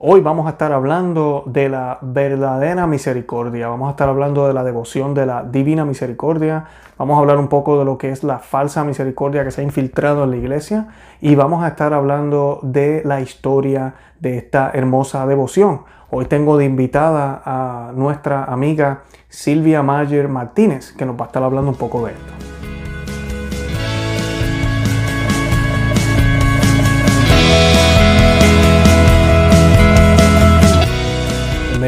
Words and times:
Hoy 0.00 0.20
vamos 0.20 0.46
a 0.46 0.50
estar 0.50 0.70
hablando 0.70 1.42
de 1.46 1.68
la 1.68 1.98
verdadera 2.02 2.86
misericordia, 2.86 3.66
vamos 3.66 3.88
a 3.88 3.90
estar 3.90 4.08
hablando 4.08 4.46
de 4.46 4.54
la 4.54 4.62
devoción 4.62 5.12
de 5.12 5.26
la 5.26 5.42
divina 5.42 5.84
misericordia, 5.84 6.66
vamos 6.96 7.16
a 7.16 7.18
hablar 7.18 7.36
un 7.36 7.48
poco 7.48 7.80
de 7.80 7.84
lo 7.84 7.98
que 7.98 8.10
es 8.10 8.22
la 8.22 8.38
falsa 8.38 8.84
misericordia 8.84 9.42
que 9.42 9.50
se 9.50 9.60
ha 9.60 9.64
infiltrado 9.64 10.22
en 10.22 10.30
la 10.30 10.36
iglesia 10.36 10.86
y 11.20 11.34
vamos 11.34 11.64
a 11.64 11.68
estar 11.70 11.94
hablando 11.94 12.60
de 12.62 13.02
la 13.04 13.20
historia 13.20 13.94
de 14.20 14.38
esta 14.38 14.70
hermosa 14.72 15.26
devoción. 15.26 15.80
Hoy 16.10 16.26
tengo 16.26 16.56
de 16.56 16.66
invitada 16.66 17.42
a 17.44 17.90
nuestra 17.92 18.44
amiga 18.44 19.02
Silvia 19.28 19.82
Mayer 19.82 20.28
Martínez, 20.28 20.92
que 20.92 21.06
nos 21.06 21.18
va 21.18 21.24
a 21.24 21.26
estar 21.26 21.42
hablando 21.42 21.72
un 21.72 21.76
poco 21.76 22.06
de 22.06 22.12
esto. 22.12 22.57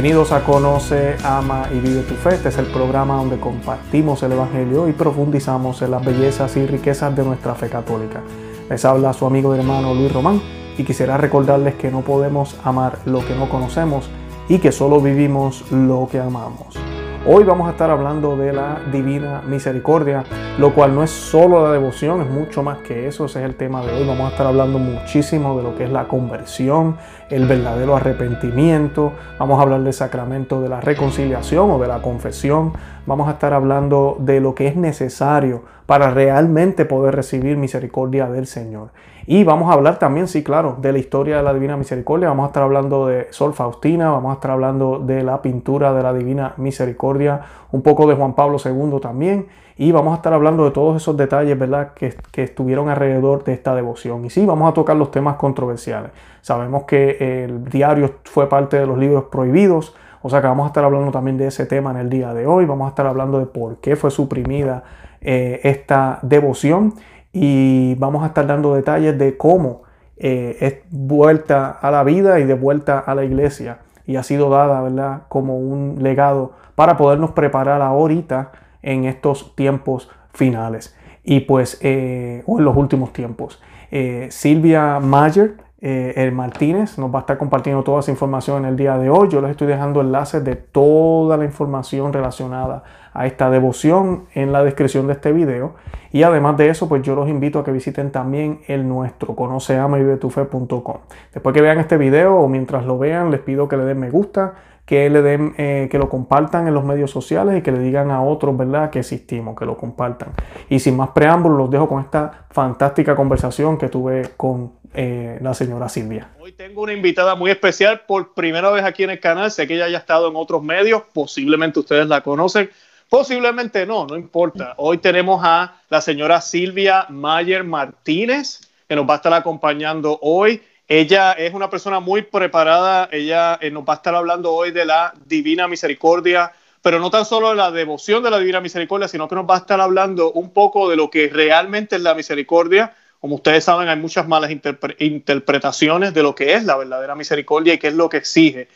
Bienvenidos 0.01 0.33
a 0.33 0.43
Conoce, 0.45 1.17
Ama 1.23 1.69
y 1.71 1.79
Vive 1.79 2.01
tu 2.05 2.15
Fe. 2.15 2.37
Este 2.37 2.49
es 2.49 2.57
el 2.57 2.65
programa 2.65 3.17
donde 3.17 3.39
compartimos 3.39 4.23
el 4.23 4.33
Evangelio 4.33 4.89
y 4.89 4.95
profundizamos 4.95 5.83
en 5.83 5.91
las 5.91 6.03
bellezas 6.03 6.57
y 6.57 6.65
riquezas 6.65 7.15
de 7.15 7.23
nuestra 7.23 7.55
fe 7.55 7.69
católica. 7.69 8.23
Les 8.71 8.83
habla 8.87 9.13
su 9.13 9.27
amigo 9.27 9.55
y 9.55 9.59
hermano 9.59 9.93
Luis 9.93 10.11
Román 10.11 10.41
y 10.79 10.85
quisiera 10.85 11.19
recordarles 11.19 11.75
que 11.75 11.91
no 11.91 12.01
podemos 12.01 12.57
amar 12.65 13.01
lo 13.05 13.23
que 13.27 13.35
no 13.35 13.51
conocemos 13.51 14.09
y 14.49 14.59
que 14.59 14.73
solo 14.73 15.03
vivimos 15.03 15.71
lo 15.71 16.09
que 16.11 16.19
amamos. 16.19 16.79
Hoy 17.27 17.45
vamos 17.45 17.69
a 17.69 17.73
estar 17.73 17.91
hablando 17.91 18.35
de 18.35 18.51
la 18.51 18.81
divina 18.91 19.43
misericordia, 19.47 20.25
lo 20.59 20.75
cual 20.75 20.95
no 20.95 21.03
es 21.03 21.11
solo 21.11 21.63
la 21.63 21.71
devoción, 21.71 22.23
es 22.23 22.31
mucho 22.31 22.63
más 22.63 22.79
que 22.79 23.09
eso, 23.09 23.27
ese 23.27 23.41
es 23.41 23.45
el 23.45 23.57
tema 23.57 23.85
de 23.85 23.93
hoy. 23.93 24.07
Vamos 24.07 24.27
a 24.27 24.31
estar 24.31 24.47
hablando 24.47 24.79
muchísimo 24.79 25.55
de 25.59 25.63
lo 25.63 25.77
que 25.77 25.85
es 25.85 25.91
la 25.91 26.09
conversión, 26.09 26.97
el 27.29 27.47
verdadero 27.47 27.95
arrepentimiento, 27.95 29.13
vamos 29.39 29.59
a 29.59 29.63
hablar 29.63 29.83
del 29.83 29.93
sacramento 29.93 30.63
de 30.63 30.71
la 30.71 30.81
reconciliación 30.81 31.71
o 31.71 31.79
de 31.79 31.89
la 31.89 32.01
confesión, 32.01 32.73
vamos 33.05 33.29
a 33.29 33.33
estar 33.33 33.53
hablando 33.53 34.17
de 34.19 34.41
lo 34.41 34.55
que 34.55 34.69
es 34.69 34.77
necesario 34.77 35.63
para 35.85 36.11
realmente 36.11 36.87
poder 36.87 37.17
recibir 37.17 37.59
misericordia 37.59 38.29
del 38.29 38.47
Señor. 38.47 38.93
Y 39.33 39.45
vamos 39.45 39.71
a 39.71 39.75
hablar 39.75 40.01
también, 40.01 40.27
sí, 40.27 40.43
claro, 40.43 40.77
de 40.81 40.93
la 40.93 40.99
historia 40.99 41.37
de 41.37 41.45
la 41.45 41.55
Divina 41.55 41.77
Misericordia. 41.77 42.27
Vamos 42.31 42.43
a 42.43 42.47
estar 42.49 42.65
hablando 42.65 43.07
de 43.07 43.29
Sol 43.31 43.55
Faustina, 43.55 44.11
vamos 44.11 44.33
a 44.33 44.35
estar 44.35 44.51
hablando 44.51 44.99
de 44.99 45.23
la 45.23 45.41
pintura 45.41 45.93
de 45.93 46.03
la 46.03 46.13
Divina 46.13 46.55
Misericordia, 46.57 47.43
un 47.71 47.81
poco 47.83 48.09
de 48.09 48.17
Juan 48.17 48.35
Pablo 48.35 48.57
II 48.59 48.99
también. 49.01 49.47
Y 49.77 49.93
vamos 49.93 50.15
a 50.15 50.17
estar 50.17 50.33
hablando 50.33 50.65
de 50.65 50.73
todos 50.73 51.01
esos 51.01 51.17
detalles, 51.17 51.57
¿verdad?, 51.57 51.93
que, 51.95 52.13
que 52.33 52.43
estuvieron 52.43 52.89
alrededor 52.89 53.45
de 53.45 53.53
esta 53.53 53.73
devoción. 53.73 54.25
Y 54.25 54.31
sí, 54.31 54.45
vamos 54.45 54.69
a 54.69 54.75
tocar 54.75 54.97
los 54.97 55.13
temas 55.13 55.37
controversiales. 55.37 56.11
Sabemos 56.41 56.83
que 56.83 57.45
el 57.45 57.63
diario 57.67 58.15
fue 58.25 58.49
parte 58.49 58.81
de 58.81 58.87
los 58.87 58.99
libros 58.99 59.27
prohibidos. 59.31 59.95
O 60.23 60.29
sea 60.29 60.41
que 60.41 60.49
vamos 60.49 60.65
a 60.65 60.67
estar 60.67 60.83
hablando 60.83 61.13
también 61.13 61.39
de 61.39 61.47
ese 61.47 61.67
tema 61.67 61.93
en 61.93 61.99
el 61.99 62.11
día 62.11 62.35
de 62.35 62.49
hoy. 62.49 62.65
Vamos 62.65 62.87
a 62.87 62.89
estar 62.89 63.07
hablando 63.07 63.39
de 63.39 63.47
por 63.47 63.77
qué 63.77 63.95
fue 63.95 64.11
suprimida 64.11 64.83
eh, 65.21 65.61
esta 65.63 66.19
devoción 66.23 66.95
y 67.33 67.95
vamos 67.97 68.23
a 68.23 68.29
estar 68.29 68.47
dando 68.47 68.75
detalles 68.75 69.19
de 69.19 69.37
cómo 69.37 69.83
eh, 70.17 70.57
es 70.61 70.75
vuelta 70.91 71.71
a 71.71 71.91
la 71.91 72.05
vida 72.05 72.41
y 72.41 72.45
de 72.45 72.55
vuelta 72.55 72.99
a 72.99 73.15
la 73.15 73.25
iglesia 73.25 73.79
y 74.07 74.17
ha 74.17 74.23
sido 74.23 74.51
dada, 74.51 74.81
¿verdad?, 74.83 75.23
como 75.29 75.59
un 75.59 76.03
legado 76.03 76.53
para 76.75 76.97
podernos 76.97 77.31
preparar 77.31 77.81
ahorita 77.83 78.53
en 78.83 79.05
estos 79.05 79.55
tiempos 79.55 80.11
finales 80.33 80.97
y 81.23 81.41
pues, 81.41 81.79
eh, 81.83 82.43
o 82.47 82.59
en 82.59 82.65
los 82.65 82.77
últimos 82.77 83.13
tiempos. 83.13 83.63
Eh, 83.91 84.29
Silvia 84.31 85.01
Mayer, 85.01 85.55
el 85.81 86.33
Martínez, 86.33 86.99
nos 86.99 87.13
va 87.13 87.19
a 87.19 87.21
estar 87.21 87.39
compartiendo 87.39 87.83
toda 87.83 88.01
esa 88.01 88.11
información 88.11 88.65
en 88.65 88.71
el 88.71 88.77
día 88.77 88.99
de 88.99 89.09
hoy. 89.09 89.29
Yo 89.29 89.41
les 89.41 89.53
estoy 89.53 89.67
dejando 89.67 90.01
enlaces 90.01 90.45
de 90.45 90.57
toda 90.57 91.37
la 91.37 91.45
información 91.45 92.13
relacionada 92.13 92.83
a 93.13 93.27
esta 93.27 93.51
devoción 93.51 94.27
en 94.35 94.53
la 94.53 94.63
descripción 94.63 95.07
de 95.07 95.15
este 95.15 95.33
video. 95.33 95.75
Y 96.13 96.23
además 96.23 96.57
de 96.57 96.69
eso, 96.69 96.89
pues 96.89 97.03
yo 97.03 97.15
los 97.15 97.29
invito 97.29 97.59
a 97.59 97.65
que 97.65 97.73
visiten 97.73 98.11
también 98.11 98.61
el 98.67 98.89
nuestro, 98.89 99.35
conoceama.com. 99.35 100.97
Después 101.33 101.55
que 101.55 101.63
vean 101.63 101.79
este 101.79 101.97
video 101.97 102.37
o 102.37 102.49
mientras 102.49 102.85
lo 102.85 102.99
vean, 102.99 103.31
les 103.31 103.41
pido 103.41 103.69
que 103.69 103.77
le 103.77 103.85
den 103.85 103.99
me 103.99 104.11
gusta, 104.11 104.55
que 104.85 105.09
le 105.09 105.23
den, 105.23 105.55
eh, 105.57 105.89
que 105.91 105.99
lo 105.99 106.09
compartan 106.09 106.67
en 106.67 106.75
los 106.75 106.85
medios 106.85 107.13
sociales 107.13 107.57
y 107.57 107.63
que 107.63 107.71
le 107.71 107.79
digan 107.79 108.11
a 108.11 108.23
otros, 108.23 108.57
¿verdad?, 108.57 108.91
que 108.91 108.99
existimos, 109.01 109.57
que 109.57 109.65
lo 109.65 109.77
compartan. 109.77 110.31
Y 110.69 110.81
sin 110.81 110.97
más 110.97 111.11
preámbulos, 111.11 111.59
los 111.59 111.71
dejo 111.71 111.89
con 111.89 112.01
esta 112.01 112.47
fantástica 112.51 113.15
conversación 113.15 113.79
que 113.79 113.89
tuve 113.89 114.31
con 114.37 114.80
eh, 114.95 115.39
la 115.41 115.55
señora 115.55 115.89
Silvia. 115.89 116.31
Hoy 116.41 116.53
tengo 116.53 116.83
una 116.83 116.93
invitada 116.93 117.35
muy 117.35 117.51
especial 117.51 118.03
por 118.07 118.35
primera 118.35 118.71
vez 118.71 118.85
aquí 118.85 119.05
en 119.05 119.11
el 119.11 119.21
canal. 119.21 119.51
Sé 119.51 119.67
que 119.67 119.75
ella 119.75 119.89
ya 119.89 119.99
ha 119.99 120.01
estado 120.01 120.29
en 120.29 120.37
otros 120.37 120.63
medios, 120.63 121.03
posiblemente 121.13 121.79
ustedes 121.81 122.07
la 122.07 122.23
conocen. 122.23 122.71
Posiblemente 123.09 123.87
no, 123.87 124.07
no 124.07 124.17
importa. 124.17 124.75
Hoy 124.77 124.99
tenemos 124.99 125.41
a 125.45 125.81
la 125.89 126.01
señora 126.01 126.41
Silvia 126.41 127.07
Mayer 127.09 127.65
Martínez, 127.65 128.61
que 128.89 128.95
nos 128.95 129.09
va 129.09 129.15
a 129.15 129.17
estar 129.17 129.33
acompañando 129.33 130.19
hoy. 130.23 130.63
Ella 130.87 131.33
es 131.33 131.55
una 131.55 131.71
persona 131.71 132.01
muy 132.01 132.23
preparada, 132.23 133.09
ella 133.13 133.59
eh, 133.61 133.71
nos 133.71 133.85
va 133.85 133.95
a 133.95 133.97
estar 133.97 134.15
hablando 134.15 134.53
hoy 134.53 134.73
de 134.73 134.85
la 134.85 135.13
Divina 135.25 135.69
Misericordia, 135.69 136.53
pero 136.83 136.99
no 136.99 137.11
tan 137.11 137.25
solo 137.25 137.51
de 137.51 137.57
la 137.57 137.71
devoción 137.71 138.23
de 138.23 138.31
la 138.31 138.39
Divina 138.39 138.61
Misericordia, 138.61 139.07
sino 139.07 139.29
que 139.29 139.35
nos 139.37 139.49
va 139.49 139.55
a 139.55 139.59
estar 139.59 139.81
hablando 139.81 140.33
un 140.33 140.51
poco 140.53 140.89
de 140.89 140.97
lo 140.97 141.11
que 141.11 141.29
realmente 141.29 141.97
es 141.97 142.03
la 142.03 142.15
misericordia. 142.15 142.95
Como 143.21 143.37
ustedes 143.37 143.65
saben, 143.65 143.89
hay 143.89 143.99
muchas 143.99 144.27
malas 144.27 144.51
interpretaciones 144.51 146.15
de 146.15 146.23
lo 146.23 146.35
que 146.35 146.55
es 146.55 146.65
la 146.65 146.77
verdadera 146.77 147.15
misericordia 147.15 147.75
y 147.75 147.79
qué 147.79 147.89
es 147.89 147.95
lo 147.95 148.09
que 148.09 148.17
exige. 148.17 148.69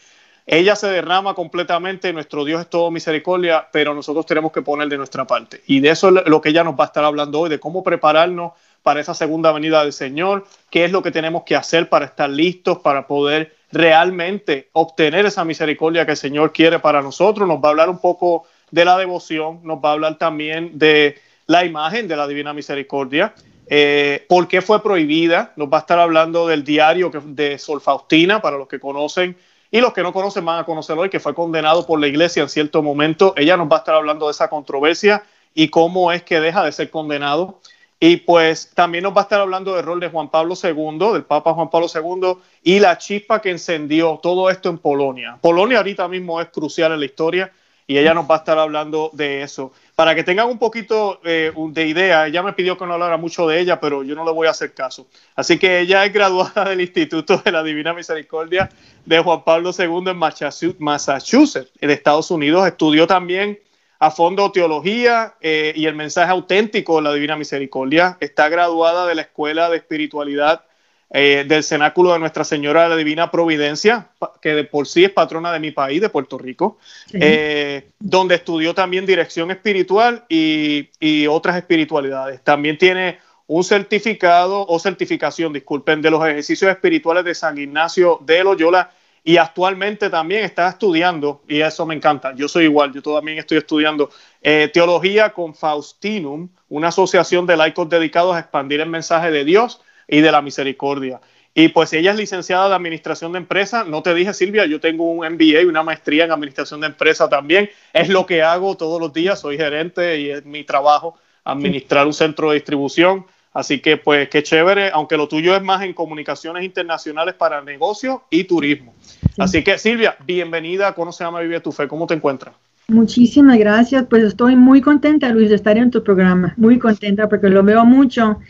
Ella 0.46 0.76
se 0.76 0.88
derrama 0.88 1.32
completamente, 1.32 2.12
nuestro 2.12 2.44
Dios 2.44 2.60
es 2.60 2.68
todo 2.68 2.90
misericordia, 2.90 3.66
pero 3.72 3.94
nosotros 3.94 4.26
tenemos 4.26 4.52
que 4.52 4.60
poner 4.60 4.88
de 4.88 4.98
nuestra 4.98 5.26
parte. 5.26 5.62
Y 5.66 5.80
de 5.80 5.88
eso 5.88 6.10
es 6.10 6.26
lo 6.26 6.42
que 6.42 6.50
ella 6.50 6.62
nos 6.62 6.74
va 6.78 6.84
a 6.84 6.86
estar 6.88 7.02
hablando 7.02 7.40
hoy, 7.40 7.48
de 7.48 7.58
cómo 7.58 7.82
prepararnos 7.82 8.52
para 8.82 9.00
esa 9.00 9.14
segunda 9.14 9.50
venida 9.52 9.82
del 9.82 9.94
Señor, 9.94 10.44
qué 10.68 10.84
es 10.84 10.92
lo 10.92 11.02
que 11.02 11.10
tenemos 11.10 11.44
que 11.44 11.56
hacer 11.56 11.88
para 11.88 12.04
estar 12.04 12.28
listos, 12.28 12.80
para 12.80 13.06
poder 13.06 13.56
realmente 13.72 14.68
obtener 14.72 15.24
esa 15.24 15.46
misericordia 15.46 16.04
que 16.04 16.10
el 16.10 16.18
Señor 16.18 16.52
quiere 16.52 16.78
para 16.78 17.00
nosotros. 17.00 17.48
Nos 17.48 17.64
va 17.64 17.68
a 17.68 17.70
hablar 17.70 17.88
un 17.88 17.98
poco 17.98 18.46
de 18.70 18.84
la 18.84 18.98
devoción, 18.98 19.60
nos 19.62 19.78
va 19.78 19.88
a 19.88 19.92
hablar 19.92 20.18
también 20.18 20.78
de 20.78 21.18
la 21.46 21.64
imagen 21.64 22.06
de 22.06 22.16
la 22.16 22.26
Divina 22.26 22.52
Misericordia, 22.52 23.34
eh, 23.66 24.24
por 24.28 24.48
qué 24.48 24.62
fue 24.62 24.82
prohibida, 24.82 25.52
nos 25.56 25.68
va 25.68 25.78
a 25.78 25.80
estar 25.80 25.98
hablando 25.98 26.46
del 26.46 26.64
diario 26.64 27.10
de 27.24 27.58
Sol 27.58 27.80
Faustina, 27.80 28.40
para 28.42 28.58
los 28.58 28.68
que 28.68 28.80
conocen 28.80 29.36
y 29.70 29.80
los 29.80 29.92
que 29.92 30.02
no 30.02 30.12
conocen 30.12 30.44
van 30.44 30.60
a 30.60 30.64
conocerlo 30.64 31.02
hoy, 31.02 31.10
que 31.10 31.18
fue 31.18 31.34
condenado 31.34 31.84
por 31.84 31.98
la 31.98 32.06
iglesia 32.06 32.44
en 32.44 32.48
cierto 32.48 32.80
momento. 32.80 33.34
Ella 33.36 33.56
nos 33.56 33.68
va 33.68 33.76
a 33.76 33.78
estar 33.80 33.96
hablando 33.96 34.26
de 34.26 34.30
esa 34.30 34.48
controversia 34.48 35.24
y 35.52 35.68
cómo 35.68 36.12
es 36.12 36.22
que 36.22 36.38
deja 36.38 36.64
de 36.64 36.70
ser 36.70 36.90
condenado. 36.90 37.58
Y 37.98 38.18
pues 38.18 38.70
también 38.74 39.02
nos 39.02 39.16
va 39.16 39.22
a 39.22 39.22
estar 39.22 39.40
hablando 39.40 39.74
del 39.74 39.84
rol 39.84 39.98
de 39.98 40.10
Juan 40.10 40.28
Pablo 40.28 40.54
II, 40.62 41.12
del 41.12 41.24
Papa 41.24 41.54
Juan 41.54 41.70
Pablo 41.70 41.88
II, 41.92 42.34
y 42.62 42.78
la 42.78 42.98
chispa 42.98 43.40
que 43.40 43.50
encendió 43.50 44.20
todo 44.22 44.48
esto 44.48 44.68
en 44.68 44.78
Polonia. 44.78 45.38
Polonia 45.40 45.78
ahorita 45.78 46.06
mismo 46.06 46.40
es 46.40 46.50
crucial 46.50 46.92
en 46.92 47.00
la 47.00 47.06
historia 47.06 47.52
y 47.86 47.98
ella 47.98 48.14
nos 48.14 48.30
va 48.30 48.36
a 48.36 48.38
estar 48.38 48.58
hablando 48.58 49.10
de 49.12 49.42
eso. 49.42 49.72
Para 49.94 50.16
que 50.16 50.24
tengan 50.24 50.48
un 50.48 50.58
poquito 50.58 51.20
eh, 51.24 51.52
de 51.54 51.86
idea, 51.86 52.26
ella 52.26 52.42
me 52.42 52.52
pidió 52.52 52.76
que 52.76 52.84
no 52.84 52.94
hablara 52.94 53.16
mucho 53.16 53.46
de 53.46 53.60
ella, 53.60 53.78
pero 53.78 54.02
yo 54.02 54.16
no 54.16 54.24
le 54.24 54.32
voy 54.32 54.48
a 54.48 54.50
hacer 54.50 54.74
caso. 54.74 55.06
Así 55.36 55.56
que 55.56 55.80
ella 55.80 56.04
es 56.04 56.12
graduada 56.12 56.64
del 56.64 56.80
Instituto 56.80 57.38
de 57.38 57.52
la 57.52 57.62
Divina 57.62 57.94
Misericordia 57.94 58.68
de 59.04 59.18
Juan 59.20 59.44
Pablo 59.44 59.70
II 59.78 60.10
en 60.10 60.16
Massachusetts, 60.16 61.70
en 61.80 61.90
Estados 61.90 62.32
Unidos. 62.32 62.66
Estudió 62.66 63.06
también 63.06 63.60
a 64.00 64.10
fondo 64.10 64.50
teología 64.50 65.34
eh, 65.40 65.72
y 65.76 65.86
el 65.86 65.94
mensaje 65.94 66.32
auténtico 66.32 66.96
de 66.96 67.02
la 67.02 67.14
Divina 67.14 67.36
Misericordia. 67.36 68.16
Está 68.18 68.48
graduada 68.48 69.06
de 69.06 69.14
la 69.14 69.22
Escuela 69.22 69.70
de 69.70 69.76
Espiritualidad 69.76 70.64
eh, 71.10 71.44
del 71.46 71.62
Cenáculo 71.62 72.12
de 72.12 72.18
Nuestra 72.18 72.44
Señora 72.44 72.84
de 72.84 72.88
la 72.90 72.96
Divina 72.96 73.30
Providencia, 73.30 74.08
que 74.40 74.54
de 74.54 74.64
por 74.64 74.86
sí 74.86 75.04
es 75.04 75.10
patrona 75.10 75.52
de 75.52 75.60
mi 75.60 75.70
país, 75.70 76.00
de 76.00 76.08
Puerto 76.08 76.38
Rico, 76.38 76.78
eh, 77.12 77.90
donde 77.98 78.36
estudió 78.36 78.74
también 78.74 79.06
dirección 79.06 79.50
espiritual 79.50 80.24
y, 80.28 80.88
y, 80.98 81.26
otras 81.26 81.56
espiritualidades. 81.56 82.42
También 82.42 82.78
tiene 82.78 83.18
un 83.46 83.62
certificado 83.62 84.66
o 84.66 84.78
certificación, 84.78 85.52
disculpen, 85.52 86.00
de 86.02 86.10
los 86.10 86.24
ejercicios 86.26 86.70
espirituales 86.70 87.24
de 87.24 87.34
San 87.34 87.58
Ignacio 87.58 88.18
de 88.22 88.42
Loyola 88.42 88.90
y 89.26 89.38
actualmente 89.38 90.10
también 90.10 90.44
está 90.44 90.68
estudiando, 90.68 91.42
y 91.48 91.62
eso 91.62 91.86
me 91.86 91.94
encanta, 91.94 92.34
yo 92.36 92.46
soy 92.46 92.64
igual, 92.64 92.92
yo 92.92 93.00
también 93.00 93.38
estoy 93.38 93.56
estudiando 93.56 94.10
eh, 94.42 94.70
teología 94.72 95.30
con 95.30 95.54
Faustinum, 95.54 96.50
una 96.68 96.88
asociación 96.88 97.46
de 97.46 97.56
laicos 97.56 97.88
dedicados 97.88 98.36
a 98.36 98.40
expandir 98.40 98.82
el 98.82 98.90
mensaje 98.90 99.30
de 99.30 99.44
Dios 99.44 99.80
y 100.08 100.20
de 100.20 100.32
la 100.32 100.42
misericordia. 100.42 101.20
Y 101.56 101.68
pues 101.68 101.92
ella 101.92 102.10
es 102.10 102.16
licenciada 102.16 102.68
de 102.68 102.74
Administración 102.74 103.30
de 103.32 103.38
Empresa. 103.38 103.84
No 103.84 104.02
te 104.02 104.12
dije, 104.12 104.34
Silvia, 104.34 104.66
yo 104.66 104.80
tengo 104.80 105.08
un 105.08 105.24
MBA 105.24 105.62
y 105.62 105.66
una 105.66 105.84
maestría 105.84 106.24
en 106.24 106.32
Administración 106.32 106.80
de 106.80 106.88
Empresa 106.88 107.28
también. 107.28 107.70
Es 107.92 108.08
lo 108.08 108.26
que 108.26 108.42
hago 108.42 108.76
todos 108.76 109.00
los 109.00 109.12
días. 109.12 109.40
Soy 109.40 109.56
gerente 109.56 110.18
y 110.20 110.30
es 110.30 110.44
mi 110.44 110.64
trabajo 110.64 111.16
administrar 111.44 112.06
un 112.06 112.12
centro 112.12 112.48
de 112.50 112.56
distribución. 112.56 113.26
Así 113.52 113.78
que, 113.78 113.96
pues, 113.96 114.28
qué 114.30 114.42
chévere, 114.42 114.90
aunque 114.92 115.16
lo 115.16 115.28
tuyo 115.28 115.54
es 115.54 115.62
más 115.62 115.82
en 115.84 115.92
comunicaciones 115.92 116.64
internacionales 116.64 117.34
para 117.34 117.62
negocios 117.62 118.18
y 118.30 118.42
turismo. 118.44 118.92
Así 119.38 119.62
que, 119.62 119.78
Silvia, 119.78 120.16
bienvenida 120.26 120.88
a 120.88 120.94
Conoce, 120.94 121.22
Ama, 121.22 121.38
Vive 121.38 121.60
tu 121.60 121.70
Fe. 121.70 121.86
¿Cómo 121.86 122.08
te 122.08 122.14
encuentras? 122.14 122.56
Muchísimas 122.88 123.56
gracias. 123.58 124.06
Pues 124.10 124.24
estoy 124.24 124.56
muy 124.56 124.80
contenta, 124.80 125.28
Luis, 125.28 125.50
de 125.50 125.54
estar 125.54 125.78
en 125.78 125.92
tu 125.92 126.02
programa. 126.02 126.52
Muy 126.56 126.80
contenta 126.80 127.28
porque 127.28 127.48
lo 127.48 127.62
veo 127.62 127.84
mucho 127.84 128.40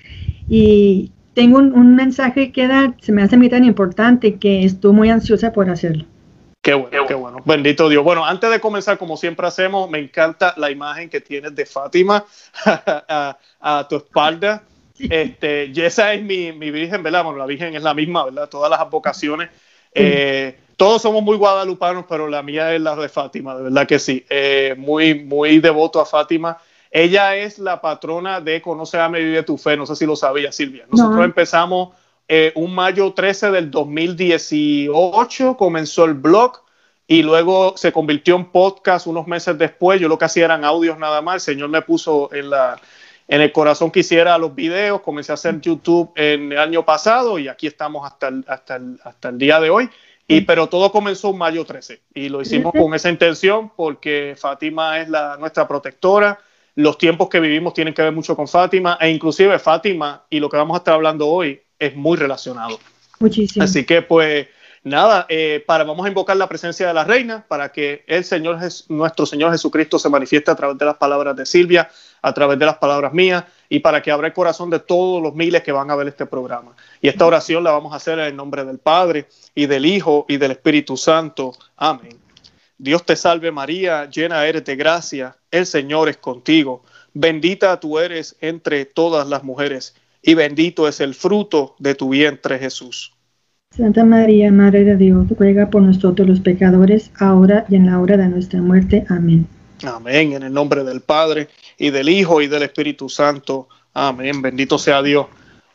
y 0.49 1.13
tengo 1.35 1.59
un, 1.59 1.97
mensaje 1.97 2.53
que 2.53 2.67
dar. 2.69 2.95
Se 3.01 3.13
me 3.13 3.23
hace 3.23 3.37
a 3.37 3.39
mí 3.39 3.49
tan 3.49 3.65
importante 3.65 4.39
que 4.39 4.65
estoy 4.65 4.93
muy 4.93 5.11
ansiosa 5.11 5.53
por 5.53 5.69
hacerlo. 5.69 6.05
Qué 6.63 6.75
bueno, 6.75 7.07
qué 7.07 7.15
bueno. 7.15 7.39
Bendito 7.45 7.89
Dios. 7.89 8.03
Bueno, 8.03 8.25
antes 8.25 8.51
de 8.51 8.59
comenzar, 8.59 8.97
como 8.97 9.17
siempre 9.17 9.47
hacemos, 9.47 9.91
me 9.91 9.99
encanta 9.99 10.55
la 10.57 10.71
imagen 10.71 11.11
que 11.11 11.21
tienes 11.21 11.55
de 11.55 11.67
Fátima 11.67 12.25
a 12.65 13.87
tu 13.89 13.97
espalda 13.97 14.63
este, 14.99 15.73
y 15.75 15.81
esa 15.81 16.15
es 16.15 16.23
mi, 16.23 16.53
mi, 16.53 16.71
virgen, 16.71 17.03
¿verdad? 17.03 17.25
Bueno, 17.25 17.39
la 17.39 17.47
virgen 17.47 17.75
es 17.75 17.83
la 17.83 17.95
misma, 17.95 18.25
¿verdad? 18.25 18.49
Todas 18.49 18.71
las 18.71 18.89
vocaciones. 18.91 19.51
Eh, 19.93 20.57
todos 20.77 21.03
somos 21.03 21.23
muy 21.23 21.37
guadalupanos, 21.37 22.05
pero 22.09 22.29
la 22.29 22.43
mía 22.43 22.75
es 22.75 22.81
la 22.81 22.95
de 22.95 23.09
Fátima, 23.09 23.57
de 23.57 23.65
verdad 23.65 23.87
que 23.87 23.99
sí. 23.99 24.25
Eh, 24.29 24.75
muy, 24.79 25.15
muy 25.15 25.59
devoto 25.59 26.01
a 26.01 26.07
Fátima. 26.07 26.59
Ella 26.97 27.35
es 27.35 27.59
la 27.59 27.81
patrona 27.81 28.41
de 28.41 28.63
Conoce, 28.63 29.01
Ame, 29.01 29.19
Vive 29.19 29.43
tu 29.43 29.59
Fe. 29.59 29.77
No 29.77 29.85
sé 29.85 29.97
si 29.97 30.07
lo 30.07 30.15
sabía, 30.15 30.53
Silvia. 30.53 30.87
Nosotros 30.89 31.25
empezamos 31.25 31.89
eh, 32.29 32.53
un 32.55 32.73
mayo 32.73 33.13
13 33.13 33.51
del 33.51 33.69
2018, 33.69 35.57
comenzó 35.57 36.05
el 36.05 36.15
blog 36.15 36.61
y 37.09 37.25
luego 37.25 37.77
se 37.77 37.91
convirtió 37.91 38.37
en 38.37 38.45
podcast 38.45 39.09
unos 39.09 39.27
meses 39.27 39.59
después. 39.59 40.01
Yo 40.01 40.07
lo 40.07 40.17
que 40.17 40.27
hacía 40.27 40.45
eran 40.45 40.65
audios 40.65 40.97
nada 40.97 41.21
más. 41.21 41.35
El 41.35 41.55
Señor 41.55 41.69
me 41.69 41.83
puso 41.83 42.33
en 42.33 42.51
la 42.51 42.81
en 43.27 43.41
el 43.41 43.51
corazón 43.51 43.91
quisiera 43.91 44.39
los 44.39 44.55
videos, 44.55 45.01
comencé 45.01 45.33
a 45.33 45.35
hacer 45.35 45.61
YouTube 45.61 46.13
en 46.15 46.53
el 46.53 46.59
año 46.59 46.85
pasado 46.85 47.41
y 47.41 47.49
aquí 47.49 47.67
estamos 47.67 48.07
hasta 48.07 48.29
el, 48.29 48.45
hasta 48.47 48.77
el, 48.77 49.01
hasta 49.03 49.31
el 49.31 49.39
día 49.39 49.59
de 49.59 49.69
hoy. 49.69 49.91
Y, 50.29 50.43
pero 50.43 50.69
todo 50.69 50.93
comenzó 50.93 51.31
en 51.31 51.39
mayo 51.39 51.65
13 51.65 52.03
y 52.15 52.29
lo 52.29 52.41
hicimos 52.41 52.73
con 52.73 52.95
esa 52.95 53.11
intención 53.11 53.73
porque 53.75 54.37
Fátima 54.39 55.01
es 55.01 55.09
la, 55.09 55.37
nuestra 55.39 55.67
protectora. 55.67 56.39
Los 56.77 56.99
tiempos 56.99 57.29
que 57.29 57.41
vivimos 57.41 57.75
tienen 57.75 57.95
que 57.95 58.03
ver 58.03 58.13
mucho 58.13 58.35
con 58.35 58.49
Fátima 58.49 58.99
e 59.01 59.11
inclusive 59.11 59.59
Fátima 59.59 60.25
y 60.29 60.41
lo 60.41 60.49
que 60.49 60.57
vamos 60.57 60.75
a 60.75 60.79
estar 60.79 60.95
hablando 60.95 61.29
hoy 61.29 61.61
es 61.79 61.95
muy 61.95 62.17
relacionado. 62.17 62.79
Muchísimo. 63.21 63.65
Así 63.65 63.85
que 63.85 64.03
pues 64.03 64.49
nada, 64.83 65.27
eh, 65.29 65.63
para, 65.67 65.85
vamos 65.85 66.05
a 66.05 66.09
invocar 66.09 66.37
la 66.37 66.49
presencia 66.49 66.87
de 66.87 66.95
la 66.95 67.05
reina 67.05 67.45
para 67.47 67.71
que 67.71 68.05
el 68.07 68.25
Señor, 68.25 68.59
nuestro 68.89 69.27
Señor 69.27 69.53
Jesucristo 69.53 69.99
se 69.99 70.09
manifieste 70.09 70.51
a 70.51 70.55
través 70.57 70.77
de 70.79 70.85
las 70.85 70.97
palabras 70.97 71.37
de 71.37 71.47
Silvia, 71.47 71.89
a 72.23 72.35
través 72.35 72.59
de 72.59 72.67
las 72.67 72.79
palabras 72.79 73.13
mías 73.13 73.45
y 73.69 73.81
para 73.81 74.03
que 74.03 74.11
abra 74.11 74.29
el 74.29 74.33
corazón 74.33 74.71
de 74.71 74.81
todos 74.81 75.23
los 75.23 75.35
miles 75.35 75.63
que 75.63 75.73
van 75.73 75.91
a 75.91 75.97
ver 75.97 76.09
este 76.09 76.27
programa. 76.27 76.77
Y 77.01 77.09
esta 77.09 77.27
oración 77.27 77.65
la 77.65 77.73
vamos 77.73 77.93
a 77.93 77.97
hacer 77.97 78.19
en 78.19 78.27
el 78.27 78.37
nombre 78.37 78.65
del 78.65 78.79
Padre 78.79 79.27
y 79.55 79.67
del 79.67 79.87
Hijo 79.87 80.27
y 80.29 80.37
del 80.37 80.53
Espíritu 80.53 80.97
Santo. 80.97 81.53
Amén. 81.77 82.19
Dios 82.77 83.05
te 83.05 83.17
salve 83.17 83.51
María, 83.51 84.07
llena 84.11 84.45
eres 84.45 84.65
de 84.65 84.77
gracia, 84.77 85.37
el 85.55 85.67
Señor 85.67 86.09
es 86.09 86.17
contigo. 86.17 86.83
Bendita 87.13 87.79
tú 87.79 87.99
eres 87.99 88.37
entre 88.41 88.85
todas 88.87 89.29
las 89.29 89.45
mujeres 89.45 89.95
y 90.21 90.35
bendito 90.35 90.89
es 90.89 91.01
el 91.01 91.15
fruto 91.15 91.77
de 91.79 91.95
tu 91.95 92.09
vientre 92.09 92.59
Jesús. 92.59 93.13
Santa 93.71 94.05
María, 94.05 94.51
Madre 94.51 94.85
de 94.85 94.97
Dios, 94.97 95.27
ruega 95.39 95.71
por 95.71 95.83
nosotros 95.83 96.29
los 96.29 96.41
pecadores, 96.41 97.13
ahora 97.19 97.67
y 97.69 97.77
en 97.77 97.87
la 97.87 98.01
hora 98.01 98.17
de 98.17 98.29
nuestra 98.29 98.61
muerte. 98.61 99.05
Amén. 99.09 99.47
Amén. 99.85 100.33
En 100.33 100.43
el 100.43 100.53
nombre 100.53 100.83
del 100.83 101.03
Padre 101.03 101.49
y 101.79 101.91
del 101.91 102.09
Hijo 102.09 102.41
y 102.41 102.49
del 102.49 102.65
Espíritu 102.65 103.09
Santo. 103.09 103.69
Amén. 103.93 104.43
Bendito 104.43 104.77
sea 104.77 105.03
Dios. 105.03 105.27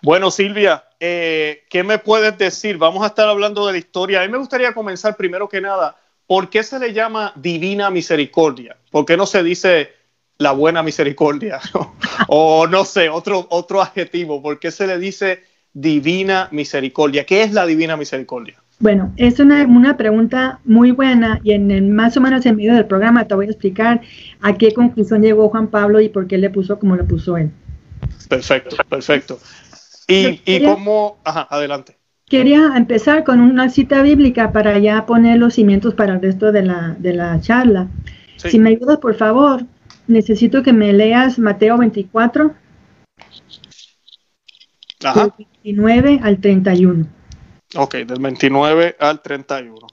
Bueno, 0.02 0.32
Silvia, 0.32 0.84
eh, 1.00 1.64
¿qué 1.70 1.84
me 1.84 2.00
puedes 2.00 2.38
decir? 2.38 2.78
Vamos 2.78 3.04
a 3.04 3.08
estar 3.08 3.28
hablando 3.30 3.66
de 3.66 3.74
la 3.74 3.78
historia. 3.78 4.22
A 4.22 4.26
mí 4.26 4.32
me 4.32 4.38
gustaría 4.38 4.74
comenzar 4.74 5.16
primero 5.16 5.48
que 5.48 5.62
nada. 5.62 5.96
¿Por 6.30 6.52
qué 6.52 6.62
se 6.62 6.78
le 6.78 6.94
llama 6.94 7.34
divina 7.36 7.90
misericordia? 7.90 8.78
¿Por 8.92 9.04
qué 9.04 9.18
no 9.18 9.26
se 9.26 9.42
dice 9.42 9.90
la 10.38 10.52
buena 10.52 10.84
misericordia? 10.84 11.60
o 12.28 12.68
no 12.68 12.86
sé, 12.86 13.10
otro, 13.10 13.48
otro 13.50 13.82
adjetivo. 13.82 14.40
¿Por 14.40 14.60
qué 14.60 14.70
se 14.70 14.86
le 14.86 15.00
dice 15.00 15.42
divina 15.74 16.48
misericordia. 16.52 17.26
¿Qué 17.26 17.42
es 17.42 17.52
la 17.52 17.66
divina 17.66 17.98
misericordia? 17.98 18.62
Bueno, 18.78 19.12
es 19.18 19.40
una, 19.40 19.66
una, 19.66 19.98
pregunta 19.98 20.60
muy 20.66 20.92
buena 20.92 21.42
y 21.44 21.54
en 21.54 21.72
el 21.72 21.90
más 21.90 22.16
o 22.16 22.22
menos 22.22 22.46
en 22.46 22.58
medio 22.58 22.76
del 22.76 22.86
programa 22.86 23.28
te 23.28 23.34
voy 23.34 23.48
a 23.48 23.50
explicar 23.50 24.02
a 24.42 24.54
qué 24.54 24.72
conclusión 24.72 25.24
llegó 25.24 25.50
Juan 25.50 25.70
Pablo 25.70 26.00
y 26.00 26.10
por 26.10 26.28
qué 26.28 26.38
le 26.38 26.52
puso 26.52 26.78
como 26.78 26.96
le 26.96 27.06
puso 27.06 27.38
él. 27.38 27.50
Perfecto, 28.30 28.78
perfecto. 28.88 29.40
Y, 30.08 30.42
y 30.46 30.64
cómo, 30.64 31.18
ajá, 31.24 31.48
adelante. 31.50 31.99
Quería 32.30 32.74
empezar 32.76 33.24
con 33.24 33.40
una 33.40 33.70
cita 33.70 34.02
bíblica 34.04 34.52
para 34.52 34.78
ya 34.78 35.06
poner 35.06 35.40
los 35.40 35.56
cimientos 35.56 35.96
para 35.96 36.14
el 36.14 36.22
resto 36.22 36.52
de 36.52 36.64
la, 36.64 36.96
de 37.00 37.14
la 37.14 37.42
charla. 37.42 37.88
Si 38.38 38.60
me 38.60 38.70
ayudas, 38.70 39.00
por 39.00 39.16
favor, 39.16 39.64
necesito 40.08 40.62
que 40.64 40.72
me 40.72 40.94
leas 40.94 41.40
Mateo 41.40 41.78
24, 41.78 42.54
Ajá. 45.04 45.36
29 45.38 46.20
al 46.24 46.40
31. 46.40 47.08
Ok, 47.76 47.96
del 47.96 48.20
29 48.20 48.96
al 49.00 49.22
31. 49.22 49.88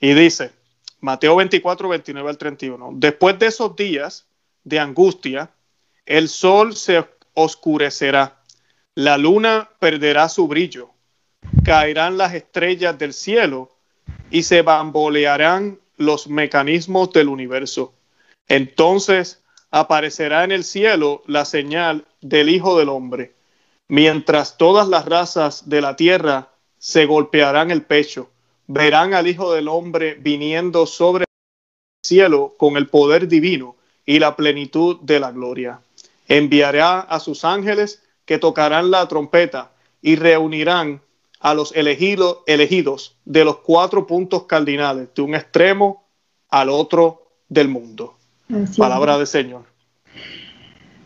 Y 0.00 0.14
dice, 0.14 0.52
Mateo 1.00 1.36
24, 1.36 1.88
29 1.88 2.30
al 2.30 2.38
31. 2.38 2.90
Después 2.94 3.38
de 3.38 3.46
esos 3.46 3.74
días 3.76 4.26
de 4.64 4.78
angustia, 4.78 5.50
el 6.06 6.28
sol 6.28 6.76
se 6.76 7.04
oscurecerá, 7.34 8.42
la 8.94 9.16
luna 9.16 9.70
perderá 9.78 10.28
su 10.28 10.48
brillo, 10.48 10.89
caerán 11.64 12.18
las 12.18 12.34
estrellas 12.34 12.98
del 12.98 13.12
cielo 13.12 13.70
y 14.30 14.42
se 14.42 14.62
bambolearán 14.62 15.78
los 15.96 16.28
mecanismos 16.28 17.12
del 17.12 17.28
universo. 17.28 17.94
Entonces 18.48 19.42
aparecerá 19.70 20.44
en 20.44 20.52
el 20.52 20.64
cielo 20.64 21.22
la 21.26 21.44
señal 21.44 22.06
del 22.20 22.48
Hijo 22.48 22.78
del 22.78 22.88
Hombre 22.88 23.34
mientras 23.90 24.56
todas 24.56 24.88
las 24.88 25.04
razas 25.04 25.68
de 25.68 25.80
la 25.80 25.96
tierra 25.96 26.48
se 26.78 27.06
golpearán 27.06 27.72
el 27.72 27.82
pecho, 27.82 28.30
verán 28.68 29.14
al 29.14 29.26
Hijo 29.26 29.52
del 29.52 29.66
Hombre 29.66 30.14
viniendo 30.14 30.86
sobre 30.86 31.24
el 31.24 32.06
cielo 32.06 32.54
con 32.56 32.76
el 32.76 32.86
poder 32.86 33.26
divino 33.26 33.76
y 34.06 34.20
la 34.20 34.36
plenitud 34.36 35.00
de 35.00 35.18
la 35.18 35.32
gloria. 35.32 35.80
Enviará 36.28 37.00
a 37.00 37.18
sus 37.18 37.44
ángeles 37.44 38.02
que 38.24 38.38
tocarán 38.38 38.92
la 38.92 39.06
trompeta 39.08 39.72
y 40.00 40.14
reunirán 40.14 41.02
a 41.40 41.54
los 41.54 41.74
elegidos, 41.74 42.38
elegidos 42.46 43.16
de 43.24 43.44
los 43.44 43.58
cuatro 43.58 44.06
puntos 44.06 44.44
cardinales, 44.44 45.08
de 45.14 45.22
un 45.22 45.34
extremo 45.34 46.04
al 46.50 46.68
otro 46.68 47.22
del 47.48 47.68
mundo. 47.68 48.14
Palabra 48.76 49.16
del 49.16 49.26
Señor. 49.26 49.62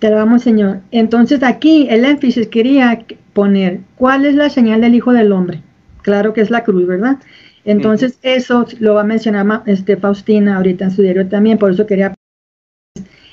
Te 0.01 0.11
lo 0.11 0.17
vamos, 0.17 0.43
Señor. 0.43 0.81
Entonces 0.91 1.43
aquí 1.43 1.87
el 1.89 2.05
énfasis 2.05 2.49
quería 2.49 3.07
poner, 3.33 3.81
¿cuál 3.97 4.27
es 4.27 4.35
la 4.35 4.51
señal 4.51 4.81
del 4.81 4.95
Hijo 4.95 5.13
del 5.13 5.33
Hombre? 5.33 5.63
Claro 6.03 6.33
que 6.33 6.41
es 6.41 6.51
la 6.51 6.65
cruz, 6.65 6.87
¿verdad? 6.87 7.19
Entonces 7.65 8.19
eso 8.23 8.67
lo 8.81 8.95
va 8.95 9.03
a 9.03 9.05
mencionar 9.05 9.63
este, 9.67 9.97
Faustina 9.97 10.57
ahorita 10.57 10.85
en 10.85 10.91
su 10.91 11.01
diario 11.01 11.27
también, 11.29 11.57
por 11.57 11.71
eso 11.71 11.87
quería 11.87 12.13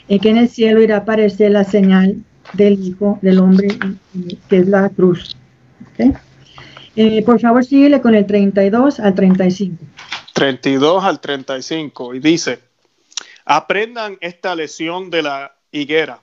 en 0.08 0.20
que 0.20 0.30
en 0.30 0.38
el 0.38 0.50
cielo 0.50 0.82
irá 0.82 0.96
a 0.96 1.00
aparecer 1.00 1.52
la 1.52 1.64
señal 1.64 2.18
del 2.54 2.80
Hijo 2.86 3.20
del 3.22 3.40
Hombre, 3.40 3.70
que 4.50 4.58
es 4.58 4.68
la 4.68 4.90
cruz. 4.90 5.36
Eh, 6.96 7.24
por 7.24 7.40
favor, 7.40 7.64
síguele 7.64 8.02
con 8.02 8.16
el 8.16 8.26
32 8.26 9.00
al 9.00 9.16
35. 9.16 9.84
32 10.34 11.04
al 11.04 11.20
35, 11.20 12.16
y 12.16 12.20
dice, 12.20 12.60
aprendan 13.46 14.18
esta 14.22 14.56
lección 14.56 15.10
de 15.10 15.22
la 15.22 15.56
higuera 15.72 16.22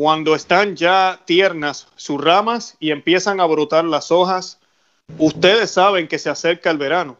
cuando 0.00 0.34
están 0.34 0.76
ya 0.76 1.20
tiernas 1.26 1.88
sus 1.94 2.18
ramas 2.18 2.74
y 2.80 2.90
empiezan 2.90 3.38
a 3.38 3.44
brotar 3.44 3.84
las 3.84 4.10
hojas, 4.10 4.58
ustedes 5.18 5.72
saben 5.72 6.08
que 6.08 6.18
se 6.18 6.30
acerca 6.30 6.70
el 6.70 6.78
verano. 6.78 7.18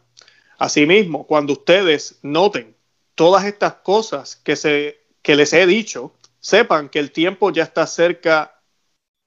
Asimismo, 0.56 1.26
cuando 1.26 1.52
ustedes 1.52 2.18
noten 2.22 2.74
todas 3.14 3.44
estas 3.44 3.74
cosas 3.74 4.36
que, 4.36 4.56
se, 4.56 4.98
que 5.20 5.36
les 5.36 5.52
he 5.52 5.66
dicho, 5.66 6.14
sepan 6.38 6.88
que 6.88 7.00
el 7.00 7.12
tiempo 7.12 7.52
ya 7.52 7.64
está 7.64 7.86
cerca 7.86 8.58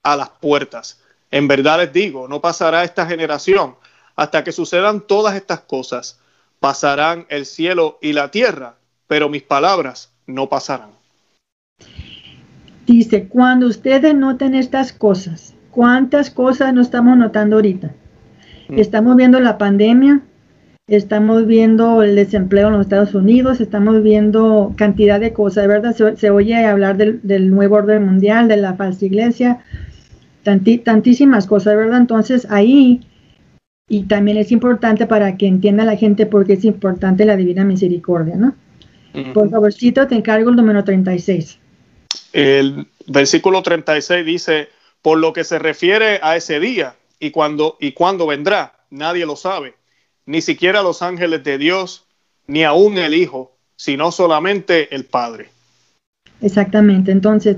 a 0.02 0.16
las 0.16 0.30
puertas. 0.30 1.03
En 1.34 1.48
verdad 1.48 1.80
les 1.80 1.92
digo, 1.92 2.28
no 2.28 2.42
pasará 2.42 2.84
esta 2.84 3.08
generación 3.08 3.74
hasta 4.16 4.44
que 4.44 4.52
sucedan 4.52 5.02
todas 5.02 5.36
estas 5.36 5.62
cosas. 5.62 6.20
Pasarán 6.60 7.26
el 7.28 7.48
cielo 7.48 7.98
y 8.04 8.14
la 8.14 8.30
tierra, 8.30 8.76
pero 9.08 9.30
mis 9.30 9.42
palabras 9.42 10.14
no 10.28 10.48
pasarán. 10.48 10.92
Dice, 12.86 13.28
cuando 13.28 13.66
ustedes 13.66 14.14
noten 14.14 14.54
estas 14.54 14.94
cosas, 14.94 15.56
¿cuántas 15.72 16.30
cosas 16.30 16.72
no 16.72 16.82
estamos 16.82 17.18
notando 17.18 17.56
ahorita? 17.56 17.96
Mm. 18.70 18.78
Estamos 18.78 19.16
viendo 19.16 19.40
la 19.40 19.58
pandemia, 19.58 20.22
estamos 20.86 21.48
viendo 21.48 22.04
el 22.04 22.16
desempleo 22.16 22.68
en 22.68 22.74
los 22.74 22.82
Estados 22.84 23.16
Unidos, 23.16 23.60
estamos 23.60 24.04
viendo 24.04 24.76
cantidad 24.78 25.20
de 25.20 25.34
cosas, 25.34 25.68
¿verdad? 25.68 25.96
Se, 26.16 26.30
oye 26.30 26.64
hablar 26.64 26.96
del, 26.96 27.50
nuevo 27.50 27.78
orden 27.78 28.06
mundial, 28.06 28.48
de 28.48 28.58
la 28.58 28.76
falsa 28.76 29.04
iglesia, 29.04 29.64
tantísimas 30.44 31.48
cosas, 31.48 31.76
¿verdad? 31.76 32.00
Entonces 32.00 32.48
ahí, 32.50 33.02
y 33.88 34.04
también 34.04 34.38
es 34.38 34.52
importante 34.52 35.06
para 35.06 35.38
que 35.38 35.48
entienda 35.48 35.86
la 35.86 35.96
gente 35.96 36.26
por 36.26 36.46
qué 36.46 36.54
es 36.54 36.66
importante 36.66 37.26
la 37.26 37.36
divina 37.36 37.64
misericordia, 37.64 38.36
¿no? 38.36 38.56
Por 39.34 39.50
favorcito, 39.50 40.08
te 40.08 40.16
encargo 40.16 40.50
el 40.50 40.56
número 40.56 40.84
36. 40.84 41.60
El 42.34 42.88
versículo 43.08 43.62
36 43.62 44.26
dice, 44.26 44.70
por 45.04 45.20
lo 45.20 45.34
que 45.34 45.44
se 45.44 45.60
refiere 45.60 46.20
a 46.24 46.36
ese 46.36 46.60
día 46.60 46.96
y 47.20 47.30
cuando 47.30 47.78
y 47.80 47.92
cuándo 47.92 48.26
vendrá, 48.26 48.74
nadie 48.90 49.26
lo 49.26 49.36
sabe, 49.36 49.76
ni 50.26 50.42
siquiera 50.42 50.82
los 50.82 51.04
ángeles 51.04 51.44
de 51.44 51.60
Dios, 51.60 52.08
ni 52.48 52.64
aún 52.64 52.98
el 52.98 53.14
Hijo, 53.14 53.56
sino 53.76 54.12
solamente 54.12 54.94
el 54.96 55.06
Padre. 55.06 55.50
Exactamente, 56.42 57.12
entonces, 57.12 57.58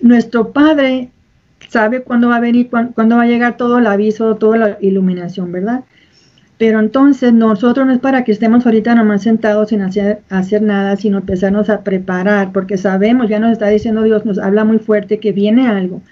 nuestro 0.00 0.50
Padre 0.52 1.10
sabe 1.68 2.02
cuándo 2.02 2.28
va 2.28 2.36
a 2.36 2.40
venir, 2.40 2.68
cuándo, 2.68 3.16
va 3.16 3.22
a 3.22 3.26
llegar 3.26 3.56
todo 3.56 3.78
el 3.78 3.86
aviso, 3.86 4.36
toda 4.36 4.56
la 4.56 4.78
iluminación, 4.80 5.52
¿verdad? 5.52 5.84
Pero 6.58 6.78
entonces 6.78 7.32
nosotros 7.32 7.86
no 7.86 7.92
es 7.92 8.00
para 8.00 8.24
que 8.24 8.32
estemos 8.32 8.66
ahorita 8.66 8.94
nomás 8.94 9.22
sentados 9.22 9.70
sin 9.70 9.80
hacer, 9.80 10.20
hacer 10.28 10.62
nada, 10.62 10.96
sino 10.96 11.18
empezarnos 11.18 11.70
a 11.70 11.82
preparar, 11.82 12.52
porque 12.52 12.76
sabemos, 12.76 13.28
ya 13.28 13.38
nos 13.38 13.52
está 13.52 13.68
diciendo 13.68 14.02
Dios, 14.02 14.26
nos 14.26 14.38
habla 14.38 14.64
muy 14.64 14.78
fuerte 14.78 15.20
que 15.20 15.32
viene 15.32 15.68
algo. 15.68 16.02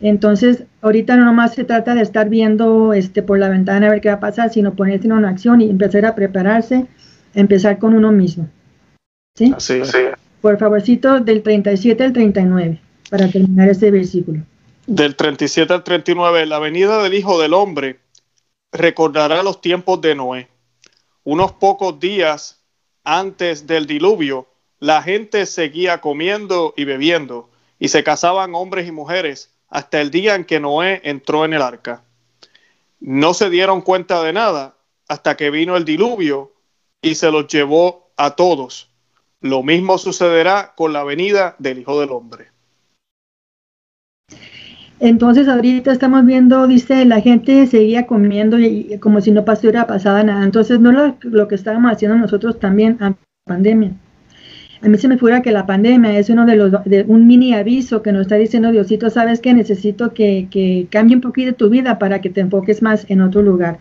Entonces, 0.00 0.64
ahorita 0.80 1.16
no 1.16 1.24
nomás 1.24 1.54
se 1.54 1.62
trata 1.62 1.94
de 1.94 2.02
estar 2.02 2.28
viendo 2.28 2.92
este, 2.92 3.22
por 3.22 3.38
la 3.38 3.48
ventana 3.48 3.86
a 3.86 3.90
ver 3.90 4.00
qué 4.00 4.08
va 4.08 4.16
a 4.16 4.20
pasar, 4.20 4.50
sino 4.50 4.74
ponerse 4.74 5.06
en 5.06 5.12
una 5.12 5.28
acción 5.28 5.60
y 5.60 5.70
empezar 5.70 6.04
a 6.04 6.16
prepararse, 6.16 6.86
empezar 7.34 7.78
con 7.78 7.94
uno 7.94 8.10
mismo. 8.10 8.48
¿Sí? 9.36 9.54
Sí, 9.58 9.80
sí. 9.84 9.98
Por 10.40 10.58
favorcito, 10.58 11.20
del 11.20 11.42
37 11.42 12.02
al 12.02 12.12
39, 12.12 12.80
para 13.08 13.28
terminar 13.28 13.68
este 13.68 13.92
versículo. 13.92 14.42
Del 14.86 15.14
37 15.14 15.72
al 15.72 15.84
39, 15.84 16.44
la 16.46 16.58
venida 16.58 17.00
del 17.00 17.14
Hijo 17.14 17.40
del 17.40 17.54
Hombre 17.54 18.00
recordará 18.72 19.44
los 19.44 19.60
tiempos 19.60 20.00
de 20.00 20.16
Noé. 20.16 20.48
Unos 21.22 21.52
pocos 21.52 22.00
días 22.00 22.64
antes 23.04 23.68
del 23.68 23.86
diluvio, 23.86 24.48
la 24.80 25.00
gente 25.00 25.46
seguía 25.46 26.00
comiendo 26.00 26.74
y 26.76 26.84
bebiendo, 26.84 27.48
y 27.78 27.88
se 27.88 28.02
casaban 28.02 28.56
hombres 28.56 28.88
y 28.88 28.90
mujeres 28.90 29.54
hasta 29.68 30.00
el 30.00 30.10
día 30.10 30.34
en 30.34 30.44
que 30.44 30.58
Noé 30.58 31.00
entró 31.04 31.44
en 31.44 31.52
el 31.52 31.62
arca. 31.62 32.02
No 32.98 33.34
se 33.34 33.50
dieron 33.50 33.82
cuenta 33.82 34.20
de 34.20 34.32
nada 34.32 34.74
hasta 35.06 35.36
que 35.36 35.50
vino 35.50 35.76
el 35.76 35.84
diluvio 35.84 36.54
y 37.00 37.14
se 37.14 37.30
los 37.30 37.46
llevó 37.46 38.10
a 38.16 38.34
todos. 38.34 38.90
Lo 39.40 39.62
mismo 39.62 39.96
sucederá 39.96 40.74
con 40.74 40.92
la 40.92 41.04
venida 41.04 41.54
del 41.60 41.78
Hijo 41.78 42.00
del 42.00 42.10
Hombre. 42.10 42.51
Entonces 45.04 45.48
ahorita 45.48 45.90
estamos 45.90 46.24
viendo, 46.24 46.68
dice, 46.68 47.04
la 47.04 47.20
gente 47.20 47.66
seguía 47.66 48.06
comiendo 48.06 48.60
y, 48.60 48.98
como 49.00 49.20
si 49.20 49.32
no 49.32 49.44
pasara 49.44 49.88
pasada 49.88 50.22
nada. 50.22 50.44
Entonces 50.44 50.78
no 50.78 50.92
lo, 50.92 51.16
lo 51.22 51.48
que 51.48 51.56
estábamos 51.56 51.90
haciendo 51.90 52.16
nosotros 52.16 52.60
también 52.60 52.98
en 53.00 53.16
pandemia. 53.44 53.90
A 54.80 54.86
mí 54.86 54.96
se 54.98 55.08
me 55.08 55.16
figura 55.16 55.42
que 55.42 55.50
la 55.50 55.66
pandemia 55.66 56.16
es 56.16 56.30
uno 56.30 56.46
de 56.46 56.54
los 56.54 56.84
de 56.84 57.04
un 57.08 57.26
mini 57.26 57.52
aviso 57.52 58.00
que 58.00 58.12
nos 58.12 58.22
está 58.22 58.36
diciendo 58.36 58.70
Diosito, 58.70 59.10
sabes 59.10 59.40
que 59.40 59.52
necesito 59.54 60.14
que, 60.14 60.46
que 60.48 60.86
cambie 60.88 61.16
un 61.16 61.20
poquito 61.20 61.52
tu 61.52 61.68
vida 61.68 61.98
para 61.98 62.20
que 62.20 62.30
te 62.30 62.40
enfoques 62.40 62.80
más 62.80 63.04
en 63.10 63.22
otro 63.22 63.42
lugar. 63.42 63.78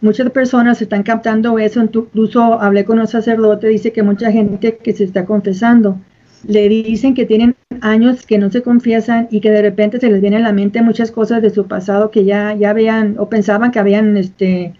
Muchas 0.00 0.28
personas 0.30 0.82
están 0.82 1.04
captando 1.04 1.56
eso, 1.60 1.80
incluso 1.80 2.60
hablé 2.60 2.84
con 2.84 2.98
un 2.98 3.06
sacerdote, 3.06 3.68
dice 3.68 3.92
que 3.92 4.02
mucha 4.02 4.32
gente 4.32 4.76
que 4.78 4.92
se 4.92 5.04
está 5.04 5.24
confesando, 5.24 6.00
le 6.46 6.68
dicen 6.68 7.14
que 7.14 7.26
tienen 7.26 7.56
años 7.80 8.26
que 8.26 8.38
no 8.38 8.50
se 8.50 8.62
confiesan 8.62 9.28
y 9.30 9.40
que 9.40 9.50
de 9.50 9.62
repente 9.62 10.00
se 10.00 10.10
les 10.10 10.20
viene 10.20 10.36
a 10.36 10.40
la 10.40 10.52
mente 10.52 10.82
muchas 10.82 11.10
cosas 11.10 11.42
de 11.42 11.50
su 11.50 11.66
pasado 11.66 12.10
que 12.10 12.24
ya, 12.24 12.54
ya 12.54 12.70
habían 12.70 13.16
o 13.18 13.28
pensaban 13.28 13.70
que 13.70 13.78
habían 13.78 14.16
este, 14.16 14.74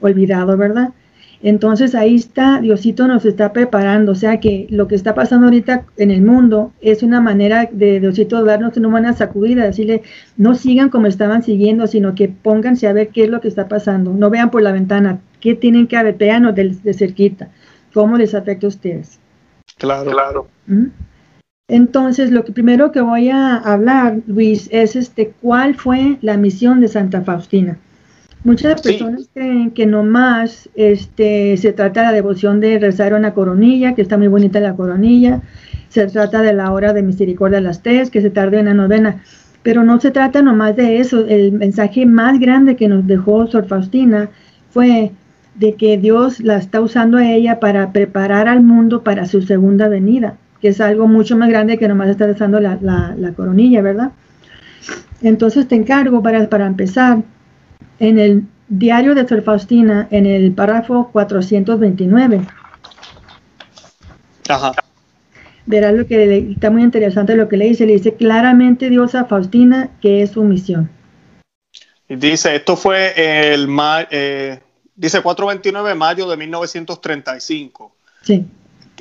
olvidado, 0.00 0.56
¿verdad? 0.56 0.90
Entonces 1.42 1.94
ahí 1.94 2.14
está, 2.14 2.60
Diosito 2.62 3.06
nos 3.06 3.26
está 3.26 3.52
preparando, 3.52 4.12
o 4.12 4.14
sea 4.14 4.40
que 4.40 4.66
lo 4.70 4.88
que 4.88 4.94
está 4.94 5.14
pasando 5.14 5.46
ahorita 5.46 5.84
en 5.98 6.10
el 6.10 6.22
mundo 6.22 6.72
es 6.80 7.02
una 7.02 7.20
manera 7.20 7.68
de 7.70 8.00
Diosito 8.00 8.42
darnos 8.44 8.78
una 8.78 8.88
buena 8.88 9.12
sacudida, 9.12 9.64
decirle, 9.64 10.00
no 10.38 10.54
sigan 10.54 10.88
como 10.88 11.06
estaban 11.06 11.42
siguiendo, 11.42 11.86
sino 11.86 12.14
que 12.14 12.28
pónganse 12.28 12.86
a 12.86 12.94
ver 12.94 13.08
qué 13.08 13.24
es 13.24 13.30
lo 13.30 13.42
que 13.42 13.48
está 13.48 13.68
pasando, 13.68 14.14
no 14.14 14.30
vean 14.30 14.50
por 14.50 14.62
la 14.62 14.72
ventana, 14.72 15.20
qué 15.40 15.54
tienen 15.54 15.86
que 15.86 16.02
ver, 16.02 16.16
vean 16.16 16.54
de, 16.54 16.76
de 16.82 16.94
cerquita, 16.94 17.50
cómo 17.92 18.16
les 18.16 18.34
afecta 18.34 18.66
a 18.66 18.68
ustedes. 18.68 19.20
Claro, 19.78 20.10
claro. 20.10 20.48
Entonces, 21.68 22.30
lo 22.30 22.44
que 22.44 22.52
primero 22.52 22.92
que 22.92 23.00
voy 23.00 23.30
a 23.30 23.56
hablar, 23.56 24.20
Luis, 24.26 24.68
es 24.70 24.96
este, 24.96 25.32
¿cuál 25.40 25.74
fue 25.74 26.18
la 26.20 26.36
misión 26.36 26.80
de 26.80 26.88
Santa 26.88 27.22
Faustina? 27.22 27.78
Muchas 28.44 28.82
personas 28.82 29.30
creen 29.32 29.70
que 29.70 29.86
nomás 29.86 30.68
este, 30.74 31.56
se 31.56 31.72
trata 31.72 32.00
de 32.00 32.06
la 32.08 32.12
devoción 32.12 32.60
de 32.60 32.78
rezar 32.78 33.14
una 33.14 33.32
coronilla, 33.32 33.94
que 33.94 34.02
está 34.02 34.18
muy 34.18 34.28
bonita 34.28 34.60
la 34.60 34.76
coronilla, 34.76 35.40
se 35.88 36.06
trata 36.08 36.42
de 36.42 36.52
la 36.52 36.70
hora 36.70 36.92
de 36.92 37.02
misericordia 37.02 37.58
a 37.58 37.62
las 37.62 37.82
tres, 37.82 38.10
que 38.10 38.20
se 38.20 38.28
tarde 38.28 38.60
una 38.60 38.74
novena, 38.74 39.22
pero 39.62 39.82
no 39.82 39.98
se 39.98 40.10
trata 40.10 40.42
nomás 40.42 40.76
de 40.76 40.98
eso. 40.98 41.26
El 41.26 41.52
mensaje 41.52 42.04
más 42.04 42.38
grande 42.38 42.76
que 42.76 42.86
nos 42.86 43.06
dejó 43.06 43.46
Sor 43.46 43.66
Faustina 43.66 44.28
fue 44.68 45.12
de 45.54 45.74
que 45.74 45.98
Dios 45.98 46.40
la 46.40 46.56
está 46.56 46.80
usando 46.80 47.18
a 47.18 47.30
ella 47.30 47.60
para 47.60 47.92
preparar 47.92 48.48
al 48.48 48.62
mundo 48.62 49.02
para 49.02 49.26
su 49.26 49.42
segunda 49.42 49.88
venida, 49.88 50.36
que 50.60 50.68
es 50.68 50.80
algo 50.80 51.06
mucho 51.06 51.36
más 51.36 51.48
grande 51.48 51.78
que 51.78 51.88
nomás 51.88 52.08
estar 52.08 52.28
rezando 52.28 52.60
la, 52.60 52.78
la, 52.80 53.32
coronilla, 53.34 53.82
¿verdad? 53.82 54.12
Entonces 55.22 55.68
te 55.68 55.76
encargo 55.76 56.22
para, 56.22 56.48
para 56.48 56.66
empezar 56.66 57.22
en 57.98 58.18
el 58.18 58.44
diario 58.68 59.14
de 59.14 59.26
Sor 59.26 59.42
Faustina, 59.42 60.08
en 60.10 60.26
el 60.26 60.52
párrafo 60.52 61.10
429. 61.12 62.40
Ajá. 64.48 64.72
Verá 65.66 65.92
lo 65.92 66.06
que 66.06 66.50
está 66.50 66.70
muy 66.70 66.82
interesante 66.82 67.36
lo 67.36 67.48
que 67.48 67.56
le 67.56 67.66
dice. 67.66 67.86
Le 67.86 67.94
dice 67.94 68.14
claramente 68.14 68.90
Dios 68.90 69.14
a 69.14 69.24
Faustina 69.24 69.90
que 70.02 70.22
es 70.22 70.32
su 70.32 70.44
misión. 70.44 70.90
Dice, 72.06 72.54
esto 72.54 72.76
fue 72.76 73.14
el 73.54 73.66
eh, 74.10 74.60
dice 74.94 75.20
429 75.22 75.88
de 75.88 75.94
mayo 75.94 76.28
de 76.28 76.36
1935. 76.36 77.94
Sí. 78.22 78.46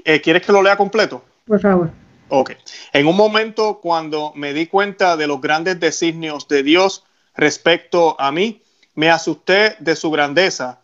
Eh, 0.03 0.21
¿Quieres 0.21 0.45
que 0.45 0.51
lo 0.51 0.62
lea 0.62 0.75
completo? 0.75 1.23
Por 1.45 1.59
favor. 1.59 1.91
Ok. 2.29 2.51
En 2.93 3.07
un 3.07 3.15
momento 3.15 3.79
cuando 3.81 4.31
me 4.35 4.53
di 4.53 4.67
cuenta 4.67 5.17
de 5.17 5.27
los 5.27 5.41
grandes 5.41 5.79
designios 5.79 6.47
de 6.47 6.63
Dios 6.63 7.03
respecto 7.35 8.19
a 8.19 8.31
mí, 8.31 8.62
me 8.95 9.09
asusté 9.09 9.75
de 9.79 9.95
su 9.95 10.12
grandeza 10.12 10.79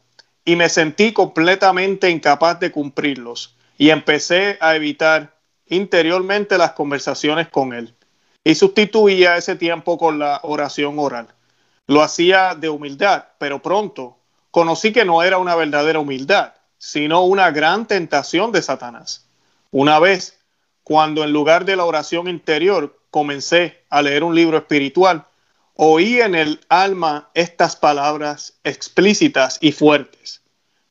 y 0.45 0.55
me 0.55 0.69
sentí 0.69 1.13
completamente 1.13 2.09
incapaz 2.09 2.59
de 2.59 2.71
cumplirlos 2.71 3.55
y 3.77 3.89
empecé 3.89 4.57
a 4.61 4.75
evitar 4.75 5.35
interiormente 5.67 6.57
las 6.57 6.71
conversaciones 6.71 7.47
con 7.47 7.73
él 7.73 7.93
y 8.43 8.55
sustituía 8.55 9.37
ese 9.37 9.55
tiempo 9.55 9.97
con 9.97 10.19
la 10.19 10.39
oración 10.43 10.97
oral. 10.97 11.27
Lo 11.87 12.01
hacía 12.01 12.55
de 12.55 12.69
humildad, 12.69 13.25
pero 13.37 13.61
pronto 13.61 14.18
conocí 14.51 14.91
que 14.91 15.05
no 15.05 15.23
era 15.23 15.37
una 15.37 15.55
verdadera 15.55 15.99
humildad, 15.99 16.53
sino 16.77 17.23
una 17.23 17.51
gran 17.51 17.87
tentación 17.87 18.51
de 18.51 18.61
Satanás. 18.61 19.27
Una 19.71 19.99
vez, 19.99 20.39
cuando 20.83 21.23
en 21.23 21.31
lugar 21.31 21.65
de 21.65 21.75
la 21.75 21.85
oración 21.85 22.27
interior 22.27 22.99
comencé 23.11 23.83
a 23.89 24.01
leer 24.01 24.23
un 24.23 24.33
libro 24.33 24.57
espiritual, 24.57 25.25
oí 25.75 26.19
en 26.19 26.35
el 26.35 26.59
alma 26.69 27.29
estas 27.33 27.75
palabras 27.75 28.59
explícitas 28.63 29.57
y 29.61 29.71
fuertes. 29.71 30.41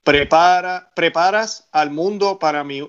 Prepara, 0.04 0.90
preparas 0.94 1.68
al 1.72 1.90
mundo 1.90 2.38
para 2.38 2.64
mi, 2.64 2.88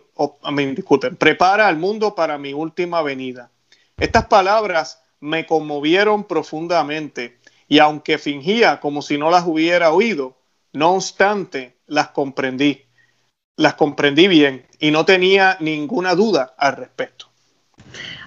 disculpen, 0.75 1.17
prepara 1.17 1.67
al 1.67 1.77
mundo 1.77 2.15
para 2.15 2.37
mi 2.37 2.53
última 2.53 3.01
venida. 3.01 3.49
Estas 3.97 4.27
palabras 4.27 5.01
me 5.19 5.45
conmovieron 5.45 6.23
profundamente 6.23 7.39
y 7.67 7.79
aunque 7.79 8.17
fingía 8.17 8.79
como 8.79 9.01
si 9.01 9.17
no 9.17 9.29
las 9.29 9.45
hubiera 9.45 9.91
oído, 9.91 10.37
no 10.73 10.91
obstante 10.91 11.77
las 11.87 12.09
comprendí. 12.09 12.81
Las 13.57 13.73
comprendí 13.73 14.27
bien 14.27 14.63
y 14.79 14.91
no 14.91 15.05
tenía 15.05 15.57
ninguna 15.59 16.15
duda 16.15 16.53
al 16.57 16.77
respecto. 16.77 17.25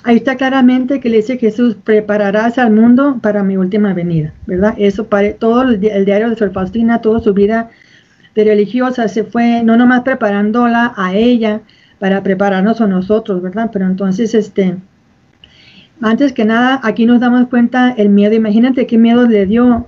Ahí 0.05 0.17
está 0.17 0.37
claramente 0.37 1.01
que 1.01 1.09
le 1.09 1.19
dice 1.19 1.39
Jesús, 1.39 1.77
prepararás 1.83 2.59
al 2.59 2.73
mundo 2.73 3.19
para 3.23 3.43
mi 3.43 3.57
última 3.57 3.95
venida, 3.95 4.35
¿verdad? 4.47 4.75
Eso 4.77 5.07
para 5.07 5.35
todo 5.35 5.63
el, 5.63 5.81
diario 5.81 6.29
de 6.29 6.37
Sor 6.37 6.53
Faustina, 6.53 7.01
toda 7.01 7.21
su 7.21 7.33
vida 7.33 7.71
de 8.35 8.45
religiosa 8.45 9.09
se 9.09 9.25
fue 9.25 9.63
no 9.63 9.77
nomás 9.77 10.01
preparándola 10.03 10.93
a 10.97 11.15
ella 11.15 11.61
para 11.99 12.23
prepararnos 12.23 12.81
a 12.81 12.89
nosotros, 12.89 13.41
¿verdad? 13.43 13.71
Pero 13.73 13.87
entonces, 13.87 14.35
este, 14.35 14.77
antes 16.01 16.33
que 16.33 16.45
nada, 16.45 16.81
aquí 16.83 17.07
nos 17.07 17.21
damos 17.21 17.47
cuenta 17.47 17.95
el 17.97 18.09
miedo. 18.09 18.35
Imagínate 18.35 18.89
qué 18.89 18.99
miedo 18.99 19.29
le 19.29 19.47
dio 19.47 19.87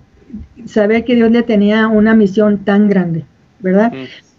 saber 0.66 1.04
que 1.04 1.14
Dios 1.14 1.30
le 1.30 1.42
tenía 1.42 1.88
una 1.88 2.14
misión 2.14 2.64
tan 2.64 2.88
grande, 2.88 3.24
¿verdad? 3.60 3.92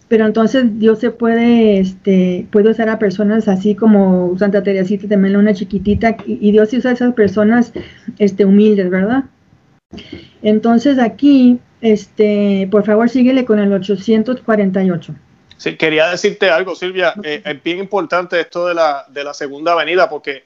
pero 0.08 0.24
entonces 0.26 0.78
Dios 0.78 1.00
se 1.00 1.10
puede, 1.10 1.80
este, 1.80 2.46
puede 2.52 2.70
usar 2.70 2.88
a 2.88 2.98
personas 2.98 3.48
así 3.48 3.74
como 3.74 4.36
Santa 4.38 4.62
Teresita 4.62 5.08
también 5.08 5.36
una 5.36 5.54
chiquitita, 5.54 6.16
y, 6.26 6.52
Dios 6.52 6.72
usa 6.72 6.92
a 6.92 6.94
esas 6.94 7.14
personas 7.14 7.72
este, 8.18 8.44
humildes, 8.44 8.88
¿verdad? 8.88 9.24
Entonces 10.42 10.98
aquí, 10.98 11.58
este, 11.80 12.68
por 12.70 12.84
favor, 12.84 13.08
síguele 13.08 13.44
con 13.44 13.58
el 13.58 13.72
848. 13.72 15.14
Sí, 15.56 15.76
quería 15.76 16.10
decirte 16.10 16.50
algo, 16.50 16.74
Silvia. 16.74 17.14
Eh, 17.24 17.42
es 17.44 17.62
bien 17.62 17.78
importante 17.78 18.38
esto 18.38 18.68
de 18.68 18.74
la, 18.74 19.06
de 19.08 19.24
la 19.24 19.34
segunda 19.34 19.72
avenida, 19.72 20.08
porque 20.08 20.44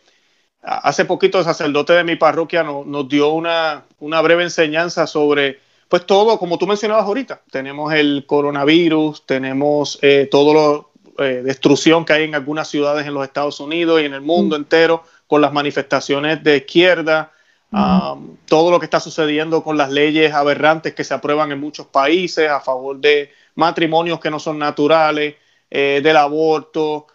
hace 0.63 1.05
poquito 1.05 1.39
el 1.39 1.45
sacerdote 1.45 1.93
de 1.95 2.05
mi 2.05 2.17
parroquia 2.17 2.63
nos, 2.63 3.09
dio 3.09 3.31
una, 3.31 3.85
una, 3.99 4.21
breve 4.21 4.43
enseñanza 4.45 5.07
sobre, 5.07 5.59
pues 5.89 6.07
todo, 6.07 6.39
como 6.39 6.59
tú 6.59 6.67
mencionabas 6.67 7.05
ahorita. 7.05 7.41
Tenemos 7.51 7.93
el 7.93 8.25
coronavirus, 8.27 9.27
tenemos 9.27 9.99
eh, 10.03 10.29
todo 10.31 10.91
la 11.19 11.27
eh, 11.27 11.43
destrucción 11.43 12.05
que 12.05 12.13
hay 12.13 12.25
en 12.25 12.35
algunas 12.35 12.69
ciudades 12.69 13.07
en 13.07 13.15
los 13.15 13.25
Estados 13.25 13.61
Unidos 13.61 14.01
y 14.01 14.05
en 14.05 14.15
el 14.15 14.21
mundo 14.21 14.57
mm. 14.57 14.61
entero 14.61 15.05
con 15.27 15.41
las 15.41 15.53
manifestaciones 15.53 16.43
de 16.43 16.59
izquierda. 16.59 17.33
Um, 17.73 18.37
todo 18.47 18.73
lo 18.73 18.81
que 18.81 18.87
está 18.87 18.99
sucediendo 18.99 19.63
con 19.63 19.77
las 19.77 19.93
leyes 19.93 20.35
aberrantes 20.35 20.93
que 20.93 21.05
se 21.05 21.15
aprueban 21.15 21.53
en 21.53 21.61
muchos 21.61 21.87
países 21.87 22.51
a 22.51 22.59
favor 22.61 22.99
de 22.99 23.31
matrimonios 23.55 24.19
que 24.19 24.29
no 24.29 24.41
son 24.41 24.59
naturales, 24.59 25.37
eh, 25.71 26.01
del 26.03 26.17
aborto. 26.17 27.07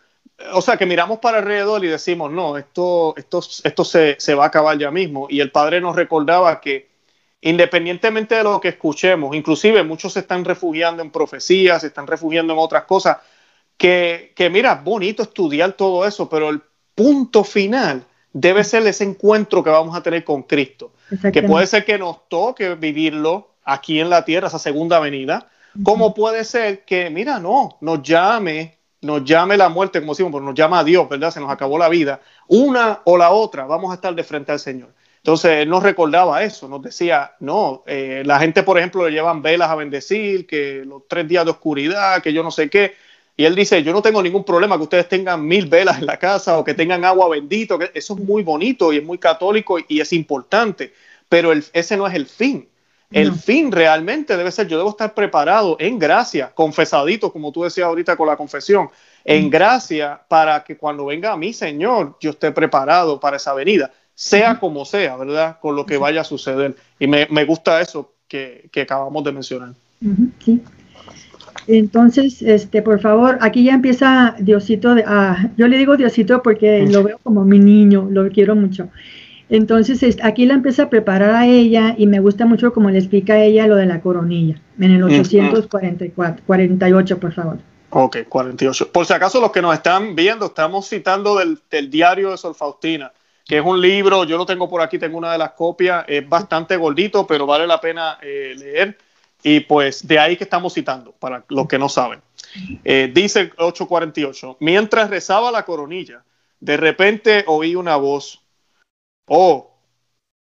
O 0.53 0.61
sea, 0.61 0.77
que 0.77 0.85
miramos 0.85 1.19
para 1.19 1.37
alrededor 1.37 1.83
y 1.85 1.87
decimos, 1.87 2.31
no, 2.31 2.57
esto, 2.57 3.13
esto, 3.17 3.41
esto 3.63 3.85
se, 3.85 4.15
se, 4.19 4.35
va 4.35 4.45
a 4.45 4.47
acabar 4.47 4.77
ya 4.77 4.91
mismo. 4.91 5.27
Y 5.29 5.39
el 5.39 5.51
padre 5.51 5.79
nos 5.79 5.95
recordaba 5.95 6.59
que 6.59 6.89
independientemente 7.41 8.35
de 8.35 8.43
lo 8.43 8.59
que 8.59 8.69
escuchemos, 8.69 9.35
inclusive 9.35 9.83
muchos 9.83 10.13
se 10.13 10.21
están 10.21 10.43
refugiando 10.43 11.03
en 11.03 11.11
profecías, 11.11 11.81
se 11.81 11.87
están 11.87 12.07
refugiando 12.07 12.53
en 12.53 12.59
otras 12.59 12.83
cosas, 12.83 13.17
que, 13.77 14.33
que 14.35 14.49
mira, 14.49 14.75
bonito 14.75 15.23
estudiar 15.23 15.73
todo 15.73 16.05
eso, 16.05 16.27
pero 16.27 16.49
el 16.49 16.61
punto 16.95 17.43
final 17.43 18.03
debe 18.33 18.63
ser 18.63 18.85
ese 18.87 19.03
encuentro 19.03 19.63
que 19.63 19.69
vamos 19.69 19.95
a 19.95 20.01
tener 20.01 20.23
con 20.23 20.43
Cristo. 20.43 20.91
Que 21.31 21.43
puede 21.43 21.67
ser 21.67 21.85
que 21.85 21.97
nos 21.97 22.27
toque 22.27 22.75
vivirlo 22.75 23.55
aquí 23.63 23.99
en 23.99 24.09
la 24.09 24.25
tierra, 24.25 24.47
esa 24.47 24.59
segunda 24.59 24.99
venida, 24.99 25.49
como 25.83 26.13
puede 26.13 26.43
ser 26.45 26.83
que, 26.83 27.09
mira, 27.09 27.39
no, 27.39 27.77
nos 27.81 28.01
llame, 28.01 28.74
nos 29.05 29.23
llame 29.23 29.55
la 29.57 29.69
muerte, 29.69 29.99
como 29.99 30.13
decimos, 30.13 30.41
nos 30.41 30.55
llama 30.55 30.79
a 30.79 30.83
Dios, 30.83 31.07
¿verdad? 31.07 31.31
Se 31.31 31.39
nos 31.39 31.51
acabó 31.51 31.77
la 31.77 31.89
vida. 31.89 32.21
Una 32.47 33.01
o 33.05 33.17
la 33.17 33.31
otra, 33.31 33.65
vamos 33.65 33.91
a 33.91 33.95
estar 33.95 34.13
de 34.13 34.23
frente 34.23 34.51
al 34.51 34.59
Señor. 34.59 34.89
Entonces, 35.17 35.51
él 35.63 35.69
nos 35.69 35.81
recordaba 35.81 36.43
eso, 36.43 36.67
nos 36.67 36.83
decía, 36.83 37.31
no, 37.39 37.83
eh, 37.87 38.21
la 38.25 38.39
gente, 38.39 38.61
por 38.61 38.77
ejemplo, 38.77 39.05
le 39.05 39.11
llevan 39.11 39.41
velas 39.41 39.69
a 39.69 39.75
bendecir, 39.75 40.45
que 40.45 40.83
los 40.85 41.07
tres 41.07 41.27
días 41.27 41.45
de 41.45 41.51
oscuridad, 41.51 42.21
que 42.21 42.31
yo 42.31 42.43
no 42.43 42.51
sé 42.51 42.69
qué. 42.69 42.93
Y 43.37 43.45
él 43.45 43.55
dice, 43.55 43.83
yo 43.83 43.91
no 43.91 44.01
tengo 44.01 44.21
ningún 44.21 44.43
problema 44.43 44.77
que 44.77 44.83
ustedes 44.83 45.09
tengan 45.09 45.45
mil 45.45 45.65
velas 45.65 45.97
en 45.99 46.05
la 46.05 46.17
casa 46.17 46.57
o 46.57 46.63
que 46.63 46.73
tengan 46.73 47.03
agua 47.03 47.27
bendito, 47.27 47.77
que 47.77 47.91
eso 47.93 48.13
es 48.13 48.19
muy 48.19 48.43
bonito 48.43 48.93
y 48.93 48.97
es 48.97 49.03
muy 49.03 49.17
católico 49.17 49.77
y, 49.87 49.99
es 49.99 50.13
importante, 50.13 50.93
pero 51.27 51.51
ese 51.51 51.97
no 51.97 52.07
es 52.07 52.13
el 52.13 52.27
fin. 52.27 52.69
El 53.11 53.33
fin 53.33 53.71
realmente 53.71 54.35
debe 54.35 54.51
ser, 54.51 54.67
yo 54.67 54.77
debo 54.77 54.89
estar 54.89 55.13
preparado 55.13 55.77
en 55.79 55.99
gracia, 55.99 56.51
confesadito, 56.53 57.31
como 57.31 57.51
tú 57.51 57.63
decías 57.63 57.85
ahorita 57.87 58.17
con 58.17 58.27
la 58.27 58.35
confesión, 58.35 58.89
en 59.23 59.49
gracia 59.49 60.21
para 60.27 60.63
que 60.63 60.75
cuando 60.75 61.05
venga 61.05 61.31
a 61.31 61.37
mi 61.37 61.53
Señor, 61.53 62.17
yo 62.19 62.31
esté 62.31 62.51
preparado 62.51 63.19
para 63.19 63.37
esa 63.37 63.53
venida, 63.53 63.91
sea 64.13 64.59
como 64.59 64.85
sea, 64.85 65.15
¿verdad? 65.17 65.59
Con 65.59 65.75
lo 65.75 65.85
que 65.85 65.97
vaya 65.97 66.21
a 66.21 66.23
suceder. 66.23 66.75
Y 66.99 67.07
me, 67.07 67.45
gusta 67.45 67.79
eso 67.81 68.13
que, 68.27 68.69
que, 68.71 68.81
acabamos 68.81 69.23
de 69.23 69.31
mencionar. 69.31 69.73
Sí. 70.43 70.61
Entonces, 71.67 72.41
este, 72.41 72.81
por 72.81 72.99
favor, 72.99 73.37
aquí 73.41 73.63
ya 73.63 73.73
empieza 73.73 74.35
Diosito, 74.39 74.93
de, 74.93 75.03
ah, 75.07 75.49
yo 75.57 75.67
le 75.67 75.77
digo 75.77 75.97
Diosito 75.97 76.43
porque 76.43 76.85
lo 76.87 77.03
veo 77.03 77.19
como 77.23 77.43
mi 77.43 77.59
niño, 77.59 78.07
lo 78.09 78.29
quiero 78.29 78.55
mucho. 78.55 78.89
Entonces, 79.49 80.17
aquí 80.23 80.45
la 80.45 80.55
empieza 80.55 80.83
a 80.83 80.89
preparar 80.89 81.31
a 81.31 81.45
ella 81.45 81.95
y 81.97 82.07
me 82.07 82.19
gusta 82.19 82.45
mucho 82.45 82.73
como 82.73 82.89
le 82.89 82.97
explica 82.97 83.33
a 83.33 83.43
ella 83.43 83.67
lo 83.67 83.75
de 83.75 83.85
la 83.85 84.01
coronilla, 84.01 84.59
en 84.79 84.91
el 84.91 85.03
844, 85.03 86.43
48, 86.45 87.19
por 87.19 87.33
favor. 87.33 87.57
Ok, 87.91 88.17
48. 88.27 88.91
Por 88.91 89.05
si 89.05 89.13
acaso 89.13 89.39
los 89.39 89.51
que 89.51 89.61
nos 89.61 89.73
están 89.73 90.15
viendo, 90.15 90.47
estamos 90.47 90.89
citando 90.89 91.37
del, 91.37 91.89
diario 91.89 92.31
de 92.31 92.37
Sor 92.37 92.55
Faustina, 92.55 93.11
que 93.45 93.59
es 93.59 93.63
un 93.63 93.79
libro, 93.79 94.23
yo 94.25 94.37
lo 94.37 94.45
tengo 94.45 94.67
por 94.67 94.81
aquí, 94.81 94.97
tengo 94.97 95.17
una 95.17 95.31
de 95.31 95.37
las 95.37 95.51
copias, 95.51 96.03
es 96.07 96.27
bastante 96.27 96.75
gordito, 96.75 97.27
pero 97.27 97.45
vale 97.45 97.67
la 97.67 97.79
pena 97.79 98.17
eh, 98.21 98.55
leer 98.57 98.97
y 99.43 99.59
pues 99.59 100.07
de 100.07 100.17
ahí 100.17 100.35
que 100.35 100.43
estamos 100.43 100.73
citando, 100.73 101.11
para 101.11 101.43
los 101.49 101.67
que 101.67 101.77
no 101.77 101.87
saben. 101.87 102.19
Eh, 102.83 103.11
dice 103.13 103.41
el 103.41 103.53
848, 103.57 104.57
mientras 104.59 105.09
rezaba 105.09 105.51
la 105.51 105.63
coronilla, 105.63 106.23
de 106.59 106.77
repente 106.77 107.43
oí 107.45 107.75
una 107.75 107.95
voz, 107.95 108.41
oh, 109.25 109.71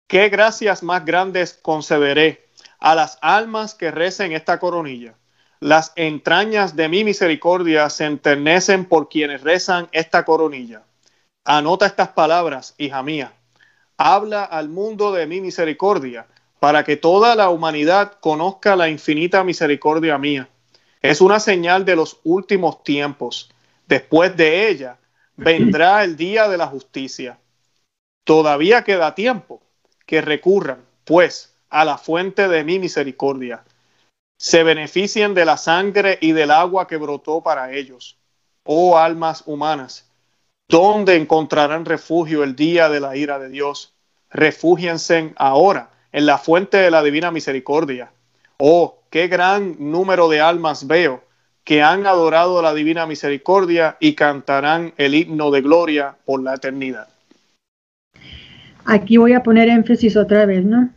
qué 0.07 0.29
gracias 0.29 0.83
más 0.83 1.05
grandes 1.05 1.53
concederé 1.61 2.47
a 2.79 2.95
las 2.95 3.17
almas 3.21 3.75
que 3.75 3.91
recen 3.91 4.31
esta 4.31 4.59
coronilla. 4.59 5.15
Las 5.59 5.91
entrañas 5.95 6.75
de 6.75 6.87
mi 6.87 7.03
misericordia 7.03 7.89
se 7.89 8.05
enternecen 8.05 8.85
por 8.85 9.09
quienes 9.09 9.41
rezan 9.41 9.89
esta 9.91 10.23
coronilla. 10.23 10.83
Anota 11.43 11.87
estas 11.87 12.09
palabras, 12.09 12.75
hija 12.77 13.01
mía. 13.01 13.33
Habla 13.97 14.43
al 14.43 14.69
mundo 14.69 15.11
de 15.11 15.25
mi 15.25 15.41
misericordia 15.41 16.27
para 16.59 16.83
que 16.83 16.97
toda 16.97 17.35
la 17.35 17.49
humanidad 17.49 18.13
conozca 18.19 18.75
la 18.75 18.89
infinita 18.89 19.43
misericordia 19.43 20.17
mía. 20.17 20.47
Es 21.01 21.21
una 21.21 21.39
señal 21.39 21.85
de 21.85 21.95
los 21.95 22.19
últimos 22.23 22.83
tiempos. 22.83 23.49
Después 23.87 24.35
de 24.35 24.69
ella 24.69 24.97
vendrá 25.35 26.03
el 26.03 26.17
día 26.17 26.47
de 26.47 26.57
la 26.57 26.67
justicia. 26.67 27.39
Todavía 28.27 28.83
queda 28.83 29.15
tiempo 29.15 29.61
que 30.05 30.19
recurran, 30.19 30.83
pues, 31.05 31.55
a 31.69 31.85
la 31.85 31.97
fuente 31.97 32.49
de 32.49 32.65
mi 32.65 32.77
misericordia. 32.77 33.63
Se 34.37 34.63
beneficien 34.63 35.33
de 35.33 35.45
la 35.45 35.55
sangre 35.55 36.17
y 36.19 36.33
del 36.33 36.51
agua 36.51 36.87
que 36.87 36.97
brotó 36.97 37.39
para 37.39 37.71
ellos. 37.71 38.17
Oh 38.65 38.97
almas 38.97 39.43
humanas, 39.45 40.11
¿dónde 40.67 41.15
encontrarán 41.15 41.85
refugio 41.85 42.43
el 42.43 42.57
día 42.57 42.89
de 42.89 42.99
la 42.99 43.15
ira 43.15 43.39
de 43.39 43.47
Dios? 43.47 43.93
Refúgiense 44.29 45.31
ahora 45.37 45.91
en 46.11 46.25
la 46.25 46.37
fuente 46.37 46.75
de 46.75 46.91
la 46.91 47.03
divina 47.03 47.31
misericordia. 47.31 48.11
Oh, 48.57 49.03
qué 49.09 49.29
gran 49.29 49.77
número 49.79 50.27
de 50.27 50.41
almas 50.41 50.85
veo 50.85 51.23
que 51.63 51.81
han 51.81 52.05
adorado 52.05 52.61
la 52.61 52.73
divina 52.73 53.05
misericordia 53.05 53.95
y 54.01 54.15
cantarán 54.15 54.93
el 54.97 55.15
himno 55.15 55.49
de 55.49 55.61
gloria 55.61 56.17
por 56.25 56.43
la 56.43 56.55
eternidad. 56.55 57.07
Aquí 58.87 59.17
voy 59.17 59.33
a 59.33 59.43
poner 59.43 59.67
énfasis 59.67 60.15
otra 60.15 60.45
vez, 60.45 60.63
¿no? 60.63 60.89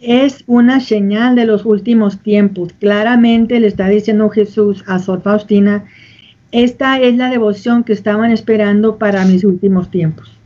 Es 0.00 0.42
una 0.48 0.80
señal 0.80 1.36
de 1.36 1.46
los 1.46 1.64
últimos 1.64 2.20
tiempos. 2.20 2.72
Claramente 2.80 3.60
le 3.60 3.68
está 3.68 3.86
diciendo 3.86 4.28
Jesús 4.30 4.82
a 4.88 4.98
Sor 4.98 5.22
Faustina, 5.22 5.84
esta 6.50 7.00
es 7.00 7.16
la 7.16 7.30
devoción 7.30 7.84
que 7.84 7.92
estaban 7.92 8.32
esperando 8.32 8.96
para 8.96 9.24
mis 9.24 9.44
últimos 9.44 9.92
tiempos, 9.92 10.36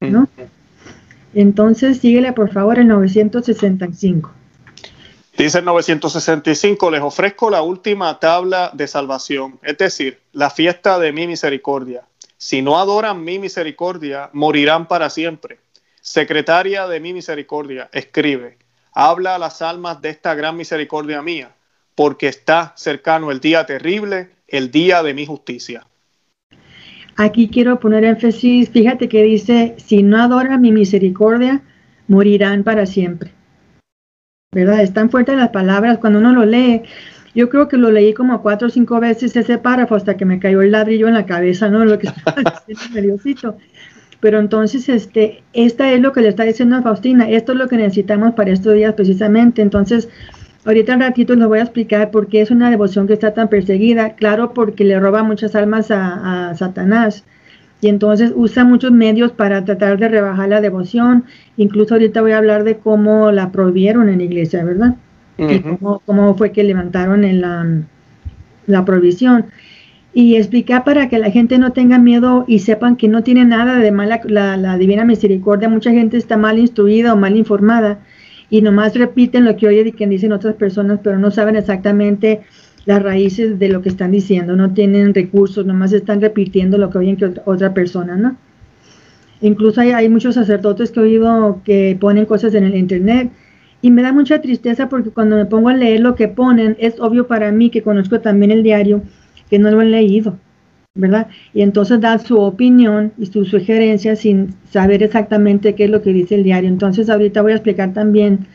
¿no? 0.00 0.26
Entonces, 1.34 1.98
síguele 1.98 2.32
por 2.32 2.52
favor 2.52 2.80
el 2.80 2.88
965. 2.88 4.32
Dice 5.38 5.58
el 5.58 5.64
965, 5.64 6.90
les 6.90 7.00
ofrezco 7.00 7.48
la 7.48 7.62
última 7.62 8.18
tabla 8.18 8.72
de 8.74 8.88
salvación, 8.88 9.60
es 9.62 9.78
decir, 9.78 10.18
la 10.32 10.50
fiesta 10.50 10.98
de 10.98 11.12
mi 11.12 11.28
misericordia. 11.28 12.02
Si 12.36 12.60
no 12.60 12.76
adoran 12.78 13.22
mi 13.22 13.38
misericordia, 13.38 14.30
morirán 14.32 14.88
para 14.88 15.10
siempre. 15.10 15.58
Secretaria 16.06 16.86
de 16.86 17.00
mi 17.00 17.14
misericordia, 17.14 17.88
escribe, 17.90 18.58
habla 18.92 19.36
a 19.36 19.38
las 19.38 19.62
almas 19.62 20.02
de 20.02 20.10
esta 20.10 20.34
gran 20.34 20.54
misericordia 20.54 21.22
mía, 21.22 21.52
porque 21.94 22.28
está 22.28 22.74
cercano 22.76 23.30
el 23.30 23.40
día 23.40 23.64
terrible, 23.64 24.28
el 24.46 24.70
día 24.70 25.02
de 25.02 25.14
mi 25.14 25.24
justicia. 25.24 25.86
Aquí 27.16 27.48
quiero 27.48 27.80
poner 27.80 28.04
énfasis, 28.04 28.68
fíjate 28.68 29.08
que 29.08 29.22
dice, 29.22 29.76
si 29.78 30.02
no 30.02 30.20
adoran 30.20 30.60
mi 30.60 30.72
misericordia, 30.72 31.62
morirán 32.06 32.64
para 32.64 32.84
siempre. 32.84 33.32
¿Verdad? 34.52 34.82
Están 34.82 35.08
fuertes 35.08 35.38
las 35.38 35.48
palabras 35.48 35.96
cuando 36.00 36.18
uno 36.18 36.34
lo 36.34 36.44
lee. 36.44 36.82
Yo 37.34 37.48
creo 37.48 37.66
que 37.66 37.78
lo 37.78 37.90
leí 37.90 38.12
como 38.12 38.42
cuatro 38.42 38.68
o 38.68 38.70
cinco 38.70 39.00
veces 39.00 39.34
ese 39.36 39.56
párrafo 39.56 39.94
hasta 39.94 40.18
que 40.18 40.26
me 40.26 40.38
cayó 40.38 40.60
el 40.60 40.72
ladrillo 40.72 41.08
en 41.08 41.14
la 41.14 41.24
cabeza, 41.24 41.70
¿no? 41.70 41.82
Lo 41.86 41.98
que 41.98 42.08
estaba 42.08 42.62
diciendo 42.68 43.56
Pero 44.20 44.38
entonces, 44.38 44.88
este, 44.88 45.42
esta 45.52 45.92
es 45.92 46.00
lo 46.00 46.12
que 46.12 46.20
le 46.20 46.28
está 46.28 46.44
diciendo 46.44 46.76
a 46.76 46.82
Faustina. 46.82 47.28
Esto 47.28 47.52
es 47.52 47.58
lo 47.58 47.68
que 47.68 47.76
necesitamos 47.76 48.34
para 48.34 48.52
estos 48.52 48.74
días 48.74 48.94
precisamente. 48.94 49.62
Entonces, 49.62 50.08
Ahorita 50.66 50.94
un 50.94 51.00
ratito 51.00 51.34
les 51.34 51.46
voy 51.46 51.58
a 51.58 51.62
explicar 51.62 52.10
por 52.10 52.28
qué 52.28 52.40
es 52.40 52.50
una 52.50 52.70
devoción 52.70 53.06
que 53.06 53.12
está 53.12 53.34
tan 53.34 53.48
perseguida. 53.48 54.14
Claro, 54.14 54.54
porque 54.54 54.84
le 54.84 54.98
roba 54.98 55.22
muchas 55.22 55.54
almas 55.54 55.90
a, 55.90 56.54
Satanás 56.56 57.24
y 57.80 57.88
entonces 57.88 58.32
usa 58.34 58.64
muchos 58.64 58.90
medios 58.92 59.32
para 59.32 59.62
tratar 59.64 59.98
de 59.98 60.08
rebajar 60.08 60.48
la 60.48 60.62
devoción. 60.62 61.24
Incluso 61.58 61.94
ahorita 61.94 62.22
voy 62.22 62.32
a 62.32 62.38
hablar 62.38 62.64
de 62.64 62.78
cómo 62.78 63.30
la 63.30 63.52
prohibieron 63.52 64.08
en 64.08 64.18
la 64.18 64.24
iglesia, 64.24 64.64
¿verdad? 64.64 64.94
y 65.36 65.60
cómo, 66.06 66.34
fue 66.36 66.52
que 66.52 66.62
levantaron 66.62 67.24
en 67.24 67.40
la, 67.42 67.66
la 68.66 68.84
prohibición. 68.86 69.46
Y 70.14 70.36
explicar 70.36 70.84
para 70.84 71.08
que 71.08 71.18
la 71.18 71.30
gente 71.30 71.58
no 71.58 71.72
tenga 71.72 71.98
miedo 71.98 72.44
y 72.46 72.60
sepan 72.60 72.96
que 72.96 73.08
no 73.08 73.24
tiene 73.24 73.44
nada 73.44 73.78
de 73.78 73.90
mala 73.90 74.20
la, 74.24 74.56
la 74.56 74.78
divina 74.78 75.04
misericordia. 75.04 75.68
Mucha 75.68 75.90
gente 75.90 76.16
está 76.16 76.36
mal 76.36 76.58
instruida 76.58 77.12
o 77.12 77.16
mal 77.16 77.36
informada 77.36 77.98
y 78.48 78.62
nomás 78.62 78.94
repiten 78.94 79.44
lo 79.44 79.56
que 79.56 79.66
oyen 79.66 79.88
y 79.88 79.92
que 79.92 80.06
dicen 80.06 80.32
otras 80.32 80.54
personas, 80.54 81.00
pero 81.02 81.18
no 81.18 81.32
saben 81.32 81.56
exactamente 81.56 82.42
las 82.86 83.02
raíces 83.02 83.58
de 83.58 83.68
lo 83.68 83.82
que 83.82 83.88
están 83.88 84.12
diciendo, 84.12 84.56
no 84.56 84.72
tienen 84.72 85.14
recursos, 85.14 85.64
nomás 85.64 85.92
están 85.92 86.20
repitiendo 86.20 86.78
lo 86.78 86.90
que 86.90 86.98
oyen 86.98 87.16
que 87.16 87.32
otra 87.46 87.72
persona, 87.72 88.16
¿no? 88.16 88.36
Incluso 89.40 89.80
hay, 89.80 89.90
hay 89.90 90.08
muchos 90.08 90.34
sacerdotes 90.34 90.90
que 90.90 91.00
he 91.00 91.02
oído 91.02 91.60
que 91.64 91.96
ponen 92.00 92.26
cosas 92.26 92.54
en 92.54 92.64
el 92.64 92.76
internet 92.76 93.30
y 93.82 93.90
me 93.90 94.02
da 94.02 94.12
mucha 94.12 94.40
tristeza 94.40 94.88
porque 94.88 95.10
cuando 95.10 95.36
me 95.36 95.46
pongo 95.46 95.68
a 95.68 95.74
leer 95.74 96.00
lo 96.00 96.14
que 96.14 96.28
ponen, 96.28 96.76
es 96.78 97.00
obvio 97.00 97.26
para 97.26 97.52
mí 97.52 97.70
que 97.70 97.82
conozco 97.82 98.20
también 98.20 98.50
el 98.50 98.62
diario, 98.62 99.02
que 99.50 99.58
no 99.58 99.70
lo 99.70 99.82
he 99.82 99.86
leído, 99.86 100.38
¿verdad? 100.94 101.28
Y 101.52 101.62
entonces 101.62 102.00
da 102.00 102.18
su 102.18 102.38
opinión 102.38 103.12
y 103.18 103.26
su 103.26 103.44
sugerencia 103.44 104.16
sin 104.16 104.54
saber 104.70 105.02
exactamente 105.02 105.74
qué 105.74 105.84
es 105.84 105.90
lo 105.90 106.02
que 106.02 106.12
dice 106.12 106.36
el 106.36 106.44
diario. 106.44 106.68
Entonces 106.68 107.10
ahorita 107.10 107.42
voy 107.42 107.52
a 107.52 107.56
explicar 107.56 107.92
también 107.92 108.46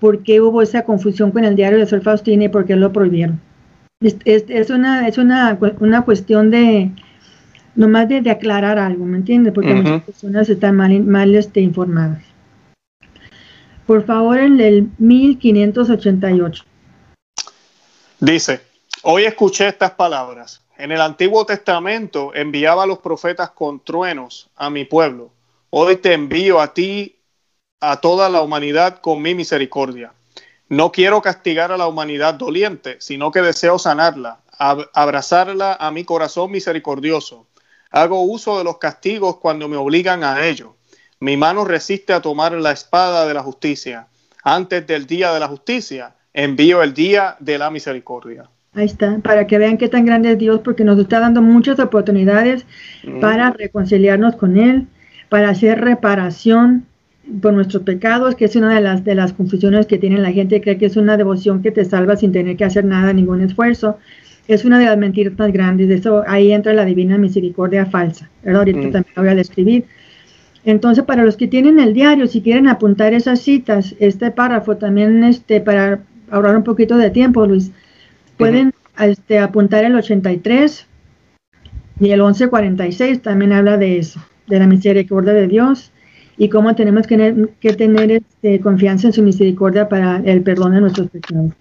por 0.00 0.22
qué 0.22 0.40
hubo 0.40 0.62
esa 0.62 0.82
confusión 0.82 1.30
con 1.30 1.44
el 1.44 1.56
diario 1.56 1.78
de 1.78 1.86
Sor 1.86 2.02
Faustina 2.02 2.44
y 2.44 2.48
por 2.48 2.66
qué 2.66 2.76
lo 2.76 2.92
prohibieron. 2.92 3.40
Es, 4.00 4.16
es, 4.24 4.70
una, 4.70 5.08
es 5.08 5.16
una, 5.16 5.58
una 5.80 6.02
cuestión 6.02 6.50
de, 6.50 6.90
nomás 7.74 8.08
de, 8.08 8.20
de 8.20 8.30
aclarar 8.30 8.78
algo, 8.78 9.06
¿me 9.06 9.16
entiendes? 9.16 9.54
Porque 9.54 9.74
muchas 9.74 10.02
personas 10.02 10.48
están 10.50 10.76
mal, 10.76 11.00
mal 11.00 11.34
este, 11.34 11.60
informadas. 11.60 12.22
Por 13.86 14.04
favor, 14.04 14.38
en 14.38 14.60
el 14.60 14.88
1588. 14.98 16.64
Dice, 18.20 18.60
hoy 19.08 19.24
escuché 19.24 19.68
estas 19.68 19.92
palabras. 19.92 20.62
En 20.76 20.90
el 20.90 21.00
Antiguo 21.00 21.46
Testamento 21.46 22.34
enviaba 22.34 22.82
a 22.82 22.86
los 22.86 22.98
profetas 22.98 23.50
con 23.50 23.78
truenos 23.78 24.50
a 24.56 24.68
mi 24.68 24.84
pueblo. 24.84 25.30
Hoy 25.70 25.96
te 25.96 26.12
envío 26.12 26.60
a 26.60 26.74
ti, 26.74 27.20
a 27.80 28.00
toda 28.00 28.28
la 28.28 28.40
humanidad, 28.40 29.00
con 29.00 29.22
mi 29.22 29.32
misericordia. 29.36 30.12
No 30.68 30.90
quiero 30.90 31.22
castigar 31.22 31.70
a 31.70 31.76
la 31.76 31.86
humanidad 31.86 32.34
doliente, 32.34 32.96
sino 32.98 33.30
que 33.30 33.42
deseo 33.42 33.78
sanarla, 33.78 34.40
abrazarla 34.58 35.74
a 35.74 35.92
mi 35.92 36.02
corazón 36.04 36.50
misericordioso. 36.50 37.46
Hago 37.92 38.22
uso 38.22 38.58
de 38.58 38.64
los 38.64 38.78
castigos 38.78 39.36
cuando 39.36 39.68
me 39.68 39.76
obligan 39.76 40.24
a 40.24 40.44
ello. 40.44 40.74
Mi 41.20 41.36
mano 41.36 41.64
resiste 41.64 42.12
a 42.12 42.20
tomar 42.20 42.50
la 42.54 42.72
espada 42.72 43.24
de 43.24 43.34
la 43.34 43.44
justicia. 43.44 44.08
Antes 44.42 44.84
del 44.84 45.06
día 45.06 45.32
de 45.32 45.38
la 45.38 45.46
justicia, 45.46 46.16
envío 46.32 46.82
el 46.82 46.92
día 46.92 47.36
de 47.38 47.56
la 47.56 47.70
misericordia. 47.70 48.50
Ahí 48.76 48.84
está, 48.84 49.18
para 49.20 49.46
que 49.46 49.56
vean 49.56 49.78
qué 49.78 49.88
tan 49.88 50.04
grande 50.04 50.32
es 50.32 50.38
Dios, 50.38 50.60
porque 50.62 50.84
nos 50.84 50.98
está 50.98 51.18
dando 51.18 51.40
muchas 51.40 51.80
oportunidades 51.80 52.66
mm. 53.04 53.20
para 53.20 53.50
reconciliarnos 53.50 54.36
con 54.36 54.58
Él, 54.58 54.86
para 55.30 55.48
hacer 55.48 55.80
reparación 55.80 56.84
por 57.40 57.54
nuestros 57.54 57.84
pecados, 57.84 58.34
que 58.34 58.44
es 58.44 58.54
una 58.54 58.74
de 58.74 58.82
las, 58.82 59.02
de 59.02 59.14
las 59.14 59.32
confusiones 59.32 59.86
que 59.86 59.96
tiene 59.96 60.18
la 60.18 60.30
gente, 60.30 60.60
cree 60.60 60.76
que 60.76 60.84
es 60.84 60.96
una 60.98 61.16
devoción 61.16 61.62
que 61.62 61.70
te 61.70 61.86
salva 61.86 62.16
sin 62.16 62.32
tener 62.32 62.58
que 62.58 62.66
hacer 62.66 62.84
nada, 62.84 63.14
ningún 63.14 63.40
esfuerzo. 63.40 63.96
Es 64.46 64.66
una 64.66 64.78
de 64.78 64.84
las 64.84 64.98
mentiras 64.98 65.32
más 65.38 65.50
grandes, 65.52 65.88
de 65.88 65.94
eso 65.94 66.22
ahí 66.26 66.52
entra 66.52 66.74
la 66.74 66.84
divina 66.84 67.16
misericordia 67.16 67.86
falsa. 67.86 68.28
Ahorita 68.46 68.78
mm. 68.78 68.92
también 68.92 69.14
lo 69.16 69.22
voy 69.22 69.30
a 69.30 69.34
describir. 69.34 69.84
Entonces, 70.66 71.02
para 71.04 71.24
los 71.24 71.38
que 71.38 71.48
tienen 71.48 71.80
el 71.80 71.94
diario, 71.94 72.26
si 72.26 72.42
quieren 72.42 72.68
apuntar 72.68 73.14
esas 73.14 73.40
citas, 73.40 73.94
este 74.00 74.30
párrafo 74.32 74.76
también, 74.76 75.24
este, 75.24 75.62
para 75.62 76.00
ahorrar 76.30 76.56
un 76.58 76.64
poquito 76.64 76.98
de 76.98 77.08
tiempo, 77.08 77.46
Luis, 77.46 77.72
pueden 78.36 78.74
este, 78.98 79.38
apuntar 79.38 79.84
el 79.84 79.94
83 79.94 80.86
y 82.00 82.10
el 82.10 82.20
1146 82.20 83.22
también 83.22 83.52
habla 83.52 83.76
de 83.76 83.98
eso, 83.98 84.20
de 84.46 84.58
la 84.58 84.66
misericordia 84.66 85.32
de 85.32 85.46
Dios 85.46 85.92
y 86.36 86.48
cómo 86.48 86.74
tenemos 86.74 87.06
que 87.06 87.16
tener, 87.16 87.48
que 87.60 87.72
tener 87.72 88.10
este, 88.10 88.60
confianza 88.60 89.06
en 89.06 89.12
su 89.12 89.22
misericordia 89.22 89.88
para 89.88 90.18
el 90.24 90.42
perdón 90.42 90.74
de 90.74 90.80
nuestros 90.80 91.10
pecados. 91.10 91.52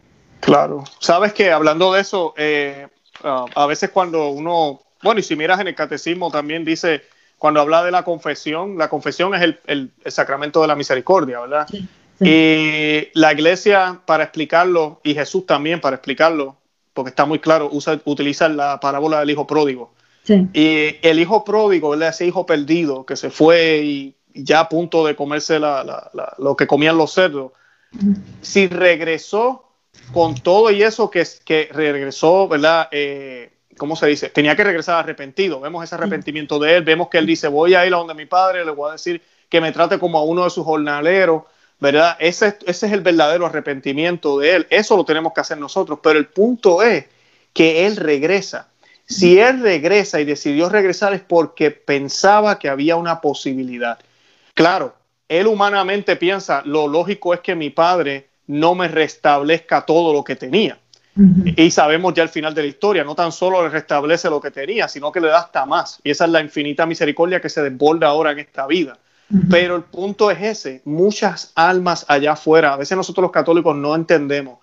Claro, 0.41 0.83
sabes 0.99 1.33
que 1.33 1.51
hablando 1.51 1.93
de 1.93 2.01
eso, 2.01 2.33
eh, 2.38 2.88
a 3.23 3.65
veces 3.65 3.89
cuando 3.89 4.29
uno, 4.29 4.81
bueno, 5.01 5.19
y 5.19 5.23
si 5.23 5.35
miras 5.35 5.59
en 5.59 5.67
el 5.67 5.75
catecismo 5.75 6.29
también 6.29 6.65
dice 6.65 7.03
cuando 7.38 7.61
habla 7.61 7.83
de 7.83 7.91
la 7.91 8.03
confesión, 8.03 8.77
la 8.77 8.89
confesión 8.89 9.33
es 9.35 9.55
el, 9.65 9.91
sacramento 10.07 10.61
de 10.61 10.67
la 10.67 10.75
misericordia, 10.75 11.41
¿verdad? 11.41 11.67
Y 12.19 13.09
la 13.13 13.33
iglesia, 13.33 13.99
para 14.05 14.23
explicarlo, 14.23 15.01
y 15.03 15.13
Jesús 15.13 15.45
también 15.45 15.81
para 15.81 15.97
explicarlo, 15.97 16.57
porque 16.95 17.10
está 17.10 17.25
muy 17.25 17.39
claro, 17.39 17.69
usa, 17.71 17.99
utiliza 18.05 18.49
la 18.49 18.79
parábola 18.79 19.19
del 19.19 19.29
hijo 19.29 19.45
pródigo. 19.45 19.93
Y 20.53 20.95
el 21.03 21.19
hijo 21.19 21.43
pródigo, 21.43 21.91
¿verdad? 21.91 22.10
ese 22.10 22.25
hijo 22.25 22.47
perdido 22.47 23.05
que 23.05 23.15
se 23.15 23.29
fue 23.29 23.81
y 23.84 24.15
ya 24.34 24.62
a 24.62 24.69
punto 24.69 25.05
de 25.05 25.15
comerse 25.15 25.60
lo 25.60 26.55
que 26.58 26.65
comían 26.65 26.97
los 26.97 27.13
cerdos, 27.13 27.51
si 28.41 28.67
regresó 28.67 29.69
con 30.13 30.34
todo 30.34 30.71
y 30.71 30.81
eso 30.81 31.12
que, 31.12 31.23
que 31.43 31.69
regresó, 31.71 32.47
¿verdad? 32.47 32.88
Eh, 32.91 33.51
¿cómo 33.77 33.95
se 33.95 34.08
dice? 34.08 34.29
Tenía 34.29 34.55
que 34.55 34.63
regresar 34.63 34.95
arrepentido. 34.95 35.60
Vemos 35.60 35.84
ese 35.84 35.95
arrepentimiento 35.95 36.58
de 36.58 36.77
él, 36.77 36.84
vemos 36.84 37.10
que 37.10 37.19
él 37.19 37.25
dice, 37.27 37.47
voy 37.47 37.75
a 37.75 37.86
ir 37.86 37.93
a 37.93 37.97
donde 37.97 38.15
mi 38.15 38.25
padre, 38.25 38.65
le 38.65 38.71
voy 38.71 38.89
a 38.89 38.93
decir 38.93 39.21
que 39.47 39.62
me 39.62 39.71
trate 39.71 39.99
como 39.99 40.17
a 40.17 40.23
uno 40.23 40.43
de 40.43 40.49
sus 40.49 40.65
jornaleros, 40.65 41.43
¿verdad? 41.79 42.17
Ese, 42.19 42.57
ese 42.65 42.88
es 42.88 42.93
el 42.93 43.01
verdadero 43.01 43.45
arrepentimiento 43.45 44.39
de 44.39 44.55
él. 44.55 44.67
Eso 44.69 44.97
lo 44.97 45.05
tenemos 45.05 45.33
que 45.33 45.41
hacer 45.41 45.57
nosotros, 45.57 45.99
pero 46.01 46.17
el 46.17 46.27
punto 46.27 46.81
es 46.81 47.05
que 47.53 47.85
él 47.85 47.95
regresa. 47.95 48.69
Si 49.07 49.39
él 49.39 49.61
regresa 49.61 50.19
y 50.19 50.25
decidió 50.25 50.67
regresar 50.67 51.13
es 51.13 51.21
porque 51.21 51.71
pensaba 51.71 52.57
que 52.57 52.69
había 52.69 52.95
una 52.95 53.21
posibilidad. 53.21 53.99
Claro, 54.53 54.95
él 55.29 55.47
humanamente 55.47 56.15
piensa, 56.15 56.61
lo 56.65 56.88
lógico 56.88 57.33
es 57.33 57.39
que 57.41 57.55
mi 57.55 57.69
padre 57.69 58.29
no 58.47 58.75
me 58.75 58.88
restablezca 58.88 59.85
todo 59.85 60.13
lo 60.13 60.23
que 60.23 60.35
tenía. 60.35 60.79
Y 61.55 61.71
sabemos 61.71 62.13
ya 62.13 62.23
al 62.23 62.29
final 62.29 62.53
de 62.53 62.63
la 62.63 62.67
historia, 62.67 63.05
no 63.05 63.15
tan 63.15 63.31
solo 63.31 63.63
le 63.63 63.69
restablece 63.69 64.29
lo 64.29 64.41
que 64.41 64.51
tenía, 64.51 64.89
sino 64.89 65.13
que 65.13 65.21
le 65.21 65.29
da 65.29 65.39
hasta 65.39 65.65
más. 65.65 66.01
Y 66.03 66.09
esa 66.09 66.25
es 66.25 66.31
la 66.31 66.41
infinita 66.41 66.85
misericordia 66.85 67.39
que 67.39 67.47
se 67.47 67.61
desborda 67.61 68.07
ahora 68.07 68.31
en 68.31 68.39
esta 68.39 68.67
vida. 68.67 68.97
Pero 69.49 69.75
el 69.75 69.83
punto 69.83 70.29
es 70.29 70.41
ese, 70.41 70.81
muchas 70.85 71.51
almas 71.55 72.05
allá 72.07 72.33
afuera, 72.33 72.73
a 72.73 72.77
veces 72.77 72.95
nosotros 72.95 73.23
los 73.23 73.31
católicos 73.31 73.75
no 73.75 73.95
entendemos, 73.95 74.59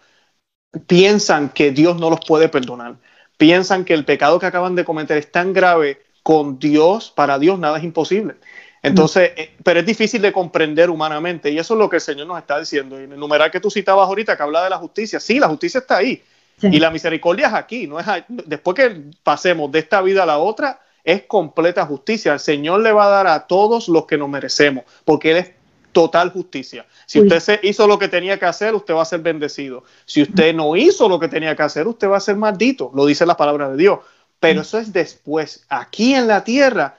piensan 0.86 1.48
que 1.48 1.72
Dios 1.72 1.98
no 1.98 2.10
los 2.10 2.20
puede 2.26 2.48
perdonar, 2.48 2.96
piensan 3.36 3.84
que 3.84 3.94
el 3.94 4.04
pecado 4.04 4.38
que 4.38 4.46
acaban 4.46 4.76
de 4.76 4.84
cometer 4.84 5.18
es 5.18 5.32
tan 5.32 5.52
grave 5.52 6.00
con 6.22 6.58
Dios, 6.60 7.10
para 7.10 7.38
Dios 7.38 7.58
nada 7.58 7.78
es 7.78 7.84
imposible. 7.84 8.36
Entonces, 8.82 9.32
eh, 9.36 9.54
pero 9.62 9.80
es 9.80 9.86
difícil 9.86 10.20
de 10.22 10.32
comprender 10.32 10.90
humanamente 10.90 11.50
y 11.50 11.58
eso 11.58 11.74
es 11.74 11.78
lo 11.78 11.88
que 11.88 11.96
el 11.96 12.02
Señor 12.02 12.26
nos 12.26 12.38
está 12.38 12.58
diciendo. 12.58 13.00
Y 13.00 13.04
en 13.04 13.12
el 13.12 13.18
numeral 13.18 13.50
que 13.50 13.60
tú 13.60 13.70
citabas 13.70 14.08
ahorita, 14.08 14.36
que 14.36 14.42
habla 14.42 14.64
de 14.64 14.70
la 14.70 14.78
justicia, 14.78 15.20
sí, 15.20 15.38
la 15.38 15.48
justicia 15.48 15.78
está 15.80 15.98
ahí, 15.98 16.22
y 16.60 16.78
la 16.78 16.90
misericordia 16.90 17.48
es 17.48 17.54
aquí, 17.54 17.86
no 17.86 17.98
es 17.98 18.06
después 18.28 18.76
que 18.76 19.10
pasemos 19.22 19.70
de 19.72 19.80
esta 19.80 20.00
vida 20.02 20.22
a 20.22 20.26
la 20.26 20.38
otra, 20.38 20.80
es 21.04 21.22
completa 21.22 21.86
justicia. 21.86 22.32
El 22.32 22.40
Señor 22.40 22.80
le 22.80 22.92
va 22.92 23.06
a 23.06 23.10
dar 23.10 23.26
a 23.26 23.46
todos 23.46 23.88
los 23.88 24.06
que 24.06 24.18
nos 24.18 24.28
merecemos, 24.28 24.84
porque 25.04 25.32
Él 25.32 25.36
es 25.38 25.50
total 25.92 26.30
justicia. 26.30 26.86
Si 27.06 27.20
usted 27.20 27.40
se 27.40 27.60
hizo 27.62 27.86
lo 27.86 27.98
que 27.98 28.08
tenía 28.08 28.38
que 28.38 28.46
hacer, 28.46 28.74
usted 28.74 28.94
va 28.94 29.02
a 29.02 29.06
ser 29.06 29.20
bendecido. 29.20 29.84
Si 30.06 30.22
usted 30.22 30.54
no 30.54 30.74
hizo 30.74 31.08
lo 31.08 31.20
que 31.20 31.28
tenía 31.28 31.54
que 31.54 31.62
hacer, 31.62 31.86
usted 31.86 32.08
va 32.08 32.16
a 32.16 32.20
ser 32.20 32.36
maldito, 32.36 32.90
lo 32.94 33.04
dice 33.06 33.26
la 33.26 33.36
palabra 33.36 33.68
de 33.70 33.76
Dios. 33.76 34.00
Pero 34.40 34.62
eso 34.62 34.78
es 34.78 34.92
después. 34.92 35.64
Aquí 35.68 36.14
en 36.14 36.26
la 36.26 36.42
tierra 36.42 36.96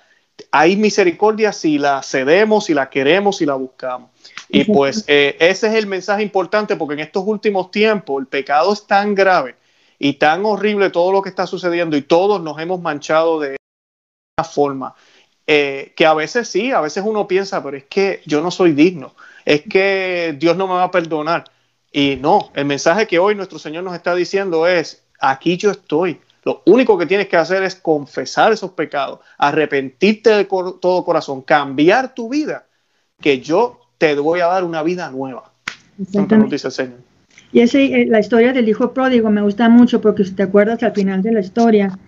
hay 0.52 0.78
misericordia 0.78 1.52
si 1.52 1.78
la 1.78 2.02
cedemos, 2.02 2.66
si 2.66 2.74
la 2.74 2.90
queremos, 2.90 3.38
si 3.38 3.46
la 3.46 3.56
buscamos. 3.56 4.12
Y 4.48 4.64
pues 4.66 5.04
eh, 5.08 5.36
ese 5.40 5.68
es 5.68 5.74
el 5.74 5.88
mensaje 5.88 6.24
importante 6.24 6.76
porque 6.76 6.94
en 6.94 7.02
estos 7.02 7.24
últimos 7.26 7.72
tiempos 7.72 8.22
el 8.22 8.28
pecado 8.28 8.72
es 8.72 8.86
tan 8.86 9.16
grave 9.16 9.56
y 10.00 10.14
tan 10.14 10.46
horrible 10.46 10.90
todo 10.90 11.12
lo 11.12 11.22
que 11.22 11.30
está 11.30 11.48
sucediendo 11.48 11.98
y 11.98 12.02
todos 12.04 12.42
nos 12.42 12.60
hemos 12.60 12.80
manchado 12.82 13.40
de 13.40 13.58
forma 14.42 14.96
eh, 15.46 15.94
que 15.96 16.08
a 16.08 16.14
veces 16.16 16.48
sí, 16.48 16.72
a 16.72 16.82
veces 16.82 17.04
uno 17.06 17.28
piensa, 17.28 17.62
pero 17.62 17.78
es 17.78 17.84
que 17.84 18.22
yo 18.26 18.42
no 18.42 18.50
soy 18.50 18.72
digno, 18.72 19.14
es 19.46 19.62
que 19.62 20.36
Dios 20.40 20.58
no 20.58 20.68
me 20.68 20.74
va 20.74 20.86
a 20.86 20.92
perdonar. 20.92 21.44
Y 21.92 22.16
no, 22.16 22.50
el 22.56 22.66
mensaje 22.66 23.06
que 23.06 23.20
hoy 23.20 23.36
nuestro 23.36 23.60
Señor 23.60 23.84
nos 23.84 23.94
está 23.94 24.16
diciendo 24.16 24.66
es, 24.66 25.04
aquí 25.20 25.58
yo 25.58 25.70
estoy. 25.70 26.20
Lo 26.44 26.64
único 26.66 26.98
que 26.98 27.06
tienes 27.06 27.28
que 27.28 27.38
hacer 27.38 27.62
es 27.62 27.76
confesar 27.76 28.52
esos 28.52 28.72
pecados, 28.72 29.20
arrepentirte 29.38 30.32
de 30.32 30.46
todo 30.46 31.06
corazón, 31.06 31.42
cambiar 31.44 32.16
tu 32.16 32.30
vida, 32.30 32.66
que 33.22 33.40
yo 33.40 33.82
te 34.00 34.16
voy 34.16 34.40
a 34.40 34.48
dar 34.48 34.64
una 34.64 34.82
vida 34.82 35.12
nueva. 35.12 35.52
dice 35.98 36.68
el 36.68 36.74
Señor. 36.74 37.00
Y 37.52 37.60
ese, 37.60 37.84
eh, 37.84 38.06
la 38.08 38.20
historia 38.20 38.52
del 38.52 38.68
hijo 38.68 38.94
pródigo 38.94 39.30
me 39.30 39.42
gusta 39.42 39.70
mucho 39.70 40.02
porque 40.02 40.24
si 40.26 40.32
te 40.32 40.44
acuerdas 40.44 40.82
al 40.82 40.94
final 40.94 41.22
de 41.22 41.34
la 41.34 41.42
historia, 41.42 42.00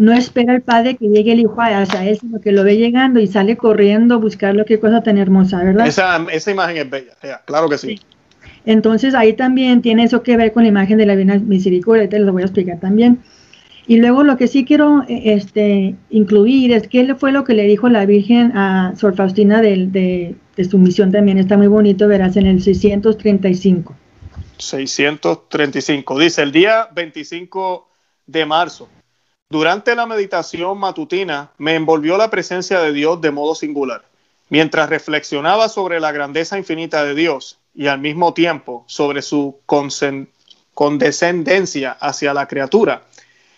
no 0.00 0.14
espera 0.14 0.54
el 0.54 0.62
padre 0.62 0.96
que 0.96 1.08
llegue 1.08 1.32
el 1.32 1.40
hijo 1.40 1.56
hacia 1.58 2.08
él, 2.08 2.18
sino 2.18 2.40
que 2.40 2.52
lo 2.52 2.64
ve 2.64 2.78
llegando 2.78 3.20
y 3.20 3.26
sale 3.26 3.58
corriendo 3.58 4.14
a 4.14 4.16
buscarlo, 4.16 4.64
qué 4.64 4.80
cosa 4.80 5.02
tan 5.02 5.18
hermosa, 5.18 5.62
¿verdad? 5.62 5.86
Esa, 5.86 6.26
esa 6.32 6.50
imagen 6.50 6.78
es 6.78 6.88
bella, 6.88 7.42
claro 7.44 7.68
que 7.68 7.76
sí. 7.76 8.00
Entonces 8.64 9.14
ahí 9.14 9.34
también 9.34 9.82
tiene 9.82 10.04
eso 10.04 10.22
que 10.22 10.38
ver 10.38 10.54
con 10.54 10.62
la 10.62 10.70
imagen 10.70 10.96
de 10.96 11.04
la 11.04 11.14
Divina 11.14 11.38
Misericordia, 11.38 12.08
te 12.08 12.18
lo 12.18 12.32
voy 12.32 12.40
a 12.40 12.46
explicar 12.46 12.80
también. 12.80 13.20
Y 13.86 13.98
luego 13.98 14.22
lo 14.22 14.38
que 14.38 14.46
sí 14.46 14.64
quiero 14.64 15.04
e, 15.06 15.34
este, 15.34 15.96
incluir 16.08 16.72
es 16.72 16.88
qué 16.88 17.14
fue 17.14 17.30
lo 17.30 17.44
que 17.44 17.52
le 17.52 17.64
dijo 17.64 17.90
la 17.90 18.06
Virgen 18.06 18.56
a 18.56 18.94
Sor 18.96 19.14
Faustina 19.14 19.60
de, 19.60 19.86
de, 19.88 20.34
de 20.56 20.64
su 20.64 20.78
misión 20.78 21.12
también. 21.12 21.36
Está 21.36 21.58
muy 21.58 21.66
bonito, 21.66 22.08
verás, 22.08 22.38
en 22.38 22.46
el 22.46 22.62
635. 22.62 23.94
635. 24.56 26.18
Dice, 26.18 26.40
el 26.40 26.52
día 26.52 26.88
25 26.94 27.86
de 28.26 28.46
marzo, 28.46 28.88
durante 29.50 29.94
la 29.96 30.06
meditación 30.06 30.78
matutina, 30.78 31.50
me 31.58 31.74
envolvió 31.74 32.16
la 32.16 32.30
presencia 32.30 32.80
de 32.80 32.92
Dios 32.92 33.20
de 33.20 33.32
modo 33.32 33.56
singular. 33.56 34.04
Mientras 34.48 34.88
reflexionaba 34.88 35.68
sobre 35.68 35.98
la 35.98 36.12
grandeza 36.12 36.56
infinita 36.56 37.04
de 37.04 37.16
Dios 37.16 37.58
y 37.74 37.88
al 37.88 37.98
mismo 37.98 38.32
tiempo 38.32 38.84
sobre 38.86 39.22
su 39.22 39.58
condescendencia 40.74 41.90
hacia 41.90 42.32
la 42.32 42.46
criatura, 42.46 43.02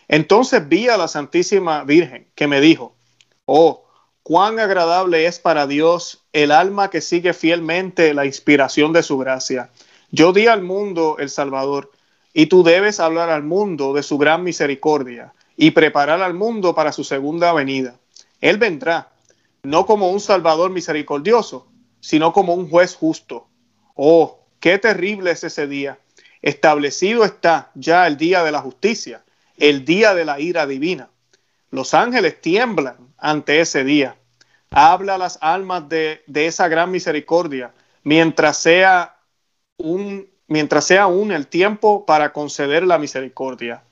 entonces 0.09 0.67
vi 0.67 0.89
a 0.89 0.97
la 0.97 1.09
Santísima 1.09 1.85
Virgen 1.85 2.27
que 2.35 2.47
me 2.47 2.63
dijo, 2.63 2.95
oh, 3.45 3.85
cuán 4.23 4.59
agradable 4.59 5.27
es 5.27 5.41
para 5.41 5.67
Dios 5.67 6.25
el 6.33 6.53
alma 6.53 6.89
que 6.89 7.03
sigue 7.03 7.35
fielmente 7.35 8.15
la 8.15 8.25
inspiración 8.25 8.95
de 8.95 9.03
su 9.03 9.19
gracia. 9.19 9.69
Yo 10.11 10.33
di 10.33 10.47
al 10.47 10.63
mundo 10.63 11.17
el 11.19 11.29
Salvador, 11.29 11.91
y 12.33 12.47
tú 12.47 12.63
debes 12.63 12.99
hablar 12.99 13.29
al 13.29 13.43
mundo 13.43 13.93
de 13.93 14.03
su 14.03 14.17
gran 14.17 14.43
misericordia 14.43 15.35
y 15.57 15.73
preparar 15.73 16.23
al 16.23 16.35
mundo 16.35 16.75
para 16.75 16.93
su 16.93 17.05
segunda 17.05 17.53
venida. 17.53 17.97
Él 18.41 18.59
vendrá, 18.59 19.11
no 19.63 19.87
como 19.87 20.11
un 20.11 20.21
Salvador 20.21 20.71
misericordioso, 20.71 21.69
sino 22.01 22.33
como 22.33 22.55
un 22.55 22.69
juez 22.69 22.97
justo. 22.97 23.47
Oh, 23.95 24.41
qué 24.61 24.79
terrible 24.79 25.31
es 25.31 25.45
ese 25.45 25.67
día. 25.67 25.99
Establecido 26.41 27.25
está 27.25 27.71
ya 27.75 28.07
el 28.07 28.17
día 28.17 28.43
de 28.43 28.53
la 28.53 28.61
justicia 28.61 29.23
el 29.63 29.85
día 29.85 30.15
de 30.15 30.25
la 30.25 30.41
ira 30.41 30.67
divina. 30.67 31.09
Los 31.71 31.95
ángeles 31.95 32.41
tiemblan 32.41 32.97
ante 33.17 33.61
ese 33.61 33.85
día. 33.85 34.17
Habla 34.71 35.15
a 35.15 35.19
las 35.19 35.39
almas 35.41 35.89
de, 35.89 36.23
esa 36.35 36.67
gran 36.67 36.91
misericordia 36.91 37.73
mientras 38.03 38.59
sea 38.59 39.17
un 39.77 40.31
mientras 40.49 40.85
sea 40.85 41.05
aún 41.05 41.31
el 41.33 41.47
tiempo 41.47 42.05
para 42.05 42.33
conceder 42.33 42.83
la 42.85 42.99
misericordia. 42.99 43.85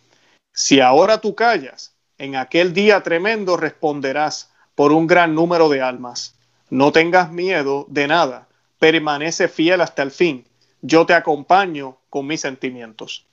Si 0.53 0.81
ahora 0.81 1.21
tú 1.21 1.35
callas, 1.35 1.95
en 2.19 2.37
aquel 2.37 2.73
día 2.73 3.03
tremendo 3.03 3.57
responderás 3.57 4.51
por 4.75 4.93
un 4.93 5.07
gran 5.07 5.35
número 5.35 5.69
de 5.69 5.81
almas. 5.81 6.35
No 6.71 6.93
tengas 6.93 7.33
miedo 7.33 7.87
de 7.89 8.09
nada, 8.09 8.47
permanece 8.79 9.49
fiel 9.49 9.81
hasta 9.81 10.03
el 10.03 10.11
fin. 10.11 10.45
Yo 10.83 11.07
te 11.07 11.15
acompaño 11.15 11.99
con 12.09 12.27
mis 12.27 12.41
sentimientos. 12.41 13.27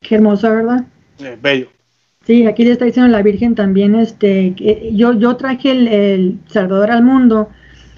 Qué 0.00 0.16
hermosa, 0.16 0.50
¿verdad? 0.50 0.84
bello. 1.40 1.68
Sí, 2.24 2.46
aquí 2.46 2.64
le 2.64 2.72
está 2.72 2.84
diciendo 2.84 3.10
la 3.10 3.22
Virgen 3.22 3.54
también, 3.54 3.94
este, 3.94 4.54
yo, 4.92 5.14
yo 5.14 5.36
traje 5.36 5.70
el, 5.70 6.38
Salvador 6.46 6.90
al 6.90 7.02
mundo 7.02 7.48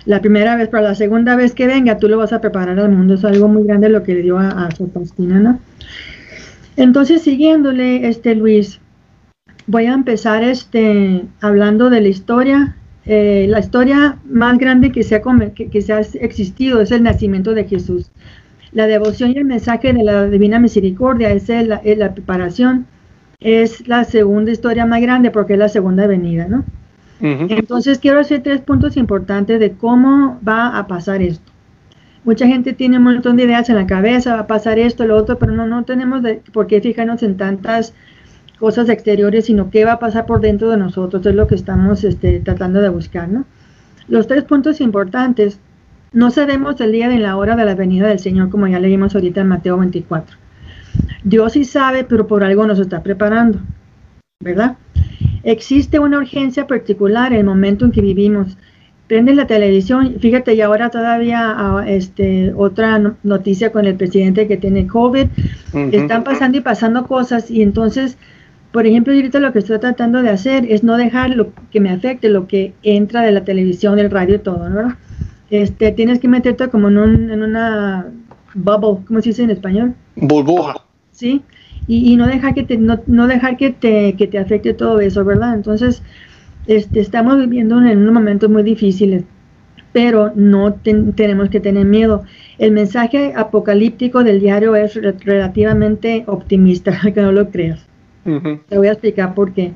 la 0.04 0.20
primera 0.20 0.56
vez, 0.56 0.68
pero 0.68 0.82
la 0.82 0.94
segunda 0.94 1.36
vez 1.36 1.52
que 1.52 1.66
venga 1.66 1.98
tú 1.98 2.08
lo 2.08 2.16
vas 2.16 2.32
a 2.32 2.40
preparar 2.40 2.78
al 2.78 2.90
mundo. 2.90 3.14
Es 3.14 3.24
algo 3.24 3.48
muy 3.48 3.64
grande 3.64 3.88
lo 3.88 4.02
que 4.02 4.14
le 4.14 4.22
dio 4.22 4.38
a, 4.38 4.70
su 4.70 4.88
Faustina, 4.90 5.40
¿no? 5.40 5.60
Entonces, 6.80 7.22
siguiéndole, 7.22 8.08
este 8.08 8.34
Luis, 8.34 8.80
voy 9.66 9.86
a 9.86 9.94
empezar 9.94 10.42
este, 10.42 11.24
hablando 11.40 11.90
de 11.90 12.00
la 12.00 12.08
historia. 12.08 12.76
Eh, 13.06 13.46
la 13.48 13.60
historia 13.60 14.18
más 14.24 14.58
grande 14.58 14.92
que 14.92 15.02
se, 15.02 15.16
ha, 15.16 15.22
que, 15.54 15.68
que 15.68 15.82
se 15.82 15.92
ha 15.92 16.00
existido 16.00 16.80
es 16.80 16.90
el 16.90 17.02
nacimiento 17.02 17.54
de 17.54 17.64
Jesús. 17.64 18.10
La 18.72 18.86
devoción 18.86 19.32
y 19.32 19.38
el 19.38 19.44
mensaje 19.44 19.92
de 19.92 20.04
la 20.04 20.26
Divina 20.26 20.58
Misericordia 20.58 21.30
es 21.30 21.48
la, 21.48 21.76
es 21.76 21.98
la 21.98 22.14
preparación 22.14 22.86
es 23.40 23.88
la 23.88 24.04
segunda 24.04 24.52
historia 24.52 24.86
más 24.86 25.00
grande 25.00 25.30
porque 25.30 25.54
es 25.54 25.58
la 25.58 25.68
segunda 25.68 26.06
venida, 26.06 26.46
¿no? 26.46 26.64
Entonces 27.22 27.98
quiero 27.98 28.20
hacer 28.20 28.42
tres 28.42 28.62
puntos 28.62 28.96
importantes 28.96 29.60
de 29.60 29.72
cómo 29.72 30.38
va 30.46 30.78
a 30.78 30.86
pasar 30.86 31.20
esto. 31.20 31.49
Mucha 32.24 32.46
gente 32.46 32.74
tiene 32.74 32.98
un 32.98 33.04
montón 33.04 33.36
de 33.36 33.44
ideas 33.44 33.70
en 33.70 33.76
la 33.76 33.86
cabeza, 33.86 34.34
va 34.34 34.40
a 34.40 34.46
pasar 34.46 34.78
esto, 34.78 35.06
lo 35.06 35.16
otro, 35.16 35.38
pero 35.38 35.52
no, 35.52 35.66
no 35.66 35.84
tenemos 35.84 36.22
por 36.52 36.66
qué 36.66 36.80
fijarnos 36.80 37.22
en 37.22 37.36
tantas 37.36 37.94
cosas 38.58 38.90
exteriores, 38.90 39.46
sino 39.46 39.70
qué 39.70 39.86
va 39.86 39.92
a 39.92 39.98
pasar 39.98 40.26
por 40.26 40.40
dentro 40.40 40.68
de 40.68 40.76
nosotros, 40.76 41.24
es 41.24 41.34
lo 41.34 41.46
que 41.46 41.54
estamos 41.54 42.04
este, 42.04 42.40
tratando 42.40 42.82
de 42.82 42.90
buscar, 42.90 43.28
¿no? 43.28 43.46
Los 44.06 44.26
tres 44.26 44.44
puntos 44.44 44.82
importantes, 44.82 45.60
no 46.12 46.30
sabemos 46.30 46.78
el 46.80 46.92
día 46.92 47.08
ni 47.08 47.18
la 47.18 47.36
hora 47.36 47.56
de 47.56 47.64
la 47.64 47.74
venida 47.74 48.08
del 48.08 48.18
Señor, 48.18 48.50
como 48.50 48.66
ya 48.66 48.78
leímos 48.78 49.14
ahorita 49.14 49.40
en 49.40 49.48
Mateo 49.48 49.78
24. 49.78 50.36
Dios 51.24 51.52
sí 51.52 51.64
sabe, 51.64 52.04
pero 52.04 52.26
por 52.26 52.44
algo 52.44 52.66
nos 52.66 52.78
está 52.78 53.02
preparando, 53.02 53.60
¿verdad? 54.42 54.76
Existe 55.42 55.98
una 55.98 56.18
urgencia 56.18 56.66
particular 56.66 57.32
en 57.32 57.38
el 57.38 57.44
momento 57.44 57.84
en 57.84 57.92
que 57.92 58.02
vivimos. 58.02 58.58
Prende 59.10 59.34
la 59.34 59.48
televisión, 59.48 60.18
fíjate, 60.20 60.54
y 60.54 60.60
ahora 60.60 60.88
todavía 60.88 61.40
ah, 61.42 61.84
este, 61.84 62.54
otra 62.56 63.16
noticia 63.24 63.72
con 63.72 63.84
el 63.84 63.96
presidente 63.96 64.46
que 64.46 64.56
tiene 64.56 64.86
COVID. 64.86 65.26
Están 65.90 66.22
pasando 66.22 66.58
y 66.58 66.60
pasando 66.60 67.08
cosas 67.08 67.50
y 67.50 67.62
entonces, 67.62 68.18
por 68.70 68.86
ejemplo, 68.86 69.12
ahorita 69.12 69.40
lo 69.40 69.52
que 69.52 69.58
estoy 69.58 69.80
tratando 69.80 70.22
de 70.22 70.30
hacer 70.30 70.64
es 70.70 70.84
no 70.84 70.96
dejar 70.96 71.30
lo 71.30 71.48
que 71.72 71.80
me 71.80 71.90
afecte, 71.90 72.28
lo 72.28 72.46
que 72.46 72.72
entra 72.84 73.22
de 73.22 73.32
la 73.32 73.42
televisión, 73.42 73.96
del 73.96 74.12
radio 74.12 74.36
y 74.36 74.38
todo, 74.38 74.68
¿no? 74.68 74.96
Este, 75.50 75.90
tienes 75.90 76.20
que 76.20 76.28
meterte 76.28 76.68
como 76.68 76.86
en, 76.86 76.98
un, 76.98 77.30
en 77.32 77.42
una 77.42 78.06
bubble, 78.54 79.04
¿cómo 79.08 79.20
se 79.22 79.30
dice 79.30 79.42
en 79.42 79.50
español? 79.50 79.94
Burbuja. 80.14 80.84
¿Sí? 81.10 81.42
Y, 81.88 82.16
no 82.16 82.28
dejar 82.28 82.54
que 82.54 82.62
te, 82.62 82.78
no, 82.78 83.26
dejar 83.26 83.56
que 83.56 83.70
te, 83.70 84.12
que 84.12 84.28
te 84.28 84.38
afecte 84.38 84.72
todo 84.72 85.00
eso, 85.00 85.24
¿verdad? 85.24 85.54
Entonces, 85.54 86.00
este, 86.66 87.00
estamos 87.00 87.38
viviendo 87.38 87.78
en 87.78 87.98
unos 87.98 88.14
momentos 88.14 88.50
muy 88.50 88.62
difíciles, 88.62 89.24
pero 89.92 90.32
no 90.34 90.74
tenemos 90.74 91.48
que 91.48 91.60
tener 91.60 91.84
miedo. 91.86 92.22
El 92.58 92.72
mensaje 92.72 93.32
apocalíptico 93.34 94.22
del 94.22 94.40
diario 94.40 94.76
es 94.76 94.94
relativamente 95.24 96.24
optimista, 96.26 96.98
que 97.14 97.20
no 97.20 97.32
lo 97.32 97.50
creas. 97.50 97.86
Te 98.68 98.76
voy 98.76 98.86
a 98.86 98.92
explicar 98.92 99.34
por 99.34 99.52
qué. 99.52 99.72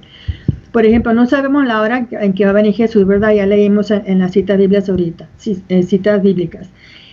Por 0.70 0.84
ejemplo, 0.84 1.14
no 1.14 1.26
sabemos 1.26 1.64
la 1.64 1.80
hora 1.80 2.06
en 2.10 2.32
que 2.34 2.44
va 2.44 2.50
a 2.50 2.54
venir 2.54 2.74
Jesús, 2.74 3.06
¿verdad? 3.06 3.32
Ya 3.32 3.46
leímos 3.46 3.90
en, 3.90 4.18
las 4.18 4.32
citas 4.32 4.58
bíblicas 4.58 4.88
ahorita, 4.88 5.28
citas 5.38 6.22
bíblicas. 6.22 6.68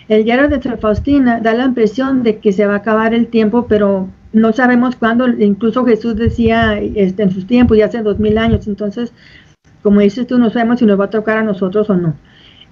El 0.09 0.23
diario 0.25 0.49
de 0.49 0.61
San 0.61 0.79
Faustina 0.79 1.39
da 1.39 1.53
la 1.53 1.65
impresión 1.65 2.23
de 2.23 2.37
que 2.39 2.51
se 2.51 2.65
va 2.65 2.73
a 2.73 2.77
acabar 2.77 3.13
el 3.13 3.27
tiempo, 3.27 3.67
pero 3.67 4.09
no 4.33 4.51
sabemos 4.51 4.95
cuándo. 4.95 5.27
Incluso 5.27 5.85
Jesús 5.85 6.15
decía 6.15 6.79
este, 6.79 7.23
en 7.23 7.31
sus 7.31 7.47
tiempos, 7.47 7.77
ya 7.77 7.85
hace 7.85 8.01
dos 8.01 8.19
mil 8.19 8.37
años. 8.37 8.67
Entonces, 8.67 9.13
como 9.83 9.99
dices 10.01 10.27
tú, 10.27 10.37
no 10.37 10.49
sabemos 10.49 10.79
si 10.79 10.85
nos 10.85 10.99
va 10.99 11.05
a 11.05 11.09
tocar 11.09 11.37
a 11.37 11.43
nosotros 11.43 11.89
o 11.89 11.95
no. 11.95 12.15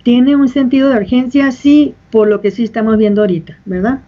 Tiene 0.04 0.36
un 0.36 0.48
sentido 0.48 0.90
de 0.90 0.98
urgencia, 0.98 1.52
sí, 1.52 1.96
por 2.12 2.28
lo 2.28 2.42
que 2.42 2.52
sí 2.52 2.64
estamos 2.64 2.98
viendo 2.98 3.22
ahorita, 3.22 3.58
¿verdad? 3.66 4.00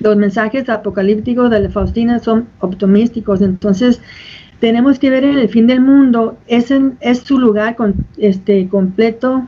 Los 0.00 0.16
mensajes 0.16 0.68
apocalípticos 0.68 1.50
de 1.50 1.60
la 1.60 1.70
Faustina 1.70 2.18
son 2.18 2.48
optimísticos, 2.60 3.40
entonces 3.40 4.00
tenemos 4.60 4.98
que 4.98 5.10
ver 5.10 5.24
en 5.24 5.38
el 5.38 5.48
fin 5.48 5.66
del 5.66 5.80
mundo, 5.80 6.36
es, 6.46 6.72
es 7.00 7.18
su 7.20 7.38
lugar 7.38 7.76
este, 8.18 8.68
completo. 8.68 9.46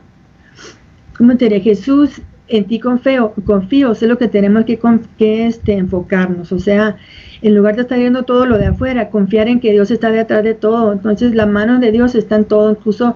¿Cómo 1.17 1.35
te 1.35 1.45
diré? 1.45 1.61
Jesús 1.61 2.21
en 2.47 2.65
ti 2.65 2.79
confío, 2.79 3.33
confío, 3.45 3.93
sé 3.93 4.07
lo 4.07 4.17
que 4.17 4.27
tenemos 4.27 4.65
que, 4.65 4.79
que 5.17 5.47
este, 5.47 5.73
enfocarnos, 5.73 6.51
o 6.51 6.59
sea, 6.59 6.97
en 7.41 7.55
lugar 7.55 7.75
de 7.75 7.83
estar 7.83 7.99
viendo 7.99 8.23
todo 8.23 8.45
lo 8.45 8.57
de 8.57 8.67
afuera, 8.67 9.09
confiar 9.09 9.47
en 9.47 9.59
que 9.59 9.71
Dios 9.71 9.91
está 9.91 10.09
detrás 10.09 10.43
de 10.43 10.53
todo, 10.53 10.93
entonces 10.93 11.35
la 11.35 11.45
mano 11.45 11.79
de 11.79 11.91
Dios 11.91 12.15
está 12.15 12.35
en 12.35 12.45
todo, 12.45 12.71
incluso 12.71 13.15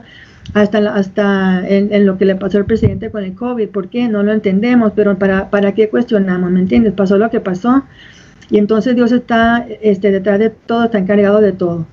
hasta, 0.54 0.80
hasta 0.94 1.68
en, 1.68 2.06
lo 2.06 2.18
que 2.18 2.26
le 2.26 2.36
pasó 2.36 2.58
al 2.58 2.66
presidente 2.66 3.10
con 3.10 3.24
el 3.24 3.34
COVID, 3.34 3.70
¿por 3.70 3.90
qué? 3.90 4.08
No 4.08 4.24
lo 4.24 4.34
entendemos, 4.34 4.94
pero 4.96 5.18
¿para, 5.18 5.50
para 5.50 5.74
qué 5.74 5.90
cuestionamos? 5.90 6.52
¿Me 6.52 6.60
entiendes? 6.60 6.94
Pasó 6.94 7.18
lo 7.18 7.30
que 7.30 7.40
pasó 7.40 7.84
y 8.50 8.58
entonces 8.58 8.96
Dios 8.96 9.12
está 9.12 9.66
este, 9.82 10.12
detrás 10.12 10.38
de 10.40 10.50
todo, 10.50 10.84
está 10.86 11.00
encargado 11.00 11.40
de 11.40 11.54
todo. 11.54 11.88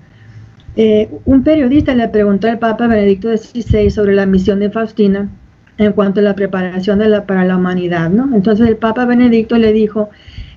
Eh, 0.77 1.09
un 1.25 1.45
periodista 1.45 1.95
le 1.95 2.09
preguntó 2.09 2.49
al 2.49 2.59
Papa 2.59 2.87
Benedicto 2.89 3.35
XVI 3.37 3.91
sobre 3.91 4.15
la 4.15 4.27
misión 4.27 4.59
de 4.59 4.71
Faustina, 4.71 5.29
en 5.79 5.93
cuanto 5.93 6.19
a 6.19 6.25
la 6.25 6.35
preparación 6.35 6.99
de 6.99 7.09
la, 7.09 7.27
para 7.27 7.45
la 7.45 7.57
humanidad, 7.57 8.11
¿no? 8.11 8.35
Entonces 8.35 8.69
el 8.69 8.77
Papa 8.77 9.05
Benedicto 9.05 9.57
le 9.57 9.73
dijo 9.73 10.11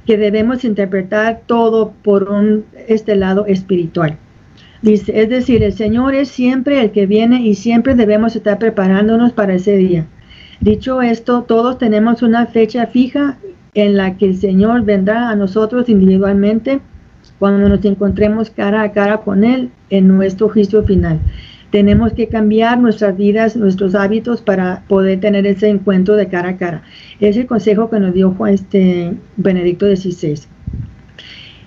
que 0.06 0.18
debemos 0.18 0.64
interpretar 0.64 1.42
todo 1.46 1.94
por 2.04 2.30
un 2.30 2.66
este 2.88 3.16
lado 3.16 3.46
espiritual. 3.46 4.18
Dice, 4.82 5.22
es 5.22 5.30
decir, 5.30 5.62
el 5.64 5.74
Señor 5.74 6.16
es 6.16 6.30
siempre 6.30 6.82
el 6.82 6.92
que 6.92 7.06
viene 7.06 7.42
y 7.42 7.56
siempre 7.56 7.94
debemos 7.94 8.36
estar 8.36 8.58
preparándonos 8.58 9.32
para 9.32 9.54
ese 9.54 9.78
día. 9.78 10.08
Dicho 10.60 11.02
esto, 11.02 11.44
todos 11.44 11.78
tenemos 11.78 12.24
una 12.24 12.48
fecha 12.48 12.88
fija 12.88 13.38
en 13.74 13.96
la 13.96 14.18
que 14.18 14.26
el 14.26 14.38
Señor 14.38 14.84
vendrá 14.84 15.30
a 15.30 15.36
nosotros 15.36 15.88
individualmente 15.88 16.82
cuando 17.38 17.70
nos 17.70 17.86
encontremos 17.86 18.50
cara 18.50 18.82
a 18.82 18.92
cara 18.92 19.20
con 19.20 19.44
Él 19.44 19.70
en 19.90 20.08
nuestro 20.08 20.50
juicio 20.50 20.84
final 20.84 21.20
tenemos 21.72 22.14
que 22.14 22.28
cambiar 22.28 22.80
nuestras 22.80 23.18
vidas, 23.18 23.56
nuestros 23.56 23.96
hábitos 23.96 24.42
para 24.42 24.84
poder 24.88 25.20
tener 25.22 25.48
ese 25.48 25.70
encuentro 25.70 26.16
de 26.16 26.28
cara 26.28 26.50
a 26.50 26.58
cara. 26.58 26.84
Es 27.20 27.38
el 27.38 27.48
consejo 27.48 27.90
que 27.90 28.00
nos 28.00 28.14
dio 28.14 28.32
Juan 28.32 28.54
este 28.54 29.14
Benedicto 29.38 29.88
XVI. 29.88 30.42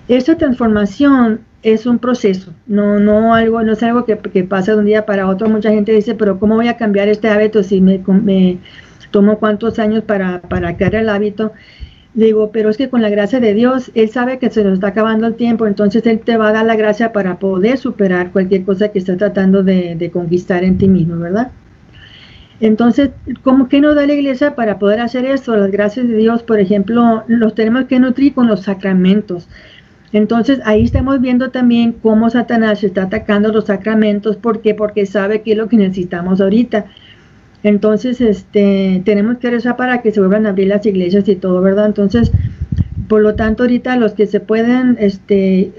Esta 0.07 0.37
transformación 0.37 1.41
es 1.63 1.87
un 1.87 1.97
proceso, 1.97 2.53
no, 2.67 2.99
no, 2.99 3.33
algo, 3.33 3.63
no 3.63 3.73
es 3.73 3.81
algo 3.81 4.05
que, 4.05 4.15
pasa 4.43 4.73
de 4.73 4.77
un 4.77 4.85
día 4.85 5.07
para 5.07 5.27
otro. 5.27 5.49
Mucha 5.49 5.71
gente 5.71 5.91
dice, 5.91 6.13
pero 6.13 6.39
¿cómo 6.39 6.55
voy 6.55 6.67
a 6.67 6.77
cambiar 6.77 7.07
este 7.07 7.27
hábito 7.27 7.63
si 7.63 7.81
me, 7.81 8.03
me 8.07 8.59
tomo 9.09 9.39
cuántos 9.39 9.79
años 9.79 10.03
para, 10.03 10.41
para 10.41 10.77
crear 10.77 10.93
el 10.93 11.09
hábito? 11.09 11.53
Digo, 12.15 12.49
pero 12.51 12.69
es 12.69 12.77
que 12.77 12.89
con 12.89 13.01
la 13.01 13.09
gracia 13.09 13.41
de 13.41 13.53
Dios, 13.53 13.91
Él 13.93 14.09
sabe 14.09 14.39
que 14.39 14.49
se 14.49 14.63
nos 14.63 14.75
está 14.75 14.87
acabando 14.87 15.27
el 15.27 15.35
tiempo, 15.35 15.67
entonces 15.67 16.05
Él 16.07 16.19
te 16.19 16.37
va 16.37 16.47
a 16.47 16.53
dar 16.53 16.65
la 16.65 16.77
gracia 16.77 17.11
para 17.11 17.39
poder 17.39 17.77
superar 17.77 18.31
cualquier 18.31 18.63
cosa 18.63 18.87
que 18.87 18.99
estés 18.99 19.17
tratando 19.17 19.63
de, 19.63 19.95
de 19.95 20.11
conquistar 20.11 20.63
en 20.63 20.77
ti 20.77 20.87
mismo, 20.87 21.17
¿verdad? 21.17 21.51
Entonces, 22.61 23.09
¿cómo 23.43 23.67
que 23.67 23.81
nos 23.81 23.95
da 23.95 24.07
la 24.07 24.13
iglesia 24.13 24.55
para 24.55 24.79
poder 24.79 25.01
hacer 25.01 25.25
esto? 25.25 25.57
Las 25.57 25.71
gracias 25.71 26.07
de 26.07 26.15
Dios, 26.15 26.41
por 26.41 26.59
ejemplo, 26.61 27.25
los 27.27 27.53
tenemos 27.53 27.85
que 27.85 27.99
nutrir 27.99 28.33
con 28.33 28.47
los 28.47 28.61
sacramentos. 28.61 29.49
Entonces 30.13 30.61
ahí 30.63 30.85
estamos 30.85 31.19
viendo 31.19 31.49
también 31.49 31.91
cómo 31.91 32.29
Satanás 32.29 32.81
está 32.85 33.03
atacando 33.03 33.51
los 33.51 33.65
sacramentos. 33.65 34.37
¿Por 34.37 34.61
qué? 34.61 34.73
Porque 34.73 35.05
sabe 35.05 35.41
que 35.41 35.51
es 35.51 35.57
lo 35.57 35.67
que 35.67 35.75
necesitamos 35.75 36.39
ahorita. 36.39 36.85
Entonces, 37.65 38.21
este, 38.21 39.01
tenemos 39.05 39.39
que 39.39 39.49
rezar 39.49 39.75
para 39.75 40.03
que 40.03 40.11
se 40.11 40.19
vuelvan 40.19 40.45
a 40.45 40.49
abrir 40.49 40.67
las 40.67 40.85
iglesias 40.85 41.27
y 41.27 41.35
todo, 41.35 41.63
¿verdad? 41.63 41.87
Entonces, 41.87 42.31
por 43.07 43.21
lo 43.21 43.33
tanto, 43.33 43.63
ahorita 43.63 43.97
los 43.97 44.13
que 44.13 44.27
se 44.27 44.39
pueden, 44.39 44.97
este, 44.99 45.71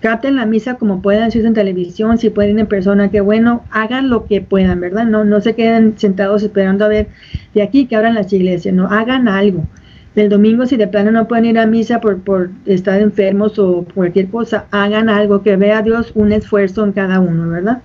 capten 0.00 0.36
la 0.36 0.46
misa 0.46 0.76
como 0.76 1.02
puedan, 1.02 1.30
si 1.30 1.40
es 1.40 1.44
en 1.44 1.52
televisión, 1.52 2.16
si 2.16 2.30
pueden 2.30 2.58
en 2.58 2.66
persona, 2.68 3.10
que 3.10 3.20
bueno, 3.20 3.64
hagan 3.70 4.08
lo 4.08 4.24
que 4.24 4.40
puedan, 4.40 4.80
¿verdad? 4.80 5.04
No, 5.04 5.26
no 5.26 5.42
se 5.42 5.54
queden 5.54 5.98
sentados 5.98 6.42
esperando 6.42 6.86
a 6.86 6.88
ver 6.88 7.08
de 7.52 7.60
aquí 7.60 7.84
que 7.84 7.96
abran 7.96 8.14
las 8.14 8.32
iglesias, 8.32 8.74
no, 8.74 8.86
hagan 8.86 9.28
algo 9.28 9.66
el 10.14 10.28
domingo 10.28 10.64
si 10.64 10.76
de 10.76 10.86
plano 10.86 11.10
no 11.10 11.26
pueden 11.26 11.44
ir 11.44 11.58
a 11.58 11.66
misa 11.66 12.00
por, 12.00 12.22
por 12.22 12.50
estar 12.66 13.00
enfermos 13.00 13.58
o 13.58 13.84
cualquier 13.94 14.28
cosa, 14.28 14.66
hagan 14.70 15.08
algo 15.08 15.42
que 15.42 15.56
vea 15.56 15.82
Dios 15.82 16.12
un 16.14 16.32
esfuerzo 16.32 16.84
en 16.84 16.92
cada 16.92 17.18
uno, 17.18 17.48
¿verdad? 17.48 17.82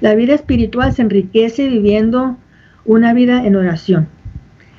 La 0.00 0.14
vida 0.14 0.34
espiritual 0.34 0.92
se 0.92 1.02
enriquece 1.02 1.68
viviendo 1.68 2.36
una 2.84 3.12
vida 3.12 3.44
en 3.44 3.56
oración, 3.56 4.08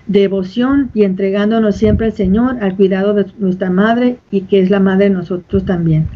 devoción 0.08 0.91
y 0.93 1.04
entregándonos 1.04 1.76
siempre 1.76 2.08
al 2.08 2.13
Señor, 2.13 2.58
al 2.62 2.76
cuidado 2.76 3.13
de 3.13 3.26
nuestra 3.38 3.69
madre 3.69 4.17
y 4.32 4.41
que 4.41 4.62
es 4.62 4.69
la 4.69 4.80
madre 4.80 5.06
de 5.06 5.15
nosotros 5.15 5.65
también. 5.65 6.08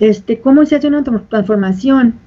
Este, 0.00 0.40
¿Cómo 0.40 0.64
se 0.64 0.76
hace 0.76 0.88
una 0.88 1.02
transformación? 1.02 2.18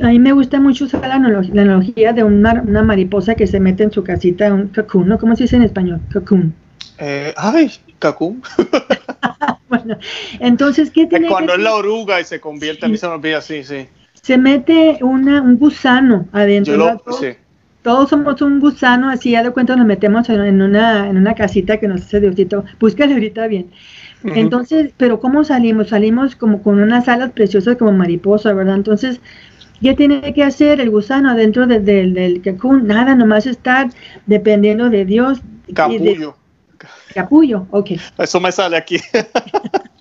A 0.00 0.08
mí 0.08 0.18
me 0.18 0.32
gusta 0.32 0.58
mucho 0.60 0.86
usar 0.86 1.06
la, 1.06 1.14
analogía 1.14 2.12
de 2.12 2.24
una, 2.24 2.62
mariposa 2.62 3.34
que 3.34 3.46
se 3.46 3.60
mete 3.60 3.82
en 3.82 3.92
su 3.92 4.02
casita, 4.02 4.52
un 4.52 4.68
cocoon, 4.68 5.08
¿no? 5.08 5.18
¿Cómo 5.18 5.36
se 5.36 5.44
dice 5.44 5.56
en 5.56 5.62
español? 5.62 6.00
Cocoon. 6.12 6.54
Eh, 6.98 7.34
ay, 7.36 7.70
cocoon. 8.00 8.42
bueno, 9.68 9.98
entonces, 10.40 10.90
¿qué 10.90 11.06
tiene 11.06 11.28
Cuando 11.28 11.54
es 11.54 11.60
la 11.60 11.74
oruga 11.74 12.20
y 12.20 12.24
se 12.24 12.40
convierte, 12.40 12.86
a 12.86 12.88
mí 12.88 12.96
se 12.96 13.06
me 13.06 13.14
olvida, 13.14 13.40
sí, 13.42 13.64
sí. 13.64 13.86
Se 14.22 14.38
mete 14.38 14.98
una, 15.02 15.42
un 15.42 15.58
gusano 15.58 16.28
adentro. 16.32 16.98
todos, 17.04 17.18
sí. 17.18 17.28
todos, 17.82 18.10
somos 18.10 18.40
un 18.40 18.60
gusano, 18.60 19.10
así 19.10 19.32
ya 19.32 19.42
de 19.42 19.50
cuenta 19.50 19.76
nos 19.76 19.86
metemos 19.86 20.28
en 20.28 20.62
una, 20.62 21.08
en 21.08 21.16
una 21.16 21.34
casita 21.34 21.78
que 21.78 21.88
nos 21.88 22.02
hace 22.02 22.20
Diosito. 22.20 22.64
Búscale 22.78 23.14
ahorita 23.14 23.46
bien. 23.48 23.70
Entonces, 24.24 24.92
pero 24.96 25.18
¿cómo 25.18 25.42
salimos? 25.42 25.88
Salimos 25.88 26.36
como 26.36 26.62
con 26.62 26.80
unas 26.80 27.08
alas 27.08 27.32
preciosas 27.32 27.76
como 27.76 27.90
mariposa, 27.90 28.52
¿verdad? 28.52 28.76
Entonces, 28.76 29.20
¿Qué 29.82 29.94
tiene 29.94 30.32
que 30.32 30.44
hacer 30.44 30.80
el 30.80 30.90
gusano 30.90 31.34
dentro 31.34 31.66
del 31.66 31.84
del 31.84 32.40
cacún? 32.40 32.86
Nada, 32.86 33.16
nomás 33.16 33.46
estar 33.46 33.90
dependiendo 34.26 34.88
de 34.88 35.04
Dios. 35.04 35.40
Capullo. 35.74 36.36
capullo, 37.12 37.66
ok. 37.72 37.90
Eso 38.18 38.40
me 38.40 38.52
sale 38.52 38.76
aquí. 38.76 38.98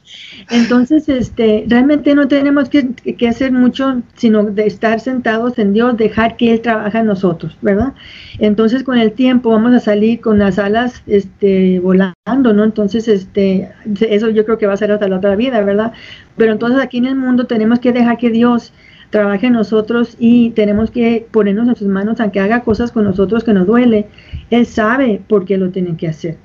Entonces, 0.49 1.07
este, 1.09 1.65
realmente 1.67 2.15
no 2.15 2.27
tenemos 2.27 2.69
que, 2.69 2.87
hacer 3.27 3.51
mucho, 3.51 4.01
sino 4.15 4.43
de 4.43 4.65
estar 4.65 4.99
sentados 4.99 5.59
en 5.59 5.73
Dios, 5.73 5.97
dejar 5.97 6.37
que 6.37 6.53
Él 6.53 6.61
trabaje 6.61 6.97
en 6.97 7.05
nosotros, 7.05 7.57
¿verdad? 7.61 7.93
Entonces, 8.39 8.83
con 8.83 8.97
el 8.97 9.13
tiempo 9.13 9.49
vamos 9.51 9.73
a 9.73 9.79
salir 9.79 10.19
con 10.21 10.39
las 10.39 10.59
alas, 10.59 11.03
este, 11.07 11.79
volando, 11.79 12.53
¿no? 12.53 12.63
Entonces, 12.63 13.07
este, 13.07 13.69
eso 14.01 14.29
yo 14.29 14.45
creo 14.45 14.57
que 14.57 14.67
va 14.67 14.73
a 14.73 14.77
ser 14.77 14.91
hasta 14.91 15.07
la 15.07 15.17
otra 15.17 15.35
vida, 15.35 15.61
¿verdad? 15.61 15.93
Pero 16.37 16.51
entonces 16.53 16.81
aquí 16.81 16.97
en 16.97 17.05
el 17.05 17.15
mundo 17.15 17.45
tenemos 17.45 17.79
que 17.79 17.91
dejar 17.91 18.17
que 18.17 18.29
Dios 18.29 18.73
trabaje 19.11 19.47
en 19.47 19.53
nosotros 19.53 20.15
y 20.17 20.51
tenemos 20.51 20.89
que 20.89 21.27
ponernos 21.31 21.67
en 21.67 21.75
sus 21.75 21.87
manos, 21.87 22.19
aunque 22.19 22.39
haga 22.39 22.61
cosas 22.61 22.91
con 22.91 23.03
nosotros 23.03 23.43
que 23.43 23.53
nos 23.53 23.67
duele, 23.67 24.07
Él 24.49 24.65
sabe 24.65 25.21
por 25.27 25.45
qué 25.45 25.57
lo 25.57 25.69
tienen 25.69 25.97
que 25.97 26.07
hacer. 26.07 26.37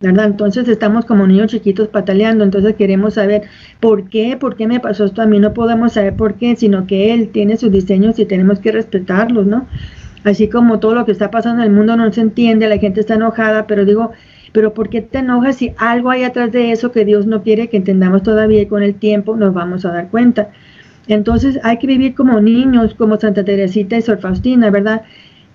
¿Verdad? 0.00 0.26
Entonces 0.26 0.68
estamos 0.68 1.04
como 1.04 1.26
niños 1.26 1.50
chiquitos 1.50 1.88
pataleando, 1.88 2.44
entonces 2.44 2.74
queremos 2.74 3.14
saber 3.14 3.42
por 3.80 4.08
qué, 4.08 4.36
por 4.36 4.56
qué 4.56 4.66
me 4.66 4.80
pasó 4.80 5.04
esto 5.04 5.22
a 5.22 5.26
mí, 5.26 5.38
no 5.38 5.54
podemos 5.54 5.92
saber 5.92 6.14
por 6.16 6.34
qué, 6.34 6.56
sino 6.56 6.86
que 6.86 7.14
Él 7.14 7.28
tiene 7.28 7.56
sus 7.56 7.70
diseños 7.70 8.18
y 8.18 8.24
tenemos 8.24 8.58
que 8.58 8.72
respetarlos, 8.72 9.46
¿no? 9.46 9.66
Así 10.24 10.48
como 10.48 10.80
todo 10.80 10.94
lo 10.94 11.04
que 11.04 11.12
está 11.12 11.30
pasando 11.30 11.62
en 11.62 11.68
el 11.68 11.74
mundo 11.74 11.96
no 11.96 12.12
se 12.12 12.22
entiende, 12.22 12.68
la 12.68 12.78
gente 12.78 13.00
está 13.00 13.14
enojada, 13.14 13.66
pero 13.66 13.84
digo, 13.84 14.12
pero 14.52 14.72
¿por 14.72 14.88
qué 14.88 15.02
te 15.02 15.18
enojas 15.18 15.56
si 15.56 15.72
algo 15.76 16.10
hay 16.10 16.24
atrás 16.24 16.50
de 16.50 16.72
eso 16.72 16.92
que 16.92 17.04
Dios 17.04 17.26
no 17.26 17.42
quiere 17.42 17.68
que 17.68 17.76
entendamos 17.76 18.22
todavía 18.22 18.62
y 18.62 18.66
con 18.66 18.82
el 18.82 18.94
tiempo 18.94 19.36
nos 19.36 19.52
vamos 19.52 19.84
a 19.84 19.92
dar 19.92 20.08
cuenta? 20.08 20.50
Entonces 21.06 21.60
hay 21.62 21.78
que 21.78 21.86
vivir 21.86 22.14
como 22.14 22.40
niños, 22.40 22.94
como 22.94 23.18
Santa 23.18 23.44
Teresita 23.44 23.96
y 23.96 24.02
Sor 24.02 24.18
Faustina, 24.18 24.70
¿verdad? 24.70 25.02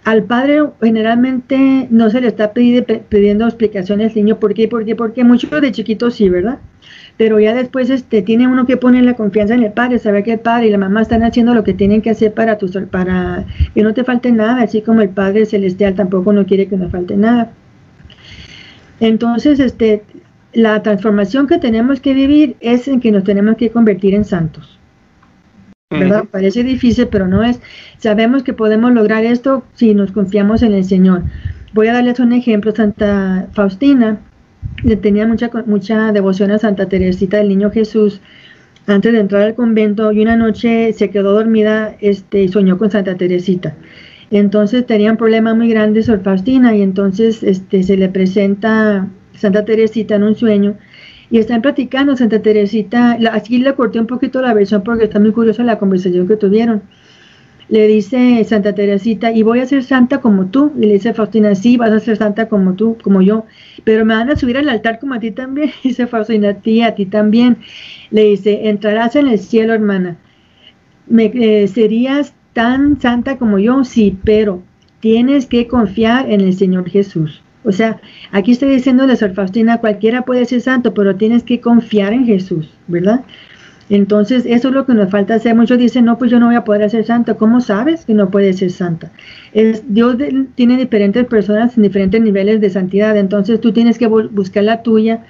Al 0.05 0.23
padre 0.23 0.63
generalmente 0.81 1.87
no 1.91 2.09
se 2.09 2.21
le 2.21 2.27
está 2.27 2.53
pidiendo 2.53 3.45
explicaciones 3.45 4.09
al 4.09 4.15
niño, 4.15 4.39
¿por 4.39 4.53
qué? 4.53 4.67
¿Por 4.67 4.85
qué? 4.85 4.95
Porque 4.95 5.23
muchos 5.23 5.61
de 5.61 5.71
chiquitos 5.71 6.15
sí, 6.15 6.29
¿verdad? 6.29 6.59
Pero 7.17 7.39
ya 7.39 7.53
después 7.53 7.89
este, 7.89 8.21
tiene 8.21 8.47
uno 8.47 8.65
que 8.65 8.77
poner 8.77 9.03
la 9.03 9.15
confianza 9.15 9.53
en 9.53 9.63
el 9.63 9.73
padre, 9.73 9.99
saber 9.99 10.23
que 10.23 10.33
el 10.33 10.39
padre 10.39 10.67
y 10.67 10.71
la 10.71 10.77
mamá 10.77 11.01
están 11.01 11.23
haciendo 11.23 11.53
lo 11.53 11.65
que 11.65 11.73
tienen 11.73 12.01
que 12.01 12.11
hacer 12.11 12.33
para, 12.33 12.57
tu, 12.57 12.71
para 12.89 13.45
que 13.75 13.83
no 13.83 13.93
te 13.93 14.05
falte 14.05 14.31
nada, 14.31 14.63
así 14.63 14.81
como 14.81 15.01
el 15.01 15.09
Padre 15.09 15.45
Celestial 15.45 15.95
tampoco 15.95 16.31
no 16.31 16.45
quiere 16.45 16.67
que 16.67 16.77
nos 16.77 16.91
falte 16.91 17.17
nada. 17.17 17.51
Entonces, 19.01 19.59
este, 19.59 20.03
la 20.53 20.81
transformación 20.81 21.45
que 21.47 21.57
tenemos 21.57 21.99
que 21.99 22.13
vivir 22.13 22.55
es 22.61 22.87
en 22.87 23.01
que 23.01 23.11
nos 23.11 23.25
tenemos 23.25 23.57
que 23.57 23.69
convertir 23.69 24.15
en 24.15 24.25
santos. 24.25 24.79
¿Verdad? 25.89 26.25
Parece 26.29 26.63
difícil, 26.63 27.07
pero 27.07 27.27
no 27.27 27.43
es. 27.43 27.59
Sabemos 27.97 28.43
que 28.43 28.53
podemos 28.53 28.93
lograr 28.93 29.25
esto 29.25 29.63
si 29.73 29.95
nos 29.95 30.11
confiamos 30.11 30.61
en 30.61 30.73
el 30.73 30.83
Señor. 30.83 31.23
Voy 31.73 31.87
a 31.87 31.93
darles 31.93 32.19
un 32.19 32.31
ejemplo. 32.31 32.71
Santa 32.75 33.47
Faustina 33.53 34.19
le 34.83 34.95
tenía 34.97 35.25
mucha, 35.25 35.49
mucha 35.65 36.11
devoción 36.11 36.51
a 36.51 36.59
Santa 36.59 36.87
Teresita 36.87 37.37
del 37.37 37.49
Niño 37.49 37.71
Jesús 37.71 38.21
antes 38.85 39.13
de 39.13 39.19
entrar 39.19 39.41
al 39.41 39.55
convento 39.55 40.11
y 40.11 40.21
una 40.21 40.35
noche 40.35 40.93
se 40.93 41.09
quedó 41.09 41.33
dormida 41.33 41.95
este, 42.01 42.43
y 42.43 42.49
soñó 42.49 42.77
con 42.77 42.91
Santa 42.91 43.15
Teresita. 43.15 43.75
Entonces 44.29 44.85
tenía 44.85 45.09
un 45.09 45.17
problema 45.17 45.55
muy 45.55 45.69
grande 45.69 46.03
Sor 46.03 46.21
Faustina 46.21 46.75
y 46.75 46.83
entonces 46.83 47.41
este, 47.41 47.81
se 47.81 47.97
le 47.97 48.09
presenta 48.09 49.07
Santa 49.33 49.65
Teresita 49.65 50.15
en 50.15 50.23
un 50.23 50.35
sueño 50.35 50.77
y 51.31 51.37
están 51.37 51.61
platicando 51.61 52.15
Santa 52.15 52.41
Teresita, 52.41 53.17
así 53.31 53.59
le 53.59 53.73
corté 53.75 53.99
un 53.99 54.07
poquito 54.07 54.41
la 54.41 54.53
versión 54.53 54.83
porque 54.83 55.05
está 55.05 55.19
muy 55.19 55.31
curiosa 55.31 55.63
la 55.63 55.77
conversación 55.77 56.27
que 56.27 56.37
tuvieron. 56.37 56.81
Le 57.69 57.87
dice 57.87 58.43
Santa 58.45 58.73
Teresita, 58.73 59.31
y 59.31 59.43
voy 59.43 59.59
a 59.59 59.65
ser 59.67 59.83
santa 59.83 60.21
como 60.21 60.47
tú. 60.47 60.73
Y 60.75 60.87
le 60.87 60.93
dice 60.93 61.13
Faustina, 61.13 61.53
sí, 61.53 61.77
vas 61.77 61.91
a 61.91 61.99
ser 61.99 62.17
santa 62.17 62.49
como 62.49 62.73
tú, 62.73 62.97
como 63.03 63.21
yo, 63.21 63.45
pero 63.83 64.05
me 64.05 64.15
van 64.15 64.31
a 64.31 64.35
subir 64.35 64.57
al 64.57 64.69
altar 64.69 64.99
como 64.99 65.13
a 65.13 65.19
ti 65.19 65.29
también. 65.29 65.69
Dice 65.83 66.07
Faustina, 66.07 66.55
ti, 66.55 66.81
a 66.81 66.95
ti 66.95 67.05
también. 67.05 67.57
Le 68.09 68.23
dice, 68.23 68.69
entrarás 68.69 69.15
en 69.15 69.27
el 69.27 69.37
cielo, 69.37 69.75
hermana. 69.75 70.17
Me, 71.05 71.25
eh, 71.25 71.67
¿Serías 71.67 72.33
tan 72.53 72.99
santa 72.99 73.37
como 73.37 73.59
yo? 73.59 73.83
Sí, 73.83 74.17
pero 74.23 74.63
tienes 74.99 75.45
que 75.45 75.67
confiar 75.67 76.27
en 76.31 76.41
el 76.41 76.55
Señor 76.55 76.89
Jesús. 76.89 77.43
O 77.63 77.71
sea, 77.71 77.99
aquí 78.31 78.51
estoy 78.51 78.69
diciendo 78.69 79.05
de 79.05 79.15
Sor 79.15 79.33
Faustina, 79.33 79.79
cualquiera 79.79 80.23
puede 80.23 80.45
ser 80.45 80.61
santo, 80.61 80.93
pero 80.93 81.15
tienes 81.15 81.43
que 81.43 81.59
confiar 81.59 82.13
en 82.13 82.25
Jesús, 82.25 82.69
¿verdad? 82.87 83.21
Entonces, 83.89 84.45
eso 84.45 84.67
es 84.67 84.73
lo 84.73 84.85
que 84.85 84.93
nos 84.93 85.09
falta 85.09 85.33
hacer. 85.33 85.55
Muchos 85.55 85.79
dicen, 85.79 86.05
no, 86.05 86.17
pues 86.17 86.29
yo 86.29 86.39
no 86.39 86.45
voy 86.45 86.55
a 86.55 86.63
poder 86.63 86.87
ser 86.89 87.05
santo. 87.05 87.37
¿Cómo 87.37 87.59
sabes 87.59 88.05
que 88.05 88.13
no 88.13 88.29
puedes 88.29 88.59
ser 88.59 88.71
santa? 88.71 89.11
Es, 89.51 89.83
Dios 89.87 90.15
tiene 90.55 90.77
diferentes 90.77 91.25
personas 91.25 91.75
en 91.75 91.83
diferentes 91.83 92.21
niveles 92.21 92.61
de 92.61 92.69
santidad, 92.69 93.17
entonces 93.17 93.59
tú 93.59 93.73
tienes 93.73 93.97
que 93.97 94.07
buscar 94.07 94.63
la 94.63 94.83
tuya 94.83 95.25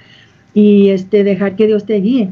y 0.52 0.90
este, 0.90 1.24
dejar 1.24 1.56
que 1.56 1.66
Dios 1.66 1.86
te 1.86 1.94
guíe. 1.94 2.30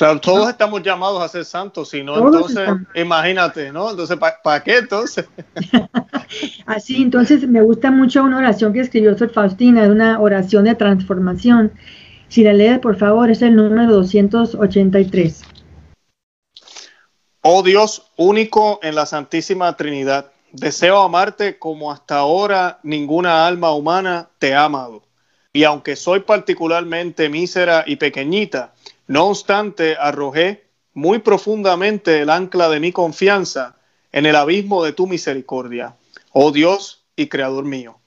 Claro, 0.00 0.18
todos 0.18 0.48
estamos 0.48 0.82
llamados 0.82 1.22
a 1.22 1.28
ser 1.28 1.44
santos, 1.44 1.90
si 1.90 2.02
no, 2.02 2.16
entonces, 2.16 2.66
imagínate, 2.94 3.70
¿no? 3.70 3.90
Entonces, 3.90 4.16
¿para 4.16 4.62
qué 4.62 4.78
entonces? 4.78 5.26
Así, 6.64 7.02
entonces 7.02 7.46
me 7.46 7.60
gusta 7.60 7.90
mucho 7.90 8.24
una 8.24 8.38
oración 8.38 8.72
que 8.72 8.80
escribió 8.80 9.18
Sor 9.18 9.30
Faustina, 9.30 9.82
una 9.88 10.18
oración 10.18 10.64
de 10.64 10.74
transformación. 10.74 11.72
Si 12.28 12.42
la 12.42 12.54
lees, 12.54 12.78
por 12.78 12.96
favor, 12.96 13.30
es 13.30 13.42
el 13.42 13.54
número 13.54 13.92
283. 13.92 15.42
Oh 17.42 17.62
Dios 17.62 18.10
único 18.16 18.80
en 18.82 18.94
la 18.94 19.04
Santísima 19.04 19.76
Trinidad, 19.76 20.32
deseo 20.50 21.02
amarte 21.02 21.58
como 21.58 21.92
hasta 21.92 22.16
ahora 22.16 22.78
ninguna 22.84 23.46
alma 23.46 23.74
humana 23.74 24.30
te 24.38 24.54
ha 24.54 24.64
amado. 24.64 25.02
y 25.52 25.64
aunque 25.64 25.96
soy 25.96 26.20
particularmente 26.20 27.28
mísera 27.28 27.84
y 27.84 27.96
pequeñita, 27.96 28.72
no 29.10 29.26
obstante 29.26 29.96
arrojé 29.98 30.68
muy 30.94 31.18
profundamente 31.18 32.20
el 32.20 32.30
ancla 32.30 32.68
de 32.68 32.78
mi 32.78 32.92
confianza 32.92 33.74
en 34.12 34.24
el 34.24 34.36
abismo 34.36 34.84
de 34.84 34.92
tu 34.92 35.08
misericordia, 35.08 35.96
oh 36.30 36.52
Dios 36.52 37.02
y 37.16 37.26
Creador 37.26 37.64
mío. 37.64 37.98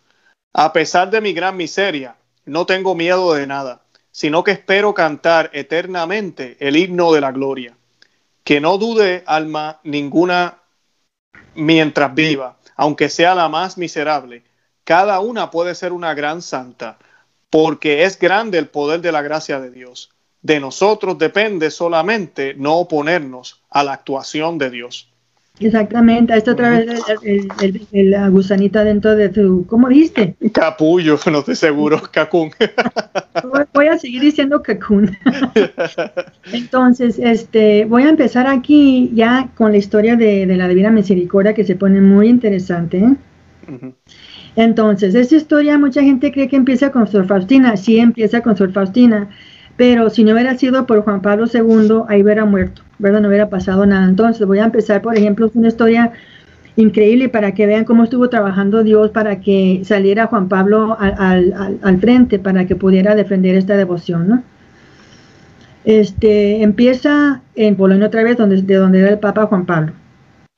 A 0.53 0.71
pesar 0.71 1.09
de 1.09 1.19
mi 1.19 1.33
gran 1.33 1.57
miseria, 1.57 2.15
no 2.45 2.65
tengo 2.65 2.95
miedo 2.95 3.33
de 3.33 3.45
nada, 3.45 3.81
sino 4.11 4.45
que 4.45 4.51
espero 4.51 4.93
cantar 4.93 5.49
eternamente 5.51 6.55
el 6.61 6.77
himno 6.77 7.11
de 7.11 7.19
la 7.19 7.33
gloria. 7.33 7.75
Que 8.45 8.61
no 8.61 8.77
dude, 8.77 9.23
alma, 9.25 9.81
ninguna 9.83 10.59
mientras 11.53 12.15
viva, 12.15 12.59
aunque 12.77 13.09
sea 13.09 13.35
la 13.35 13.49
más 13.49 13.77
miserable. 13.77 14.43
Cada 14.85 15.19
una 15.19 15.51
puede 15.51 15.75
ser 15.75 15.91
una 15.91 16.13
gran 16.13 16.41
santa, 16.41 16.97
porque 17.49 18.05
es 18.05 18.17
grande 18.17 18.57
el 18.57 18.69
poder 18.69 19.01
de 19.01 19.11
la 19.11 19.21
gracia 19.21 19.59
de 19.59 19.69
Dios. 19.69 20.12
De 20.43 20.59
nosotros 20.59 21.17
depende 21.17 21.71
solamente 21.71 22.53
no 22.55 22.75
oponernos 22.75 23.63
a 23.69 23.83
la 23.83 23.93
actuación 23.93 24.57
de 24.57 24.69
Dios. 24.69 25.09
Exactamente, 25.59 26.35
esta 26.35 26.51
otra 26.51 26.71
vez 26.71 26.99
la 27.91 28.27
gusanita 28.27 28.83
dentro 28.83 29.15
de 29.15 29.29
tu, 29.29 29.65
¿cómo 29.67 29.87
viste? 29.87 30.35
Capullo, 30.51 31.17
no 31.31 31.39
estoy 31.39 31.55
seguro, 31.55 32.01
cacún. 32.11 32.51
Voy 33.73 33.87
a 33.87 33.97
seguir 33.99 34.21
diciendo 34.21 34.63
cacún. 34.63 35.15
Entonces, 36.51 37.19
este, 37.19 37.85
voy 37.85 38.03
a 38.03 38.09
empezar 38.09 38.47
aquí 38.47 39.11
ya 39.13 39.49
con 39.55 39.71
la 39.71 39.77
historia 39.77 40.15
de, 40.15 40.47
la 40.47 40.67
Divina 40.67 40.89
Misericordia 40.89 41.53
que 41.53 41.63
se 41.63 41.75
pone 41.75 42.01
muy 42.01 42.27
interesante. 42.29 42.97
¿eh? 42.97 43.93
Entonces, 44.55 45.13
esta 45.13 45.35
historia 45.35 45.77
mucha 45.77 46.01
gente 46.01 46.31
cree 46.31 46.47
que 46.47 46.55
empieza 46.55 46.91
con 46.91 47.07
Sor 47.07 47.27
Faustina, 47.27 47.77
sí 47.77 47.99
empieza 47.99 48.41
con 48.41 48.57
Sor 48.57 48.73
Faustina, 48.73 49.29
pero 49.75 50.09
si 50.09 50.23
no 50.23 50.33
hubiera 50.33 50.57
sido 50.57 50.85
por 50.85 51.03
Juan 51.03 51.21
Pablo 51.21 51.45
II, 51.51 52.03
ahí 52.07 52.23
hubiera 52.23 52.45
muerto. 52.45 52.83
¿verdad? 53.03 53.21
No 53.21 53.27
hubiera 53.27 53.49
pasado 53.49 53.85
nada. 53.85 54.07
Entonces 54.07 54.47
voy 54.47 54.59
a 54.59 54.65
empezar, 54.65 55.01
por 55.01 55.17
ejemplo, 55.17 55.51
una 55.53 55.67
historia 55.67 56.13
increíble 56.75 57.29
para 57.29 57.53
que 57.53 57.67
vean 57.67 57.83
cómo 57.83 58.03
estuvo 58.03 58.29
trabajando 58.29 58.83
Dios 58.83 59.11
para 59.11 59.41
que 59.41 59.81
saliera 59.83 60.27
Juan 60.27 60.47
Pablo 60.47 60.97
al, 60.99 61.97
frente, 61.99 62.39
para 62.39 62.65
que 62.65 62.75
pudiera 62.75 63.13
defender 63.13 63.55
esta 63.55 63.75
devoción, 63.77 64.27
¿no? 64.27 64.43
Este, 65.85 66.63
empieza 66.63 67.41
en 67.55 67.75
Polonia 67.75 68.07
otra 68.07 68.23
vez, 68.23 68.37
donde, 68.37 68.61
de 68.61 68.75
donde 68.75 68.99
era 69.01 69.09
el 69.09 69.19
Papa 69.19 69.47
Juan 69.47 69.65
Pablo. 69.65 69.91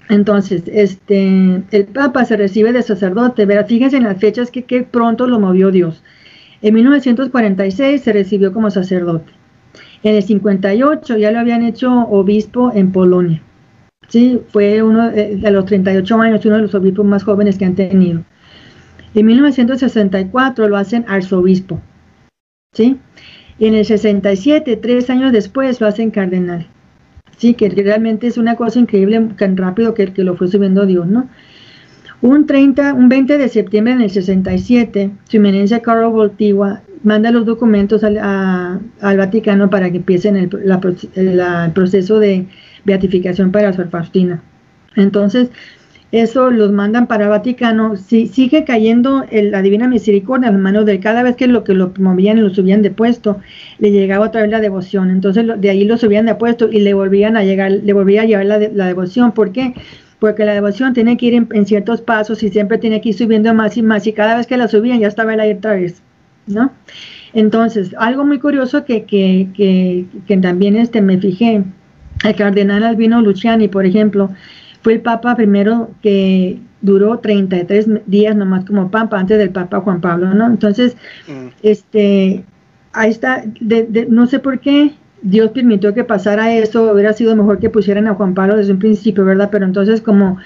Entonces, 0.07 0.63
este, 0.67 1.63
el 1.71 1.85
Papa 1.85 2.25
se 2.25 2.37
recibe 2.37 2.71
de 2.71 2.83
sacerdote, 2.83 3.47
¿verdad? 3.47 3.65
fíjense 3.67 3.97
en 3.97 4.03
las 4.03 4.19
fechas 4.19 4.51
que, 4.51 4.63
que 4.63 4.83
pronto 4.83 5.25
lo 5.25 5.39
movió 5.39 5.71
Dios. 5.71 6.03
En 6.65 6.73
1946 6.73 8.01
se 8.01 8.11
recibió 8.11 8.51
como 8.51 8.71
sacerdote. 8.71 9.31
En 10.01 10.15
el 10.15 10.23
58 10.23 11.15
ya 11.15 11.29
lo 11.29 11.37
habían 11.37 11.61
hecho 11.61 11.91
obispo 12.09 12.71
en 12.73 12.91
Polonia. 12.91 13.39
Sí, 14.07 14.41
fue 14.49 14.81
uno 14.81 15.11
de, 15.11 15.37
los 15.51 15.65
38 15.67 16.19
años, 16.21 16.43
uno 16.43 16.55
de 16.55 16.61
los 16.63 16.73
obispos 16.73 17.05
más 17.05 17.23
jóvenes 17.23 17.59
que 17.59 17.65
han 17.65 17.75
tenido. 17.75 18.23
En 19.13 19.27
1964 19.27 20.67
lo 20.67 20.75
hacen 20.75 21.05
arzobispo. 21.07 21.79
¿sí? 22.73 22.97
En 23.59 23.75
el 23.75 23.85
67, 23.85 24.75
tres 24.77 25.11
años 25.11 25.31
después, 25.33 25.79
lo 25.79 25.85
hacen 25.85 26.09
cardenal. 26.09 26.65
Sí, 27.37 27.53
que 27.53 27.69
realmente 27.69 28.25
es 28.25 28.39
una 28.39 28.55
cosa 28.55 28.79
increíble, 28.79 29.21
tan 29.37 29.55
rápido 29.55 29.93
que, 29.93 30.11
que 30.11 30.23
lo 30.23 30.35
fue 30.35 30.47
subiendo 30.47 30.87
Dios, 30.87 31.05
¿no? 31.05 31.29
Un, 32.25 32.47
30, 32.47 32.95
un 32.95 33.07
20 33.07 33.37
de 33.37 33.49
septiembre 33.49 33.93
en 33.93 34.01
el 34.01 34.09
67, 34.09 35.11
su 35.25 35.37
eminencia 35.37 35.83
Carlo 35.83 36.09
Voltigua 36.09 36.81
manda 37.03 37.29
los 37.29 37.45
documentos 37.45 38.03
al, 38.03 38.81
Vaticano 38.99 39.69
para 39.69 39.91
que 39.91 39.97
empiecen 39.97 40.35
el, 40.35 40.49
proceso 41.75 42.17
de 42.17 42.47
beatificación 42.83 43.51
para 43.51 43.73
Sor 43.73 43.89
Faustina. 43.91 44.41
Entonces, 44.95 45.51
eso 46.11 46.49
los 46.49 46.71
mandan 46.71 47.05
para 47.05 47.25
el 47.25 47.29
Vaticano, 47.29 47.95
si, 47.95 48.25
sigue 48.25 48.63
cayendo 48.63 49.23
la 49.31 49.61
Divina 49.61 49.87
Misericordia 49.87 50.49
en 50.49 50.59
manos 50.61 50.87
de 50.87 50.99
cada 50.99 51.21
vez 51.21 51.35
que 51.35 51.45
lo 51.45 51.63
que 51.63 51.75
lo 51.75 51.93
promovían 51.93 52.39
y 52.39 52.41
lo 52.41 52.49
subían 52.49 52.81
de 52.81 52.89
puesto, 52.89 53.39
le 53.77 53.91
llegaba 53.91 54.25
otra 54.25 54.41
vez 54.41 54.49
la 54.49 54.61
devoción. 54.61 55.11
Entonces 55.11 55.45
de 55.61 55.69
ahí 55.69 55.83
lo 55.83 55.99
subían 55.99 56.25
de 56.25 56.33
puesto 56.33 56.71
y 56.71 56.79
le 56.79 56.95
volvían 56.95 57.37
a 57.37 57.43
llegar, 57.43 57.69
le 57.71 57.93
volvía 57.93 58.23
a 58.23 58.25
llevar 58.25 58.47
la, 58.47 58.57
la 58.57 58.87
devoción. 58.87 59.31
¿Por 59.33 59.51
qué? 59.51 59.75
Porque 59.75 60.04
la 60.19 60.53
devoción 60.53 60.93
tiene 60.93 61.17
que 61.17 61.25
ir 61.27 61.47
en, 61.51 61.65
ciertos 61.65 62.01
pasos 62.01 62.41
y 62.43 62.49
siempre 62.49 62.77
tiene 62.77 63.01
que 63.01 63.09
ir 63.09 63.15
subiendo 63.15 63.53
más 63.53 63.77
y 63.77 63.81
más 63.81 64.07
y 64.07 64.13
cada 64.13 64.37
vez 64.37 64.47
que 64.47 64.57
la 64.57 64.67
subían 64.67 64.99
ya 64.99 65.07
estaba 65.07 65.33
ahí 65.33 65.51
otra 65.53 65.73
vez. 65.73 66.01
¿no? 66.47 66.71
Entonces, 67.33 67.93
algo 67.97 68.25
muy 68.25 68.39
curioso 68.39 68.85
que, 68.85 69.03
que, 69.03 69.47
que, 70.27 70.37
también 70.37 70.75
este, 70.75 71.01
me 71.01 71.17
fijé, 71.17 71.63
el 72.23 72.35
cardenal 72.35 72.83
Albino 72.83 73.21
Luciani, 73.21 73.67
por 73.67 73.85
ejemplo, 73.85 74.29
fue 74.81 74.93
el 74.93 75.01
papa 75.01 75.35
primero 75.35 75.91
que 76.01 76.59
duró 76.81 77.19
33 77.19 77.87
días 78.05 78.35
nomás 78.35 78.65
como 78.65 78.91
papa 78.91 79.19
antes 79.19 79.37
del 79.37 79.49
papa 79.49 79.81
Juan 79.81 80.01
Pablo, 80.01 80.33
¿no? 80.33 80.45
Entonces, 80.45 80.95
mm. 81.27 81.47
este, 81.63 82.45
ahí 82.93 83.09
está, 83.09 83.43
no 84.09 84.27
sé 84.27 84.39
por 84.39 84.59
qué 84.59 84.93
Dios 85.25 85.49
permitió 85.49 85.95
que 85.95 86.03
pasara 86.03 86.53
eso, 86.55 86.91
hubiera 86.93 87.11
sido 87.13 87.35
mejor 87.35 87.59
que 87.59 87.71
pusieran 87.71 88.07
a 88.07 88.13
Juan 88.13 88.35
Pablo 88.35 88.57
desde 88.57 88.73
un 88.73 88.79
principio, 88.79 89.25
¿verdad? 89.25 89.49
Pero 89.51 89.65
entonces 89.65 89.99
como 89.99 90.37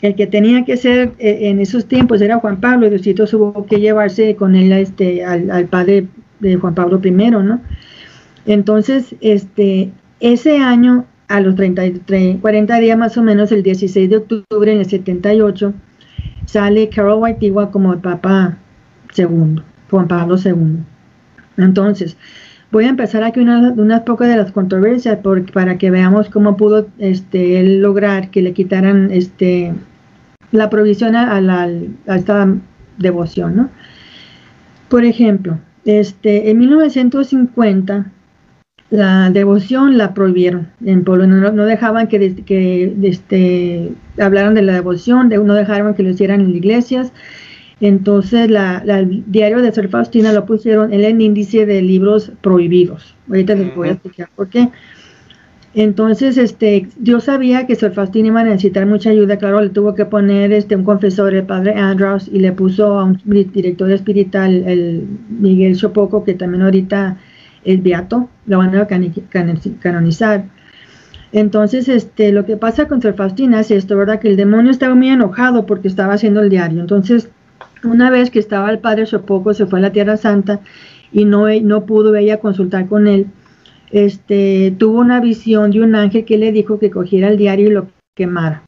el 0.00 0.14
que 0.14 0.28
tenía 0.28 0.64
que 0.64 0.76
ser 0.76 1.12
eh, 1.18 1.48
en 1.48 1.60
esos 1.60 1.86
tiempos 1.86 2.22
era 2.22 2.38
Juan 2.38 2.60
Pablo, 2.60 2.88
Diosito 2.88 3.26
tuvo 3.26 3.66
que 3.66 3.80
llevarse 3.80 4.36
con 4.36 4.54
él 4.54 4.70
este, 4.72 5.24
al, 5.24 5.66
padre 5.66 6.06
de 6.38 6.54
Juan 6.54 6.76
Pablo 6.76 7.00
I, 7.02 7.10
¿no? 7.10 7.60
Entonces, 8.46 9.16
este, 9.20 9.90
ese 10.20 10.58
año, 10.58 11.04
a 11.26 11.40
los 11.40 11.56
33, 11.56 12.38
40 12.40 12.78
días 12.78 12.96
más 12.96 13.18
o 13.18 13.22
menos, 13.22 13.50
el 13.50 13.64
16 13.64 14.08
de 14.08 14.16
octubre 14.18 14.72
en 14.72 14.78
el 14.78 14.86
78, 14.86 15.74
sale 16.46 16.88
Carol 16.90 17.18
Waitigua 17.18 17.72
como 17.72 17.92
el 17.92 17.98
Papa 17.98 18.56
segundo, 19.12 19.64
Juan 19.90 20.06
Pablo 20.06 20.36
II. 20.42 20.78
Entonces, 21.56 22.16
voy 22.70 22.84
a 22.84 22.88
empezar 22.88 23.22
aquí 23.24 23.40
unas, 23.40 24.02
pocas 24.02 24.28
de 24.28 24.36
las 24.36 24.52
controversias 24.52 25.18
para 25.52 25.78
que 25.78 25.90
veamos 25.90 26.28
cómo 26.28 26.56
pudo 26.56 26.88
este, 26.98 27.60
él 27.60 27.80
lograr 27.80 28.30
que 28.30 28.42
le 28.42 28.52
quitaran 28.52 29.10
este, 29.10 29.72
la 30.52 30.70
provisión 30.70 31.16
a, 31.16 31.68
esta 32.06 32.54
devoción, 32.98 33.56
¿no? 33.56 33.70
Por 34.88 35.04
ejemplo, 35.04 35.58
este, 35.84 36.50
en 36.50 36.58
1950 36.58 38.12
la 38.90 39.30
devoción 39.30 39.98
la 39.98 40.14
prohibieron 40.14 40.68
en 40.82 41.04
Polonia, 41.04 41.50
no, 41.50 41.64
dejaban 41.66 42.08
que, 42.08 42.36
que 42.36 42.96
este, 43.02 43.92
hablaran 44.18 44.54
de 44.54 44.62
la 44.62 44.72
devoción, 44.72 45.28
no 45.28 45.54
dejaron 45.54 45.94
que 45.94 46.02
lo 46.02 46.10
hicieran 46.10 46.40
en 46.40 46.56
iglesias, 46.56 47.12
entonces 47.80 48.50
la, 48.50 48.82
el 48.86 49.24
diario 49.26 49.62
de 49.62 49.72
Sor 49.72 49.88
Faustina 49.88 50.32
lo 50.32 50.44
pusieron 50.46 50.92
en 50.92 51.04
el 51.04 51.20
índice 51.20 51.64
de 51.64 51.80
libros 51.82 52.32
prohibidos. 52.40 53.14
Ahorita 53.28 53.54
les 53.54 53.74
voy 53.74 53.88
a 53.88 53.92
explicar 53.92 54.28
por 54.34 54.48
qué. 54.48 54.68
Entonces, 55.74 56.38
este, 56.38 56.88
yo 57.00 57.20
sabía 57.20 57.66
que 57.66 57.76
Sor 57.76 57.92
Faustina 57.92 58.28
iba 58.28 58.40
a 58.40 58.44
necesitar 58.44 58.86
mucha 58.86 59.10
ayuda, 59.10 59.36
claro, 59.36 59.60
le 59.60 59.68
tuvo 59.68 59.94
que 59.94 60.06
poner 60.06 60.52
este, 60.52 60.74
un 60.74 60.82
confesor, 60.82 61.34
el 61.34 61.44
padre 61.44 61.74
Andros, 61.74 62.28
y 62.32 62.40
le 62.40 62.52
puso 62.52 62.98
a 62.98 63.04
un 63.04 63.20
director 63.24 63.90
espiritual, 63.92 64.64
el 64.66 65.06
Miguel 65.28 65.76
Chopoco, 65.76 66.24
que 66.24 66.34
también 66.34 66.62
ahorita 66.62 67.18
es 67.64 67.82
beato, 67.82 68.28
lo 68.46 68.58
van 68.58 68.74
a 68.74 68.88
canonizar. 68.88 70.46
Entonces, 71.32 71.88
este, 71.88 72.32
lo 72.32 72.46
que 72.46 72.56
pasa 72.56 72.88
con 72.88 73.02
Sor 73.02 73.14
Faustina 73.14 73.60
es 73.60 73.70
esto, 73.70 73.96
¿verdad? 73.96 74.18
Que 74.18 74.28
el 74.28 74.36
demonio 74.36 74.70
estaba 74.70 74.94
muy 74.94 75.10
enojado 75.10 75.66
porque 75.66 75.86
estaba 75.86 76.14
haciendo 76.14 76.40
el 76.40 76.48
diario. 76.48 76.80
Entonces, 76.80 77.28
una 77.84 78.10
vez 78.10 78.30
que 78.30 78.38
estaba 78.38 78.70
el 78.70 78.78
padre 78.78 79.06
Chopoco, 79.06 79.54
se 79.54 79.66
fue 79.66 79.78
a 79.78 79.82
la 79.82 79.92
Tierra 79.92 80.16
Santa 80.16 80.60
y 81.12 81.24
no, 81.24 81.46
no 81.62 81.86
pudo 81.86 82.14
ella 82.16 82.38
consultar 82.38 82.86
con 82.86 83.06
él 83.06 83.28
este, 83.90 84.74
tuvo 84.78 85.00
una 85.00 85.20
visión 85.20 85.70
de 85.70 85.80
un 85.80 85.94
ángel 85.94 86.24
que 86.24 86.38
le 86.38 86.52
dijo 86.52 86.78
que 86.78 86.90
cogiera 86.90 87.28
el 87.28 87.36
diario 87.36 87.68
y 87.68 87.70
lo 87.70 87.88
quemara. 88.14 88.62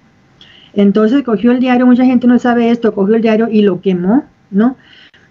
Entonces 0.72 1.22
cogió 1.24 1.52
el 1.52 1.60
diario, 1.60 1.86
mucha 1.86 2.04
gente 2.04 2.26
no 2.26 2.38
sabe 2.38 2.70
esto, 2.70 2.94
cogió 2.94 3.16
el 3.16 3.22
diario 3.22 3.48
y 3.50 3.62
lo 3.62 3.80
quemó, 3.80 4.24
¿no? 4.50 4.76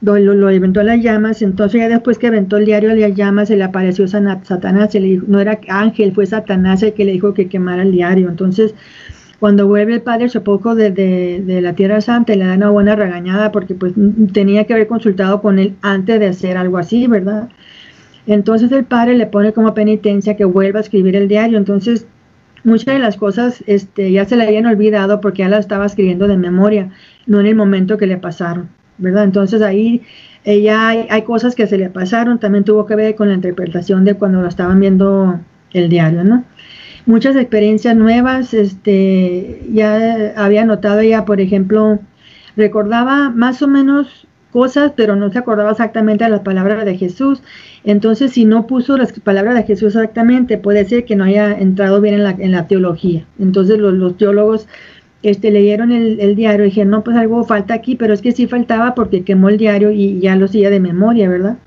Lo, 0.02 0.18
lo, 0.18 0.48
aventó 0.48 0.80
a 0.80 0.84
las 0.84 1.02
llamas, 1.02 1.42
entonces 1.42 1.82
ya 1.82 1.90
después 1.90 2.18
que 2.18 2.28
aventó 2.28 2.56
el 2.56 2.66
diario 2.66 2.92
a 2.92 2.96
las 2.96 3.14
llamas 3.16 3.50
se 3.50 3.58
le 3.58 3.66
apareció 3.66 4.08
Satanás, 4.08 4.94
le 4.94 5.02
dijo, 5.02 5.26
no 5.28 5.42
era 5.42 5.60
ángel, 5.68 6.14
fue 6.14 6.26
Satanás 6.26 6.84
el 6.84 6.94
que 6.94 7.04
le 7.04 7.12
dijo 7.12 7.34
que 7.34 7.50
quemara 7.50 7.82
el 7.82 7.92
diario. 7.92 8.30
Entonces, 8.30 8.76
cuando 9.40 9.68
vuelve 9.68 9.96
el 9.96 10.02
padre 10.02 10.30
Chopoco 10.30 10.76
de, 10.76 10.92
de, 10.92 11.62
la 11.62 11.74
Tierra 11.74 12.02
Santa, 12.02 12.36
le 12.36 12.46
da 12.46 12.56
una 12.56 12.70
buena 12.70 12.96
regañada 12.96 13.52
porque 13.52 13.74
pues 13.74 13.94
tenía 14.34 14.66
que 14.66 14.74
haber 14.74 14.88
consultado 14.88 15.42
con 15.42 15.60
él 15.60 15.76
antes 15.82 16.20
de 16.20 16.28
hacer 16.28 16.58
algo 16.58 16.78
así, 16.78 17.08
¿verdad? 17.08 17.50
Entonces 18.28 18.72
el 18.72 18.86
padre 18.86 19.16
le 19.16 19.28
pone 19.28 19.54
como 19.54 19.74
penitencia 19.74 20.36
que 20.36 20.46
vuelva 20.46 20.80
a 20.80 20.82
escribir 20.82 21.16
el 21.16 21.28
diario. 21.28 21.58
Entonces 21.58 22.06
muchas 22.64 22.94
de 22.96 23.00
las 23.00 23.18
cosas 23.18 23.64
este, 23.66 24.12
ya 24.12 24.26
se 24.26 24.36
le 24.36 24.44
habían 24.44 24.66
olvidado 24.66 25.22
porque 25.22 25.40
ya 25.40 25.50
las 25.50 25.62
estaba 25.62 25.86
escribiendo 25.86 26.28
de 26.28 26.38
memoria, 26.38 26.92
no 27.26 27.40
en 27.40 27.48
el 27.48 27.56
momento 27.56 27.98
que 27.98 28.08
le 28.08 28.18
pasaron. 28.18 28.70
¿verdad? 29.00 29.24
Entonces 29.24 29.62
ahí 29.62 30.02
ella 30.44 30.88
hay, 30.88 31.08
hay, 31.10 31.24
cosas 31.24 31.56
que 31.56 31.68
se 31.68 31.78
le 31.78 31.90
pasaron, 31.90 32.40
también 32.40 32.64
tuvo 32.64 32.86
que 32.86 32.96
ver 32.96 33.16
con 33.16 33.30
la 33.30 33.34
interpretación 33.34 34.06
de 34.06 34.16
cuando 34.16 34.42
lo 34.42 34.48
estaban 34.48 34.80
viendo 34.80 35.40
el 35.72 35.90
diario, 35.90 36.24
¿no? 36.24 36.44
Muchas 37.10 37.36
experiencias 37.36 37.95
nuevas, 37.95 38.53
este, 38.53 39.64
ya 39.74 40.32
había 40.38 40.64
notado 40.64 40.99
ella, 40.99 41.26
por 41.26 41.41
ejemplo, 41.41 41.97
recordaba 42.55 43.32
más 43.32 43.64
o 43.64 43.68
menos 43.68 44.28
cosas, 44.51 44.93
pero 44.95 45.16
no 45.16 45.32
se 45.32 45.39
acordaba 45.39 45.72
exactamente 45.72 46.26
de 46.26 46.30
las 46.30 46.41
palabras 46.41 46.86
de 46.86 46.97
Jesús. 46.97 47.41
Entonces, 47.84 48.34
si 48.34 48.45
no 48.45 48.68
puso 48.68 48.95
las 48.95 49.12
palabras 49.22 49.55
de 49.55 49.64
Jesús 49.64 49.95
exactamente, 49.95 50.60
puede 50.60 50.86
ser 50.86 51.05
que 51.05 51.16
no 51.16 51.24
haya 51.24 51.51
entrado 51.51 51.99
bien 51.99 52.14
en 52.14 52.24
la, 52.24 52.36
en 52.38 52.51
la 52.51 52.68
teología. 52.68 53.26
Entonces, 53.39 53.80
los, 53.80 53.95
los 53.95 54.16
teólogos 54.16 54.68
este, 55.24 55.49
leyeron 55.49 55.91
el, 55.91 56.36
diario 56.36 56.66
y 56.66 56.70
dijeron, 56.70 56.91
no, 56.91 57.03
pues 57.03 57.18
algo 57.18 57.43
falta 57.43 57.74
aquí, 57.74 57.95
pero 57.95 58.14
es 58.14 58.22
que 58.22 58.34
sí 58.34 58.45
faltaba 58.45 58.93
porque 58.93 59.24
quemó 59.24 59.49
el 59.49 59.57
diario 59.57 59.89
y 59.89 60.20
ya 60.20 60.36
lo 60.36 60.45
hacía 60.45 60.70
de 60.70 60.80
memoria, 60.80 61.28
¿verdad? 61.28 61.57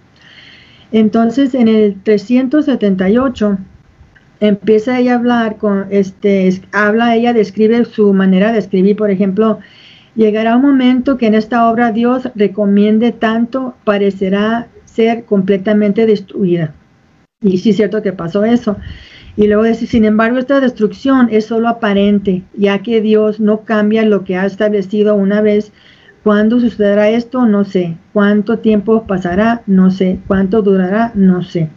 Entonces, 0.93 1.53
en 1.55 1.67
el 1.67 2.01
378 2.01 3.59
empieza 4.43 4.99
ella 4.99 5.13
a 5.13 5.19
hablar 5.19 5.57
con, 5.57 5.87
este, 5.91 6.53
habla 6.73 7.15
ella, 7.15 7.33
describe 7.33 7.85
su 7.85 8.13
manera 8.13 8.51
de 8.51 8.59
escribir, 8.59 8.97
por 8.97 9.13
ejemplo, 9.13 9.61
llegará 10.17 10.57
un 10.57 10.63
momento 10.63 11.17
que 11.17 11.27
en 11.27 11.35
esta 11.35 11.71
obra 11.71 11.93
Dios 11.93 12.29
recomiende 12.35 13.13
tanto, 13.13 13.75
parecerá 13.85 14.67
ser 14.85 15.25
completamente 15.27 16.07
destruida. 16.07 16.75
Y 17.41 17.59
sí 17.59 17.71
es 17.71 17.77
cierto 17.77 18.03
que 18.03 18.13
pasó 18.13 18.45
eso. 18.45 18.77
Y 19.37 19.47
luego 19.47 19.63
dice, 19.63 19.87
sin 19.87 20.05
embargo, 20.05 20.39
esta 20.39 20.61
destrucción 20.61 21.29
es 21.31 21.47
solo 21.47 21.69
aparente, 21.69 22.43
ya 22.55 22.83
que 22.83 23.01
Dios 23.01 23.39
no 23.39 23.61
cambia 23.61 24.05
lo 24.05 24.25
que 24.25 24.37
ha 24.37 24.45
establecido 24.45 25.15
una 25.15 25.41
vez. 25.41 25.73
¿Cuándo 26.25 26.59
sucederá 26.59 27.09
esto? 27.11 27.47
No 27.47 27.65
sé. 27.65 27.97
¿Cuánto 28.13 28.59
tiempo 28.59 29.07
pasará? 29.07 29.63
No 29.67 29.93
sé. 29.93 30.19
¿Cuánto 30.27 30.63
durará? 30.63 31.13
No 31.15 31.43
sé. 31.43 31.71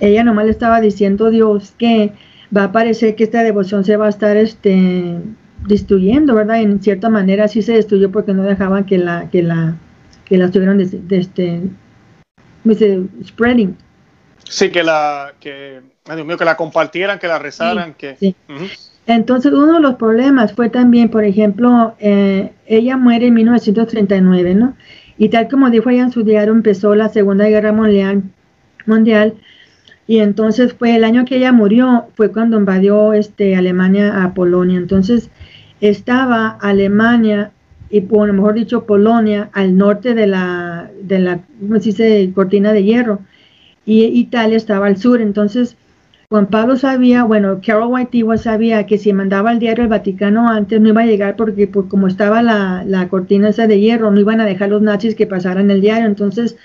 Ella 0.00 0.24
nomás 0.24 0.44
le 0.44 0.50
estaba 0.50 0.80
diciendo 0.80 1.26
a 1.26 1.30
Dios 1.30 1.74
que 1.78 2.12
va 2.54 2.64
a 2.64 2.72
parecer 2.72 3.16
que 3.16 3.24
esta 3.24 3.42
devoción 3.42 3.84
se 3.84 3.96
va 3.96 4.06
a 4.06 4.10
estar 4.10 4.36
este, 4.36 5.18
destruyendo, 5.66 6.34
¿verdad? 6.34 6.60
En 6.60 6.82
cierta 6.82 7.08
manera 7.08 7.48
sí 7.48 7.62
se 7.62 7.72
destruyó 7.72 8.10
porque 8.10 8.34
no 8.34 8.42
dejaban 8.42 8.84
que 8.84 8.98
la, 8.98 9.28
que 9.30 9.42
la, 9.42 9.76
que 10.24 10.38
la 10.38 10.46
estuvieran 10.46 10.78
de, 10.78 11.18
este, 11.18 11.62
spreading. 13.24 13.76
Sí, 14.44 14.70
que 14.70 14.82
la, 14.82 15.32
que, 15.40 15.80
Dios 16.06 16.26
mío, 16.26 16.36
que 16.36 16.44
la 16.44 16.56
compartieran, 16.56 17.18
que 17.18 17.26
la 17.26 17.38
rezaran, 17.38 17.94
que... 17.94 18.16
Entonces, 19.08 19.52
uno 19.52 19.74
de 19.74 19.80
los 19.80 19.94
problemas 19.94 20.52
fue 20.52 20.68
también, 20.68 21.10
por 21.10 21.24
ejemplo, 21.24 21.94
eh, 22.00 22.52
ella 22.66 22.96
muere 22.96 23.28
en 23.28 23.34
1939, 23.34 24.54
¿no? 24.56 24.76
Y 25.16 25.28
tal 25.28 25.48
como 25.48 25.70
dijo 25.70 25.90
ella 25.90 26.02
en 26.02 26.10
su 26.10 26.24
diario, 26.24 26.52
empezó 26.52 26.94
la 26.96 27.08
Segunda 27.08 27.46
Guerra 27.46 27.72
Mundial, 27.72 28.24
mundial 28.84 29.34
y 30.06 30.18
entonces 30.20 30.72
fue 30.72 30.94
el 30.94 31.04
año 31.04 31.24
que 31.24 31.36
ella 31.36 31.52
murió, 31.52 32.06
fue 32.14 32.30
cuando 32.30 32.58
invadió 32.58 33.12
este, 33.12 33.56
Alemania 33.56 34.22
a 34.22 34.34
Polonia. 34.34 34.78
Entonces, 34.78 35.30
estaba 35.80 36.58
Alemania, 36.60 37.50
y 37.90 38.02
por 38.02 38.32
mejor 38.32 38.54
dicho 38.54 38.84
Polonia, 38.84 39.50
al 39.52 39.76
norte 39.76 40.14
de 40.14 40.26
la, 40.26 40.90
de 41.02 41.18
la 41.18 41.40
¿cómo 41.60 41.80
se 41.80 41.90
dice? 41.90 42.30
cortina 42.34 42.72
de 42.72 42.84
hierro, 42.84 43.20
y 43.84 44.04
Italia 44.04 44.56
estaba 44.56 44.86
al 44.86 44.96
sur. 44.96 45.20
Entonces, 45.20 45.76
Juan 46.28 46.46
Pablo 46.46 46.76
sabía, 46.76 47.24
bueno, 47.24 47.60
Carol 47.64 47.88
Wojtyła 47.88 48.36
sabía 48.36 48.86
que 48.86 48.98
si 48.98 49.12
mandaba 49.12 49.52
el 49.52 49.60
diario 49.60 49.84
al 49.84 49.90
Vaticano 49.90 50.48
antes 50.48 50.80
no 50.80 50.88
iba 50.88 51.02
a 51.02 51.06
llegar 51.06 51.36
porque 51.36 51.68
pues, 51.68 51.86
como 51.88 52.08
estaba 52.08 52.42
la, 52.42 52.84
la, 52.84 53.08
cortina 53.08 53.48
esa 53.48 53.66
de 53.66 53.80
hierro, 53.80 54.10
no 54.10 54.20
iban 54.20 54.40
a 54.40 54.44
dejar 54.44 54.70
los 54.70 54.82
nazis 54.82 55.14
que 55.14 55.26
pasaran 55.26 55.70
el 55.70 55.80
diario. 55.80 56.06
Entonces 56.06 56.56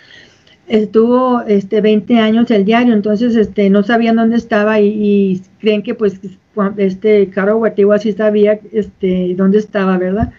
estuvo 0.72 1.42
este 1.42 1.82
20 1.82 2.18
años 2.20 2.50
el 2.52 2.66
diario, 2.66 2.94
entonces 2.94 3.36
este 3.36 3.70
no 3.70 3.84
sabían 3.84 4.16
dónde 4.16 4.38
estaba 4.38 4.80
y, 4.80 5.42
creen 5.60 5.84
que 5.84 5.94
pues 5.96 6.20
este 6.78 7.30
Carol 7.30 7.62
Wojtyła 7.62 8.00
sí 8.00 8.14
sabía 8.14 8.60
este 8.72 9.36
dónde 9.36 9.60
estaba, 9.60 9.98
¿verdad? 9.98 10.32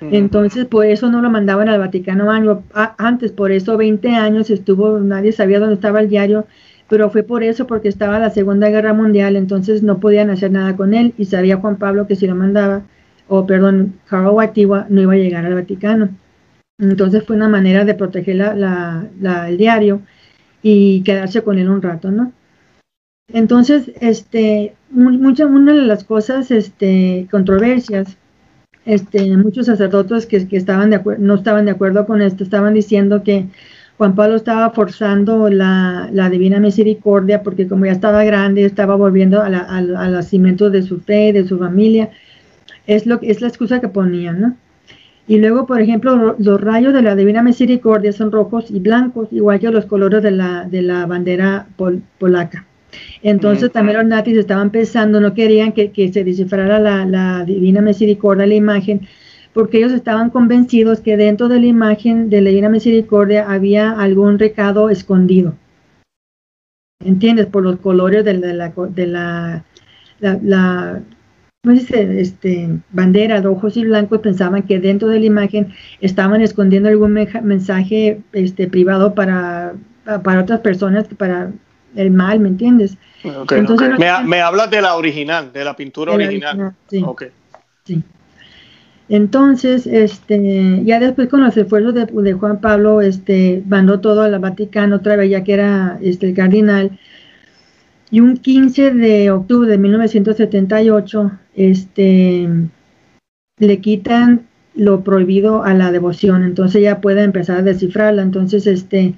Entonces, 0.00 0.64
por 0.64 0.86
eso 0.86 1.10
no 1.10 1.20
lo 1.20 1.28
mandaban 1.28 1.68
al 1.68 1.80
Vaticano 1.80 2.30
año, 2.30 2.62
antes, 2.98 3.32
por 3.32 3.50
eso 3.50 3.76
20 3.76 4.08
años 4.10 4.48
estuvo, 4.48 5.00
nadie 5.00 5.32
sabía 5.32 5.58
dónde 5.58 5.74
estaba 5.74 6.00
el 6.00 6.08
diario 6.08 6.46
pero 6.88 7.10
fue 7.10 7.22
por 7.22 7.42
eso, 7.42 7.66
porque 7.66 7.88
estaba 7.88 8.18
la 8.18 8.30
Segunda 8.30 8.70
Guerra 8.70 8.94
Mundial, 8.94 9.36
entonces 9.36 9.82
no 9.82 10.00
podían 10.00 10.30
hacer 10.30 10.50
nada 10.50 10.74
con 10.74 10.94
él 10.94 11.12
y 11.18 11.26
sabía 11.26 11.58
Juan 11.58 11.76
Pablo 11.76 12.06
que 12.06 12.16
si 12.16 12.26
lo 12.26 12.34
mandaba, 12.34 12.82
o 13.28 13.46
perdón, 13.46 13.94
Carl 14.08 14.28
Wojtyła 14.28 14.86
no 14.88 15.02
iba 15.02 15.12
a 15.12 15.16
llegar 15.16 15.44
al 15.44 15.54
Vaticano. 15.54 16.08
Entonces 16.78 17.24
fue 17.24 17.36
una 17.36 17.48
manera 17.48 17.84
de 17.84 17.94
proteger 17.94 18.36
la, 18.36 19.08
el 19.48 19.56
diario 19.58 20.02
y 20.62 21.02
quedarse 21.02 21.42
con 21.42 21.58
él 21.58 21.68
un 21.68 21.82
rato, 21.82 22.10
¿no? 22.10 22.32
Entonces, 23.32 23.92
este, 24.00 24.74
mucha, 24.90 25.46
una 25.46 25.74
de 25.74 25.82
las 25.82 26.04
cosas, 26.04 26.50
este, 26.50 27.26
controversias, 27.30 28.16
este, 28.86 29.36
muchos 29.36 29.66
sacerdotes 29.66 30.24
que, 30.26 30.48
que 30.48 30.56
estaban 30.56 30.90
de 30.90 31.02
no 31.18 31.34
estaban 31.34 31.66
de 31.66 31.72
acuerdo 31.72 32.06
con 32.06 32.22
esto, 32.22 32.42
estaban 32.42 32.72
diciendo 32.72 33.22
que 33.22 33.48
Juan 33.98 34.14
Pablo 34.14 34.36
estaba 34.36 34.70
forzando 34.70 35.50
la, 35.50 36.08
divina 36.30 36.60
misericordia 36.60 37.42
porque 37.42 37.66
como 37.68 37.84
ya 37.84 37.92
estaba 37.92 38.24
grande, 38.24 38.64
estaba 38.64 38.94
volviendo 38.94 39.42
al 39.42 40.12
nacimiento 40.12 40.70
de 40.70 40.82
su 40.82 41.00
fe, 41.00 41.32
de 41.32 41.46
su 41.46 41.58
familia. 41.58 42.10
Es, 42.86 43.06
lo, 43.06 43.18
es 43.22 43.40
la 43.40 43.48
excusa 43.48 43.80
que 43.80 43.88
ponían, 43.88 44.40
¿no? 44.40 44.56
Y 45.28 45.38
luego, 45.38 45.66
por 45.66 45.80
ejemplo, 45.80 46.34
los 46.38 46.60
rayos 46.60 46.94
de 46.94 47.02
la 47.02 47.14
divina 47.14 47.42
misericordia 47.42 48.12
son 48.12 48.32
rojos 48.32 48.70
y 48.70 48.80
blancos, 48.80 49.28
igual 49.30 49.60
que 49.60 49.70
los 49.70 49.84
colores 49.84 50.22
de 50.22 50.30
la, 50.30 50.64
de 50.64 50.82
la 50.82 51.06
bandera 51.06 51.68
polaca. 52.18 52.66
Entonces 53.22 53.70
también 53.70 53.98
los 53.98 54.06
nazis 54.06 54.38
estaban 54.38 54.70
pensando, 54.70 55.20
no 55.20 55.34
querían 55.34 55.72
que, 55.72 56.10
se 56.10 56.24
descifrara 56.24 56.78
la, 56.78 57.04
la 57.04 57.44
divina 57.44 57.82
misericordia, 57.82 58.46
la 58.46 58.54
imagen, 58.54 59.02
porque 59.52 59.78
ellos 59.78 59.92
estaban 59.92 60.30
convencidos 60.30 61.00
que 61.00 61.16
dentro 61.16 61.48
de 61.48 61.60
la 61.60 61.66
imagen 61.66 62.30
de 62.30 62.40
la 62.40 62.50
Divina 62.50 62.68
Misericordia 62.68 63.50
había 63.50 63.90
algún 63.90 64.38
recado 64.38 64.88
escondido. 64.88 65.56
¿Entiendes? 67.04 67.46
Por 67.46 67.64
los 67.64 67.80
colores 67.80 68.24
de 68.24 68.34
la, 68.34 68.68
de 68.70 69.06
la, 69.06 69.64
la, 70.20 71.02
¿cómo 71.62 71.74
dice? 71.74 72.20
Este, 72.20 72.68
bandera 72.90 73.40
de 73.40 73.48
ojos 73.48 73.76
y 73.76 73.84
blancos, 73.84 74.20
pensaban 74.20 74.62
que 74.62 74.78
dentro 74.78 75.08
de 75.08 75.20
la 75.20 75.26
imagen 75.26 75.74
estaban 76.00 76.40
escondiendo 76.40 76.88
algún 76.88 77.12
mensaje 77.12 78.20
este, 78.32 78.68
privado 78.68 79.14
para, 79.14 79.74
para 80.22 80.40
otras 80.40 80.60
personas, 80.60 81.06
para 81.16 81.52
el 81.94 82.10
mal, 82.10 82.40
¿me 82.40 82.48
entiendes? 82.48 82.96
Entonces, 83.24 83.98
me, 83.98 84.40
hablas 84.40 84.70
de 84.70 84.82
la 84.82 84.94
original, 84.96 85.52
de 85.52 85.64
la 85.64 85.74
pintura 85.74 86.12
original. 86.12 86.74
sí. 86.88 87.04
sí. 87.84 88.02
Entonces, 89.08 89.86
este, 89.86 90.82
ya 90.84 91.00
después 91.00 91.28
con 91.28 91.42
los 91.42 91.56
esfuerzos 91.56 91.94
de, 91.94 92.32
Juan 92.34 92.60
Pablo, 92.60 93.00
este, 93.00 93.62
mandó 93.66 94.00
todo 94.00 94.22
al 94.22 94.38
Vaticano 94.38 94.96
otra 94.96 95.16
vez, 95.16 95.30
ya 95.30 95.44
que 95.44 95.54
era 95.54 95.98
este, 96.02 96.28
el 96.28 96.34
cardinal. 96.34 96.98
Y 98.10 98.20
un 98.20 98.36
15 98.38 98.92
de 98.92 99.30
octubre 99.30 99.68
de 99.68 99.78
1978, 99.78 101.32
este, 101.54 102.48
le 103.58 103.80
quitan 103.80 104.46
lo 104.74 105.02
prohibido 105.02 105.64
a 105.64 105.74
la 105.74 105.90
devoción, 105.90 106.44
entonces 106.44 106.82
ya 106.82 107.00
puede 107.00 107.22
empezar 107.22 107.58
a 107.58 107.62
descifrarla. 107.62 108.22
Entonces, 108.22 108.66
este, 108.66 109.14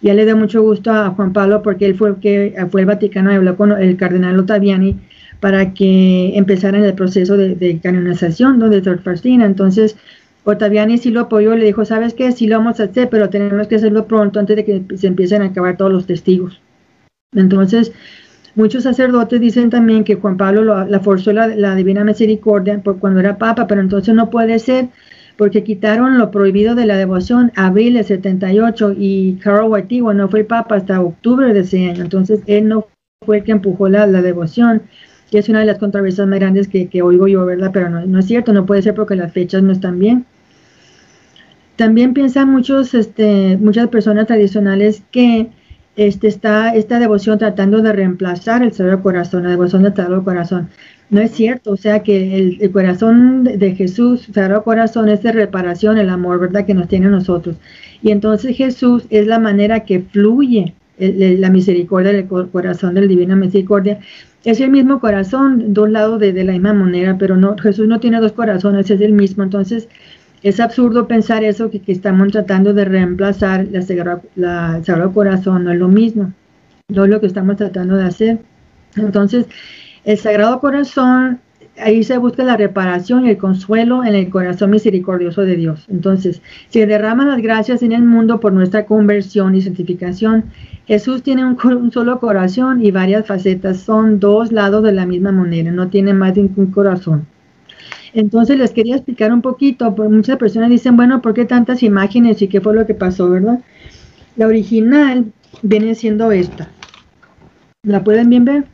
ya 0.00 0.14
le 0.14 0.24
da 0.24 0.34
mucho 0.34 0.62
gusto 0.62 0.90
a 0.90 1.10
Juan 1.10 1.32
Pablo 1.32 1.62
porque 1.62 1.86
él 1.86 1.96
fue 1.96 2.10
el 2.10 2.16
que 2.16 2.54
fue 2.70 2.82
el 2.82 2.86
Vaticano 2.86 3.32
y 3.32 3.36
habló 3.36 3.56
con 3.56 3.72
el 3.72 3.96
cardenal 3.96 4.38
Ottaviani 4.38 4.96
para 5.40 5.74
que 5.74 6.36
empezaran 6.36 6.84
el 6.84 6.94
proceso 6.94 7.36
de, 7.36 7.80
canonización 7.82 8.58
¿no? 8.58 8.68
de 8.68 8.82
Sor 8.82 9.02
Faustina. 9.02 9.44
Entonces, 9.44 9.96
Ottaviani 10.44 10.98
sí 10.98 11.10
lo 11.10 11.22
apoyó, 11.22 11.56
le 11.56 11.64
dijo, 11.64 11.84
¿sabes 11.84 12.14
qué? 12.14 12.32
Sí 12.32 12.46
lo 12.46 12.58
vamos 12.58 12.80
a 12.80 12.84
hacer, 12.84 13.08
pero 13.10 13.28
tenemos 13.28 13.66
que 13.66 13.76
hacerlo 13.76 14.06
pronto 14.06 14.38
antes 14.40 14.56
de 14.56 14.64
que 14.64 14.84
se 14.96 15.08
empiecen 15.08 15.42
a 15.42 15.46
acabar 15.46 15.76
todos 15.76 15.92
los 15.92 16.06
testigos. 16.06 16.60
Entonces, 17.34 17.92
muchos 18.54 18.84
sacerdotes 18.84 19.40
dicen 19.40 19.70
también 19.70 20.04
que 20.04 20.16
Juan 20.16 20.36
Pablo 20.36 20.84
la 20.84 21.00
forzó 21.00 21.32
la, 21.32 21.74
Divina 21.74 22.04
Misericordia 22.04 22.78
por 22.78 22.98
cuando 22.98 23.20
era 23.20 23.38
papa, 23.38 23.66
pero 23.66 23.80
entonces 23.80 24.14
no 24.14 24.30
puede 24.30 24.58
ser 24.58 24.88
porque 25.36 25.64
quitaron 25.64 26.18
lo 26.18 26.30
prohibido 26.30 26.74
de 26.74 26.86
la 26.86 26.96
devoción 26.96 27.52
abril 27.56 27.94
del 27.94 28.04
78 28.04 28.94
y 28.98 29.34
Carl 29.42 29.68
Wojtyła 29.68 30.14
no 30.14 30.28
fue 30.28 30.44
papa 30.44 30.76
hasta 30.76 31.00
octubre 31.00 31.52
de 31.52 31.60
ese 31.60 31.88
año, 31.88 32.02
entonces 32.02 32.40
él 32.46 32.68
no 32.68 32.86
fue 33.24 33.38
el 33.38 33.44
que 33.44 33.52
empujó 33.52 33.88
la, 33.88 34.06
la 34.06 34.20
devoción 34.20 34.82
que 35.32 35.38
es 35.38 35.48
una 35.48 35.60
de 35.60 35.64
las 35.64 35.78
controversias 35.78 36.28
más 36.28 36.38
grandes 36.38 36.68
que, 36.68 37.02
oigo 37.02 37.26
yo, 37.26 37.46
¿verdad? 37.46 37.70
Pero 37.72 37.88
no, 37.88 38.18
es 38.18 38.26
cierto, 38.26 38.52
no 38.52 38.66
puede 38.66 38.82
ser 38.82 38.94
porque 38.94 39.16
las 39.16 39.32
fechas 39.32 39.62
no 39.62 39.72
están 39.72 39.98
bien. 39.98 40.26
También 41.76 42.12
piensan 42.12 42.50
muchos, 42.50 42.92
este, 42.92 43.56
muchas 43.56 43.88
personas 43.88 44.26
tradicionales 44.26 45.02
que 45.10 45.48
este, 45.96 46.28
está 46.28 46.74
esta 46.74 46.98
devoción 46.98 47.38
tratando 47.38 47.82
de 47.82 47.92
reemplazar 47.92 48.62
el 48.62 48.72
Sagrado 48.72 49.02
Corazón, 49.02 49.44
la 49.44 49.50
devoción 49.50 49.82
del 49.82 49.94
Sagrado 49.94 50.24
Corazón. 50.24 50.68
No 51.10 51.20
es 51.20 51.32
cierto, 51.32 51.72
o 51.72 51.76
sea 51.76 52.02
que 52.02 52.56
el, 52.58 52.70
corazón 52.70 53.44
de, 53.44 53.74
Jesús, 53.74 54.28
Sagrado 54.32 54.64
Corazón, 54.64 55.10
es 55.10 55.22
de 55.22 55.32
reparación, 55.32 55.98
el 55.98 56.08
amor, 56.08 56.40
¿verdad?, 56.40 56.64
que 56.64 56.72
nos 56.72 56.88
tiene 56.88 57.06
a 57.06 57.10
nosotros. 57.10 57.56
Y 58.02 58.10
entonces 58.12 58.56
Jesús 58.56 59.04
es 59.10 59.26
la 59.26 59.38
manera 59.38 59.80
que 59.80 60.00
fluye 60.00 60.74
la 60.98 61.50
misericordia 61.50 62.12
del 62.12 62.26
corazón 62.26 62.94
de 62.94 63.02
la 63.02 63.06
Divina 63.06 63.36
Misericordia. 63.36 63.98
Es 64.44 64.60
el 64.60 64.70
mismo 64.70 65.00
corazón, 65.00 65.74
dos 65.74 65.90
lados 65.90 66.18
de, 66.18 66.32
la 66.44 66.52
misma 66.52 66.72
moneda, 66.72 67.16
pero 67.18 67.36
no, 67.36 67.56
Jesús 67.58 67.86
no 67.86 68.00
tiene 68.00 68.20
dos 68.20 68.32
corazones, 68.32 68.90
es 68.90 69.00
el 69.00 69.12
mismo. 69.12 69.42
Entonces, 69.42 69.88
es 70.42 70.60
absurdo 70.60 71.06
pensar 71.06 71.44
eso, 71.44 71.70
que, 71.70 71.80
estamos 71.86 72.32
tratando 72.32 72.74
de 72.74 72.84
reemplazar 72.84 73.66
la, 73.70 74.20
la, 74.34 74.76
el 74.78 74.84
Sagrado 74.84 75.12
Corazón, 75.12 75.64
no 75.64 75.72
es 75.72 75.78
lo 75.78 75.88
mismo, 75.88 76.32
no 76.88 77.04
es 77.04 77.10
lo 77.10 77.20
que 77.20 77.26
estamos 77.26 77.56
tratando 77.56 77.96
de 77.96 78.04
hacer. 78.04 78.38
Entonces, 78.96 79.46
el 80.04 80.18
Sagrado 80.18 80.60
Corazón, 80.60 81.40
ahí 81.78 82.02
se 82.02 82.18
busca 82.18 82.42
la 82.44 82.56
reparación 82.56 83.24
y 83.24 83.30
el 83.30 83.38
consuelo 83.38 84.04
en 84.04 84.14
el 84.14 84.30
corazón 84.30 84.70
misericordioso 84.70 85.42
de 85.42 85.56
Dios. 85.56 85.86
Entonces, 85.88 86.42
se 86.68 86.86
derraman 86.86 87.28
las 87.28 87.40
gracias 87.40 87.82
en 87.82 87.92
el 87.92 88.02
mundo 88.02 88.40
por 88.40 88.52
nuestra 88.52 88.84
conversión 88.84 89.54
y 89.54 89.62
santificación. 89.62 90.46
Jesús 90.86 91.22
tiene 91.22 91.44
un, 91.44 91.92
solo 91.92 92.18
corazón 92.18 92.84
y 92.84 92.90
varias 92.90 93.26
facetas. 93.26 93.78
Son 93.78 94.18
dos 94.18 94.50
lados 94.50 94.82
de 94.82 94.92
la 94.92 95.06
misma 95.06 95.30
moneda, 95.30 95.70
no 95.70 95.88
tiene 95.88 96.12
más 96.14 96.34
de 96.34 96.42
un 96.42 96.66
corazón. 96.66 97.26
Entonces 98.14 98.58
les 98.58 98.72
quería 98.72 98.96
explicar 98.96 99.32
un 99.32 99.42
poquito, 99.42 99.94
porque 99.94 100.12
muchas 100.12 100.36
personas 100.36 100.70
dicen, 100.70 100.96
bueno, 100.96 101.22
¿por 101.22 101.34
qué 101.34 101.44
tantas 101.44 101.82
imágenes 101.82 102.42
y 102.42 102.48
qué 102.48 102.60
fue 102.60 102.74
lo 102.74 102.86
que 102.86 102.94
pasó, 102.94 103.30
verdad? 103.30 103.60
La 104.36 104.46
original 104.46 105.26
viene 105.62 105.94
siendo 105.94 106.30
esta. 106.32 106.68
¿La 107.84 108.04
pueden 108.04 108.28
bien 108.30 108.44
ver? 108.44 108.64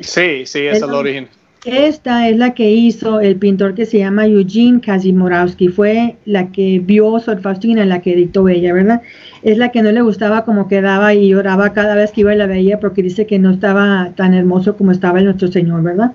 Sí, 0.00 0.46
sí, 0.46 0.60
esa 0.60 0.84
es 0.84 0.90
la 0.90 0.98
origen. 0.98 1.28
Esta 1.64 2.28
es 2.28 2.36
la 2.38 2.54
que 2.54 2.72
hizo 2.72 3.20
el 3.20 3.36
pintor 3.36 3.74
que 3.74 3.86
se 3.86 3.98
llama 3.98 4.26
Eugene 4.26 4.80
Kazimorowski. 4.80 5.68
Fue 5.68 6.16
la 6.24 6.50
que 6.50 6.80
vio 6.80 7.20
Sor 7.20 7.40
Faustina, 7.40 7.84
la 7.84 8.00
que 8.00 8.14
editó 8.14 8.48
ella, 8.48 8.72
¿verdad? 8.72 9.02
Es 9.42 9.58
la 9.58 9.70
que 9.70 9.80
no 9.80 9.92
le 9.92 10.02
gustaba 10.02 10.44
como 10.44 10.66
quedaba 10.66 11.14
y 11.14 11.28
lloraba 11.28 11.72
cada 11.72 11.94
vez 11.94 12.10
que 12.10 12.22
iba 12.22 12.34
y 12.34 12.38
la 12.38 12.46
veía 12.46 12.80
porque 12.80 13.02
dice 13.02 13.26
que 13.26 13.38
no 13.38 13.52
estaba 13.52 14.10
tan 14.16 14.34
hermoso 14.34 14.76
como 14.76 14.90
estaba 14.90 15.20
el 15.20 15.26
nuestro 15.26 15.52
Señor, 15.52 15.82
¿verdad? 15.84 16.12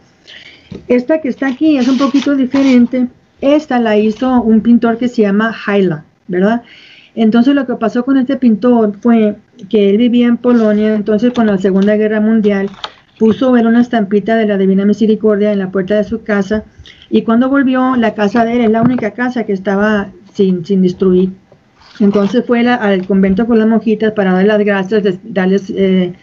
Esta 0.88 1.22
que 1.22 1.30
está 1.30 1.47
aquí 1.47 1.78
es 1.78 1.88
un 1.88 1.97
poquito 1.97 2.36
diferente. 2.36 3.07
Esta 3.41 3.80
la 3.80 3.97
hizo 3.97 4.41
un 4.41 4.61
pintor 4.61 4.97
que 4.97 5.07
se 5.07 5.22
llama 5.22 5.55
Haila, 5.65 6.05
¿verdad? 6.28 6.63
Entonces 7.15 7.55
lo 7.55 7.65
que 7.65 7.76
pasó 7.76 8.05
con 8.05 8.18
este 8.18 8.38
pintor 8.38 8.97
fue 9.01 9.38
que 9.70 9.89
él 9.89 9.97
vivía 9.97 10.28
en 10.28 10.38
Polonia, 10.38 10.93
entonces 10.93 11.34
con 11.34 11.47
la 11.47 11.57
Segunda 11.57 11.95
Guerra 11.95 12.22
Mundial 12.22 12.70
puso 13.18 13.51
ver 13.51 13.65
una 13.65 13.82
estampita 13.82 14.36
de 14.36 14.45
la 14.45 14.57
Divina 14.57 14.86
Misericordia 14.86 15.51
en 15.51 15.59
la 15.59 15.72
puerta 15.72 15.95
de 15.95 16.03
su 16.03 16.22
casa 16.22 16.63
y 17.09 17.24
cuando 17.24 17.49
volvió 17.49 17.95
la 17.95 18.13
casa 18.13 18.45
de 18.45 18.53
él 18.53 18.61
es 18.61 18.70
la 18.70 18.84
única 18.84 19.11
casa 19.11 19.45
que 19.45 19.53
estaba 19.53 20.11
sin, 20.34 20.63
sin 20.65 20.84
destruir. 20.84 21.32
Entonces 21.99 22.45
fue 22.45 22.68
al 22.68 23.07
convento 23.07 23.47
con 23.47 23.57
las 23.57 23.68
monjitas 23.68 24.11
para 24.11 24.34
darles 24.34 24.47
las 24.47 24.59
gracias, 24.59 25.20
darles 25.24 25.74
eh, 25.76 26.13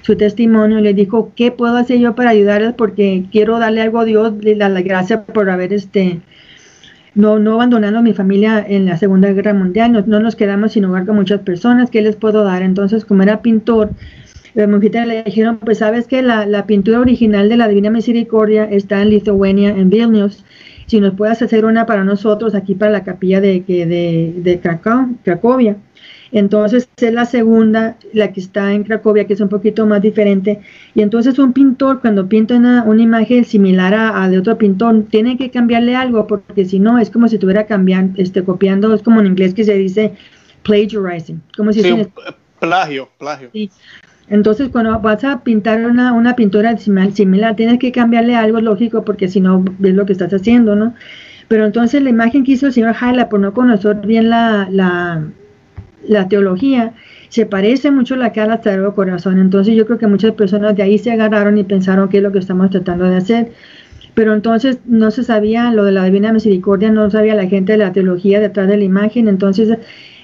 su 0.00 0.16
testimonio 0.16 0.80
le 0.80 0.94
dijo, 0.94 1.32
¿qué 1.36 1.52
puedo 1.52 1.76
hacer 1.76 1.98
yo 1.98 2.14
para 2.14 2.30
ayudarles? 2.30 2.72
Porque 2.74 3.24
quiero 3.30 3.58
darle 3.58 3.82
algo 3.82 4.00
a 4.00 4.04
Dios, 4.04 4.32
le 4.40 4.54
da 4.54 4.68
la 4.68 4.82
gracia 4.82 5.24
por 5.24 5.50
haber 5.50 5.72
este, 5.72 6.20
no, 7.14 7.38
no 7.38 7.54
abandonando 7.54 7.98
a 7.98 8.02
mi 8.02 8.14
familia 8.14 8.64
en 8.66 8.86
la 8.86 8.96
Segunda 8.96 9.32
Guerra 9.32 9.54
Mundial, 9.54 9.92
no, 9.92 10.02
no 10.06 10.20
nos 10.20 10.34
quedamos 10.34 10.72
sin 10.72 10.84
hogar 10.86 11.06
con 11.06 11.16
muchas 11.16 11.40
personas, 11.40 11.90
¿qué 11.90 12.00
les 12.00 12.16
puedo 12.16 12.42
dar? 12.42 12.62
Entonces, 12.62 13.04
como 13.04 13.22
era 13.22 13.42
pintor, 13.42 13.90
las 14.54 14.68
monjitas 14.68 15.06
le 15.06 15.22
dijeron, 15.22 15.58
pues 15.58 15.78
sabes 15.78 16.06
que 16.06 16.22
la, 16.22 16.46
la, 16.46 16.66
pintura 16.66 17.00
original 17.00 17.48
de 17.48 17.56
la 17.56 17.68
Divina 17.68 17.90
Misericordia 17.90 18.64
está 18.64 19.00
en 19.02 19.10
Lituania, 19.10 19.70
en 19.70 19.88
Vilnius, 19.88 20.44
si 20.86 21.00
nos 21.00 21.14
puedes 21.14 21.40
hacer 21.40 21.64
una 21.64 21.86
para 21.86 22.04
nosotros 22.04 22.54
aquí 22.54 22.74
para 22.74 22.90
la 22.90 23.04
capilla 23.04 23.40
de, 23.40 23.60
de, 23.66 24.34
de 24.36 24.60
Cracovia. 25.22 25.76
Entonces 26.32 26.88
es 26.96 27.12
la 27.12 27.26
segunda, 27.26 27.96
la 28.14 28.32
que 28.32 28.40
está 28.40 28.72
en 28.72 28.84
Cracovia, 28.84 29.26
que 29.26 29.34
es 29.34 29.40
un 29.40 29.50
poquito 29.50 29.86
más 29.86 30.00
diferente. 30.00 30.60
Y 30.94 31.02
entonces 31.02 31.38
un 31.38 31.52
pintor 31.52 32.00
cuando 32.00 32.26
pinta 32.26 32.56
una, 32.56 32.84
imagen 33.02 33.44
similar 33.44 33.94
a, 33.94 34.28
de 34.30 34.38
otro 34.38 34.56
pintor, 34.56 35.04
tiene 35.10 35.36
que 35.36 35.50
cambiarle 35.50 35.94
algo, 35.94 36.26
porque 36.26 36.64
si 36.64 36.78
no 36.78 36.98
es 36.98 37.10
como 37.10 37.28
si 37.28 37.36
estuviera 37.36 37.66
cambiando, 37.66 38.20
este, 38.20 38.42
copiando, 38.42 38.94
es 38.94 39.02
como 39.02 39.20
en 39.20 39.26
inglés 39.26 39.52
que 39.52 39.64
se 39.64 39.74
dice 39.74 40.14
plagiarizing. 40.62 41.42
Como 41.54 41.72
si 41.72 41.82
sí, 41.82 42.08
plagio, 42.58 43.10
plagio. 43.18 43.50
Entonces, 44.28 44.70
cuando 44.70 44.98
vas 45.00 45.24
a 45.24 45.42
pintar 45.44 45.84
una, 45.84 46.14
una 46.14 46.34
pintura 46.34 46.78
similar, 46.78 47.56
tienes 47.56 47.78
que 47.78 47.92
cambiarle 47.92 48.36
algo 48.36 48.58
lógico, 48.60 49.04
porque 49.04 49.28
si 49.28 49.40
no, 49.40 49.62
ves 49.78 49.94
lo 49.94 50.06
que 50.06 50.12
estás 50.12 50.32
haciendo, 50.32 50.74
¿no? 50.76 50.94
Pero 51.48 51.66
entonces 51.66 52.02
la 52.02 52.08
imagen 52.08 52.44
que 52.44 52.52
hizo 52.52 52.68
el 52.68 52.72
señor 52.72 52.94
Haila, 52.98 53.28
por 53.28 53.40
no 53.40 53.52
conocer 53.52 53.96
bien 54.06 54.30
la, 54.30 54.68
la 54.70 55.22
teología, 56.28 56.92
se 57.28 57.46
parece 57.46 57.90
mucho 57.90 58.14
a 58.14 58.18
la 58.18 58.32
que 58.32 58.40
al 58.40 58.62
Sagrado 58.62 58.94
Corazón. 58.94 59.38
Entonces 59.38 59.74
yo 59.74 59.86
creo 59.86 59.98
que 59.98 60.06
muchas 60.06 60.32
personas 60.32 60.76
de 60.76 60.82
ahí 60.82 60.98
se 60.98 61.12
agarraron 61.12 61.56
y 61.58 61.64
pensaron 61.64 62.08
que 62.08 62.18
es 62.18 62.22
lo 62.22 62.30
que 62.30 62.38
estamos 62.38 62.70
tratando 62.70 63.04
de 63.06 63.16
hacer. 63.16 63.52
Pero 64.14 64.34
entonces 64.34 64.78
no 64.84 65.10
se 65.10 65.24
sabía 65.24 65.72
lo 65.72 65.84
de 65.84 65.92
la 65.92 66.04
Divina 66.04 66.32
Misericordia, 66.32 66.90
no 66.90 67.10
sabía 67.10 67.34
la 67.34 67.46
gente 67.46 67.72
de 67.72 67.78
la 67.78 67.92
teología 67.92 68.40
detrás 68.40 68.68
de 68.68 68.76
la 68.76 68.84
imagen. 68.84 69.28
Entonces 69.28 69.78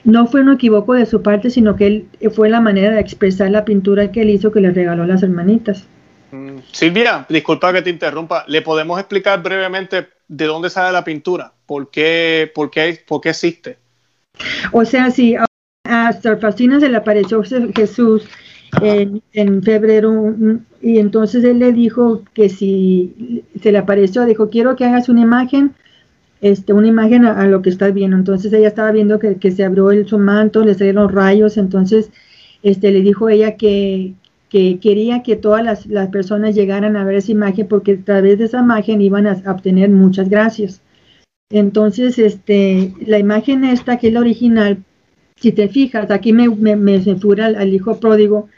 no 0.04 0.26
fue 0.26 0.42
un 0.42 0.52
equivoco 0.52 0.94
de 0.94 1.06
su 1.06 1.22
parte, 1.22 1.50
sino 1.50 1.76
que 1.76 1.86
él, 1.86 2.06
fue 2.30 2.50
la 2.50 2.60
manera 2.60 2.90
de 2.90 3.00
expresar 3.00 3.50
la 3.50 3.64
pintura 3.64 4.12
que 4.12 4.22
él 4.22 4.30
hizo 4.30 4.52
que 4.52 4.60
le 4.60 4.70
regaló 4.70 5.04
a 5.04 5.06
las 5.06 5.22
hermanitas. 5.22 5.86
Mm, 6.30 6.58
Silvia, 6.72 7.24
disculpa 7.28 7.72
que 7.72 7.80
te 7.80 7.90
interrumpa. 7.90 8.44
¿Le 8.48 8.60
podemos 8.60 8.98
explicar 8.98 9.42
brevemente 9.42 10.08
de 10.28 10.44
dónde 10.44 10.68
sale 10.68 10.92
la 10.92 11.04
pintura? 11.04 11.52
¿Por 11.64 11.90
qué, 11.90 12.50
por 12.54 12.70
qué, 12.70 13.02
por 13.08 13.22
qué 13.22 13.30
existe? 13.30 13.78
O 14.72 14.84
sea, 14.84 15.10
sí, 15.10 15.36
a 15.88 16.12
Sor 16.12 16.38
Faustina 16.38 16.78
se 16.78 16.88
le 16.88 16.96
apareció 16.96 17.42
Jesús 17.42 18.28
en, 18.82 19.62
febrero 19.62 20.34
y 20.82 20.98
entonces 20.98 21.42
él 21.44 21.58
le 21.58 21.72
dijo 21.72 22.22
que 22.34 22.48
si 22.48 23.44
se 23.60 23.72
le 23.72 23.78
apareció, 23.78 24.24
dijo, 24.26 24.50
quiero 24.50 24.76
que 24.76 24.84
hagas 24.84 25.08
una 25.08 25.22
imagen, 25.22 25.74
este, 26.40 26.72
una 26.72 26.88
imagen 26.88 27.24
a, 27.24 27.46
lo 27.46 27.62
que 27.62 27.70
estás 27.70 27.94
viendo. 27.94 28.16
Entonces 28.16 28.52
ella 28.52 28.68
estaba 28.68 28.92
viendo 28.92 29.18
que, 29.18 29.50
se 29.50 29.64
abrió 29.64 29.90
el, 29.90 30.06
su 30.06 30.18
manto, 30.18 30.64
le 30.64 30.74
salieron 30.74 31.10
rayos, 31.10 31.56
entonces 31.56 32.10
este, 32.62 32.90
le 32.90 33.00
dijo 33.00 33.28
ella 33.28 33.56
que, 33.56 34.14
que 34.48 34.78
quería 34.80 35.22
que 35.22 35.36
todas 35.36 35.64
las, 35.64 35.86
las, 35.86 36.08
personas 36.10 36.54
llegaran 36.54 36.96
a 36.96 37.04
ver 37.04 37.16
esa 37.16 37.32
imagen 37.32 37.66
porque 37.66 37.92
a 37.92 38.04
través 38.04 38.38
de 38.38 38.44
esa 38.44 38.60
imagen 38.60 39.00
iban 39.00 39.26
a 39.26 39.42
obtener 39.50 39.90
muchas 39.90 40.28
gracias. 40.28 40.82
Entonces, 41.50 42.18
este, 42.18 42.92
la 43.06 43.18
imagen 43.18 43.64
esta, 43.64 43.96
que 43.96 44.08
es 44.08 44.12
la 44.12 44.20
original, 44.20 44.84
si 45.40 45.52
te 45.52 45.68
fijas, 45.68 46.10
aquí 46.10 46.32
me, 46.32 46.48
me, 46.48 47.00
censura 47.00 47.46
al, 47.46 47.72
hijo 47.72 47.98
pródigo, 48.00 48.48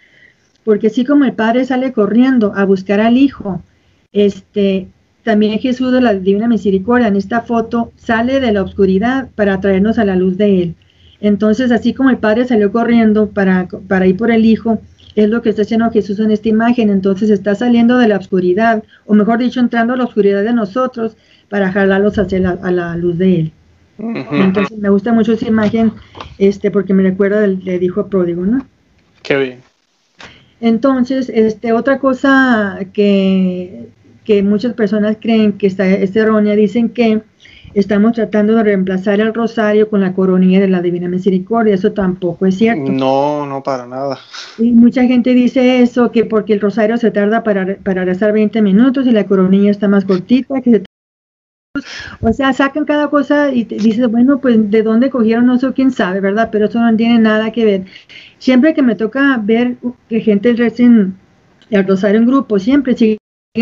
porque 0.64 0.88
así 0.88 1.04
como 1.04 1.24
el 1.24 1.32
padre 1.32 1.64
sale 1.64 1.92
corriendo 1.92 2.52
a 2.54 2.64
buscar 2.64 3.00
al 3.00 3.16
hijo, 3.16 3.62
este, 4.12 4.88
también 5.22 5.58
Jesús 5.58 5.92
de 5.92 6.00
la 6.00 6.14
Divina 6.14 6.48
Misericordia 6.48 7.08
en 7.08 7.16
esta 7.16 7.42
foto 7.42 7.92
sale 7.96 8.40
de 8.40 8.52
la 8.52 8.62
oscuridad 8.62 9.28
para 9.34 9.60
traernos 9.60 9.98
a 9.98 10.04
la 10.04 10.16
luz 10.16 10.36
de 10.36 10.62
él. 10.62 10.74
Entonces, 11.20 11.70
así 11.70 11.92
como 11.92 12.08
el 12.08 12.18
padre 12.18 12.46
salió 12.46 12.72
corriendo 12.72 13.28
para, 13.28 13.68
para 13.86 14.06
ir 14.06 14.16
por 14.16 14.30
el 14.30 14.46
hijo, 14.46 14.80
es 15.16 15.28
lo 15.28 15.42
que 15.42 15.50
está 15.50 15.62
haciendo 15.62 15.90
Jesús 15.90 16.18
en 16.18 16.30
esta 16.30 16.48
imagen. 16.48 16.88
Entonces 16.88 17.28
está 17.28 17.54
saliendo 17.54 17.98
de 17.98 18.08
la 18.08 18.16
oscuridad, 18.16 18.82
o 19.06 19.14
mejor 19.14 19.38
dicho, 19.38 19.60
entrando 19.60 19.92
a 19.92 19.96
la 19.96 20.04
oscuridad 20.04 20.42
de 20.42 20.54
nosotros 20.54 21.16
para 21.50 21.72
jalarlos 21.72 22.18
hacia 22.18 22.58
a 22.62 22.70
la 22.70 22.96
luz 22.96 23.18
de 23.18 23.40
él. 23.40 23.52
Entonces 24.32 24.78
me 24.78 24.88
gusta 24.88 25.12
mucho 25.12 25.32
esa 25.32 25.46
imagen 25.46 25.92
este, 26.38 26.70
porque 26.70 26.94
me 26.94 27.02
recuerda 27.02 27.40
del, 27.40 27.64
del 27.64 27.82
hijo 27.82 28.06
pródigo, 28.06 28.44
¿no? 28.44 28.66
Qué 29.22 29.36
bien. 29.36 29.58
Entonces, 30.60 31.30
este, 31.32 31.72
otra 31.72 31.98
cosa 31.98 32.78
que, 32.92 33.88
que 34.24 34.42
muchas 34.42 34.74
personas 34.74 35.16
creen 35.20 35.52
que 35.52 35.66
está, 35.66 35.86
es 35.88 36.14
errónea, 36.14 36.54
dicen 36.54 36.90
que 36.90 37.22
estamos 37.74 38.12
tratando 38.12 38.56
de 38.56 38.64
reemplazar 38.64 39.20
el 39.20 39.32
rosario 39.32 39.88
con 39.88 40.00
la 40.00 40.12
coronilla 40.12 40.60
de 40.60 40.68
la 40.68 40.82
Divina 40.82 41.08
Misericordia. 41.08 41.74
Eso 41.74 41.92
tampoco 41.92 42.46
es 42.46 42.56
cierto. 42.56 42.90
No, 42.90 43.46
no 43.46 43.62
para 43.62 43.86
nada. 43.86 44.18
Y 44.58 44.72
mucha 44.72 45.04
gente 45.04 45.34
dice 45.34 45.82
eso, 45.82 46.10
que 46.10 46.24
porque 46.24 46.52
el 46.52 46.60
rosario 46.60 46.96
se 46.98 47.10
tarda 47.10 47.42
para, 47.42 47.76
para 47.76 48.04
rezar 48.04 48.32
20 48.32 48.60
minutos 48.60 49.06
y 49.06 49.12
la 49.12 49.24
coronilla 49.24 49.70
está 49.70 49.88
más 49.88 50.04
cortita, 50.04 50.60
que 50.60 50.70
se 50.70 50.82
o 52.20 52.32
sea, 52.32 52.52
sacan 52.52 52.84
cada 52.84 53.08
cosa 53.08 53.50
y 53.50 53.64
dices, 53.64 54.10
bueno, 54.10 54.40
pues 54.40 54.70
de 54.70 54.82
dónde 54.82 55.10
cogieron, 55.10 55.46
no 55.46 55.58
sé 55.58 55.72
quién 55.72 55.90
sabe, 55.90 56.20
¿verdad? 56.20 56.48
Pero 56.52 56.66
eso 56.66 56.80
no 56.80 56.96
tiene 56.96 57.18
nada 57.18 57.50
que 57.52 57.64
ver. 57.64 57.84
Siempre 58.38 58.74
que 58.74 58.82
me 58.82 58.94
toca 58.94 59.38
ver 59.42 59.76
que 60.08 60.20
gente 60.20 60.52
recen 60.54 61.18
el 61.70 61.86
rosario 61.86 62.18
en 62.18 62.26
grupo, 62.26 62.58
siempre 62.58 62.94
siguen 62.94 63.18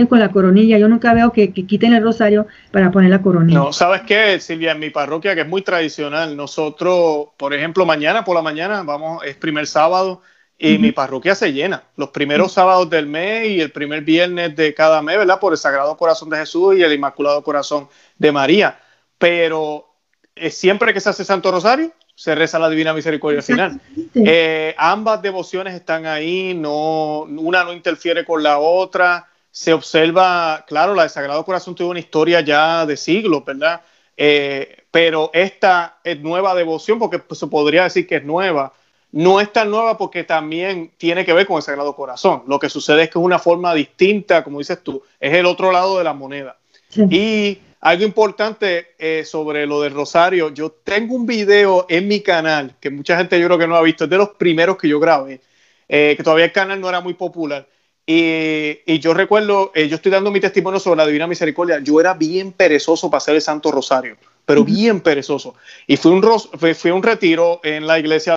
con 0.09 0.19
la 0.19 0.31
coronilla. 0.31 0.79
Yo 0.79 0.89
nunca 0.89 1.15
veo 1.15 1.33
que, 1.33 1.53
quiten 1.53 1.95
el 1.95 2.03
rosario 2.03 2.47
para 2.71 2.91
poner 2.91 3.11
la 3.11 3.23
coronilla. 3.23 3.59
No, 3.59 3.73
¿sabes 3.73 4.03
qué, 4.03 4.39
Silvia? 4.41 4.73
En 4.73 4.79
mi 4.79 4.91
parroquia, 4.91 5.35
que 5.35 5.43
es 5.43 5.49
muy 5.49 5.63
tradicional, 5.63 6.37
nosotros, 6.37 7.29
por 7.37 7.55
ejemplo, 7.55 7.87
mañana 7.87 8.25
por 8.25 8.37
la 8.37 8.43
mañana, 8.43 8.83
vamos, 8.83 9.25
es 9.25 9.37
primer 9.37 9.67
sábado, 9.67 10.23
y 10.61 10.77
mi 10.79 10.91
parroquia 10.91 11.37
se 11.37 11.53
llena. 11.53 11.85
Los 11.95 12.09
primeros 12.09 12.53
sábados 12.53 12.91
del 12.91 13.07
mes 13.07 13.49
y 13.49 13.61
el 13.61 13.71
primer 13.71 14.03
viernes 14.03 14.57
de 14.57 14.75
cada 14.75 15.01
mes, 15.03 15.17
¿verdad? 15.17 15.39
Por 15.39 15.53
el 15.53 15.59
Sagrado 15.59 15.97
Corazón 15.97 16.31
de 16.31 16.39
Jesús 16.39 16.77
y 16.77 16.83
el 16.83 16.93
Inmaculado 16.93 17.45
Corazón 17.45 17.89
de 18.19 18.33
María. 18.33 18.79
Pero 19.17 19.89
eh, 20.35 20.51
siempre 20.51 20.93
que 20.93 21.01
se 21.01 21.11
hace 21.11 21.25
Santo 21.25 21.51
Rosario, 21.51 21.93
se 22.15 22.35
reza 22.35 22.59
la 22.59 22.69
Divina 22.69 22.93
Misericordia 22.93 23.39
al 23.39 23.45
final. 23.45 23.81
Eh, 24.15 24.75
ambas 24.77 25.23
devociones 25.23 25.75
están 25.75 26.05
ahí, 26.07 26.53
no, 26.53 27.21
una 27.21 27.63
no 27.63 27.73
interfiere 27.73 28.25
con 28.25 28.43
la 28.43 28.59
otra. 28.59 29.29
Se 29.53 29.73
observa, 29.73 30.65
claro, 30.67 30.95
la 30.95 31.05
de 31.05 31.09
Sagrado 31.09 31.45
Corazón 31.45 31.77
tuvo 31.77 31.91
una 31.91 32.01
historia 32.01 32.41
ya 32.41 32.85
de 32.87 32.97
siglos, 32.97 33.45
¿verdad? 33.45 33.83
Eh, 34.17 34.85
pero 34.91 35.31
esta 35.33 35.99
es 36.03 36.21
nueva 36.21 36.57
devoción, 36.57 36.99
porque 36.99 37.23
se 37.37 37.47
podría 37.47 37.85
decir 37.85 38.07
que 38.07 38.17
es 38.17 38.25
nueva, 38.25 38.73
no 39.13 39.41
es 39.41 39.53
tan 39.53 39.71
nueva 39.71 39.97
porque 39.97 40.25
también 40.25 40.91
tiene 40.99 41.25
que 41.25 41.33
ver 41.33 41.47
con 41.47 41.57
el 41.57 41.63
Sagrado 41.63 41.95
Corazón. 41.95 42.43
Lo 42.49 42.59
que 42.59 42.69
sucede 42.69 43.05
es 43.05 43.11
que 43.11 43.19
es 43.19 43.25
una 43.25 43.39
forma 43.39 43.73
distinta, 43.75 44.43
como 44.43 44.59
dices 44.59 44.83
tú, 44.83 45.03
es 45.21 45.33
el 45.35 45.47
otro 45.47 45.71
lado 45.71 45.99
de 45.99 46.05
la 46.05 46.15
moneda. 46.15 46.57
Y 46.97 47.59
algo 47.81 48.05
importante 48.05 48.95
eh, 48.99 49.25
sobre 49.25 49.67
lo 49.67 49.83
del 49.83 49.95
rosario, 49.95 50.53
yo 50.53 50.71
tengo 50.71 51.15
un 51.15 51.27
video 51.27 51.87
en 51.89 52.09
mi 52.09 52.21
canal 52.21 52.75
que 52.81 52.91
mucha 52.91 53.17
gente 53.17 53.39
yo 53.39 53.47
creo 53.47 53.59
que 53.59 53.69
no 53.69 53.77
ha 53.77 53.83
visto, 53.83 54.05
es 54.05 54.11
de 54.11 54.17
los 54.17 54.31
primeros 54.31 54.77
que 54.77 54.89
yo 54.89 54.99
grabé, 54.99 55.41
eh, 55.89 56.15
que 56.17 56.23
todavía 56.25 56.47
el 56.47 56.53
canal 56.53 56.81
no 56.81 56.89
era 56.89 57.01
muy 57.01 57.15
popular. 57.15 57.69
Y, 58.11 58.99
yo 59.01 59.13
recuerdo, 59.13 59.71
eh, 59.75 59.87
yo 59.87 59.97
estoy 59.97 60.11
dando 60.11 60.31
mi 60.31 60.41
testimonio 60.41 60.81
sobre 60.81 60.97
la 60.97 61.07
Divina 61.07 61.27
Misericordia, 61.27 61.79
yo 61.81 62.01
era 62.01 62.15
bien 62.15 62.53
perezoso 62.53 63.11
para 63.11 63.19
hacer 63.19 63.35
el 63.35 63.43
Santo 63.43 63.71
Rosario, 63.71 64.17
pero 64.47 64.65
bien 64.65 65.03
perezoso. 65.03 65.55
Y 65.87 65.99
fui 65.99 66.13
un, 66.13 66.23
fui 66.75 66.91
un 66.91 67.03
retiro 67.03 67.61
en 67.63 67.87
la 67.87 67.99
iglesia. 67.99 68.35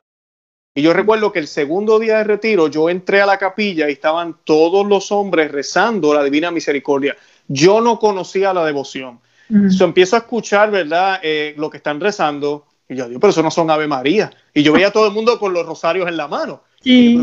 Y 0.76 0.82
yo 0.82 0.92
recuerdo 0.94 1.32
que 1.32 1.40
el 1.40 1.48
segundo 1.48 2.00
día 2.00 2.18
de 2.18 2.26
retiro 2.26 2.68
yo 2.68 2.90
entré 2.90 3.22
a 3.22 3.26
la 3.26 3.38
capilla 3.38 3.90
y 3.90 3.94
estaban 3.94 4.38
todos 4.44 4.86
los 4.86 5.12
hombres 5.12 5.50
rezando 5.52 6.14
la 6.14 6.24
Divina 6.24 6.52
Misericordia. 6.52 7.16
Yo 7.48 7.80
no 7.80 7.98
conocía 7.98 8.54
la 8.54 8.66
devoción. 8.66 9.22
Yo 9.52 9.86
empiezo 9.86 10.16
a 10.16 10.20
escuchar, 10.20 10.72
¿verdad? 10.72 11.20
Eh, 11.22 11.54
lo 11.58 11.70
que 11.70 11.78
están 11.78 12.00
rezando. 12.00 12.66
Y 12.88 12.96
yo 12.96 13.08
digo, 13.08 13.20
pero 13.20 13.32
eso 13.32 13.44
no 13.44 13.52
son 13.52 13.70
Ave 13.70 13.88
María. 13.88 14.32
Y 14.54 14.64
yo 14.64 14.74
veía 14.74 14.88
a 14.88 14.92
todo 14.92 15.08
el 15.08 15.14
mundo 15.14 15.38
con 15.40 15.54
los 15.54 15.66
rosarios 15.66 16.08
en 16.08 16.18
la 16.18 16.28
mano. 16.28 16.62
Sí 16.82 17.18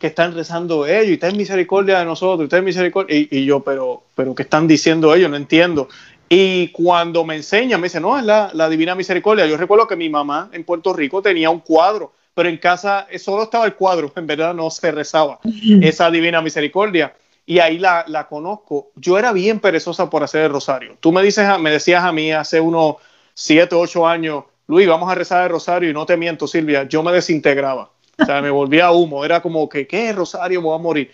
que 0.00 0.06
están 0.06 0.34
rezando 0.34 0.86
ellos 0.86 1.12
y 1.12 1.18
ten 1.18 1.36
misericordia 1.36 1.98
de 1.98 2.06
nosotros, 2.06 2.46
y 2.46 2.48
ten 2.48 2.64
misericordia. 2.64 3.14
Y, 3.30 3.44
yo, 3.44 3.60
pero, 3.60 4.02
pero, 4.14 4.34
¿qué 4.34 4.42
están 4.42 4.66
diciendo 4.66 5.14
ellos? 5.14 5.30
No 5.30 5.36
entiendo. 5.36 5.88
Y 6.28 6.68
cuando 6.68 7.22
me 7.24 7.36
enseñan, 7.36 7.80
me 7.80 7.86
dicen, 7.86 8.02
no, 8.02 8.18
es 8.18 8.24
la, 8.24 8.50
la, 8.54 8.68
Divina 8.68 8.94
Misericordia. 8.94 9.46
Yo 9.46 9.56
recuerdo 9.58 9.86
que 9.86 9.96
mi 9.96 10.08
mamá 10.08 10.48
en 10.52 10.64
Puerto 10.64 10.94
Rico 10.94 11.20
tenía 11.20 11.50
un 11.50 11.60
cuadro, 11.60 12.12
pero 12.34 12.48
en 12.48 12.56
casa 12.56 13.06
solo 13.18 13.42
estaba 13.42 13.66
el 13.66 13.74
cuadro, 13.74 14.10
en 14.16 14.26
verdad 14.26 14.54
no 14.54 14.70
se 14.70 14.90
rezaba 14.90 15.38
esa 15.82 16.10
Divina 16.10 16.40
Misericordia. 16.40 17.14
Y 17.46 17.58
ahí 17.58 17.78
la, 17.78 18.04
la 18.06 18.28
conozco. 18.28 18.92
Yo 18.96 19.18
era 19.18 19.32
bien 19.32 19.60
perezosa 19.60 20.08
por 20.08 20.22
hacer 20.22 20.42
el 20.42 20.52
rosario. 20.52 20.96
Tú 21.00 21.12
me, 21.12 21.22
dices, 21.22 21.46
me 21.58 21.70
decías 21.70 22.04
a 22.04 22.12
mí 22.12 22.32
hace 22.32 22.60
unos 22.60 22.96
7, 23.34 23.74
8 23.74 24.06
años, 24.06 24.44
Luis, 24.66 24.86
vamos 24.86 25.10
a 25.10 25.14
rezar 25.14 25.44
el 25.44 25.50
rosario 25.50 25.90
y 25.90 25.92
no 25.92 26.06
te 26.06 26.16
miento, 26.16 26.46
Silvia, 26.46 26.84
yo 26.84 27.02
me 27.02 27.10
desintegraba 27.10 27.90
o 28.20 28.26
sea, 28.26 28.42
me 28.42 28.50
volvía 28.50 28.90
humo. 28.90 29.24
Era 29.24 29.40
como 29.40 29.68
que, 29.68 29.86
¿qué? 29.86 30.12
Rosario, 30.12 30.60
me 30.60 30.66
voy 30.66 30.78
a 30.78 30.82
morir. 30.82 31.10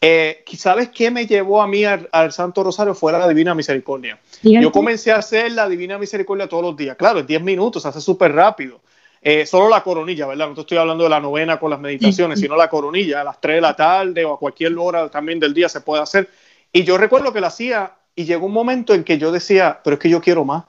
Eh, 0.00 0.44
¿Sabes 0.56 0.90
qué 0.90 1.10
me 1.10 1.26
llevó 1.26 1.62
a 1.62 1.66
mí 1.66 1.84
al, 1.84 2.32
Santo 2.32 2.62
Rosario? 2.62 2.94
Fue 2.94 3.12
la 3.12 3.26
Divina 3.28 3.54
Misericordia. 3.54 4.18
Yo 4.42 4.70
comencé 4.70 5.12
a 5.12 5.16
hacer 5.16 5.52
la 5.52 5.68
Divina 5.68 5.98
Misericordia 5.98 6.48
todos 6.48 6.62
los 6.62 6.76
días. 6.76 6.96
Claro, 6.96 7.20
en 7.20 7.26
10 7.26 7.42
minutos, 7.42 7.86
hace 7.86 8.00
súper 8.00 8.32
rápido. 8.32 8.80
Eh, 9.28 9.44
solo 9.44 9.68
la 9.68 9.82
coronilla, 9.82 10.24
¿verdad? 10.28 10.46
No 10.46 10.54
te 10.54 10.60
estoy 10.60 10.78
hablando 10.78 11.02
de 11.02 11.10
la 11.10 11.18
novena 11.18 11.58
con 11.58 11.68
las 11.68 11.80
meditaciones, 11.80 12.38
sino 12.38 12.54
la 12.54 12.68
coronilla 12.68 13.22
a 13.22 13.24
las 13.24 13.40
3 13.40 13.56
de 13.56 13.60
la 13.60 13.74
tarde 13.74 14.24
o 14.24 14.34
a 14.34 14.38
cualquier 14.38 14.78
hora 14.78 15.08
también 15.08 15.40
del 15.40 15.52
día 15.52 15.68
se 15.68 15.80
puede 15.80 16.00
hacer. 16.00 16.30
Y 16.72 16.84
yo 16.84 16.96
recuerdo 16.96 17.32
que 17.32 17.40
la 17.40 17.48
hacía 17.48 17.94
y 18.14 18.24
llegó 18.24 18.46
un 18.46 18.52
momento 18.52 18.94
en 18.94 19.02
que 19.02 19.18
yo 19.18 19.32
decía, 19.32 19.80
pero 19.82 19.94
es 19.94 20.00
que 20.00 20.08
yo 20.08 20.20
quiero 20.20 20.44
más 20.44 20.62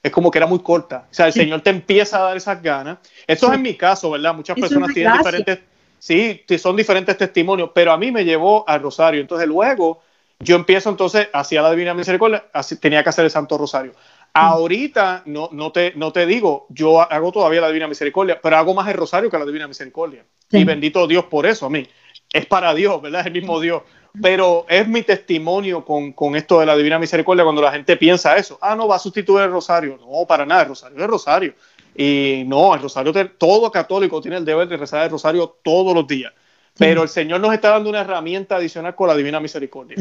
es 0.00 0.12
como 0.12 0.30
que 0.30 0.38
era 0.38 0.46
muy 0.46 0.60
corta. 0.60 1.08
O 1.10 1.14
sea, 1.14 1.26
el 1.26 1.32
Señor 1.32 1.62
te 1.62 1.70
empieza 1.70 2.18
a 2.18 2.22
dar 2.22 2.36
esas 2.36 2.62
ganas. 2.62 2.98
Eso 3.26 3.48
es 3.48 3.54
en 3.54 3.62
mi 3.62 3.74
caso, 3.74 4.10
¿verdad? 4.10 4.34
Muchas 4.34 4.56
personas 4.60 4.92
tienen 4.92 5.16
diferentes, 5.16 5.58
sí, 5.98 6.44
son 6.58 6.76
diferentes 6.76 7.16
testimonios, 7.16 7.70
pero 7.74 7.90
a 7.90 7.96
mí 7.96 8.12
me 8.12 8.22
llevó 8.22 8.68
al 8.68 8.82
Rosario. 8.82 9.22
Entonces 9.22 9.48
luego 9.48 10.02
yo 10.38 10.56
empiezo 10.56 10.90
entonces 10.90 11.28
hacia 11.32 11.62
la 11.62 11.70
Divina 11.70 11.94
Misericordia, 11.94 12.44
así, 12.52 12.76
tenía 12.76 13.02
que 13.02 13.08
hacer 13.08 13.24
el 13.24 13.30
Santo 13.30 13.56
Rosario. 13.56 13.92
Ahorita 14.34 15.22
no, 15.26 15.48
no, 15.52 15.70
te, 15.70 15.92
no 15.94 16.12
te 16.12 16.26
digo, 16.26 16.66
yo 16.68 17.00
hago 17.00 17.30
todavía 17.32 17.60
la 17.60 17.68
Divina 17.68 17.88
Misericordia, 17.88 18.40
pero 18.42 18.56
hago 18.56 18.74
más 18.74 18.88
el 18.88 18.94
Rosario 18.94 19.30
que 19.30 19.38
la 19.38 19.46
Divina 19.46 19.68
Misericordia. 19.68 20.24
Y 20.50 20.64
bendito 20.64 21.06
Dios 21.06 21.24
por 21.24 21.46
eso 21.46 21.66
a 21.66 21.70
mí. 21.70 21.86
Es 22.32 22.46
para 22.46 22.74
Dios, 22.74 23.00
¿verdad? 23.00 23.20
Es 23.20 23.26
el 23.26 23.32
mismo 23.32 23.60
Dios 23.60 23.82
pero 24.20 24.64
es 24.68 24.86
mi 24.86 25.02
testimonio 25.02 25.84
con, 25.84 26.36
esto 26.36 26.60
de 26.60 26.66
la 26.66 26.76
Divina 26.76 26.98
Misericordia 26.98 27.42
cuando 27.42 27.62
la 27.62 27.72
gente 27.72 27.96
piensa 27.96 28.36
eso. 28.36 28.58
Ah, 28.60 28.76
no, 28.76 28.86
va 28.86 28.96
a 28.96 29.00
sustituir 29.00 29.44
el 29.44 29.50
rosario. 29.50 29.98
No, 29.98 30.26
para 30.26 30.46
nada, 30.46 30.62
el 30.62 30.68
rosario 30.68 30.96
es 30.96 31.02
el 31.02 31.10
rosario. 31.10 31.54
Y 31.96 32.44
no, 32.46 32.74
el 32.74 32.82
rosario, 32.82 33.12
todo 33.36 33.70
católico 33.70 34.20
tiene 34.20 34.36
el 34.36 34.44
deber 34.44 34.68
de 34.68 34.76
rezar 34.76 35.04
el 35.04 35.10
rosario 35.10 35.56
todos 35.62 35.94
los 35.94 36.06
días. 36.06 36.32
Pero 36.76 37.04
el 37.04 37.08
Señor 37.08 37.40
nos 37.40 37.54
está 37.54 37.70
dando 37.70 37.88
una 37.88 38.00
herramienta 38.00 38.56
adicional 38.56 38.96
con 38.96 39.06
la 39.06 39.14
Divina 39.14 39.38
Misericordia, 39.38 39.96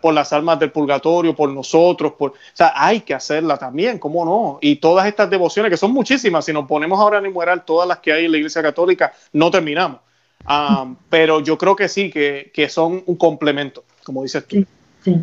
por, 0.00 0.12
las 0.12 0.32
almas 0.34 0.58
del 0.58 0.70
purgatorio, 0.70 1.34
por 1.34 1.50
nosotros, 1.50 2.12
por, 2.18 2.32
o 2.32 2.34
sea, 2.52 2.72
hay 2.74 3.00
que 3.00 3.14
hacerla 3.14 3.56
también, 3.56 3.98
¿cómo 3.98 4.22
no? 4.24 4.58
Y 4.60 4.76
todas 4.76 5.06
estas 5.06 5.30
devociones, 5.30 5.70
que 5.70 5.78
son 5.78 5.92
muchísimas, 5.92 6.44
si 6.44 6.52
nos 6.52 6.66
ponemos 6.66 7.00
ahora 7.00 7.16
a 7.16 7.20
enumerar 7.20 7.64
todas 7.64 7.88
las 7.88 7.98
que 8.00 8.12
hay 8.12 8.26
en 8.26 8.32
la 8.32 8.36
Iglesia 8.36 8.60
Católica, 8.60 9.12
no 9.32 9.50
terminamos. 9.50 10.00
Um, 10.46 10.96
pero 11.08 11.40
yo 11.40 11.56
creo 11.56 11.74
que 11.76 11.88
sí, 11.88 12.10
que, 12.10 12.50
que, 12.52 12.68
son 12.68 13.02
un 13.06 13.16
complemento, 13.16 13.84
como 14.04 14.22
dices 14.22 14.46
tú. 14.46 14.66
Sí, 15.02 15.16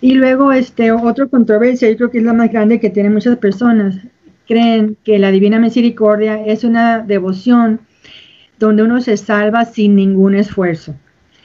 Y 0.00 0.14
luego, 0.14 0.52
este, 0.52 0.92
otra 0.92 1.26
controversia, 1.26 1.90
yo 1.90 1.96
creo 1.96 2.10
que 2.10 2.18
es 2.18 2.24
la 2.24 2.34
más 2.34 2.52
grande 2.52 2.78
que 2.78 2.90
tienen 2.90 3.14
muchas 3.14 3.36
personas, 3.38 3.96
creen 4.46 4.96
que 5.02 5.18
la 5.18 5.32
Divina 5.32 5.58
Misericordia 5.58 6.44
es 6.44 6.62
una 6.62 7.00
devoción 7.00 7.80
donde 8.58 8.82
uno 8.82 9.00
se 9.00 9.16
salva 9.16 9.64
sin 9.64 9.96
ningún 9.96 10.34
esfuerzo. 10.34 10.94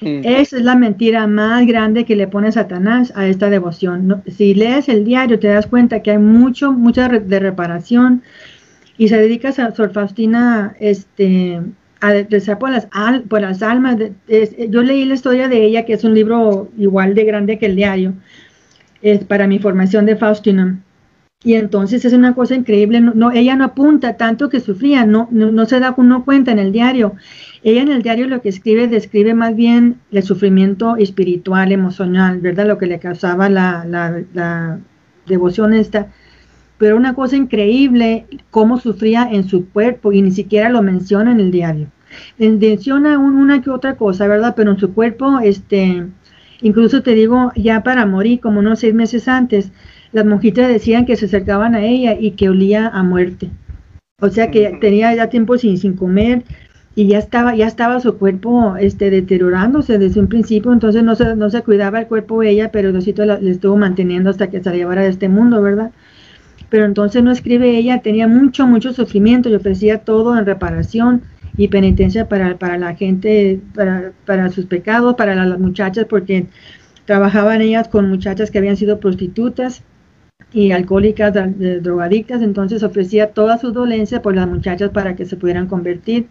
Mm. 0.01 0.21
Esa 0.23 0.57
es 0.57 0.63
la 0.63 0.75
mentira 0.75 1.25
más 1.27 1.65
grande 1.65 2.05
que 2.05 2.15
le 2.15 2.27
pone 2.27 2.51
Satanás 2.51 3.11
a 3.15 3.27
esta 3.27 3.49
devoción. 3.49 4.21
si 4.27 4.53
lees 4.53 4.89
el 4.89 5.03
diario 5.05 5.39
te 5.39 5.47
das 5.47 5.65
cuenta 5.65 6.01
que 6.01 6.11
hay 6.11 6.19
mucho, 6.19 6.71
mucha 6.71 7.07
de 7.07 7.39
reparación 7.39 8.21
y 8.97 9.07
se 9.07 9.17
dedica 9.17 9.49
a 9.49 9.75
Sor 9.75 9.91
Faustina, 9.91 10.75
este, 10.79 11.61
a 12.01 12.13
rezar 12.29 12.59
por 12.59 12.71
las, 12.71 12.87
por 13.27 13.41
las 13.41 13.61
almas. 13.61 13.97
yo 14.69 14.83
leí 14.83 15.05
la 15.05 15.13
historia 15.13 15.47
de 15.47 15.63
ella, 15.63 15.85
que 15.85 15.93
es 15.93 16.03
un 16.03 16.13
libro 16.13 16.69
igual 16.77 17.13
de 17.13 17.23
grande 17.23 17.57
que 17.57 17.67
el 17.67 17.75
diario, 17.75 18.13
es 19.01 19.23
para 19.23 19.47
mi 19.47 19.59
formación 19.59 20.05
de 20.05 20.15
Faustina. 20.15 20.79
Y 21.43 21.53
entonces 21.53 22.03
es 22.03 22.13
una 22.13 22.33
cosa 22.33 22.55
increíble, 22.55 22.99
no, 22.99 23.31
ella 23.31 23.55
no 23.55 23.65
apunta 23.65 24.17
tanto 24.17 24.49
que 24.49 24.59
sufría, 24.59 25.05
no, 25.05 25.27
no, 25.31 25.65
se 25.67 25.79
da 25.79 25.93
uno 25.95 26.25
cuenta 26.25 26.51
en 26.51 26.59
el 26.59 26.71
diario. 26.71 27.13
Ella 27.63 27.83
en 27.83 27.89
el 27.89 28.01
diario 28.01 28.27
lo 28.27 28.41
que 28.41 28.49
escribe, 28.49 28.87
describe 28.87 29.33
más 29.35 29.55
bien 29.55 29.99
el 30.11 30.23
sufrimiento 30.23 30.95
espiritual, 30.97 31.71
emocional, 31.71 32.39
¿verdad? 32.39 32.67
Lo 32.67 32.77
que 32.79 32.87
le 32.87 32.99
causaba 32.99 33.49
la, 33.49 33.85
la, 33.85 34.23
la 34.33 34.79
devoción 35.27 35.73
esta 35.73 36.11
pero 36.77 36.95
una 36.95 37.13
cosa 37.15 37.35
increíble 37.35 38.25
cómo 38.51 38.79
sufría 38.79 39.27
en 39.31 39.47
su 39.47 39.69
cuerpo 39.69 40.11
y 40.11 40.21
ni 40.21 40.31
siquiera 40.31 40.69
lo 40.69 40.81
menciona 40.81 41.31
en 41.31 41.39
el 41.39 41.51
diario. 41.51 41.87
Menciona 42.37 43.17
una 43.17 43.61
que 43.61 43.69
otra 43.69 43.95
cosa, 43.95 44.27
¿verdad? 44.27 44.53
Pero 44.55 44.71
en 44.71 44.79
su 44.79 44.93
cuerpo, 44.93 45.39
este, 45.39 46.07
incluso 46.61 47.01
te 47.01 47.13
digo, 47.15 47.51
ya 47.55 47.83
para 47.83 48.05
morir, 48.05 48.39
como 48.39 48.59
unos 48.59 48.79
seis 48.79 48.93
meses 48.93 49.27
antes, 49.27 49.71
las 50.11 50.25
monjitas 50.25 50.67
decían 50.67 51.05
que 51.05 51.15
se 51.15 51.25
acercaban 51.25 51.75
a 51.75 51.85
ella 51.85 52.15
y 52.19 52.31
que 52.31 52.49
olía 52.49 52.87
a 52.87 53.03
muerte. 53.03 53.49
O 54.21 54.29
sea 54.29 54.49
que 54.49 54.77
tenía 54.81 55.13
ya 55.15 55.29
tiempo 55.29 55.57
sin, 55.57 55.77
sin 55.77 55.93
comer 55.93 56.43
y 56.95 57.07
ya 57.07 57.19
estaba, 57.19 57.55
ya 57.55 57.67
estaba 57.67 57.99
su 57.99 58.17
cuerpo 58.17 58.75
este, 58.77 59.09
deteriorándose 59.11 59.99
desde 59.99 60.19
un 60.19 60.27
principio, 60.27 60.73
entonces 60.73 61.03
no 61.03 61.15
se, 61.15 61.35
no 61.35 61.49
se 61.49 61.61
cuidaba 61.61 61.99
el 61.99 62.07
cuerpo 62.07 62.41
de 62.41 62.49
ella, 62.49 62.71
pero 62.71 62.91
Diosito 62.91 63.23
le 63.25 63.51
estuvo 63.51 63.77
manteniendo 63.77 64.31
hasta 64.31 64.49
que 64.49 64.63
se 64.63 64.69
la 64.69 64.75
llevara 64.75 65.03
de 65.03 65.09
este 65.09 65.29
mundo, 65.29 65.61
¿verdad? 65.61 65.91
pero 66.69 66.85
entonces 66.85 67.23
no 67.23 67.31
escribe 67.31 67.77
ella, 67.77 68.01
tenía 68.01 68.27
mucho, 68.27 68.67
mucho 68.67 68.93
sufrimiento 68.93 69.49
y 69.49 69.55
ofrecía 69.55 69.99
todo 69.99 70.37
en 70.37 70.45
reparación 70.45 71.21
y 71.55 71.69
penitencia 71.69 72.27
para, 72.27 72.57
para 72.57 72.77
la 72.77 72.95
gente, 72.95 73.61
para, 73.73 74.11
para, 74.25 74.49
sus 74.49 74.65
pecados, 74.65 75.15
para 75.15 75.33
las 75.35 75.59
muchachas, 75.59 76.05
porque 76.09 76.47
trabajaban 77.05 77.61
ellas 77.61 77.87
con 77.87 78.09
muchachas 78.09 78.51
que 78.51 78.57
habían 78.57 78.77
sido 78.77 78.99
prostitutas 78.99 79.81
y 80.53 80.71
alcohólicas, 80.71 81.33
drogadictas, 81.83 82.41
entonces 82.41 82.83
ofrecía 82.83 83.33
toda 83.33 83.57
su 83.57 83.71
dolencia 83.71 84.21
por 84.21 84.35
las 84.35 84.47
muchachas 84.47 84.91
para 84.91 85.15
que 85.15 85.25
se 85.25 85.35
pudieran 85.35 85.67
convertir. 85.67 86.27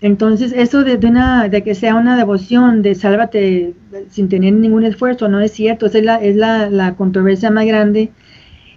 Entonces, 0.00 0.52
eso 0.52 0.84
de, 0.84 0.96
una, 1.06 1.48
de 1.48 1.62
que 1.62 1.74
sea 1.74 1.94
una 1.94 2.16
devoción 2.16 2.82
de 2.82 2.94
sálvate 2.94 3.74
sin 4.10 4.28
tener 4.28 4.52
ningún 4.54 4.84
esfuerzo, 4.84 5.28
no 5.28 5.40
es 5.40 5.52
cierto, 5.52 5.86
esa 5.86 5.98
es 5.98 6.04
la, 6.04 6.16
es 6.16 6.36
la, 6.36 6.94
controversia 6.96 7.50
más 7.50 7.66
grande 7.66 8.12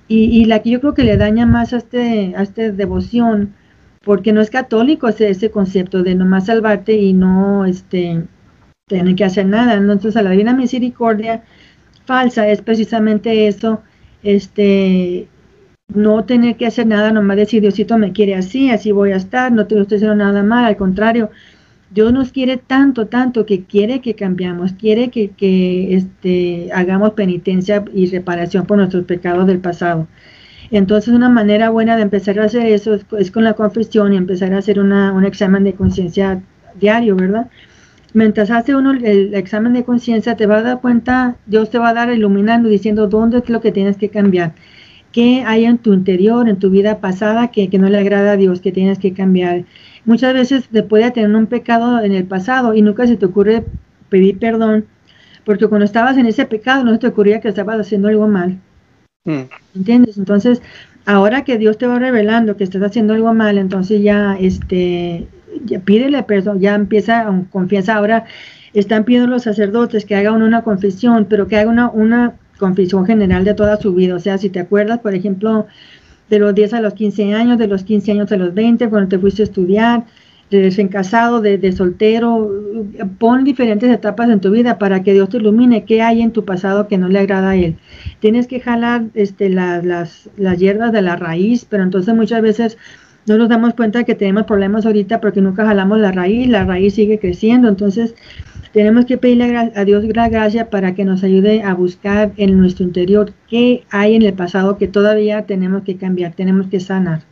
y, 0.07 0.45
la 0.45 0.59
que 0.61 0.71
yo 0.71 0.81
creo 0.81 0.93
que 0.93 1.03
le 1.03 1.17
daña 1.17 1.45
más 1.45 1.73
a, 1.73 1.77
este, 1.77 2.33
a 2.35 2.41
esta 2.41 2.71
devoción 2.71 3.53
porque 4.03 4.33
no 4.33 4.41
es 4.41 4.49
católico 4.49 5.07
ese, 5.07 5.29
ese 5.29 5.51
concepto 5.51 6.03
de 6.03 6.15
nomás 6.15 6.47
salvarte 6.47 6.93
y 6.93 7.13
no 7.13 7.65
este, 7.65 8.23
tener 8.87 9.15
que 9.15 9.25
hacer 9.25 9.45
nada. 9.45 9.75
Entonces, 9.75 10.15
a 10.17 10.21
la 10.23 10.31
divina 10.31 10.53
misericordia 10.53 11.43
falsa 12.05 12.47
es 12.49 12.61
precisamente 12.61 13.47
eso, 13.47 13.83
este, 14.23 15.27
no 15.93 16.25
tener 16.25 16.55
que 16.57 16.67
hacer 16.67 16.87
nada, 16.87 17.11
nomás 17.11 17.37
decir, 17.37 17.61
Diosito 17.61 17.97
me 17.97 18.11
quiere 18.11 18.35
así, 18.35 18.69
así 18.69 18.91
voy 18.91 19.11
a 19.11 19.17
estar, 19.17 19.51
no 19.51 19.67
te 19.67 19.79
estoy 19.79 19.97
haciendo 19.97 20.15
nada 20.15 20.43
mal, 20.43 20.65
al 20.65 20.77
contrario, 20.77 21.29
Dios 21.91 22.13
nos 22.13 22.31
quiere 22.31 22.57
tanto, 22.57 23.07
tanto 23.07 23.45
que 23.45 23.63
quiere 23.63 23.99
que 23.99 24.13
cambiamos, 24.13 24.73
quiere 24.73 25.09
que, 25.09 25.31
que 25.31 25.95
este, 25.95 26.69
hagamos 26.71 27.13
penitencia 27.13 27.83
y 27.93 28.05
reparación 28.07 28.65
por 28.67 28.77
nuestros 28.77 29.05
pecados 29.05 29.47
del 29.47 29.59
pasado. 29.59 30.07
Entonces 30.71 31.13
una 31.13 31.29
manera 31.29 31.71
buena 31.71 31.95
de 31.95 32.03
empezar 32.03 32.39
a 32.39 32.45
hacer 32.45 32.67
eso 32.67 32.99
es, 33.17 33.31
con 33.31 33.43
la 33.43 33.53
confesión 33.53 34.13
y 34.13 34.17
empezar 34.17 34.53
a 34.53 34.59
hacer 34.59 34.79
una, 34.79 35.13
un 35.13 35.25
examen 35.25 35.63
de 35.63 35.73
conciencia 35.73 36.43
diario, 36.79 37.15
¿verdad? 37.15 37.49
Mientras 38.13 38.49
hace 38.51 38.75
uno 38.75 38.91
el, 38.91 39.33
examen 39.33 39.73
de 39.73 39.83
conciencia, 39.83 40.35
te 40.35 40.47
va 40.47 40.57
a 40.57 40.63
dar 40.63 40.81
cuenta, 40.81 41.37
Dios 41.45 41.69
te 41.69 41.77
va 41.77 41.89
a 41.89 41.93
dar 41.93 42.11
iluminando, 42.11 42.69
diciendo 42.69 43.07
dónde 43.07 43.39
es 43.39 43.49
lo 43.49 43.61
que 43.61 43.71
tienes 43.71 43.97
que 43.97 44.09
cambiar, 44.09 44.53
qué 45.11 45.43
hay 45.45 45.65
en 45.65 45.77
tu 45.77 45.93
interior, 45.93 46.49
en 46.49 46.57
tu 46.57 46.69
vida 46.69 46.99
pasada 46.99 47.49
que, 47.49 47.69
que 47.69 47.77
no 47.77 47.89
le 47.89 47.99
agrada 47.99 48.31
a 48.31 48.37
Dios, 48.37 48.61
que 48.61 48.71
tienes 48.71 48.99
que 48.99 49.13
cambiar 49.13 49.65
Muchas 50.05 50.33
veces 50.33 50.67
te 50.69 50.83
puede 50.83 51.11
tener 51.11 51.35
un 51.35 51.47
pecado 51.47 52.03
en 52.03 52.13
el 52.13 52.25
pasado 52.25 52.73
y 52.73 52.81
nunca 52.81 53.05
se 53.05 53.17
te 53.17 53.25
ocurre 53.25 53.65
pedir 54.09 54.39
perdón, 54.39 54.85
porque 55.45 55.67
cuando 55.67 55.85
estabas 55.85 56.17
en 56.17 56.25
ese 56.25 56.45
pecado 56.45 56.83
no 56.83 56.93
se 56.93 56.99
te 56.99 57.07
ocurría 57.07 57.41
que 57.41 57.49
estabas 57.49 57.79
haciendo 57.79 58.07
algo 58.07 58.27
mal. 58.27 58.57
Mm. 59.25 59.41
¿Entiendes? 59.75 60.17
Entonces, 60.17 60.61
ahora 61.05 61.43
que 61.43 61.57
Dios 61.57 61.77
te 61.77 61.85
va 61.85 61.99
revelando 61.99 62.57
que 62.57 62.63
estás 62.63 62.81
haciendo 62.81 63.13
algo 63.13 63.33
mal, 63.33 63.57
entonces 63.57 64.01
ya, 64.01 64.35
este, 64.39 65.27
ya 65.65 65.79
pídele 65.79 66.23
perdón, 66.23 66.59
ya 66.59 66.75
empieza 66.75 67.25
confianza. 67.51 67.95
Ahora 67.95 68.25
están 68.73 69.03
pidiendo 69.03 69.29
los 69.29 69.43
sacerdotes 69.43 70.05
que 70.05 70.15
hagan 70.15 70.41
una 70.41 70.63
confesión, 70.63 71.25
pero 71.29 71.47
que 71.47 71.57
hagan 71.57 71.73
una, 71.73 71.89
una 71.89 72.33
confesión 72.57 73.05
general 73.05 73.43
de 73.43 73.53
toda 73.53 73.77
su 73.77 73.93
vida. 73.93 74.15
O 74.15 74.19
sea, 74.19 74.37
si 74.37 74.49
te 74.49 74.59
acuerdas, 74.59 74.99
por 74.99 75.15
ejemplo, 75.15 75.67
de 76.29 76.39
los 76.39 76.53
10 76.53 76.73
a 76.75 76.81
los 76.81 76.93
15 76.93 77.33
años, 77.33 77.57
de 77.57 77.67
los 77.67 77.83
15 77.83 78.11
años 78.11 78.31
a 78.31 78.37
los 78.37 78.53
20, 78.53 78.89
cuando 78.89 79.09
te 79.09 79.19
fuiste 79.19 79.41
a 79.41 79.45
estudiar, 79.45 80.05
de 80.49 80.63
recién 80.63 80.87
casado, 80.87 81.41
de, 81.41 81.71
soltero, 81.71 82.51
pon 83.19 83.43
diferentes 83.43 83.89
etapas 83.91 84.29
en 84.29 84.39
tu 84.39 84.49
vida 84.49 84.79
para 84.79 85.03
que 85.03 85.13
Dios 85.13 85.29
te 85.29 85.37
ilumine 85.37 85.85
qué 85.85 86.01
hay 86.01 86.21
en 86.21 86.31
tu 86.31 86.43
pasado 86.43 86.87
que 86.87 86.97
no 86.97 87.07
le 87.07 87.19
agrada 87.19 87.51
a 87.51 87.55
Él. 87.55 87.75
Tienes 88.19 88.47
que 88.47 88.59
jalar 88.59 89.05
este, 89.13 89.49
las, 89.49 89.85
las 90.37 90.57
hierbas 90.57 90.91
de 90.91 91.03
la 91.03 91.15
raíz, 91.15 91.65
pero 91.65 91.83
entonces 91.83 92.15
muchas 92.15 92.41
veces 92.41 92.77
no 93.27 93.37
nos 93.37 93.49
damos 93.49 93.73
cuenta 93.73 94.03
que 94.03 94.15
tenemos 94.15 94.45
problemas 94.45 94.85
ahorita 94.85 95.21
porque 95.21 95.41
nunca 95.41 95.65
jalamos 95.65 95.99
la 95.99 96.11
raíz, 96.11 96.47
la 96.47 96.65
raíz 96.65 96.95
sigue 96.95 97.19
creciendo, 97.19 97.67
entonces 97.67 98.15
tenemos 98.73 99.05
que 99.05 99.17
pedirle 99.17 99.71
a 99.75 99.85
Dios 99.85 100.03
la 100.03 100.29
gracia 100.29 100.69
para 100.69 100.93
que 100.93 101.05
nos 101.05 101.23
ayude 101.23 101.63
a 101.63 101.73
buscar 101.73 102.31
en 102.37 102.57
nuestro 102.57 102.85
interior 102.85 103.33
qué 103.49 103.83
hay 103.89 104.15
en 104.15 104.21
el 104.21 104.33
pasado 104.33 104.77
que 104.77 104.87
todavía 104.87 105.45
tenemos 105.45 105.83
que 105.83 105.97
cambiar, 105.97 106.33
tenemos 106.33 106.67
que 106.67 106.79
sanar. 106.79 107.23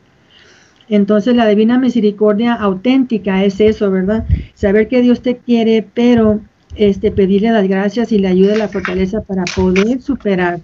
Entonces 0.89 1.35
la 1.35 1.47
divina 1.47 1.77
misericordia 1.77 2.53
auténtica 2.53 3.43
es 3.43 3.59
eso, 3.59 3.91
¿verdad? 3.91 4.25
Saber 4.53 4.87
que 4.87 5.01
Dios 5.01 5.21
te 5.21 5.37
quiere, 5.37 5.85
pero 5.93 6.39
este, 6.75 7.11
pedirle 7.11 7.51
las 7.51 7.67
gracias 7.67 8.11
y 8.11 8.19
le 8.19 8.29
ayude 8.29 8.57
la 8.57 8.69
fortaleza 8.69 9.21
para 9.21 9.43
poder 9.43 10.01
superar 10.01 10.59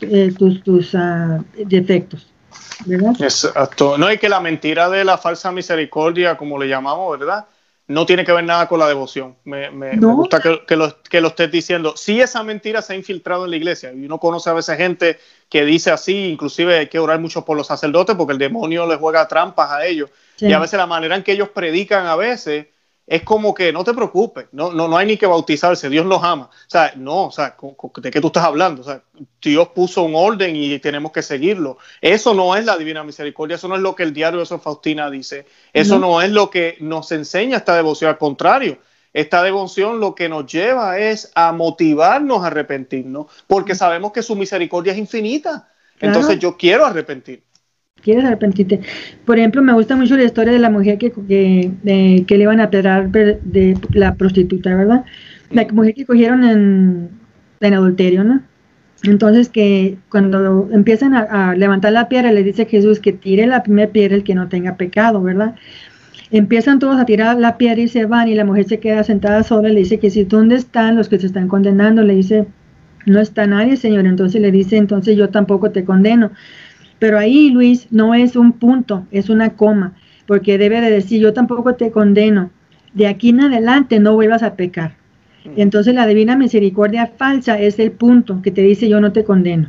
eh, 0.00 0.32
tus, 0.36 0.62
tus 0.62 0.94
uh, 0.94 1.44
defectos. 1.66 2.32
¿Verdad? 2.84 3.14
Exacto. 3.20 3.96
No, 3.96 4.06
hay 4.06 4.18
que 4.18 4.28
la 4.28 4.40
mentira 4.40 4.88
de 4.88 5.04
la 5.04 5.18
falsa 5.18 5.50
misericordia, 5.52 6.36
como 6.36 6.58
le 6.58 6.68
llamamos, 6.68 7.18
¿verdad? 7.18 7.46
no 7.88 8.04
tiene 8.04 8.24
que 8.24 8.32
ver 8.32 8.44
nada 8.44 8.66
con 8.66 8.80
la 8.80 8.88
devoción. 8.88 9.36
Me, 9.44 9.70
gusta 9.96 10.40
que, 10.40 10.48
lo, 10.76 11.02
que, 11.02 11.20
lo, 11.20 11.28
estés 11.28 11.50
diciendo. 11.52 11.94
Sí, 11.96 12.20
esa 12.20 12.42
mentira 12.42 12.82
se 12.82 12.94
ha 12.94 12.96
infiltrado 12.96 13.44
en 13.44 13.52
la 13.52 13.56
iglesia 13.56 13.92
y 13.92 14.06
uno 14.06 14.18
conoce 14.18 14.50
a 14.50 14.54
veces 14.54 14.76
gente 14.76 15.18
que 15.48 15.64
dice 15.64 15.92
así, 15.92 16.30
inclusive 16.30 16.78
hay 16.78 16.88
que 16.88 16.98
orar 16.98 17.20
mucho 17.20 17.44
por 17.44 17.56
los 17.56 17.68
sacerdotes 17.68 18.16
porque 18.16 18.32
el 18.32 18.38
demonio 18.38 18.86
les 18.86 18.98
juega 18.98 19.28
trampas 19.28 19.70
a 19.70 19.86
ellos. 19.86 20.10
Y 20.38 20.52
a 20.52 20.58
veces 20.58 20.78
la 20.78 20.86
manera 20.86 21.16
en 21.16 21.22
que 21.22 21.32
ellos 21.32 21.48
predican 21.50 22.06
a 22.06 22.16
veces 22.16 22.66
es 23.06 23.22
como 23.22 23.54
que 23.54 23.72
no 23.72 23.84
te 23.84 23.94
preocupes, 23.94 24.46
no, 24.50 24.72
no, 24.72 24.88
no 24.88 24.96
hay 24.96 25.06
ni 25.06 25.16
que 25.16 25.26
bautizarse, 25.26 25.88
Dios 25.88 26.04
los 26.06 26.22
ama. 26.24 26.50
O 26.50 26.70
sea, 26.70 26.92
no, 26.96 27.26
o 27.26 27.30
sea, 27.30 27.56
¿de 27.98 28.10
qué 28.10 28.20
tú 28.20 28.26
estás 28.26 28.44
hablando? 28.44 28.82
O 28.82 28.84
sea, 28.84 29.02
Dios 29.40 29.68
puso 29.68 30.02
un 30.02 30.16
orden 30.16 30.56
y 30.56 30.76
tenemos 30.80 31.12
que 31.12 31.22
seguirlo. 31.22 31.78
Eso 32.00 32.34
no 32.34 32.56
es 32.56 32.64
la 32.64 32.76
divina 32.76 33.04
misericordia, 33.04 33.54
eso 33.54 33.68
no 33.68 33.76
es 33.76 33.80
lo 33.80 33.94
que 33.94 34.02
el 34.02 34.12
diario 34.12 34.40
de 34.40 34.46
San 34.46 34.60
Faustina 34.60 35.08
dice, 35.08 35.46
eso 35.72 36.00
no. 36.00 36.20
es 36.20 36.30
lo 36.30 36.50
que 36.50 36.76
nos 36.80 37.12
enseña 37.12 37.58
esta 37.58 37.76
devoción, 37.76 38.10
al 38.10 38.18
contrario. 38.18 38.78
Esta 39.12 39.42
devoción 39.42 40.00
lo 40.00 40.14
que 40.14 40.28
nos 40.28 40.50
lleva 40.52 40.98
es 40.98 41.30
a 41.34 41.52
motivarnos 41.52 42.42
a 42.42 42.48
arrepentirnos, 42.48 43.26
porque 43.46 43.74
sabemos 43.74 44.12
que 44.12 44.22
su 44.22 44.34
misericordia 44.34 44.92
es 44.92 44.98
infinita. 44.98 45.70
Entonces 46.00 46.38
yo 46.38 46.56
quiero 46.56 46.84
arrepentir 46.84 47.45
quieres 48.06 48.24
arrepentirte. 48.24 48.80
Por 49.24 49.38
ejemplo, 49.38 49.62
me 49.62 49.72
gusta 49.72 49.96
mucho 49.96 50.16
la 50.16 50.24
historia 50.24 50.52
de 50.52 50.60
la 50.60 50.70
mujer 50.70 50.96
que, 50.96 51.10
que, 51.10 52.24
que 52.26 52.36
le 52.36 52.42
iban 52.42 52.60
a 52.60 52.70
pedrar 52.70 53.10
de 53.10 53.76
la 53.90 54.14
prostituta, 54.14 54.74
¿verdad? 54.74 55.04
La 55.50 55.66
mujer 55.72 55.94
que 55.94 56.06
cogieron 56.06 56.44
en, 56.44 57.10
en 57.60 57.74
adulterio, 57.74 58.22
¿no? 58.24 58.42
Entonces 59.02 59.48
que 59.48 59.98
cuando 60.08 60.68
empiezan 60.72 61.14
a, 61.14 61.54
levantar 61.54 61.92
la 61.92 62.08
piedra, 62.08 62.32
le 62.32 62.42
dice 62.42 62.66
Jesús 62.66 63.00
que 63.00 63.12
tire 63.12 63.46
la 63.46 63.62
primera 63.62 63.90
piedra 63.90 64.14
el 64.14 64.24
que 64.24 64.34
no 64.34 64.48
tenga 64.48 64.76
pecado, 64.76 65.22
¿verdad? 65.22 65.56
Empiezan 66.30 66.78
todos 66.78 66.98
a 66.98 67.04
tirar 67.04 67.38
la 67.38 67.56
piedra 67.58 67.82
y 67.82 67.88
se 67.88 68.06
van 68.06 68.28
y 68.28 68.34
la 68.34 68.44
mujer 68.44 68.64
se 68.64 68.78
queda 68.80 69.04
sentada 69.04 69.42
sola, 69.42 69.68
le 69.68 69.80
dice 69.80 69.98
que 69.98 70.10
si 70.10 70.24
dónde 70.24 70.56
están 70.56 70.96
los 70.96 71.08
que 71.08 71.18
se 71.18 71.26
están 71.26 71.48
condenando, 71.48 72.02
le 72.02 72.14
dice, 72.14 72.46
no 73.06 73.20
está 73.20 73.46
nadie, 73.46 73.76
Señor. 73.76 74.06
Entonces 74.06 74.42
le 74.42 74.50
dice, 74.50 74.76
entonces 74.76 75.16
yo 75.16 75.30
tampoco 75.30 75.70
te 75.70 75.84
condeno. 75.84 76.32
Pero 76.98 77.18
ahí, 77.18 77.50
Luis, 77.50 77.88
no 77.90 78.14
es 78.14 78.36
un 78.36 78.52
punto, 78.52 79.06
es 79.10 79.28
una 79.28 79.50
coma, 79.50 79.94
porque 80.26 80.58
debe 80.58 80.80
de 80.80 80.90
decir, 80.90 81.20
yo 81.20 81.32
tampoco 81.32 81.74
te 81.74 81.90
condeno, 81.90 82.50
de 82.94 83.06
aquí 83.06 83.28
en 83.28 83.42
adelante 83.42 84.00
no 84.00 84.14
vuelvas 84.14 84.42
a 84.42 84.54
pecar. 84.54 84.94
Entonces 85.56 85.94
la 85.94 86.06
divina 86.06 86.36
misericordia 86.36 87.06
falsa 87.16 87.58
es 87.58 87.78
el 87.78 87.92
punto 87.92 88.42
que 88.42 88.50
te 88.50 88.62
dice 88.62 88.88
yo 88.88 89.00
no 89.00 89.12
te 89.12 89.22
condeno. 89.22 89.68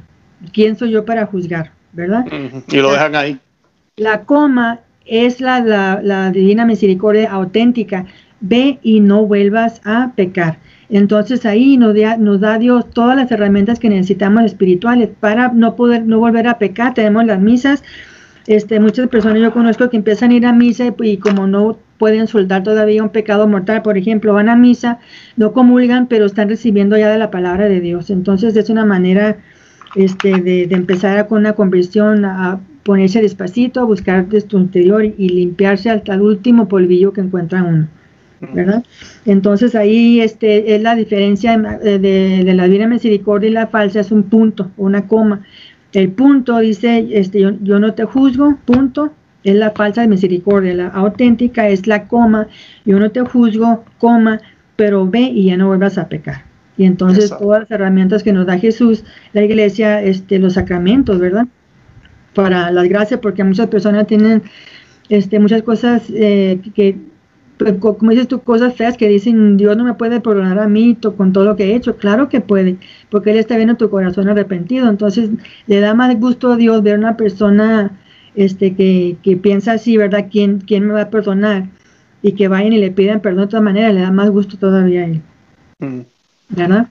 ¿Quién 0.52 0.76
soy 0.76 0.92
yo 0.92 1.06
para 1.06 1.26
juzgar? 1.28 1.72
¿Verdad? 1.94 2.26
Y 2.68 2.78
lo 2.78 2.92
dejan 2.92 3.16
ahí. 3.16 3.40
La 3.96 4.24
coma 4.24 4.80
es 5.06 5.40
la, 5.40 5.60
la, 5.60 6.00
la 6.04 6.32
divina 6.32 6.66
misericordia 6.66 7.32
auténtica. 7.32 8.06
Ve 8.40 8.80
y 8.82 9.00
no 9.00 9.26
vuelvas 9.26 9.82
a 9.84 10.14
pecar. 10.16 10.60
Entonces 10.90 11.46
ahí 11.46 11.78
nos 11.78 11.94
da, 12.40 12.58
Dios 12.58 12.90
todas 12.92 13.16
las 13.16 13.32
herramientas 13.32 13.80
que 13.80 13.90
necesitamos 13.90 14.44
espirituales 14.44 15.10
para 15.20 15.50
no 15.50 15.76
poder, 15.76 16.06
no 16.06 16.20
volver 16.20 16.48
a 16.48 16.58
pecar. 16.58 16.94
Tenemos 16.94 17.26
las 17.26 17.42
misas, 17.42 17.84
este, 18.48 18.80
muchas 18.80 19.10
personas 19.10 19.42
yo 19.42 19.52
conozco 19.52 19.90
que 19.90 19.98
empiezan 19.98 20.32
a 20.32 20.36
ir 20.36 20.46
a 20.46 20.54
misa 20.54 20.94
y, 21.02 21.18
como 21.18 21.48
no 21.48 21.78
pueden 21.98 22.28
soltar 22.28 22.64
todavía 22.64 23.04
un 23.04 23.10
pecado 23.10 23.48
mortal, 23.48 23.82
por 23.82 23.98
ejemplo, 23.98 24.34
van 24.34 24.50
a 24.50 24.56
misa, 24.56 25.00
no 25.36 25.52
comulgan, 25.52 26.08
pero 26.08 26.26
están 26.26 26.48
recibiendo 26.48 26.98
ya 26.98 27.10
de 27.10 27.18
la 27.18 27.32
palabra 27.32 27.68
de 27.68 27.82
Dios. 27.82 28.10
Entonces 28.10 28.56
es 28.56 28.70
una 28.70 28.86
manera 28.86 29.38
este, 29.96 30.42
de, 30.42 30.64
empezar 30.72 31.28
con 31.28 31.40
una 31.40 31.54
conversión, 31.54 32.24
a 32.24 32.62
ponerse 32.84 33.22
despacito, 33.22 33.82
a 33.82 33.84
buscar 33.84 34.30
de 34.30 34.40
su 34.40 34.58
interior 34.58 35.04
y 35.04 35.30
limpiarse 35.30 35.90
hasta 35.90 36.14
el 36.14 36.22
último 36.22 36.70
polvillo 36.70 37.12
que 37.12 37.20
encuentra 37.20 37.64
uno. 37.64 37.90
¿Verdad? 38.40 38.84
Entonces 39.26 39.76
ahí 39.76 40.22
este, 40.22 40.76
es 40.76 40.82
la 40.82 40.96
diferencia 40.96 41.58
de, 41.58 42.00
de, 42.00 42.54
la 42.54 42.66
divina 42.66 42.88
misericordia 42.88 43.50
y 43.50 43.54
la 43.54 43.68
falsa, 43.68 44.00
es 44.00 44.12
un 44.12 44.24
punto, 44.24 44.72
una 44.78 45.08
coma. 45.08 45.42
El 45.94 46.12
punto 46.12 46.60
dice, 46.60 47.08
este, 47.12 47.42
yo, 47.42 47.52
yo, 47.62 47.80
no 47.80 47.94
te 47.94 48.04
juzgo, 48.04 48.58
punto, 48.66 49.12
es 49.44 49.56
la 49.56 49.72
falsa 49.72 50.02
de 50.02 50.08
misericordia. 50.08 50.74
La 50.74 50.88
auténtica 50.88 51.70
es 51.70 51.88
la 51.88 52.08
coma, 52.08 52.48
yo 52.86 53.00
no 53.00 53.12
te 53.12 53.22
juzgo, 53.22 53.86
coma, 53.98 54.42
pero 54.76 55.10
ve 55.10 55.22
y 55.22 55.46
ya 55.46 55.58
no 55.58 55.68
vuelvas 55.68 55.98
a 55.98 56.08
pecar. 56.08 56.46
Y 56.78 56.86
entonces 56.86 57.32
todas 57.32 57.62
las 57.62 57.72
herramientas 57.72 58.22
que 58.22 58.32
nos 58.32 58.46
da 58.46 58.60
Jesús, 58.60 59.04
la 59.34 59.42
iglesia, 59.42 60.02
este, 60.04 60.38
los 60.38 60.54
sacramentos, 60.54 61.20
¿verdad? 61.20 61.48
Para 62.36 62.70
las 62.70 62.88
gracias, 62.88 63.20
porque 63.20 63.44
muchas 63.44 63.68
personas 63.68 64.06
tienen 64.06 64.44
este, 65.10 65.40
muchas 65.40 65.64
cosas 65.64 66.04
eh, 66.10 66.60
que 66.76 66.98
pues, 67.58 67.76
como 67.80 68.12
dices 68.12 68.28
tú, 68.28 68.42
cosas 68.42 68.76
feas 68.76 68.98
que 68.98 69.08
dicen, 69.08 69.58
Dios 69.58 69.76
no 69.76 69.84
me 69.84 69.96
puede 69.96 70.22
perdonar 70.22 70.60
a 70.60 70.68
mí 70.68 70.98
con 71.18 71.34
todo 71.34 71.44
lo 71.44 71.56
que 71.56 71.66
he 71.66 71.76
hecho. 71.76 71.98
Claro 71.98 72.30
que 72.30 72.42
puede, 72.42 72.78
porque 73.10 73.32
Él 73.32 73.38
está 73.38 73.56
viendo 73.58 73.76
tu 73.76 73.90
corazón 73.90 74.30
arrepentido. 74.30 74.90
Entonces, 74.90 75.30
le 75.66 75.80
da 75.80 75.94
más 75.94 76.20
gusto 76.20 76.52
a 76.52 76.58
Dios 76.58 76.84
ver 76.84 76.98
una 76.98 77.18
persona 77.18 78.00
este, 78.36 78.76
que, 78.76 79.18
que 79.24 79.38
piensa 79.38 79.74
así, 79.74 79.98
¿verdad? 79.98 80.28
¿Quién, 80.32 80.60
¿Quién 80.60 80.88
me 80.88 80.94
va 80.94 81.04
a 81.04 81.10
perdonar? 81.10 81.70
Y 82.22 82.34
que 82.34 82.48
vayan 82.48 82.74
y 82.74 82.80
le 82.80 82.92
piden 82.92 83.20
perdón 83.20 83.40
de 83.40 83.46
otra 83.46 83.62
manera, 83.62 83.92
le 83.92 84.02
da 84.02 84.12
más 84.12 84.30
gusto 84.30 84.58
todavía 84.58 85.02
a 85.02 85.06
Él. 85.06 85.22
Mm. 85.80 86.02
¿Verdad? 86.50 86.88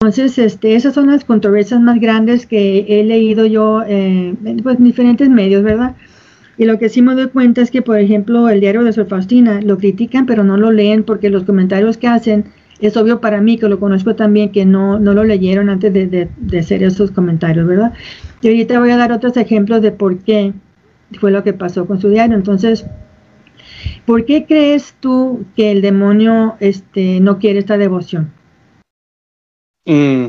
Entonces, 0.00 0.38
este, 0.38 0.74
esas 0.74 0.92
son 0.92 1.06
las 1.06 1.24
controversias 1.24 1.80
más 1.80 1.98
grandes 1.98 2.46
que 2.46 2.84
he 2.88 3.04
leído 3.04 3.46
yo 3.46 3.82
eh, 3.86 4.34
pues, 4.62 4.78
en 4.78 4.84
diferentes 4.84 5.30
medios, 5.30 5.62
¿verdad? 5.62 5.96
Y 6.56 6.64
lo 6.66 6.78
que 6.78 6.88
sí 6.88 7.02
me 7.02 7.14
doy 7.14 7.28
cuenta 7.28 7.60
es 7.60 7.70
que, 7.70 7.82
por 7.82 7.98
ejemplo, 7.98 8.48
el 8.48 8.60
diario 8.60 8.84
de 8.84 8.92
Sor 8.92 9.08
Faustina 9.08 9.60
lo 9.60 9.78
critican, 9.78 10.26
pero 10.26 10.44
no 10.44 10.56
lo 10.56 10.70
leen 10.70 11.04
porque 11.04 11.30
los 11.30 11.44
comentarios 11.44 11.96
que 11.96 12.06
hacen, 12.06 12.52
es 12.80 12.96
obvio 12.96 13.20
para 13.20 13.40
mí, 13.40 13.58
que 13.58 13.68
lo 13.68 13.80
conozco 13.80 14.14
también, 14.14 14.52
que 14.52 14.64
no, 14.64 14.98
no 14.98 15.14
lo 15.14 15.24
leyeron 15.24 15.70
antes 15.70 15.92
de, 15.92 16.28
de, 16.36 16.58
hacer 16.58 16.82
esos 16.82 17.10
comentarios, 17.10 17.66
¿verdad? 17.66 17.92
Y 18.40 18.48
ahorita 18.48 18.78
voy 18.78 18.90
a 18.90 18.96
dar 18.96 19.12
otros 19.12 19.36
ejemplos 19.36 19.80
de 19.82 19.92
por 19.92 20.18
qué 20.18 20.52
fue 21.18 21.30
lo 21.30 21.42
que 21.42 21.52
pasó 21.52 21.86
con 21.86 22.00
su 22.00 22.08
diario. 22.08 22.36
Entonces, 22.36 22.84
¿por 24.06 24.24
qué 24.24 24.46
crees 24.46 24.94
tú 25.00 25.44
que 25.56 25.70
el 25.70 25.82
demonio 25.82 26.56
este, 26.60 27.20
no 27.20 27.38
quiere 27.38 27.60
esta 27.60 27.78
devoción? 27.78 28.32
Mm, 29.86 30.26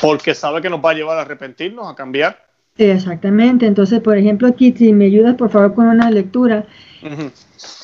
porque 0.00 0.34
sabe 0.34 0.60
que 0.60 0.70
nos 0.70 0.84
va 0.84 0.90
a 0.90 0.94
llevar 0.94 1.18
a 1.18 1.22
arrepentirnos, 1.22 1.90
a 1.90 1.94
cambiar. 1.94 2.43
Exactamente. 2.76 3.66
Entonces, 3.66 4.00
por 4.00 4.18
ejemplo, 4.18 4.48
aquí, 4.48 4.72
si 4.72 4.92
me 4.92 5.06
ayudas 5.06 5.36
por 5.36 5.50
favor 5.50 5.74
con 5.74 5.86
una 5.86 6.10
lectura, 6.10 6.66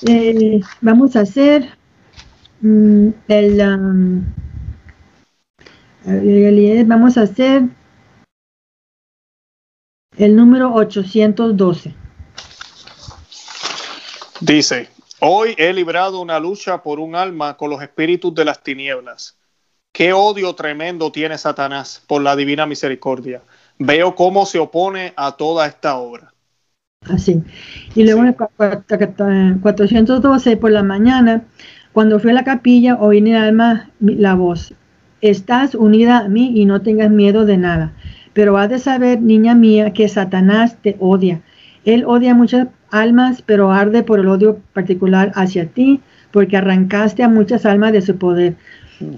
eh, 0.06 0.60
vamos 0.80 1.14
a 1.14 1.20
hacer 1.20 1.68
mm, 2.60 3.08
el, 3.28 3.60
um, 3.60 4.24
vamos 6.86 7.16
a 7.16 7.22
hacer 7.22 7.62
el 10.16 10.36
número 10.36 10.74
812. 10.74 11.94
Dice, 14.40 14.88
hoy 15.20 15.54
he 15.56 15.72
librado 15.72 16.20
una 16.20 16.40
lucha 16.40 16.82
por 16.82 16.98
un 16.98 17.14
alma 17.14 17.56
con 17.56 17.70
los 17.70 17.80
espíritus 17.80 18.34
de 18.34 18.44
las 18.44 18.62
tinieblas. 18.62 19.36
Qué 19.92 20.12
odio 20.12 20.54
tremendo 20.54 21.12
tiene 21.12 21.38
Satanás 21.38 22.02
por 22.06 22.22
la 22.22 22.34
divina 22.34 22.66
misericordia 22.66 23.42
veo 23.80 24.14
cómo 24.14 24.46
se 24.46 24.60
opone 24.60 25.12
a 25.16 25.32
toda 25.32 25.66
esta 25.66 25.96
obra. 25.96 26.32
Así. 27.08 27.42
Y 27.94 28.04
luego 28.04 28.24
en 28.24 28.34
412 29.58 30.56
por 30.58 30.70
la 30.70 30.82
mañana, 30.82 31.44
cuando 31.92 32.20
fui 32.20 32.30
a 32.30 32.34
la 32.34 32.44
capilla, 32.44 32.96
oí 33.00 33.18
en 33.18 33.28
el 33.28 33.36
alma 33.36 33.90
la 33.98 34.34
voz. 34.34 34.74
Estás 35.22 35.74
unida 35.74 36.18
a 36.18 36.28
mí 36.28 36.52
y 36.54 36.66
no 36.66 36.82
tengas 36.82 37.10
miedo 37.10 37.46
de 37.46 37.56
nada. 37.56 37.94
Pero 38.34 38.58
has 38.58 38.68
de 38.68 38.78
saber, 38.78 39.20
niña 39.20 39.54
mía, 39.54 39.92
que 39.92 40.08
Satanás 40.08 40.76
te 40.82 40.96
odia. 41.00 41.40
Él 41.84 42.04
odia 42.06 42.34
muchas 42.34 42.68
almas, 42.90 43.42
pero 43.42 43.72
arde 43.72 44.02
por 44.02 44.20
el 44.20 44.28
odio 44.28 44.60
particular 44.74 45.32
hacia 45.34 45.66
ti, 45.66 46.00
porque 46.30 46.58
arrancaste 46.58 47.22
a 47.22 47.28
muchas 47.28 47.64
almas 47.64 47.92
de 47.92 48.02
su 48.02 48.18
poder. 48.18 48.56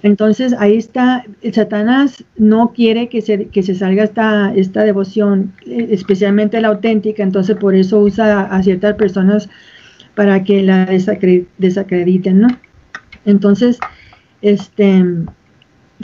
Entonces 0.02 0.54
ahí 0.58 0.76
está, 0.76 1.24
Satanás 1.52 2.24
no 2.36 2.72
quiere 2.72 3.08
que 3.08 3.20
se, 3.20 3.46
que 3.48 3.62
se 3.62 3.74
salga 3.74 4.04
esta, 4.04 4.54
esta 4.54 4.84
devoción, 4.84 5.52
especialmente 5.66 6.60
la 6.60 6.68
auténtica, 6.68 7.22
entonces 7.22 7.56
por 7.56 7.74
eso 7.74 7.98
usa 7.98 8.42
a 8.42 8.62
ciertas 8.62 8.94
personas 8.94 9.48
para 10.14 10.44
que 10.44 10.62
la 10.62 10.86
desacrediten, 10.86 12.40
¿no? 12.40 12.48
Entonces, 13.24 13.78
este, 14.40 15.04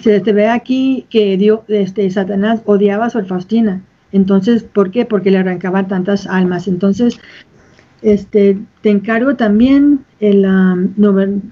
se, 0.02 0.20
ve 0.20 0.48
aquí 0.48 1.06
que 1.10 1.36
Dios, 1.36 1.60
este, 1.68 2.10
Satanás 2.10 2.62
odiaba 2.64 3.06
a 3.06 3.10
Sor 3.10 3.26
Faustina. 3.26 3.82
Entonces, 4.10 4.62
¿por 4.62 4.90
qué? 4.90 5.04
Porque 5.04 5.30
le 5.30 5.38
arrancaban 5.38 5.88
tantas 5.88 6.26
almas. 6.26 6.66
Entonces, 6.66 7.20
este, 8.02 8.58
te 8.82 8.90
encargo 8.90 9.36
también 9.36 10.04
el 10.20 10.46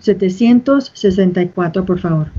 764, 0.00 1.84
por 1.84 1.98
favor. 1.98 2.30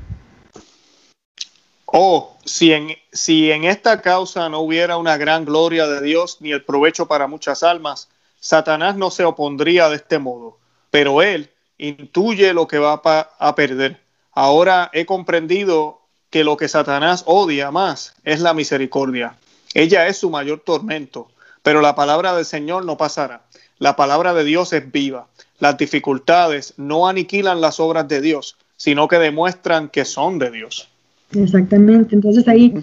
Oh, 1.86 2.38
si 2.44 2.74
en, 2.74 2.90
si 3.12 3.52
en 3.52 3.64
esta 3.64 4.02
causa 4.02 4.50
no 4.50 4.60
hubiera 4.60 4.98
una 4.98 5.18
gran 5.18 5.46
gloria 5.46 5.88
de 5.88 6.02
Dios 6.02 6.38
ni 6.42 6.52
el 6.52 6.64
provecho 6.64 7.08
para 7.08 7.28
muchas 7.28 7.64
almas, 7.64 8.10
Satanás 8.40 8.98
no 8.98 9.10
se 9.10 9.24
opondría 9.24 9.90
de 9.90 9.96
este 9.96 10.20
modo, 10.20 10.58
pero 10.92 11.22
él 11.22 11.50
intuye 11.78 12.54
lo 12.54 12.68
que 12.68 12.78
va 12.78 13.02
a 13.40 13.56
perder. 13.56 14.02
Ahora 14.32 14.90
he 14.94 15.06
comprendido 15.06 16.02
que 16.30 16.44
lo 16.44 16.58
que 16.58 16.68
Satanás 16.68 17.24
odia 17.26 17.72
más 17.72 18.16
es 18.24 18.42
la 18.42 18.54
misericordia. 18.54 19.38
Ella 19.74 20.08
es 20.08 20.18
su 20.18 20.30
mayor 20.30 20.60
tormento, 20.60 21.30
pero 21.64 21.82
la 21.82 21.96
palabra 21.96 22.36
del 22.36 22.46
Señor 22.46 22.86
no 22.86 22.98
pasará. 22.98 23.47
La 23.80 23.96
palabra 23.96 24.34
de 24.34 24.44
Dios 24.44 24.74
es 24.74 24.92
viva. 24.92 25.28
Las 25.60 25.78
dificultades 25.78 26.74
no 26.78 27.08
aniquilan 27.08 27.62
las 27.62 27.80
obras 27.80 28.08
de 28.08 28.22
Dios, 28.22 28.56
sino 28.76 29.08
que 29.08 29.18
demuestran 29.18 29.90
que 29.90 30.06
son 30.06 30.40
de 30.40 30.52
Dios. 30.52 30.90
Exactamente. 31.36 32.16
Entonces 32.16 32.48
ahí 32.48 32.74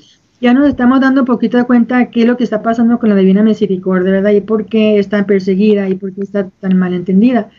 ya 0.40 0.52
nos 0.52 0.68
estamos 0.68 1.00
dando 1.00 1.22
un 1.22 1.26
poquito 1.26 1.56
de 1.56 1.64
cuenta 1.64 2.10
qué 2.10 2.22
es 2.22 2.26
lo 2.26 2.36
que 2.36 2.44
está 2.44 2.62
pasando 2.62 2.98
con 2.98 3.08
la 3.08 3.16
Divina 3.16 3.42
Misericordia, 3.42 4.10
¿verdad? 4.10 4.32
Y 4.32 4.40
por 4.40 4.66
qué 4.66 4.98
está 4.98 5.24
perseguida 5.24 5.88
y 5.88 5.94
por 5.94 6.12
qué 6.12 6.22
está 6.22 6.48
tan 6.60 6.76
mal 6.76 6.92
entendida. 6.94 7.50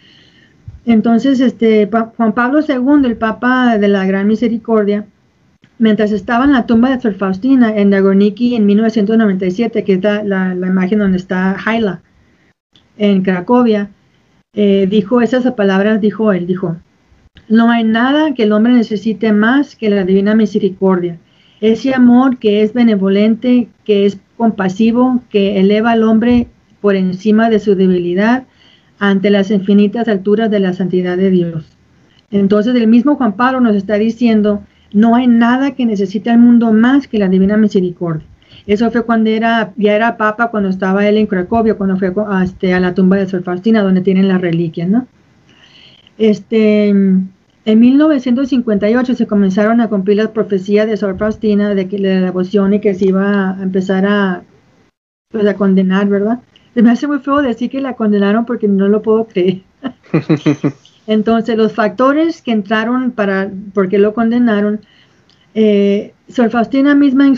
Entonces, 0.85 1.39
este, 1.39 1.89
Juan 1.89 2.33
Pablo 2.33 2.59
II, 2.61 3.05
el 3.05 3.17
Papa 3.17 3.77
de 3.77 3.87
la 3.87 4.05
Gran 4.05 4.27
Misericordia, 4.27 5.05
mientras 5.79 6.11
estaba 6.11 6.45
en 6.45 6.53
la 6.53 6.67
tumba 6.67 6.89
de 6.89 7.01
Sor 7.01 7.15
Faustina 7.15 7.75
en 7.75 7.89
Dagoniki 7.89 8.55
en 8.55 8.65
1997, 8.65 9.83
que 9.83 9.93
es 9.93 10.03
la, 10.03 10.23
la, 10.23 10.53
la 10.53 10.67
imagen 10.67 10.99
donde 10.99 11.17
está 11.17 11.57
Haila, 11.65 12.01
en 12.97 13.21
Cracovia, 13.21 13.89
eh, 14.53 14.87
dijo 14.89 15.21
esas 15.21 15.51
palabras, 15.53 16.01
dijo 16.01 16.31
él, 16.31 16.47
dijo, 16.47 16.77
no 17.49 17.69
hay 17.69 17.83
nada 17.83 18.33
que 18.33 18.43
el 18.43 18.53
hombre 18.53 18.73
necesite 18.73 19.33
más 19.33 19.75
que 19.75 19.89
la 19.89 20.03
divina 20.03 20.35
misericordia. 20.35 21.17
Ese 21.61 21.93
amor 21.93 22.37
que 22.37 22.63
es 22.63 22.73
benevolente, 22.73 23.69
que 23.83 24.05
es 24.05 24.17
compasivo, 24.37 25.21
que 25.29 25.59
eleva 25.59 25.91
al 25.91 26.03
hombre 26.03 26.47
por 26.81 26.95
encima 26.95 27.49
de 27.49 27.59
su 27.59 27.75
debilidad 27.75 28.45
ante 28.99 29.29
las 29.29 29.51
infinitas 29.51 30.07
alturas 30.07 30.49
de 30.49 30.59
la 30.59 30.73
santidad 30.73 31.17
de 31.17 31.31
Dios. 31.31 31.65
Entonces 32.31 32.75
el 32.75 32.87
mismo 32.87 33.15
Juan 33.15 33.35
Pablo 33.35 33.59
nos 33.61 33.75
está 33.75 33.95
diciendo, 33.95 34.63
no 34.93 35.15
hay 35.15 35.27
nada 35.27 35.71
que 35.71 35.85
necesite 35.85 36.29
el 36.29 36.39
mundo 36.39 36.71
más 36.71 37.07
que 37.07 37.19
la 37.19 37.27
divina 37.27 37.57
misericordia. 37.57 38.25
Eso 38.67 38.89
fue 38.89 39.05
cuando 39.05 39.29
era, 39.29 39.73
ya 39.77 39.95
era 39.95 40.17
papa, 40.17 40.49
cuando 40.49 40.69
estaba 40.69 41.07
él 41.07 41.17
en 41.17 41.27
Cracovia, 41.27 41.75
cuando 41.75 41.97
fue 41.97 42.11
a, 42.27 42.43
este, 42.43 42.73
a 42.73 42.79
la 42.79 42.93
tumba 42.93 43.17
de 43.17 43.27
Sor 43.27 43.43
Faustina, 43.43 43.83
donde 43.83 44.01
tienen 44.01 44.27
las 44.27 44.41
reliquias, 44.41 44.89
¿no? 44.89 45.07
Este, 46.17 46.89
en 46.89 47.79
1958 47.79 49.15
se 49.15 49.27
comenzaron 49.27 49.81
a 49.81 49.89
cumplir 49.89 50.17
las 50.17 50.29
profecías 50.29 50.87
de 50.87 50.97
Sor 50.97 51.17
Faustina 51.17 51.75
de 51.75 51.87
que 51.87 51.99
la 51.99 52.21
devoción 52.21 52.73
y 52.73 52.79
que 52.79 52.93
se 52.93 53.07
iba 53.07 53.51
a 53.51 53.61
empezar 53.61 54.05
a, 54.05 54.43
pues, 55.29 55.45
a 55.45 55.55
condenar, 55.55 56.07
¿verdad? 56.07 56.39
Me 56.75 56.91
hace 56.91 57.07
muy 57.07 57.19
feo 57.19 57.41
decir 57.41 57.69
que 57.69 57.81
la 57.81 57.95
condenaron 57.95 58.45
porque 58.45 58.67
no 58.67 58.87
lo 58.87 59.01
puedo 59.01 59.25
creer. 59.25 59.61
Entonces, 61.07 61.55
los 61.57 61.73
factores 61.73 62.41
que 62.41 62.51
entraron 62.51 63.11
para, 63.11 63.49
por 63.73 63.89
qué 63.89 63.97
lo 63.97 64.13
condenaron, 64.13 64.81
eh, 65.55 66.13
Sor 66.27 66.49
Faustina 66.49 66.95
misma 66.95 67.31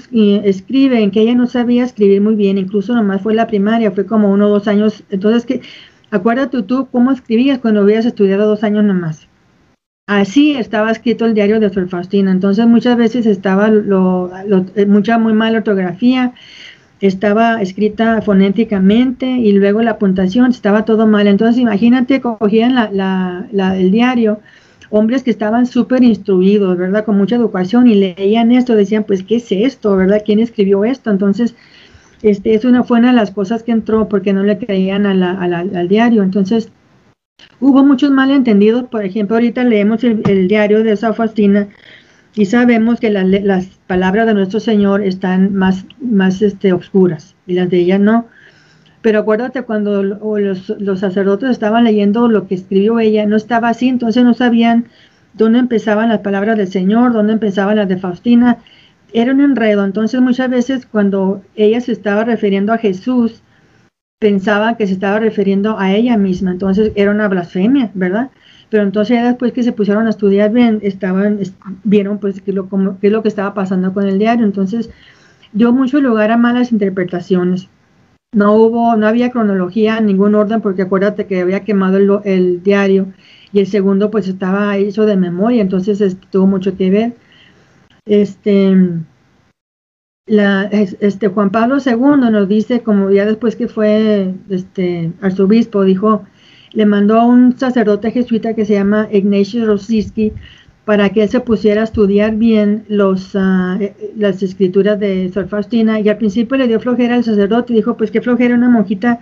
escribe 0.43 1.01
en 1.01 1.11
que 1.11 1.21
ella 1.21 1.35
no 1.35 1.45
sabía 1.45 1.83
escribir 1.83 2.19
muy 2.19 2.35
bien, 2.35 2.57
incluso 2.57 2.95
nomás 2.95 3.21
fue 3.21 3.35
la 3.35 3.45
primaria, 3.45 3.91
fue 3.91 4.07
como 4.07 4.31
uno 4.31 4.47
o 4.47 4.49
dos 4.49 4.67
años. 4.67 5.03
Entonces, 5.11 5.45
que 5.45 5.61
acuérdate 6.09 6.63
tú 6.63 6.87
cómo 6.91 7.11
escribías 7.11 7.59
cuando 7.59 7.81
habías 7.81 8.05
estudiado 8.05 8.47
dos 8.47 8.63
años 8.63 8.83
nomás. 8.83 9.27
Así 10.07 10.55
estaba 10.55 10.89
escrito 10.89 11.25
el 11.25 11.35
diario 11.35 11.59
de 11.59 11.69
Sor 11.69 11.89
Faustina. 11.89 12.31
Entonces, 12.31 12.65
muchas 12.65 12.97
veces 12.97 13.27
estaba 13.27 13.67
lo, 13.67 14.31
eh, 14.75 14.85
mucha 14.87 15.19
muy 15.19 15.33
mala 15.33 15.59
ortografía, 15.59 16.33
estaba 17.01 17.61
escrita 17.61 18.21
fonéticamente 18.23 19.27
y 19.27 19.51
luego 19.51 19.83
la 19.83 19.99
puntuación 19.99 20.49
estaba 20.49 20.85
todo 20.85 21.05
mal. 21.05 21.27
Entonces, 21.27 21.61
imagínate, 21.61 22.21
cogían 22.21 22.77
el 23.51 23.91
diario 23.91 24.39
hombres 24.89 25.23
que 25.23 25.31
estaban 25.31 25.65
súper 25.65 26.03
instruidos, 26.03 26.77
¿verdad? 26.77 27.05
Con 27.05 27.17
mucha 27.17 27.35
educación 27.35 27.87
y 27.87 27.95
leían 27.95 28.51
esto, 28.51 28.75
decían, 28.75 29.03
pues, 29.03 29.23
¿qué 29.23 29.37
es 29.37 29.51
esto, 29.51 29.95
verdad? 29.95 30.23
¿Quién 30.25 30.39
escribió 30.39 30.85
esto? 30.85 31.11
Entonces, 31.11 31.55
este, 32.21 32.55
eso 32.55 32.69
no 32.71 32.83
fue 32.83 32.99
una 32.99 33.09
de 33.09 33.15
las 33.15 33.31
cosas 33.31 33.63
que 33.63 33.71
entró 33.71 34.07
porque 34.09 34.33
no 34.33 34.43
le 34.43 34.57
creían 34.57 35.05
al 35.05 35.87
diario. 35.87 36.23
Entonces, 36.23 36.71
hubo 37.59 37.83
muchos 37.83 38.11
malentendidos. 38.11 38.85
Por 38.85 39.05
ejemplo, 39.05 39.35
ahorita 39.35 39.63
leemos 39.63 40.03
el, 40.03 40.47
diario 40.47 40.83
de 40.83 40.95
San 40.97 41.13
Faustina 41.13 41.67
y 42.35 42.45
sabemos 42.45 42.99
que 42.99 43.09
las 43.09 43.65
palabras 43.87 44.27
de 44.27 44.33
nuestro 44.33 44.59
Señor 44.59 45.01
están 45.03 45.53
más, 45.53 45.85
más 45.99 46.41
este, 46.41 46.73
oscuras 46.73 47.35
y 47.45 47.53
las 47.53 47.69
de 47.69 47.79
ella 47.79 47.99
no. 47.99 48.27
Pero 49.07 49.19
acuérdate 49.19 49.61
cuando 49.61 50.03
los, 50.03 50.99
sacerdotes 50.99 51.51
estaban 51.51 51.85
leyendo 51.85 52.27
lo 52.27 52.45
que 52.45 52.55
escribió 52.55 52.99
ella, 52.99 53.25
no 53.25 53.37
estaba 53.37 53.69
así, 53.69 53.87
entonces 53.87 54.25
no 54.25 54.33
sabían 54.33 54.87
dónde 55.31 55.59
empezaban 55.59 56.09
las 56.09 56.19
palabras 56.19 56.57
del 56.57 56.67
Señor, 56.67 57.13
dónde 57.13 57.31
empezaban 57.31 57.77
las 57.77 57.87
de 57.87 57.95
Faustina. 57.95 58.57
Era 59.13 59.31
un 59.31 59.39
enredo. 59.39 59.85
Entonces 59.85 60.19
muchas 60.19 60.49
veces 60.49 60.85
cuando 60.85 61.41
ella 61.55 61.79
se 61.79 61.93
estaba 61.93 62.25
refiriendo 62.25 62.73
a 62.73 62.79
Jesús, 62.79 63.43
pensaba 64.19 64.75
que 64.75 64.87
se 64.87 64.91
estaba 64.91 65.19
refiriendo 65.19 65.79
a 65.79 65.93
ella 65.93 66.17
misma. 66.17 66.51
Entonces 66.51 66.91
era 66.95 67.11
una 67.11 67.29
blasfemia, 67.29 67.91
¿verdad? 67.93 68.29
Pero 68.69 68.83
entonces 68.83 69.23
después 69.23 69.53
que 69.53 69.63
se 69.63 69.71
pusieron 69.71 70.07
a 70.07 70.09
estudiar 70.09 70.51
bien, 70.51 70.79
estaban, 70.83 71.39
vieron 71.85 72.17
pues 72.19 72.41
qué, 72.41 72.51
lo, 72.51 72.67
qué 72.99 73.07
es 73.07 73.13
lo 73.13 73.21
que 73.21 73.29
estaba 73.29 73.53
pasando 73.53 73.93
con 73.93 74.05
el 74.05 74.19
diario. 74.19 74.43
Entonces 74.43 74.89
dio 75.53 75.71
mucho 75.71 76.01
lugar 76.01 76.29
a 76.31 76.35
malas 76.35 76.73
interpretaciones. 76.73 77.69
No 78.33 78.53
hubo, 78.53 78.95
no 78.95 79.07
había 79.07 79.31
cronología, 79.31 79.99
ningún 80.01 80.35
orden, 80.35 80.61
porque 80.61 80.83
acuérdate 80.83 81.27
que 81.27 81.41
había 81.41 81.63
quemado 81.63 82.21
el, 82.23 82.61
diario 82.63 83.13
y 83.53 83.59
el 83.59 83.67
segundo 83.67 84.11
pues 84.11 84.27
estaba 84.27 84.77
hecho 84.77 85.05
de 85.05 85.15
memoria, 85.15 85.61
entonces 85.61 86.01
este, 86.01 86.27
tuvo 86.29 86.47
mucho 86.47 86.75
que 86.75 86.89
ver. 86.89 87.13
Este, 88.05 88.75
este 90.27 91.27
Juan 91.29 91.51
Pablo 91.51 91.77
II 91.83 92.29
nos 92.31 92.47
dice, 92.47 92.81
como 92.81 93.11
ya 93.11 93.25
después 93.25 93.55
que 93.55 93.67
fue 93.67 94.33
este 94.49 95.11
arzobispo, 95.21 95.83
dijo, 95.83 96.23
le 96.73 96.85
mandó 96.85 97.19
a 97.19 97.25
un 97.25 97.57
sacerdote 97.57 98.11
jesuita 98.11 98.53
que 98.53 98.65
se 98.65 98.73
llama 98.73 99.07
Ignacio 99.11 99.65
Rosiski 99.65 100.33
para 100.87 101.09
que 101.09 101.23
él 101.23 101.27
se 101.27 101.41
pusiera 101.41 101.81
a 101.81 101.83
estudiar 101.83 102.35
bien 102.35 102.85
los, 102.87 103.35
uh, 103.35 103.77
las 104.15 104.41
escrituras 104.41 104.97
de 104.97 105.29
Sor 105.33 105.49
Faustina 105.49 105.99
y 105.99 106.07
al 106.07 106.15
principio 106.15 106.55
le 106.55 106.65
dio 106.65 106.79
flojera 106.79 107.15
al 107.15 107.25
sacerdote 107.25 107.73
dijo 107.73 107.97
pues 107.97 108.09
que 108.09 108.21
flojera 108.21 108.55
una 108.55 108.69
monjita 108.69 109.19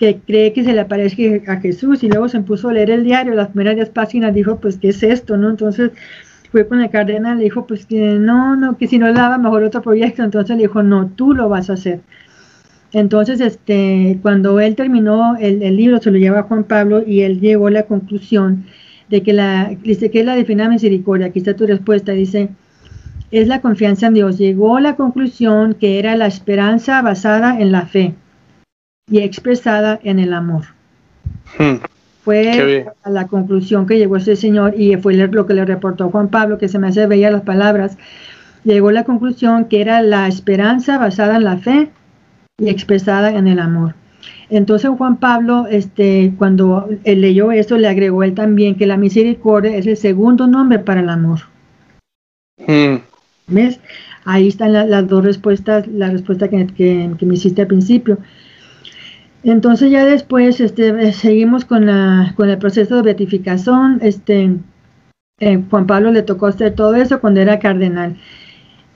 que 0.00 0.18
cree 0.18 0.52
que 0.52 0.64
se 0.64 0.72
le 0.72 0.80
aparece 0.80 1.44
a 1.46 1.58
Jesús 1.58 2.02
y 2.02 2.08
luego 2.08 2.28
se 2.28 2.40
puso 2.40 2.70
a 2.70 2.72
leer 2.72 2.90
el 2.90 3.04
diario, 3.04 3.34
las 3.34 3.50
primeras 3.50 3.76
10 3.76 3.90
páginas 3.90 4.34
dijo 4.34 4.58
pues 4.58 4.78
qué 4.78 4.88
es 4.88 5.04
esto, 5.04 5.36
¿no? 5.36 5.50
Entonces 5.50 5.92
fue 6.50 6.66
con 6.66 6.80
el 6.80 6.90
cardenal, 6.90 7.38
le 7.38 7.44
dijo 7.44 7.68
pues 7.68 7.86
que 7.86 8.14
no, 8.18 8.56
no, 8.56 8.76
que 8.76 8.88
si 8.88 8.98
no 8.98 9.06
le 9.06 9.12
daba 9.12 9.38
mejor 9.38 9.62
otro 9.62 9.82
proyecto, 9.82 10.24
entonces 10.24 10.56
le 10.56 10.62
dijo 10.62 10.82
no, 10.82 11.06
tú 11.14 11.34
lo 11.34 11.48
vas 11.48 11.70
a 11.70 11.74
hacer. 11.74 12.00
Entonces, 12.92 13.40
este, 13.40 14.18
cuando 14.22 14.58
él 14.58 14.74
terminó 14.74 15.36
el, 15.36 15.62
el 15.62 15.76
libro, 15.76 16.00
se 16.02 16.10
lo 16.10 16.18
lleva 16.18 16.40
a 16.40 16.42
Juan 16.42 16.64
Pablo 16.64 17.04
y 17.06 17.20
él 17.20 17.38
llegó 17.38 17.68
a 17.68 17.70
la 17.70 17.84
conclusión 17.84 18.64
de 19.10 19.22
que 19.22 19.32
la, 19.32 19.70
dice 19.82 20.10
que 20.10 20.20
es 20.20 20.26
la 20.26 20.36
divina 20.36 20.68
misericordia, 20.68 21.26
aquí 21.26 21.40
está 21.40 21.54
tu 21.54 21.66
respuesta, 21.66 22.12
dice, 22.12 22.48
es 23.32 23.48
la 23.48 23.60
confianza 23.60 24.06
en 24.06 24.14
Dios. 24.14 24.38
Llegó 24.38 24.76
a 24.76 24.80
la 24.80 24.96
conclusión 24.96 25.74
que 25.74 25.98
era 25.98 26.16
la 26.16 26.26
esperanza 26.26 27.02
basada 27.02 27.60
en 27.60 27.72
la 27.72 27.86
fe 27.86 28.14
y 29.10 29.18
expresada 29.18 29.98
en 30.04 30.20
el 30.20 30.32
amor. 30.32 30.64
Hmm. 31.58 31.82
Fue 32.22 32.86
a 33.02 33.10
la 33.10 33.26
conclusión 33.26 33.86
que 33.86 33.98
llegó 33.98 34.16
ese 34.16 34.36
señor 34.36 34.74
y 34.78 34.96
fue 34.96 35.14
lo 35.14 35.46
que 35.46 35.54
le 35.54 35.64
reportó 35.64 36.10
Juan 36.10 36.28
Pablo, 36.28 36.58
que 36.58 36.68
se 36.68 36.78
me 36.78 36.88
hace 36.88 37.06
bella 37.06 37.30
las 37.30 37.42
palabras. 37.42 37.96
Llegó 38.62 38.90
a 38.90 38.92
la 38.92 39.04
conclusión 39.04 39.64
que 39.64 39.80
era 39.80 40.02
la 40.02 40.28
esperanza 40.28 40.98
basada 40.98 41.36
en 41.36 41.44
la 41.44 41.56
fe 41.56 41.90
y 42.58 42.68
expresada 42.68 43.30
en 43.30 43.48
el 43.48 43.58
amor. 43.58 43.94
Entonces 44.50 44.90
Juan 44.96 45.18
Pablo, 45.18 45.66
este, 45.70 46.34
cuando 46.36 46.88
él 47.04 47.20
leyó 47.20 47.52
eso, 47.52 47.78
le 47.78 47.88
agregó 47.88 48.24
él 48.24 48.34
también 48.34 48.76
que 48.76 48.86
la 48.86 48.96
misericordia 48.96 49.76
es 49.76 49.86
el 49.86 49.96
segundo 49.96 50.48
nombre 50.48 50.80
para 50.80 51.00
el 51.00 51.08
amor. 51.08 51.40
Hmm. 52.66 52.96
¿Ves? 53.46 53.80
Ahí 54.24 54.48
están 54.48 54.72
las 54.72 55.08
dos 55.08 55.24
respuestas, 55.24 55.86
la 55.86 56.10
respuesta 56.10 56.48
que, 56.48 56.66
que, 56.66 57.26
me 57.26 57.34
hiciste 57.34 57.62
al 57.62 57.68
principio. 57.68 58.18
Entonces 59.42 59.90
ya 59.90 60.04
después 60.04 60.60
este, 60.60 61.12
seguimos 61.12 61.64
con, 61.64 61.86
la, 61.86 62.34
con 62.36 62.50
el 62.50 62.58
proceso 62.58 62.96
de 62.96 63.02
beatificación. 63.02 63.98
Este, 64.02 64.56
eh, 65.38 65.62
Juan 65.70 65.86
Pablo 65.86 66.10
le 66.10 66.22
tocó 66.22 66.46
hacer 66.48 66.74
todo 66.74 66.94
eso 66.96 67.20
cuando 67.20 67.40
era 67.40 67.58
cardenal. 67.58 68.16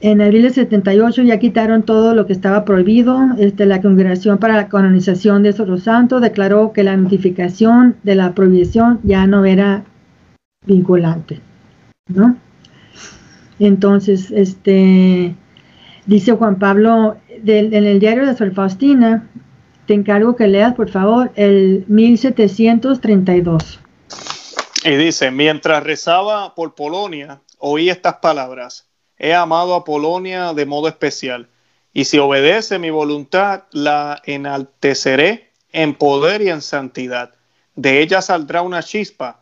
En 0.04 0.20
abril 0.20 0.42
del 0.42 0.52
78 0.52 1.22
ya 1.22 1.38
quitaron 1.38 1.82
todo 1.82 2.14
lo 2.14 2.26
que 2.26 2.34
estaba 2.34 2.66
prohibido. 2.66 3.18
Este, 3.38 3.64
la 3.64 3.80
Congregación 3.80 4.36
para 4.36 4.54
la 4.54 4.68
Canonización 4.68 5.42
de 5.42 5.54
los 5.54 5.84
Santos 5.84 6.20
declaró 6.20 6.74
que 6.74 6.82
la 6.82 6.94
notificación 6.94 7.96
de 8.02 8.14
la 8.14 8.34
prohibición 8.34 9.00
ya 9.02 9.26
no 9.26 9.46
era 9.46 9.84
vinculante, 10.66 11.40
¿no? 12.08 12.36
Entonces, 13.58 14.30
este, 14.30 15.34
dice 16.04 16.32
Juan 16.32 16.58
Pablo, 16.58 17.16
en 17.30 17.72
el 17.72 17.98
diario 17.98 18.26
de 18.26 18.36
Sor 18.36 18.52
Faustina, 18.52 19.26
te 19.86 19.94
encargo 19.94 20.36
que 20.36 20.48
leas, 20.48 20.74
por 20.74 20.90
favor, 20.90 21.32
el 21.34 21.86
1732. 21.88 23.80
Y 24.84 24.96
dice, 24.96 25.30
mientras 25.30 25.82
rezaba 25.82 26.54
por 26.54 26.74
Polonia, 26.74 27.40
oí 27.56 27.88
estas 27.88 28.16
palabras 28.16 28.86
he 29.24 29.32
amado 29.32 29.74
a 29.74 29.84
Polonia 29.84 30.52
de 30.52 30.66
modo 30.66 30.86
especial, 30.86 31.48
y 31.94 32.04
si 32.04 32.18
obedece 32.18 32.78
mi 32.78 32.90
voluntad, 32.90 33.64
la 33.72 34.20
enalteceré 34.26 35.50
en 35.72 35.94
poder 35.94 36.42
y 36.42 36.50
en 36.50 36.60
santidad. 36.60 37.34
De 37.74 38.02
ella 38.02 38.20
saldrá 38.20 38.60
una 38.60 38.82
chispa 38.82 39.40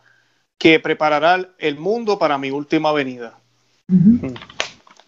que 0.56 0.78
preparará 0.78 1.48
el 1.58 1.78
mundo 1.78 2.16
para 2.16 2.38
mi 2.38 2.52
última 2.52 2.92
venida. 2.92 3.40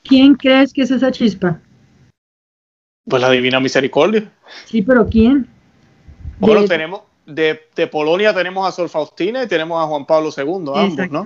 ¿Quién 0.03 0.35
crees 0.35 0.73
que 0.73 0.83
es 0.83 0.91
esa 0.91 1.13
chispa? 1.13 1.61
Pues 3.09 3.23
la 3.23 3.31
Divina 3.31 3.61
Misericordia. 3.61 4.29
Sí, 4.65 4.83
pero 4.83 5.07
¿quién? 5.07 5.47
Bueno, 6.41 6.65
tenemos, 6.65 7.03
de, 7.27 7.87
Polonia 7.91 8.35
tenemos 8.35 8.67
a 8.69 8.73
Sor 8.73 8.89
Faustina 8.89 9.43
y 9.43 9.47
tenemos 9.47 9.83
a 9.83 9.87
Juan 9.87 10.07
Pablo 10.07 10.31
II, 10.37 10.73
ambos, 10.75 11.11
¿no? 11.11 11.25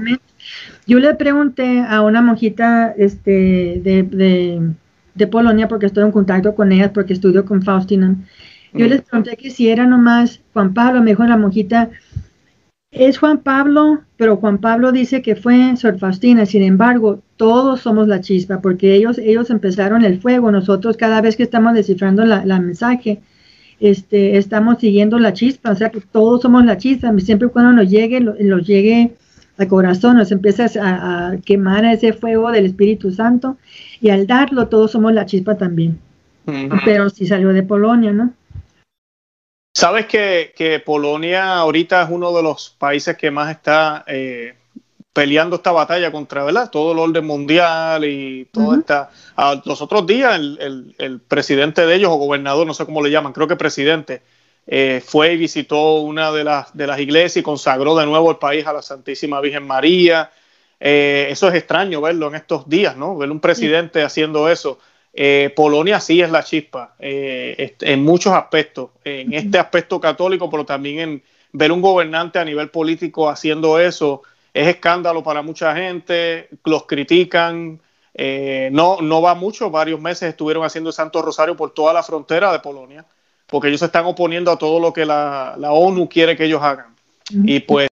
Yo 0.87 0.99
le 0.99 1.15
pregunté 1.15 1.85
a 1.87 2.03
una 2.03 2.23
monjita 2.23 2.95
este, 2.97 3.81
de, 3.83 4.73
de, 5.15 5.27
Polonia, 5.27 5.69
porque 5.69 5.87
estoy 5.87 6.05
en 6.05 6.13
contacto 6.13 6.55
con 6.55 6.73
ellas, 6.73 6.91
porque 6.95 7.13
estudio 7.13 7.45
con 7.45 7.63
Faustina. 7.63 8.17
Yo 8.73 8.87
les 8.87 9.03
pregunté 9.03 9.37
que 9.37 9.51
si 9.51 9.69
era 9.69 9.87
nomás 9.87 10.41
Juan 10.53 10.75
Pablo, 10.75 11.01
me 11.03 11.11
dijo 11.11 11.25
la 11.25 11.37
monjita, 11.37 11.91
es 12.91 13.19
Juan 13.19 13.39
Pablo, 13.39 14.03
pero 14.17 14.37
Juan 14.37 14.59
Pablo 14.59 14.93
dice 14.93 15.21
que 15.21 15.37
fue 15.37 15.77
Sor 15.77 15.99
Faustina, 15.99 16.47
sin 16.47 16.63
embargo, 16.63 17.23
todos 17.37 17.81
somos 17.81 18.09
la 18.09 18.21
chispa, 18.21 18.61
porque 18.61 18.95
ellos, 18.95 19.19
ellos 19.19 19.51
empezaron 19.51 20.05
el 20.05 20.21
fuego, 20.21 20.51
nosotros 20.51 20.97
cada 20.97 21.21
vez 21.21 21.37
que 21.37 21.43
estamos 21.43 21.75
descifrando 21.75 22.25
la, 22.25 22.45
la 22.45 22.61
mensaje, 22.61 23.21
este, 23.81 24.37
estamos 24.37 24.79
siguiendo 24.79 25.19
la 25.19 25.33
chispa, 25.33 25.71
o 25.71 25.75
sea 25.75 25.91
que 25.91 26.01
todos 26.01 26.43
somos 26.43 26.65
la 26.65 26.77
chispa, 26.79 27.13
siempre 27.19 27.49
cuando 27.49 27.73
nos 27.73 27.91
llegue, 27.91 28.21
nos 28.21 28.67
llegue 28.67 29.15
al 29.57 29.69
corazón, 29.69 30.17
nos 30.17 30.33
empieza 30.33 30.67
a, 30.81 31.37
quemar 31.45 31.85
ese 31.85 32.13
fuego 32.13 32.51
del 32.51 32.67
Espíritu 32.67 33.13
Santo 33.13 33.57
y 34.01 34.11
al 34.11 34.27
darlo 34.27 34.69
todos 34.69 34.93
somos 34.93 35.13
la 35.13 35.27
chispa 35.27 35.57
también. 35.57 36.01
Pero 36.85 37.11
si 37.11 37.27
salió 37.27 37.51
de 37.51 37.63
Polonia, 37.63 38.11
¿no? 38.11 38.33
Sabes 39.75 40.07
que, 40.07 40.53
que, 40.57 40.81
Polonia 40.81 41.57
ahorita 41.57 42.03
es 42.03 42.11
uno 42.11 42.35
de 42.35 42.43
los 42.43 42.75
países 42.79 43.17
que 43.17 43.31
más 43.31 43.51
está 43.51 44.03
eh, 44.09 44.55
peleando 45.19 45.57
esta 45.57 45.73
batalla 45.73 46.13
contra 46.13 46.45
¿verdad? 46.45 46.71
todo 46.71 46.93
el 46.93 46.99
orden 47.01 47.27
mundial 47.27 48.05
y 48.05 48.45
todo 48.53 48.77
esta... 48.77 49.11
los 49.65 49.83
otros 49.83 50.07
días 50.07 50.37
el, 50.37 50.95
el, 50.97 51.19
presidente 51.19 51.85
de 51.85 51.97
ellos 51.97 52.13
o 52.13 52.15
gobernador, 52.15 52.65
no 52.65 52.73
sé 52.73 52.85
cómo 52.85 53.03
le 53.03 53.11
llaman, 53.11 53.33
creo 53.33 53.49
que 53.49 53.57
presidente, 53.57 54.23
eh, 54.65 55.03
fue 55.05 55.33
y 55.33 55.37
visitó 55.37 55.97
una 56.03 56.31
de 56.31 56.45
las, 56.45 56.73
de 56.77 56.87
las 56.87 57.01
iglesias 57.01 57.39
y 57.39 57.43
consagró 57.43 57.97
de 57.97 58.07
nuevo 58.07 58.31
el 58.31 58.37
país 58.37 58.65
a 58.69 58.73
la 58.73 58.81
Santísima 58.81 59.41
Virgen 59.41 59.67
María. 59.67 60.31
Eh, 60.79 61.27
eso 61.31 61.49
es 61.49 61.57
extraño 61.57 62.01
verlo 62.01 62.29
en 62.29 62.37
estos 62.37 62.69
días, 62.69 62.97
¿no? 62.97 63.17
Ver 63.17 63.33
un 63.33 63.41
presidente 63.41 64.05
haciendo 64.05 64.49
eso. 64.49 64.79
Eh, 65.13 65.53
Polonia 65.57 65.99
sí 65.99 66.23
es 66.23 66.31
la 66.31 66.45
chispa 66.45 66.95
en 67.01 68.05
muchos 68.05 68.35
aspectos, 68.35 68.91
en 69.03 69.33
este 69.33 69.59
aspecto 69.59 69.99
católico, 69.99 70.49
pero 70.49 70.65
también 70.65 70.99
en 71.01 71.23
ver 71.51 71.73
un 71.73 71.81
gobernante 71.81 72.39
a 72.39 72.45
nivel 72.45 72.69
político 72.69 73.29
haciendo 73.29 73.81
eso 73.81 74.23
es 74.53 74.67
escándalo 74.69 75.23
para 75.23 75.43
mucha 75.43 75.75
gente, 75.75 76.49
los 76.65 76.85
critican, 76.87 77.81
eh, 78.15 78.69
no, 78.73 79.01
no 79.01 79.23
va 79.23 79.35
mucho, 79.35 79.71
varios 79.71 80.01
meses 80.01 80.31
estuvieron 80.31 80.65
haciendo 80.65 80.91
el 80.91 80.95
Santo 80.95 81.23
Rosario 81.23 81.57
por 81.57 81.73
toda 81.73 81.93
la 81.93 82.03
frontera 82.03 82.51
de 82.51 82.59
Polonia, 82.59 83.07
porque 83.47 83.69
ellos 83.69 83.81
se 83.81 83.87
están 83.87 84.07
oponiendo 84.07 84.51
a 84.51 84.59
todo 84.59 84.81
lo 84.81 84.93
que 84.93 85.07
la, 85.07 85.57
ONU 85.61 86.09
quiere 86.09 86.37
que 86.37 86.45
ellos 86.45 86.63
hagan. 86.63 86.97
Y 87.31 87.61
pues 87.61 87.89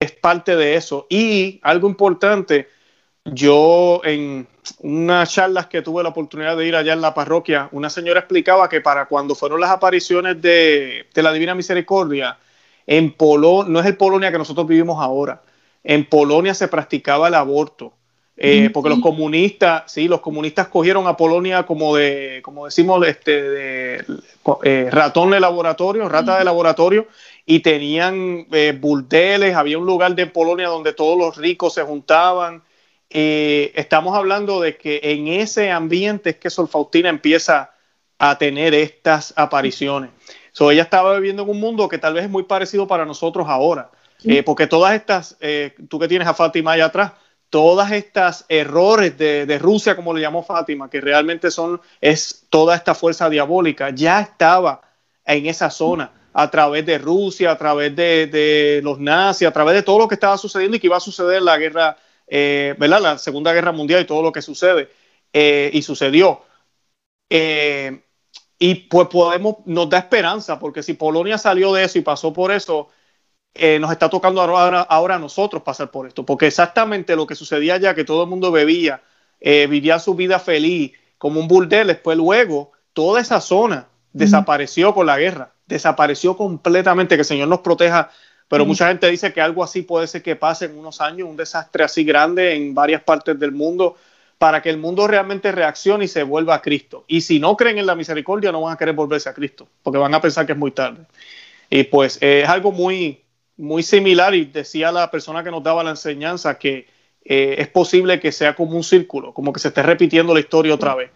es 0.00 0.12
parte 0.12 0.56
de 0.56 0.74
eso. 0.74 1.06
Y 1.08 1.60
algo 1.62 1.88
importante, 1.88 2.68
yo 3.24 4.00
en 4.02 4.48
unas 4.80 5.32
charlas 5.32 5.66
que 5.66 5.82
tuve 5.82 6.02
la 6.02 6.08
oportunidad 6.08 6.56
de 6.56 6.66
ir 6.66 6.74
allá 6.74 6.94
en 6.94 7.00
la 7.00 7.14
parroquia, 7.14 7.68
una 7.72 7.90
señora 7.90 8.20
explicaba 8.20 8.68
que 8.68 8.80
para 8.80 9.06
cuando 9.06 9.34
fueron 9.34 9.60
las 9.60 9.70
apariciones 9.70 10.40
de, 10.40 11.06
de 11.14 11.22
la 11.22 11.32
Divina 11.32 11.54
Misericordia, 11.54 12.38
en 12.86 13.12
Polonia, 13.12 13.70
no 13.72 13.80
es 13.80 13.86
el 13.86 13.96
Polonia 13.96 14.30
que 14.30 14.38
nosotros 14.38 14.66
vivimos 14.66 15.02
ahora, 15.02 15.42
en 15.86 16.04
Polonia 16.04 16.52
se 16.52 16.68
practicaba 16.68 17.28
el 17.28 17.34
aborto. 17.34 17.92
Eh, 18.38 18.68
porque 18.70 18.90
los 18.90 18.98
comunistas, 18.98 19.90
sí, 19.90 20.08
los 20.08 20.20
comunistas 20.20 20.68
cogieron 20.68 21.06
a 21.06 21.16
Polonia 21.16 21.62
como 21.62 21.96
de, 21.96 22.40
como 22.42 22.66
decimos, 22.66 23.06
este, 23.06 23.40
de 23.40 24.04
eh, 24.62 24.88
ratón 24.90 25.30
de 25.30 25.40
laboratorio, 25.40 26.06
rata 26.06 26.38
de 26.38 26.44
laboratorio, 26.44 27.06
y 27.46 27.60
tenían 27.60 28.46
eh, 28.52 28.76
burdeles, 28.78 29.56
había 29.56 29.78
un 29.78 29.86
lugar 29.86 30.14
de 30.14 30.26
Polonia 30.26 30.68
donde 30.68 30.92
todos 30.92 31.16
los 31.16 31.38
ricos 31.38 31.72
se 31.72 31.82
juntaban. 31.82 32.62
estamos 33.08 34.14
hablando 34.14 34.60
de 34.60 34.76
que 34.76 35.00
en 35.02 35.28
ese 35.28 35.70
ambiente 35.70 36.30
es 36.30 36.36
que 36.36 36.50
Sol 36.50 36.68
Faustina 36.68 37.08
empieza 37.08 37.70
a 38.18 38.36
tener 38.36 38.74
estas 38.74 39.32
apariciones. 39.36 40.10
So, 40.52 40.70
ella 40.70 40.82
estaba 40.82 41.14
viviendo 41.14 41.44
en 41.44 41.50
un 41.50 41.60
mundo 41.60 41.88
que 41.88 41.96
tal 41.96 42.12
vez 42.14 42.24
es 42.24 42.30
muy 42.30 42.42
parecido 42.42 42.86
para 42.86 43.06
nosotros 43.06 43.46
ahora. 43.48 43.90
Eh, 44.24 44.42
porque 44.42 44.66
todas 44.66 44.94
estas, 44.94 45.36
eh, 45.40 45.74
tú 45.88 45.98
que 45.98 46.08
tienes 46.08 46.26
a 46.26 46.34
Fátima 46.34 46.72
allá 46.72 46.86
atrás, 46.86 47.12
todas 47.50 47.92
estas 47.92 48.44
errores 48.48 49.16
de, 49.18 49.58
Rusia, 49.58 49.94
como 49.94 50.12
le 50.14 50.20
llamó 50.20 50.42
Fátima, 50.42 50.90
que 50.90 51.00
realmente 51.00 51.50
son, 51.50 51.80
es 52.00 52.46
toda 52.50 52.74
esta 52.74 52.94
fuerza 52.94 53.28
diabólica, 53.30 53.90
ya 53.90 54.20
estaba 54.20 54.80
en 55.24 55.46
esa 55.46 55.70
zona 55.70 56.10
a 56.32 56.50
través 56.50 56.84
de 56.84 56.98
Rusia, 56.98 57.52
a 57.52 57.58
través 57.58 57.94
de, 57.94 58.80
los 58.82 58.98
nazis, 58.98 59.46
a 59.46 59.52
través 59.52 59.74
de 59.74 59.82
todo 59.82 59.98
lo 59.98 60.08
que 60.08 60.14
estaba 60.14 60.36
sucediendo 60.36 60.76
y 60.76 60.80
que 60.80 60.86
iba 60.86 60.96
a 60.96 61.00
suceder 61.00 61.42
la 61.42 61.56
guerra, 61.56 61.96
eh, 62.26 62.74
¿verdad? 62.78 63.00
La 63.00 63.18
Segunda 63.18 63.52
Guerra 63.52 63.72
Mundial 63.72 64.02
y 64.02 64.06
todo 64.06 64.22
lo 64.22 64.32
que 64.32 64.42
sucede 64.42 64.90
eh, 65.32 65.70
y 65.72 65.82
sucedió. 65.82 66.42
Y 68.58 68.74
pues 68.74 69.08
podemos, 69.08 69.56
nos 69.66 69.88
da 69.90 69.98
esperanza, 69.98 70.58
porque 70.58 70.82
si 70.82 70.94
Polonia 70.94 71.36
salió 71.36 71.72
de 71.74 71.84
eso 71.84 71.98
y 71.98 72.02
pasó 72.02 72.32
por 72.32 72.50
eso, 72.50 72.88
nos 73.80 73.90
está 73.90 74.08
tocando 74.08 74.40
ahora, 74.40 74.80
ahora 74.82 75.14
a 75.16 75.18
nosotros 75.18 75.62
pasar 75.62 75.90
por 75.90 76.06
esto, 76.06 76.24
porque 76.24 76.46
exactamente 76.46 77.16
lo 77.16 77.26
que 77.26 77.34
sucedía 77.34 77.74
allá, 77.74 77.94
que 77.94 78.04
todo 78.04 78.24
el 78.24 78.28
mundo 78.28 78.52
bebía, 78.52 79.02
vivía 79.40 79.98
su 79.98 80.14
vida 80.14 80.38
feliz 80.38 80.92
como 81.18 81.40
un 81.40 81.48
burdel, 81.48 81.88
después 81.88 82.16
luego 82.16 82.72
toda 82.92 83.20
esa 83.20 83.40
zona 83.40 83.88
desapareció 84.12 84.94
con 84.94 85.06
la 85.06 85.18
guerra 85.18 85.52
desapareció 85.66 86.36
completamente, 86.36 87.16
que 87.16 87.22
el 87.22 87.26
Señor 87.26 87.48
nos 87.48 87.60
proteja, 87.60 88.10
pero 88.48 88.64
mucha 88.64 88.88
gente 88.88 89.10
dice 89.10 89.32
que 89.32 89.40
algo 89.40 89.64
así 89.64 89.82
puede 89.82 90.06
ser 90.06 90.22
que 90.22 90.36
pase 90.36 90.66
en 90.66 90.78
unos 90.78 91.00
años, 91.00 91.28
un 91.28 91.36
desastre 91.36 91.84
así 91.84 92.04
grande 92.04 92.54
en 92.54 92.74
varias 92.74 93.02
partes 93.02 93.38
del 93.38 93.52
mundo, 93.52 93.96
para 94.38 94.62
que 94.62 94.70
el 94.70 94.78
mundo 94.78 95.06
realmente 95.06 95.50
reaccione 95.50 96.04
y 96.04 96.08
se 96.08 96.22
vuelva 96.22 96.54
a 96.54 96.62
Cristo. 96.62 97.04
Y 97.08 97.22
si 97.22 97.40
no 97.40 97.56
creen 97.56 97.78
en 97.78 97.86
la 97.86 97.94
misericordia, 97.94 98.52
no 98.52 98.60
van 98.60 98.74
a 98.74 98.76
querer 98.76 98.94
volverse 98.94 99.28
a 99.28 99.34
Cristo, 99.34 99.66
porque 99.82 99.98
van 99.98 100.14
a 100.14 100.20
pensar 100.20 100.46
que 100.46 100.52
es 100.52 100.58
muy 100.58 100.70
tarde. 100.70 101.04
Y 101.68 101.84
pues 101.84 102.18
eh, 102.20 102.42
es 102.44 102.48
algo 102.48 102.70
muy, 102.70 103.22
muy 103.56 103.82
similar, 103.82 104.34
y 104.34 104.44
decía 104.46 104.92
la 104.92 105.10
persona 105.10 105.42
que 105.42 105.50
nos 105.50 105.62
daba 105.62 105.82
la 105.82 105.90
enseñanza 105.90 106.58
que 106.58 106.86
eh, 107.24 107.56
es 107.58 107.68
posible 107.68 108.20
que 108.20 108.30
sea 108.32 108.54
como 108.54 108.76
un 108.76 108.84
círculo, 108.84 109.32
como 109.32 109.52
que 109.52 109.60
se 109.60 109.68
esté 109.68 109.82
repitiendo 109.82 110.32
la 110.34 110.40
historia 110.40 110.74
otra 110.74 110.94
vez. 110.94 111.10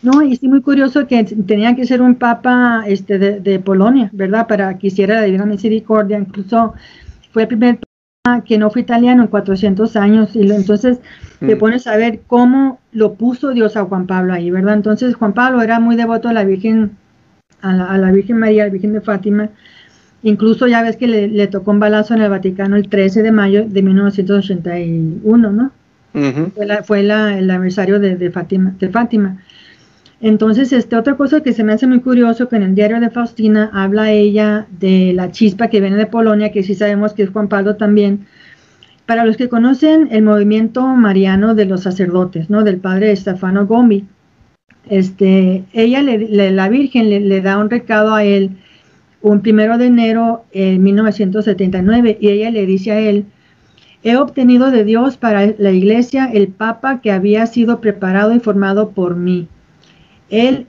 No, 0.00 0.22
y 0.22 0.36
sí 0.36 0.48
muy 0.48 0.62
curioso 0.62 1.06
que 1.06 1.24
tenía 1.24 1.74
que 1.74 1.86
ser 1.86 2.02
un 2.02 2.14
papa 2.14 2.84
este, 2.86 3.18
de, 3.18 3.58
Polonia, 3.58 4.10
¿verdad? 4.12 4.46
Para 4.46 4.78
que 4.78 4.88
hiciera 4.88 5.16
la 5.16 5.22
Divina 5.22 5.44
Misericordia. 5.44 6.18
Incluso 6.18 6.74
fue 7.32 7.42
el 7.42 7.48
primer 7.48 7.78
papa 7.78 8.44
que 8.44 8.58
no 8.58 8.70
fue 8.70 8.82
italiano 8.82 9.22
en 9.22 9.28
400 9.28 9.96
años. 9.96 10.36
Y 10.36 10.50
entonces 10.50 11.00
te 11.40 11.56
mm. 11.56 11.58
pones 11.58 11.86
a 11.88 11.96
ver 11.96 12.20
cómo 12.26 12.78
lo 12.92 13.14
puso 13.14 13.50
Dios 13.50 13.76
a 13.76 13.84
Juan 13.84 14.06
Pablo 14.06 14.34
ahí, 14.34 14.50
¿verdad? 14.50 14.74
Entonces 14.74 15.16
Juan 15.16 15.32
Pablo 15.32 15.62
era 15.62 15.80
muy 15.80 15.96
devoto 15.96 16.28
a 16.28 16.32
la 16.32 16.44
Virgen, 16.44 16.96
a 17.60 17.98
la, 17.98 18.12
Virgen 18.12 18.38
María, 18.38 18.62
a 18.62 18.66
la 18.66 18.72
Virgen 18.72 18.92
de 18.92 19.00
Fátima. 19.00 19.50
Incluso 20.22 20.66
ya 20.66 20.82
ves 20.82 20.96
que 20.96 21.06
le, 21.06 21.46
tocó 21.46 21.70
un 21.70 21.80
balazo 21.80 22.14
en 22.14 22.22
el 22.22 22.30
Vaticano 22.30 22.76
el 22.76 22.88
13 22.88 23.22
de 23.22 23.32
mayo 23.32 23.64
de 23.68 23.82
1981, 23.82 25.52
¿no? 25.52 25.70
Fue, 26.84 27.00
el 27.00 27.10
aniversario 27.10 28.00
de, 28.00 28.16
de, 28.16 28.30
Fátima, 28.30 28.74
de 28.78 28.88
Fátima. 28.88 29.38
Entonces, 30.20 30.72
este, 30.72 30.96
otra 30.96 31.16
cosa 31.16 31.42
que 31.42 31.52
se 31.52 31.62
me 31.62 31.72
hace 31.72 31.86
muy 31.86 32.00
curioso, 32.00 32.48
que 32.48 32.56
en 32.56 32.62
el 32.64 32.74
diario 32.74 32.98
de 32.98 33.10
Faustina 33.10 33.70
habla 33.72 34.10
ella 34.10 34.66
de 34.80 35.12
la 35.14 35.30
chispa 35.30 35.68
que 35.68 35.80
viene 35.80 35.96
de 35.96 36.06
Polonia, 36.06 36.50
que 36.50 36.64
sí 36.64 36.74
sabemos 36.74 37.12
que 37.12 37.22
es 37.22 37.30
Juan 37.30 37.48
Pablo 37.48 37.76
también. 37.76 38.26
Para 39.06 39.24
los 39.24 39.36
que 39.36 39.48
conocen 39.48 40.08
el 40.10 40.22
movimiento 40.22 40.84
mariano 40.84 41.54
de 41.54 41.66
los 41.66 41.82
sacerdotes, 41.82 42.50
¿no? 42.50 42.64
Del 42.64 42.78
padre 42.78 43.14
Stefano 43.14 43.66
Gombi, 43.66 44.04
este, 44.90 45.64
ella, 45.72 46.02
le, 46.02 46.50
la 46.50 46.68
Virgen, 46.68 47.08
le, 47.08 47.40
da 47.40 47.58
un 47.58 47.70
recado 47.70 48.14
a 48.14 48.24
él 48.24 48.50
un 49.22 49.40
primero 49.40 49.78
de 49.78 49.86
enero 49.86 50.44
de 50.52 50.78
1979 50.78 52.18
y 52.20 52.28
ella 52.28 52.50
le 52.50 52.66
dice 52.66 52.92
a 52.92 53.00
él, 53.00 53.26
he 54.02 54.16
obtenido 54.16 54.70
de 54.70 54.84
Dios 54.84 55.16
para 55.16 55.46
la 55.58 55.72
iglesia 55.72 56.30
el 56.32 56.48
papa 56.48 57.00
que 57.00 57.10
había 57.10 57.46
sido 57.46 57.80
preparado 57.80 58.34
y 58.34 58.40
formado 58.40 58.90
por 58.90 59.16
mí 59.16 59.48
él 60.30 60.66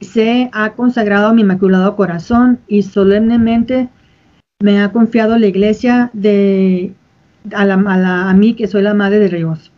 se 0.00 0.50
ha 0.52 0.70
consagrado 0.72 1.28
a 1.28 1.32
mi 1.32 1.42
inmaculado 1.42 1.96
corazón 1.96 2.58
y 2.66 2.82
solemnemente 2.82 3.88
me 4.60 4.80
ha 4.80 4.92
confiado 4.92 5.38
la 5.38 5.46
iglesia 5.46 6.10
de, 6.12 6.92
a, 7.54 8.34
mí, 8.34 8.54
que 8.54 8.66
soy 8.66 8.82
la 8.82 8.94
madre 8.94 9.18
de 9.18 9.36
Dios. 9.36 9.72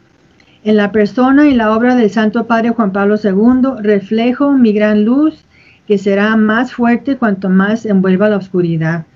En 0.63 0.77
la 0.77 0.93
persona 0.93 1.49
y 1.49 1.55
la 1.55 1.77
obra 1.77 1.95
del 1.95 2.11
Santo 2.11 2.47
Padre 2.47 2.71
Juan 2.71 2.93
Pablo 2.93 3.17
II 3.23 3.83
reflejo 3.83 4.53
mi 4.53 4.73
gran 4.73 5.05
luz 5.05 5.45
que 5.87 5.99
será 5.99 6.37
más 6.37 6.73
fuerte 6.73 7.17
cuanto 7.17 7.51
más 7.51 7.87
envuelva 7.87 8.29
la 8.29 8.37
oscuridad. 8.37 9.07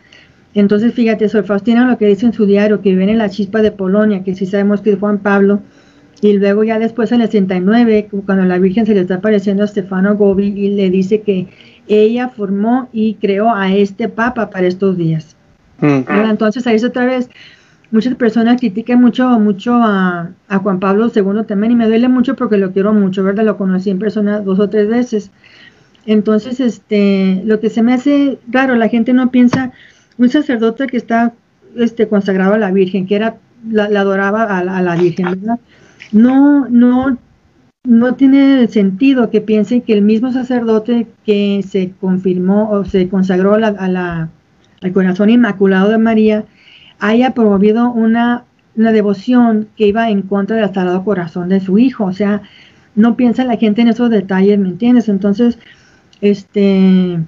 Entonces, 0.55 0.95
fíjate, 0.95 1.28
Sor 1.28 1.45
Faustina 1.45 1.89
lo 1.89 1.99
que 1.99 2.07
dice 2.07 2.27
en 2.27 2.32
su 2.32 2.47
diario, 2.47 2.81
que 2.82 2.95
viene 2.95 3.15
la 3.15 3.31
chispa 3.31 3.62
de 3.62 3.70
Polonia, 3.70 4.24
que 4.24 4.35
sí 4.35 4.47
sabemos 4.47 4.81
que 4.81 4.93
es 4.93 4.99
Juan 4.99 5.19
Pablo, 5.19 5.61
y 6.20 6.32
luego 6.36 6.65
ya 6.65 6.78
después 6.78 7.12
en 7.12 7.20
el 7.20 7.28
69, 7.28 8.09
cuando 8.27 8.45
la 8.45 8.59
Virgen 8.59 8.86
se 8.86 8.95
le 8.95 9.03
está 9.03 9.16
apareciendo 9.16 9.62
a 9.62 9.69
Stefano 9.69 10.16
Gobi 10.16 10.47
y 10.47 10.70
le 10.70 10.90
dice 10.90 11.20
que 11.20 11.47
ella 11.86 12.28
formó 12.28 12.89
y 12.93 13.15
creó 13.15 13.55
a 13.55 13.73
este 13.73 14.09
Papa 14.09 14.51
para 14.51 14.66
estos 14.66 14.97
días. 14.97 15.36
Entonces 15.81 16.66
ahí 16.66 16.74
es 16.74 16.85
otra 16.85 17.07
vez, 17.07 17.31
muchas 17.90 18.15
personas 18.16 18.59
critican 18.59 19.01
mucho, 19.01 19.28
mucho 19.39 19.74
a, 19.74 20.31
Juan 20.62 20.81
Pablo 20.81 21.11
II 21.15 21.45
también 21.47 21.73
y 21.73 21.77
me 21.77 21.86
duele 21.86 22.09
mucho 22.09 22.35
porque 22.35 22.57
lo 22.57 22.73
quiero 22.73 22.93
mucho, 22.93 23.23
¿verdad? 23.23 23.45
Lo 23.45 23.57
conocí 23.57 23.90
en 23.90 23.99
persona 23.99 24.40
dos 24.40 24.59
o 24.59 24.69
tres 24.69 24.89
veces. 24.89 25.31
Entonces, 26.09 26.59
este, 26.59 27.43
lo 27.44 27.60
que 27.60 27.68
se 27.68 27.82
me 27.82 27.93
hace 27.93 28.39
raro, 28.51 28.76
la 28.76 28.89
gente 28.89 29.12
no 29.12 29.30
piensa, 29.30 29.72
un 30.16 30.30
sacerdote 30.30 30.86
que 30.86 30.97
está 30.97 31.35
este, 31.76 32.09
consagrado 32.09 32.55
a 32.55 32.59
la 32.59 32.70
Virgen, 32.70 33.06
que 33.06 33.14
era, 33.14 33.36
la, 33.70 33.85
adoraba 33.85 34.59
a 34.59 34.82
la 34.82 34.97
Virgen, 34.97 35.39
no, 36.10 36.66
no, 36.70 37.18
no 37.85 38.14
tiene 38.14 38.68
sentido 38.68 39.28
que 39.28 39.43
piensen 39.43 39.82
que 39.82 39.93
el 39.93 40.01
mismo 40.01 40.32
sacerdote 40.32 41.09
que 41.26 41.62
se 41.68 41.93
confirmó 42.01 42.70
o 42.70 42.86
se 42.86 43.10
consagró 43.10 43.56
al 43.56 44.30
corazón 44.94 45.28
inmaculado 45.28 45.90
de 45.90 45.98
María 45.98 46.47
haya 47.01 47.35
promovido 47.35 47.93
una, 47.93 48.44
una 48.76 48.93
devoción 48.93 49.68
que 49.76 49.86
iba 49.89 50.09
en 50.09 50.22
contra 50.22 50.56
del 50.56 50.72
sagrado 50.72 51.05
corazón 51.05 51.51
de 51.51 51.60
su 51.60 51.78
hijo. 51.78 52.06
O 52.06 52.14
sea, 52.14 52.40
no 52.94 53.14
piensa 53.14 53.44
la 53.44 53.59
gente 53.59 53.82
en 53.82 53.89
esos 53.89 54.09
detalles, 54.09 54.59
¿me 54.59 54.68
entiendes? 54.68 55.10
Entonces, 55.10 55.59
este 56.20 57.19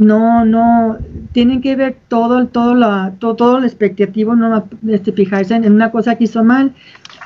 no, 0.00 0.46
no, 0.46 0.98
tienen 1.32 1.60
que 1.60 1.76
ver 1.76 1.96
todo, 2.08 2.46
todo, 2.46 2.74
la, 2.74 3.14
todo, 3.18 3.36
todo 3.36 3.58
el 3.58 3.64
expectativo, 3.64 4.34
no 4.34 4.66
este, 4.88 5.12
fijarse 5.12 5.54
en, 5.54 5.70
una 5.70 5.90
cosa 5.90 6.16
que 6.16 6.24
hizo 6.24 6.42
mal. 6.42 6.72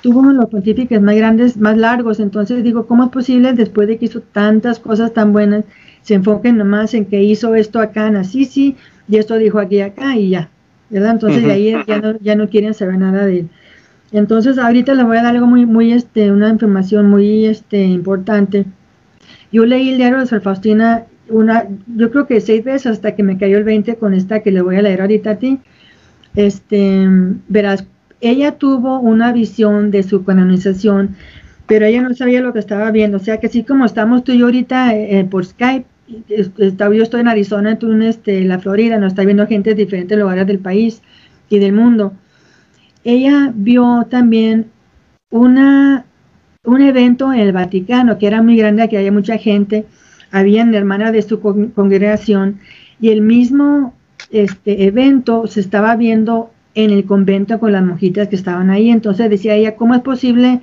Tuvo 0.03 0.21
uno 0.21 0.31
de 0.31 0.39
los 0.39 0.51
pontífices 0.51 1.01
más 1.01 1.15
grandes, 1.15 1.57
más 1.57 1.77
largos, 1.77 2.21
entonces 2.21 2.65
digo, 2.65 2.87
¿cómo 2.87 3.05
es 3.05 3.11
posible 3.11 3.53
después 3.53 3.87
de 3.89 3.97
que 3.97 4.07
hizo 4.07 4.21
tantas 4.21 4.79
cosas 4.81 5.15
tan 5.15 5.33
buenas, 5.33 5.65
se 6.03 6.15
enfoquen 6.15 6.59
nomás 6.59 6.95
en 6.95 7.07
que 7.07 7.23
hizo 7.23 7.55
esto 7.55 7.81
acá 7.81 8.09
en 8.09 8.17
Assisi 8.17 8.77
y 9.09 9.17
esto 9.17 9.37
dijo 9.37 9.61
aquí 9.61 9.81
acá 9.81 10.17
y 10.17 10.31
ya, 10.31 10.51
¿verdad? 10.91 11.13
Entonces 11.13 11.45
de 11.45 11.53
ahí 11.53 11.75
ya 11.87 12.01
no, 12.01 12.19
ya 12.19 12.35
no 12.35 12.49
quieren 12.49 12.75
saber 12.75 12.99
nada 12.99 13.25
de 13.25 13.41
él. 13.41 13.49
Entonces 14.13 14.59
ahorita 14.59 14.95
les 14.95 15.07
voy 15.07 15.17
a 15.17 15.23
dar 15.23 15.35
algo 15.35 15.47
muy, 15.47 15.65
muy, 15.65 15.93
este, 15.93 16.31
una 16.31 16.49
información 16.49 17.09
muy, 17.09 17.47
este, 17.47 17.85
importante. 17.85 18.67
Yo 19.55 19.65
leí 19.65 19.91
el 19.91 19.99
diario 19.99 20.19
de 20.19 20.27
Sor 20.27 20.41
Faustina 20.41 21.05
una, 21.29 21.69
yo 21.87 22.11
creo 22.11 22.27
que 22.27 22.41
seis 22.41 22.65
veces 22.65 22.89
hasta 22.89 23.15
que 23.15 23.23
me 23.23 23.39
cayó 23.39 23.57
el 23.57 23.63
20 23.63 23.95
con 23.99 24.13
esta 24.13 24.41
que 24.41 24.51
le 24.51 24.63
voy 24.63 24.75
a 24.75 24.83
leer 24.83 25.01
ahorita 25.01 25.31
a 25.31 25.37
ti. 25.37 25.61
Este, 26.35 27.07
verás, 27.47 27.87
ella 28.21 28.59
tuvo 28.59 28.99
una 28.99 29.33
visión 29.33 29.93
de 29.93 30.03
su 30.03 30.25
canonización, 30.25 31.15
pero 31.69 31.87
ella 31.87 32.03
no 32.03 32.13
sabía 32.15 32.41
lo 32.41 32.53
que 32.53 32.59
estaba 32.59 32.91
viendo. 32.91 33.19
O 33.19 33.21
sea 33.21 33.39
que 33.39 33.47
así 33.47 33.63
como 33.63 33.85
estamos 33.85 34.25
tú 34.25 34.33
y 34.33 34.39
yo 34.39 34.47
ahorita 34.47 34.93
eh, 34.97 35.21
eh, 35.21 35.25
por 35.25 35.47
Skype, 35.47 35.87
yo 36.29 37.03
estoy 37.05 37.21
en 37.21 37.29
Arizona, 37.29 37.79
tú 37.79 37.93
en 37.93 38.03
este, 38.03 38.43
la 38.43 38.59
Florida, 38.59 38.99
nos 38.99 39.13
está 39.13 39.25
viendo 39.25 39.47
gente 39.47 39.71
de 39.71 39.77
diferentes 39.77 40.19
lugares 40.19 40.49
del 40.49 40.59
país 40.59 41.01
y 41.49 41.61
del 41.61 41.75
mundo. 41.75 42.13
Ella 43.05 43.53
vio 43.55 44.05
también 44.11 44.67
una, 45.31 46.07
un 46.65 46.82
evento 46.82 47.32
en 47.32 47.41
el 47.41 47.53
Vaticano 47.53 48.19
que 48.19 48.27
era 48.27 48.43
muy 48.43 48.57
grande, 48.57 48.89
que 48.89 48.99
había 48.99 49.12
mucha 49.12 49.39
gente 49.39 49.86
habían 50.35 50.74
hermanas 50.74 51.12
de 51.12 51.23
su 51.23 51.41
congregación 51.41 52.59
y 53.01 53.11
el 53.11 53.20
mismo 53.20 53.95
este 54.32 54.85
evento 54.85 55.47
se 55.47 55.61
estaba 55.61 55.95
viendo 55.95 56.51
en 56.74 56.91
el 56.91 57.05
convento 57.05 57.61
con 57.61 57.70
las 57.70 57.85
monjitas 57.85 58.27
que 58.27 58.35
estaban 58.35 58.69
ahí. 58.69 58.91
Entonces 58.91 59.31
decía 59.31 59.55
ella, 59.55 59.77
¿cómo 59.77 59.95
es 59.95 60.01
posible 60.01 60.61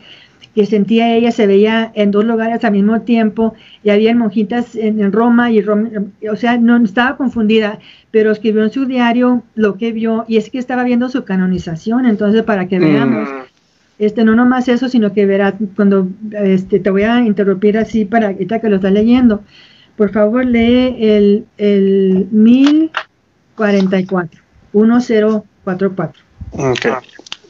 que 0.53 0.65
sentía 0.65 1.15
ella, 1.15 1.31
se 1.31 1.47
veía 1.47 1.89
en 1.95 2.11
dos 2.11 2.25
lugares 2.25 2.65
al 2.65 2.73
mismo 2.73 2.99
tiempo 3.03 3.53
y 3.81 3.91
había 3.91 4.13
monjitas 4.13 4.75
en, 4.75 5.09
Roma 5.13 5.51
y 5.51 5.61
Roma, 5.61 5.89
o 6.29 6.35
sea, 6.35 6.57
no 6.57 6.75
estaba 6.83 7.15
confundida, 7.15 7.79
pero 8.11 8.31
escribió 8.31 8.63
en 8.63 8.71
su 8.71 8.85
diario 8.85 9.43
lo 9.55 9.77
que 9.77 9.93
vio 9.93 10.25
y 10.27 10.35
es 10.35 10.49
que 10.49 10.57
estaba 10.57 10.83
viendo 10.83 11.07
su 11.07 11.23
canonización. 11.23 12.05
Entonces, 12.05 12.43
para 12.43 12.67
que 12.67 12.77
veamos. 12.77 13.29
Este, 14.01 14.25
no 14.25 14.35
nomás 14.35 14.67
eso, 14.67 14.89
sino 14.89 15.13
que 15.13 15.25
verás, 15.27 15.53
cuando 15.75 16.07
este, 16.31 16.79
te 16.79 16.89
voy 16.89 17.03
a 17.03 17.19
interrumpir 17.19 17.77
así 17.77 18.03
para 18.03 18.29
ahorita 18.29 18.59
que 18.59 18.67
lo 18.67 18.77
estás 18.77 18.91
leyendo, 18.91 19.43
por 19.95 20.11
favor 20.11 20.43
lee 20.43 20.95
el, 20.99 21.45
el 21.59 22.27
1044, 22.31 24.41
1044. 24.73 26.23
Okay. 26.51 26.93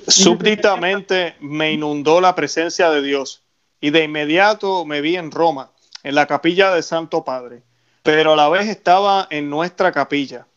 Súbditamente 0.06 1.36
me 1.40 1.72
inundó 1.72 2.20
la 2.20 2.36
presencia 2.36 2.90
de 2.90 3.02
Dios 3.02 3.46
y 3.80 3.92
de 3.92 4.04
inmediato 4.04 4.84
me 4.84 5.00
vi 5.00 5.16
en 5.16 5.32
Roma, 5.32 5.72
en 6.04 6.16
la 6.16 6.26
capilla 6.26 6.74
del 6.74 6.84
Santo 6.84 7.24
Padre. 7.24 7.64
pero 8.04 8.34
a 8.34 8.36
la 8.36 8.50
vez 8.50 8.68
estaba 8.68 9.26
en 9.30 9.50
nuestra 9.50 9.94
capilla. 9.94 10.48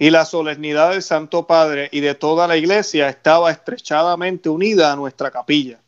Y 0.00 0.08
la 0.08 0.24
solemnidad 0.24 0.92
del 0.92 1.02
Santo 1.02 1.46
Padre 1.46 1.90
y 1.92 2.00
de 2.00 2.14
toda 2.14 2.48
la 2.48 2.56
iglesia 2.56 3.10
estaba 3.10 3.50
estrechadamente 3.50 4.48
unida 4.48 4.90
a 4.90 4.96
nuestra 4.96 5.30
capilla 5.30 5.78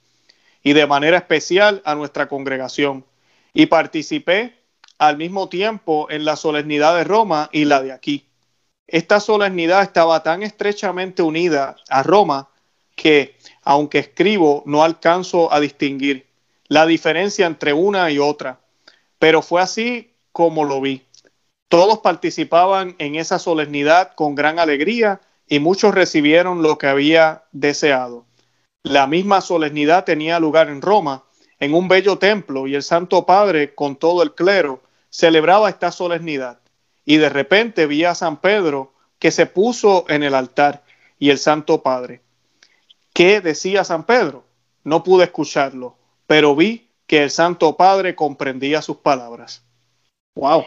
y 0.62 0.74
de 0.74 0.86
manera 0.86 1.16
especial 1.16 1.80
a 1.86 1.94
nuestra 1.94 2.28
congregación. 2.28 3.06
Y 3.54 3.64
participé 3.66 4.58
al 4.98 5.16
mismo 5.16 5.48
tiempo 5.48 6.08
en 6.10 6.26
la 6.26 6.36
solemnidad 6.36 6.94
de 6.94 7.04
Roma 7.04 7.48
y 7.52 7.64
la 7.64 7.80
de 7.80 7.90
aquí. 7.90 8.26
Esta 8.86 9.18
solemnidad 9.18 9.82
estaba 9.82 10.22
tan 10.22 10.42
estrechamente 10.42 11.22
unida 11.22 11.76
a 11.88 12.02
Roma 12.02 12.50
que, 12.94 13.38
aunque 13.62 14.00
escribo, 14.00 14.62
no 14.66 14.84
alcanzo 14.84 15.50
a 15.50 15.58
distinguir 15.58 16.26
la 16.68 16.84
diferencia 16.84 17.46
entre 17.46 17.72
una 17.72 18.10
y 18.10 18.18
otra, 18.18 18.60
pero 19.18 19.40
fue 19.40 19.62
así 19.62 20.12
como 20.32 20.64
lo 20.64 20.82
vi. 20.82 21.02
Todos 21.72 22.00
participaban 22.00 22.96
en 22.98 23.14
esa 23.14 23.38
solemnidad 23.38 24.12
con 24.14 24.34
gran 24.34 24.58
alegría 24.58 25.22
y 25.48 25.58
muchos 25.58 25.94
recibieron 25.94 26.60
lo 26.60 26.76
que 26.76 26.86
había 26.86 27.44
deseado. 27.50 28.26
La 28.82 29.06
misma 29.06 29.40
solemnidad 29.40 30.04
tenía 30.04 30.38
lugar 30.38 30.68
en 30.68 30.82
Roma, 30.82 31.24
en 31.60 31.72
un 31.72 31.88
bello 31.88 32.18
templo, 32.18 32.66
y 32.66 32.74
el 32.74 32.82
Santo 32.82 33.24
Padre, 33.24 33.74
con 33.74 33.96
todo 33.96 34.22
el 34.22 34.34
clero, 34.34 34.82
celebraba 35.08 35.70
esta 35.70 35.92
solemnidad. 35.92 36.58
Y 37.06 37.16
de 37.16 37.30
repente 37.30 37.86
vi 37.86 38.04
a 38.04 38.14
San 38.14 38.42
Pedro 38.42 38.92
que 39.18 39.30
se 39.30 39.46
puso 39.46 40.04
en 40.08 40.22
el 40.22 40.34
altar 40.34 40.82
y 41.18 41.30
el 41.30 41.38
Santo 41.38 41.82
Padre. 41.82 42.20
¿Qué 43.14 43.40
decía 43.40 43.82
San 43.84 44.04
Pedro? 44.04 44.44
No 44.84 45.02
pude 45.02 45.24
escucharlo, 45.24 45.96
pero 46.26 46.54
vi 46.54 46.90
que 47.06 47.22
el 47.22 47.30
Santo 47.30 47.78
Padre 47.78 48.14
comprendía 48.14 48.82
sus 48.82 48.98
palabras. 48.98 49.64
Wow. 50.34 50.64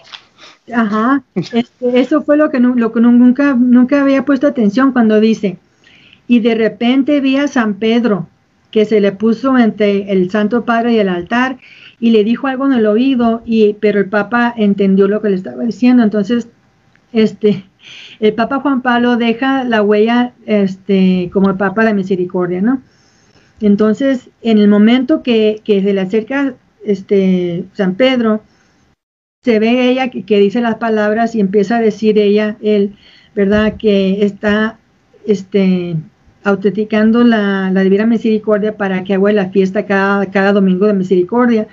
Ajá, 0.74 1.24
este, 1.36 2.00
eso 2.00 2.22
fue 2.24 2.38
lo 2.38 2.50
que, 2.50 2.60
lo 2.60 2.92
que 2.92 3.00
nunca, 3.00 3.54
nunca 3.54 4.02
había 4.02 4.26
puesto 4.26 4.48
atención 4.48 4.92
cuando 4.94 5.20
dice, 5.20 5.60
y 6.28 6.40
de 6.40 6.56
repente 6.56 7.22
vi 7.22 7.38
a 7.38 7.48
San 7.48 7.76
Pedro 7.76 8.28
que 8.72 8.86
se 8.86 9.00
le 9.00 9.12
puso 9.12 9.58
entre 9.58 10.12
el 10.12 10.30
Santo 10.32 10.66
Padre 10.66 10.94
y 10.94 11.00
el 11.00 11.08
altar 11.08 11.58
y 12.00 12.12
le 12.12 12.24
dijo 12.24 12.48
algo 12.48 12.66
en 12.66 12.74
el 12.74 12.86
oído, 12.88 13.42
y, 13.46 13.74
pero 13.80 14.00
el 14.00 14.10
Papa 14.10 14.54
entendió 14.58 15.08
lo 15.08 15.22
que 15.22 15.30
le 15.30 15.36
estaba 15.36 15.64
diciendo. 15.64 16.04
Entonces, 16.04 16.50
este, 17.14 17.64
el 18.20 18.34
Papa 18.34 18.60
Juan 18.60 18.82
Pablo 18.82 19.16
deja 19.16 19.64
la 19.64 19.82
huella 19.82 20.34
este, 20.46 21.30
como 21.32 21.50
el 21.50 21.56
Papa 21.56 21.86
de 21.86 21.94
Misericordia, 21.94 22.62
¿no? 22.62 22.82
Entonces, 23.62 24.30
en 24.42 24.58
el 24.58 24.68
momento 24.68 25.24
que, 25.24 25.62
que 25.64 25.82
se 25.82 25.94
le 25.94 26.02
acerca 26.02 26.56
este, 26.84 27.64
San 27.74 27.96
Pedro, 27.96 28.42
se 29.46 29.60
ve 29.60 29.90
ella 29.92 30.10
que, 30.10 30.40
dice 30.40 30.60
las 30.60 30.78
palabras 30.78 31.36
y 31.36 31.40
empieza 31.40 31.78
a 31.78 31.80
decir 31.80 32.18
ella, 32.18 32.58
él, 32.64 32.96
¿verdad? 33.36 33.76
Que 33.78 34.26
está 34.26 34.80
este, 35.28 35.98
autenticando 36.44 37.24
la, 37.24 37.70
la, 37.72 37.82
Divina 37.82 38.08
Misericordia 38.08 38.76
para 38.76 39.04
que 39.04 39.14
haga 39.14 39.32
la 39.34 39.50
fiesta 39.52 39.86
cada, 39.86 40.26
cada 40.32 40.52
domingo 40.52 40.88
de 40.88 40.94
misericordia. 40.94 41.68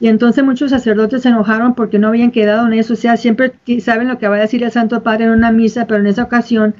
Y 0.00 0.08
entonces 0.08 0.42
muchos 0.42 0.70
sacerdotes 0.70 1.22
se 1.22 1.28
enojaron 1.28 1.74
porque 1.74 1.98
no 1.98 2.08
habían 2.08 2.30
quedado 2.30 2.66
en 2.66 2.72
eso. 2.72 2.94
O 2.94 2.96
sea, 2.96 3.18
siempre 3.18 3.52
saben 3.82 4.08
lo 4.08 4.18
que 4.18 4.26
va 4.26 4.36
a 4.36 4.40
decir 4.40 4.62
el 4.64 4.72
Santo 4.72 5.02
Padre 5.02 5.26
en 5.26 5.32
una 5.32 5.52
misa, 5.52 5.86
pero 5.86 6.00
en 6.00 6.06
esa 6.06 6.22
ocasión 6.22 6.74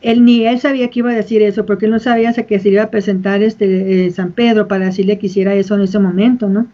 él 0.00 0.24
ni 0.24 0.46
él 0.46 0.60
sabía 0.60 0.88
que 0.88 1.00
iba 1.00 1.10
a 1.10 1.14
decir 1.14 1.42
eso, 1.42 1.66
porque 1.66 1.84
él 1.84 1.92
no 1.92 1.98
sabía 1.98 2.30
hasta 2.30 2.44
que 2.44 2.58
se 2.58 2.70
iba 2.70 2.84
a 2.84 2.90
presentar 2.90 3.42
este 3.42 4.06
eh, 4.06 4.10
San 4.12 4.32
Pedro 4.32 4.66
para 4.66 4.86
decirle 4.86 5.18
que 5.18 5.26
hiciera 5.26 5.52
eso 5.54 5.74
en 5.74 5.82
ese 5.82 5.98
momento, 5.98 6.48
¿no? 6.48 6.68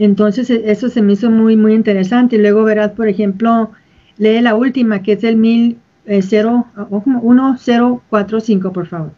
Entonces 0.00 0.50
e, 0.50 0.70
eso 0.70 0.88
se 0.88 1.02
me 1.02 1.12
hizo 1.12 1.30
muy, 1.30 1.56
muy 1.56 1.74
interesante. 1.74 2.36
Y 2.36 2.38
luego 2.40 2.64
verás, 2.64 2.92
por 2.92 3.08
ejemplo, 3.08 3.70
lee 4.16 4.40
la 4.40 4.54
última, 4.56 5.02
que 5.02 5.12
es 5.12 5.22
el 5.22 5.36
mil, 5.36 5.78
1045, 6.06 8.68
eh, 8.68 8.70
por 8.72 8.86
favor. 8.86 9.12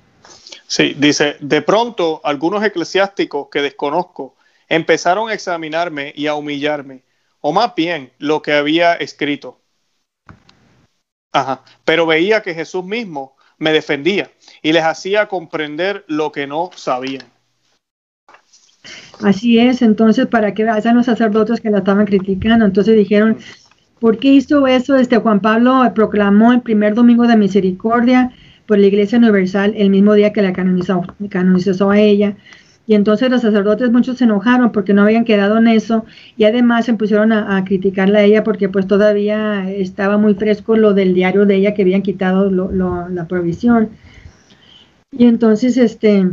Sí, 0.66 0.96
dice, 0.98 1.36
de 1.40 1.62
pronto 1.62 2.20
algunos 2.24 2.64
eclesiásticos 2.64 3.48
que 3.50 3.62
desconozco 3.62 4.34
empezaron 4.68 5.30
a 5.30 5.34
examinarme 5.34 6.12
y 6.16 6.26
a 6.26 6.34
humillarme, 6.34 7.04
o 7.40 7.52
más 7.52 7.74
bien 7.74 8.12
lo 8.18 8.42
que 8.42 8.52
había 8.52 8.94
escrito. 8.94 9.60
Ajá, 11.30 11.62
pero 11.84 12.06
veía 12.06 12.42
que 12.42 12.54
Jesús 12.54 12.84
mismo 12.84 13.36
me 13.58 13.72
defendía 13.72 14.30
y 14.62 14.72
les 14.72 14.82
hacía 14.82 15.28
comprender 15.28 16.04
lo 16.08 16.32
que 16.32 16.46
no 16.46 16.70
sabían. 16.74 17.30
Así 19.22 19.58
es, 19.58 19.82
entonces 19.82 20.26
para 20.26 20.54
que 20.54 20.64
vean 20.64 20.96
los 20.96 21.06
sacerdotes 21.06 21.60
que 21.60 21.70
la 21.70 21.78
estaban 21.78 22.06
criticando, 22.06 22.64
entonces 22.64 22.96
dijeron, 22.96 23.36
¿Por 24.02 24.18
qué 24.18 24.32
hizo 24.32 24.66
eso? 24.66 24.96
Este 24.96 25.18
Juan 25.18 25.38
Pablo 25.38 25.80
proclamó 25.94 26.52
el 26.52 26.60
primer 26.60 26.92
domingo 26.96 27.28
de 27.28 27.36
misericordia 27.36 28.32
por 28.66 28.80
la 28.80 28.88
Iglesia 28.88 29.16
Universal 29.16 29.74
el 29.76 29.90
mismo 29.90 30.14
día 30.14 30.32
que 30.32 30.42
la 30.42 30.52
canonizó, 30.52 31.02
canonizó 31.30 31.92
a 31.92 32.00
ella. 32.00 32.36
Y 32.84 32.94
entonces 32.94 33.30
los 33.30 33.42
sacerdotes 33.42 33.92
muchos 33.92 34.18
se 34.18 34.24
enojaron 34.24 34.72
porque 34.72 34.92
no 34.92 35.02
habían 35.02 35.24
quedado 35.24 35.56
en 35.58 35.68
eso 35.68 36.04
y 36.36 36.42
además 36.46 36.86
se 36.86 36.94
pusieron 36.94 37.30
a, 37.30 37.64
criticarla 37.64 38.18
a 38.18 38.22
ella 38.24 38.42
porque 38.42 38.68
pues 38.68 38.88
todavía 38.88 39.70
estaba 39.70 40.18
muy 40.18 40.34
fresco 40.34 40.76
lo 40.76 40.94
del 40.94 41.14
diario 41.14 41.46
de 41.46 41.54
ella 41.54 41.72
que 41.72 41.82
habían 41.82 42.02
quitado 42.02 42.50
la 42.50 43.28
provisión. 43.28 43.90
Y 45.16 45.26
entonces 45.26 45.76
este 45.76 46.28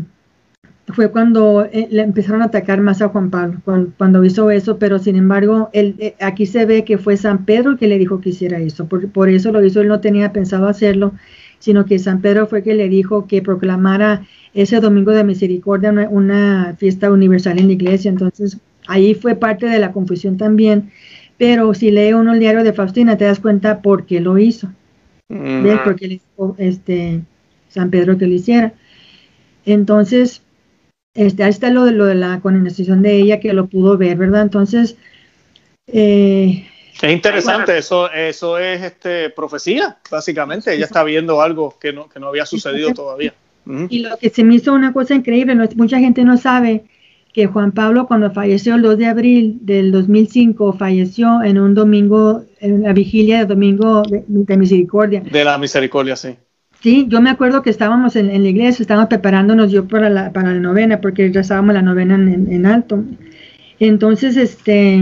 fue 0.94 1.12
cuando 1.12 1.66
eh, 1.66 1.88
le 1.92 2.02
empezaron 2.02 2.42
a 2.42 2.46
atacar 2.46 2.82
más 2.82 3.02
a 3.02 3.10
Juan 3.10 3.30
Pablo, 3.30 3.60
cuando, 3.98 4.24
hizo 4.24 4.50
eso, 4.50 4.78
pero 4.78 5.00
sin 5.00 5.16
embargo, 5.16 5.70
él, 5.74 5.96
eh, 6.00 6.16
aquí 6.20 6.46
se 6.46 6.66
ve 6.66 6.84
que 6.84 6.98
fue 6.98 7.18
San 7.18 7.46
Pedro 7.46 7.78
que 7.78 7.88
le 7.88 7.98
dijo 7.98 8.22
que 8.22 8.30
hiciera 8.30 8.60
eso, 8.60 8.88
por, 8.88 9.30
eso 9.30 9.52
lo 9.52 9.64
hizo, 9.64 9.82
él 9.82 9.88
no 9.88 10.00
tenía 10.00 10.34
pensado 10.34 10.68
hacerlo, 10.68 11.14
sino 11.60 11.86
que 11.86 12.00
San 12.00 12.22
Pedro 12.22 12.48
fue 12.48 12.64
que 12.64 12.74
le 12.74 12.90
dijo 12.90 13.28
que 13.28 13.42
proclamara 13.42 14.26
ese 14.54 14.80
domingo 14.80 15.12
de 15.12 15.24
misericordia 15.24 15.92
una, 16.10 16.76
fiesta 16.78 17.12
universal 17.12 17.60
en 17.60 17.68
la 17.68 17.74
iglesia, 17.74 18.10
entonces 18.10 18.58
ahí 18.88 19.14
fue 19.14 19.36
parte 19.36 19.68
de 19.68 19.80
la 19.80 19.92
confusión 19.92 20.38
también, 20.38 20.92
pero 21.38 21.74
si 21.74 21.92
lee 21.92 22.14
uno 22.14 22.34
el 22.34 22.40
diario 22.40 22.64
de 22.64 22.74
Faustina 22.74 23.18
te 23.18 23.26
das 23.26 23.40
cuenta 23.40 23.82
por 23.82 24.06
qué 24.06 24.20
lo 24.22 24.38
hizo, 24.38 24.70
¿ves? 25.30 25.80
Porque 25.84 26.08
le 26.08 26.14
dijo 26.16 26.56
este, 26.58 27.22
San 27.70 27.92
Pedro 27.92 28.18
que 28.18 28.26
lo 28.26 28.34
hiciera. 28.34 28.74
Entonces, 29.66 30.42
este, 31.20 31.44
ahí 31.44 31.50
está 31.50 31.70
lo 31.70 31.84
de, 31.84 31.92
lo 31.92 32.06
de 32.06 32.16
la 32.16 32.40
canonización 32.42 33.02
de 33.02 33.18
ella 33.18 33.42
que 33.42 33.52
lo 33.52 33.68
pudo 33.68 33.98
ver, 33.98 34.16
¿verdad? 34.16 34.44
Entonces... 34.44 34.96
Eh, 35.88 36.66
es 37.02 37.12
interesante, 37.12 37.78
eso, 37.78 38.10
eso 38.10 38.58
es 38.58 38.82
este, 38.82 39.30
profecía, 39.30 39.98
básicamente. 40.10 40.74
Ella 40.74 40.86
está 40.86 41.04
viendo 41.04 41.42
algo 41.42 41.78
que 41.78 41.92
no, 41.92 42.08
que 42.08 42.22
no 42.22 42.28
había 42.28 42.46
sucedido 42.46 42.94
todavía. 42.94 43.34
Y 43.90 44.00
lo 44.00 44.18
que 44.18 44.30
se 44.30 44.46
me 44.46 44.56
hizo 44.56 44.74
una 44.74 44.94
cosa 44.94 45.14
increíble, 45.14 45.56
mucha 45.76 46.00
gente 46.00 46.24
no 46.24 46.38
sabe 46.38 46.86
que 47.34 47.48
Juan 47.48 47.74
Pablo 47.74 48.08
cuando 48.08 48.32
falleció 48.32 48.76
el 48.76 48.82
2 48.82 48.98
de 48.98 49.06
abril 49.06 49.60
del 49.62 49.92
2005, 49.92 50.74
falleció 50.74 51.44
en 51.44 51.60
un 51.60 51.74
domingo, 51.74 52.46
en 52.62 52.84
la 52.84 52.94
vigilia 52.94 53.40
de 53.40 53.46
domingo 53.46 54.04
de 54.10 54.58
misericordia. 54.58 55.22
De 55.22 55.44
la 55.44 55.58
misericordia, 55.58 56.16
sí. 56.16 56.38
Sí, 56.82 57.08
yo 57.10 57.20
me 57.20 57.30
acuerdo 57.30 57.62
que 57.62 57.70
estábamos 57.70 58.16
en, 58.16 58.28
la 58.28 58.50
iglesia, 58.50 58.84
estábamos 58.84 59.10
preparándonos 59.10 59.70
yo 59.70 59.86
para 59.88 60.10
la, 60.10 60.32
para 60.32 60.54
la 60.54 60.60
novena, 60.60 61.02
porque 61.02 61.30
ya 61.30 61.42
estábamos 61.42 61.74
la 61.74 61.82
novena 61.82 62.16
en, 62.16 62.66
alto. 62.66 63.04
Entonces, 63.82 64.38
este, 64.38 65.00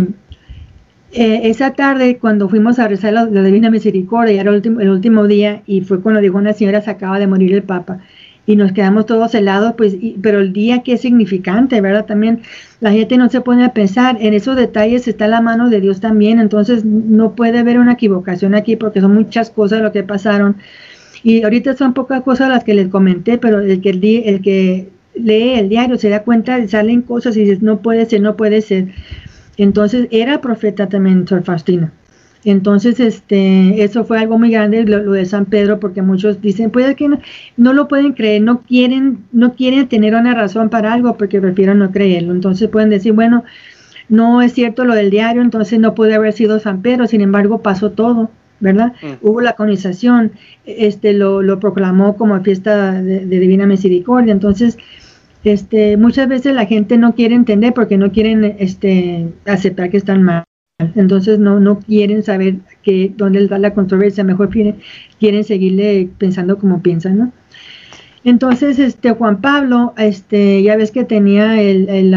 eh, 1.12 1.42
esa 1.44 1.74
tarde, 1.74 2.18
cuando 2.18 2.50
fuimos 2.50 2.80
a 2.80 2.88
rezar 2.88 3.14
la, 3.14 3.28
Divina 3.28 3.70
Misericordia, 3.70 4.42
era 4.42 4.50
el 4.50 4.56
último, 4.56 4.80
el 4.80 4.90
último 4.90 5.28
día, 5.28 5.62
y 5.68 5.82
fue 5.82 6.02
cuando 6.02 6.20
dijo 6.20 6.38
una 6.40 6.54
señora, 6.54 6.82
se 6.82 6.90
acaba 6.90 7.20
de 7.20 7.28
morir 7.28 7.54
el 7.54 7.62
Papa, 7.62 8.00
y 8.48 8.56
nos 8.56 8.72
quedamos 8.72 9.06
todos 9.06 9.36
helados, 9.36 9.76
pues, 9.78 9.96
pero 10.24 10.40
el 10.40 10.54
día 10.54 10.82
que 10.82 10.94
es 10.94 11.02
significante, 11.02 11.80
¿verdad? 11.82 12.06
También 12.06 12.42
la 12.80 12.92
gente 12.92 13.18
no 13.18 13.30
se 13.30 13.42
pone 13.42 13.64
a 13.64 13.74
pensar, 13.74 14.18
en 14.20 14.34
esos 14.34 14.56
detalles 14.56 15.08
está 15.08 15.28
la 15.28 15.42
mano 15.42 15.70
de 15.70 15.80
Dios 15.80 16.00
también, 16.00 16.40
entonces 16.40 16.86
no 16.86 17.34
puede 17.36 17.60
haber 17.60 17.78
una 17.78 17.94
equivocación 17.94 18.56
aquí, 18.56 18.76
porque 18.78 19.02
son 19.02 19.14
muchas 19.14 19.52
cosas 19.52 19.82
lo 19.82 19.92
que 19.92 20.02
pasaron 20.02 20.56
y 21.24 21.44
ahorita 21.44 21.76
son 21.76 21.94
pocas 21.94 22.22
cosas 22.24 22.50
las 22.50 22.64
que 22.64 22.74
les 22.74 22.88
comenté, 22.88 23.38
pero 23.38 23.60
el 23.60 23.82
que, 23.82 23.90
el, 23.90 24.42
que 24.42 24.90
lee 25.16 25.54
el 25.54 25.70
diario 25.70 25.98
se 25.98 26.10
da 26.10 26.24
cuenta, 26.24 26.68
salen 26.68 27.02
cosas 27.02 27.38
y 27.38 27.44
dice, 27.44 27.60
no 27.62 27.80
puede 27.80 28.06
ser, 28.06 28.22
no 28.22 28.36
puede 28.36 28.62
ser. 28.62 28.90
Entonces 29.58 30.08
era 30.12 30.42
profeta 30.42 30.88
también 30.88 31.28
Sor 31.28 31.44
Faustina. 31.44 31.92
Entonces, 32.44 33.00
este, 33.00 33.84
eso 33.84 34.06
fue 34.06 34.20
algo 34.20 34.38
muy 34.38 34.52
grande 34.52 34.84
lo, 34.86 35.12
de 35.12 35.26
San 35.26 35.46
Pedro, 35.46 35.80
porque 35.80 36.02
muchos 36.02 36.42
dicen, 36.42 36.70
pues 36.72 36.96
que 36.96 37.10
no, 37.10 37.20
no, 37.58 37.74
lo 37.74 37.88
pueden 37.88 38.14
creer, 38.14 38.42
no 38.42 38.62
quieren, 38.62 39.26
no 39.32 39.54
quieren 39.54 39.88
tener 39.88 40.16
una 40.16 40.34
razón 40.34 40.70
para 40.70 40.94
algo 40.94 41.18
porque 41.18 41.42
prefieren 41.42 41.80
no 41.80 41.92
creerlo. 41.92 42.32
Entonces 42.34 42.70
pueden 42.70 42.90
decir, 42.90 43.14
bueno, 43.14 43.44
no 44.08 44.42
es 44.42 44.54
cierto 44.54 44.86
lo 44.86 44.96
del 44.96 45.10
diario, 45.10 45.42
entonces 45.42 45.80
no 45.80 45.96
puede 45.96 46.14
haber 46.14 46.32
sido 46.34 46.60
San 46.60 46.82
Pedro, 46.82 47.08
sin 47.08 47.22
embargo 47.22 47.62
pasó 47.62 47.92
todo. 47.92 48.30
¿Verdad? 48.60 48.94
Mm. 49.02 49.26
Hubo 49.28 49.42
la 49.42 49.54
colonización, 49.54 50.32
este, 50.66 51.14
lo, 51.14 51.42
lo 51.42 51.60
proclamó 51.60 52.16
como 52.16 52.40
fiesta 52.42 53.02
de, 53.02 53.26
Divina 53.26 53.66
Misericordia, 53.66 54.32
entonces, 54.32 54.78
este, 55.44 55.98
muchas 55.98 56.28
veces 56.28 56.54
la 56.54 56.66
gente 56.66 56.98
no 56.98 57.16
quiere 57.16 57.36
entender 57.36 57.74
porque 57.74 57.98
no 57.98 58.12
quieren 58.12 58.44
este, 58.60 59.28
aceptar 59.46 59.90
que 59.90 59.98
están 59.98 60.24
mal. 60.24 60.44
Entonces 60.96 61.40
no, 61.40 61.60
no 61.60 61.80
quieren 61.80 62.22
saber 62.22 62.58
que 62.84 63.12
dónde 63.16 63.44
está 63.44 63.58
la 63.58 63.74
controversia, 63.74 64.24
mejor 64.24 64.50
quieren, 64.50 64.76
quieren 65.20 65.44
seguirle 65.44 66.10
pensando 66.20 66.60
como 66.60 66.84
piensan, 66.84 67.18
¿no? 67.18 67.32
Entonces, 68.24 68.78
este 68.78 69.12
Juan 69.12 69.40
Pablo, 69.42 69.94
este, 69.98 70.62
ya 70.62 70.76
ves 70.76 70.92
que 70.92 71.06
tenía 71.06 71.62
el, 71.62 71.88
el, 71.88 72.14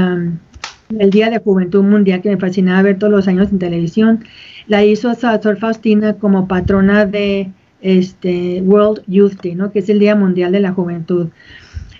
el, 0.99 1.11
Día 1.11 1.31
de 1.31 1.39
Juventud 1.39 1.85
Mundial 1.85 2.21
que 2.21 2.31
me 2.31 2.37
fascinaba 2.37 2.83
ver 2.83 2.99
todos 2.99 3.12
los 3.12 3.29
años 3.29 3.53
en 3.53 3.61
televisión. 3.61 4.25
La 4.66 4.85
hizo 4.85 5.15
Sor 5.15 5.57
Faustina 5.59 6.15
como 6.15 6.49
patrona 6.49 7.07
de 7.07 7.51
este 7.81 8.62
World 8.62 9.03
Youth 9.07 9.41
Day, 9.43 9.55
¿no? 9.55 9.73
Que 9.73 9.81
es 9.81 9.89
el 9.89 9.99
Día 9.99 10.15
Mundial 10.15 10.53
de 10.53 10.61
la 10.61 10.73
Juventud. 10.73 11.28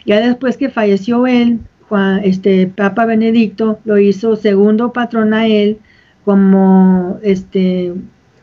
Ya 0.07 0.20
después 0.20 0.57
que 0.57 0.70
falleció 0.70 1.27
él, 1.27 1.61
Juan, 1.89 2.20
este 2.24 2.66
Papa 2.66 3.05
Benedicto 3.05 3.81
lo 3.85 3.99
hizo 3.99 4.37
segundo 4.37 4.93
patrón 4.93 5.35
a 5.35 5.47
él 5.47 5.78
como 6.24 7.19
este 7.23 7.95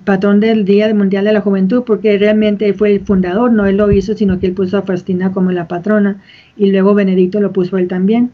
patrón 0.04 0.40
del 0.40 0.66
Día 0.66 0.94
Mundial 0.94 1.26
de 1.26 1.34
la 1.34 1.42
Juventud, 1.42 1.84
porque 1.86 2.18
realmente 2.18 2.74
fue 2.74 2.94
el 2.94 3.06
fundador, 3.06 3.52
no 3.52 3.66
él 3.66 3.78
lo 3.78 3.92
hizo, 3.92 4.14
sino 4.16 4.40
que 4.40 4.48
él 4.48 4.54
puso 4.54 4.78
a 4.78 4.82
Faustina 4.84 5.32
como 5.34 5.52
la 5.52 5.68
patrona 5.68 6.22
y 6.56 6.72
luego 6.72 6.94
Benedicto 6.94 7.42
lo 7.42 7.52
puso 7.52 7.78
él 7.78 7.88
también. 7.88 8.32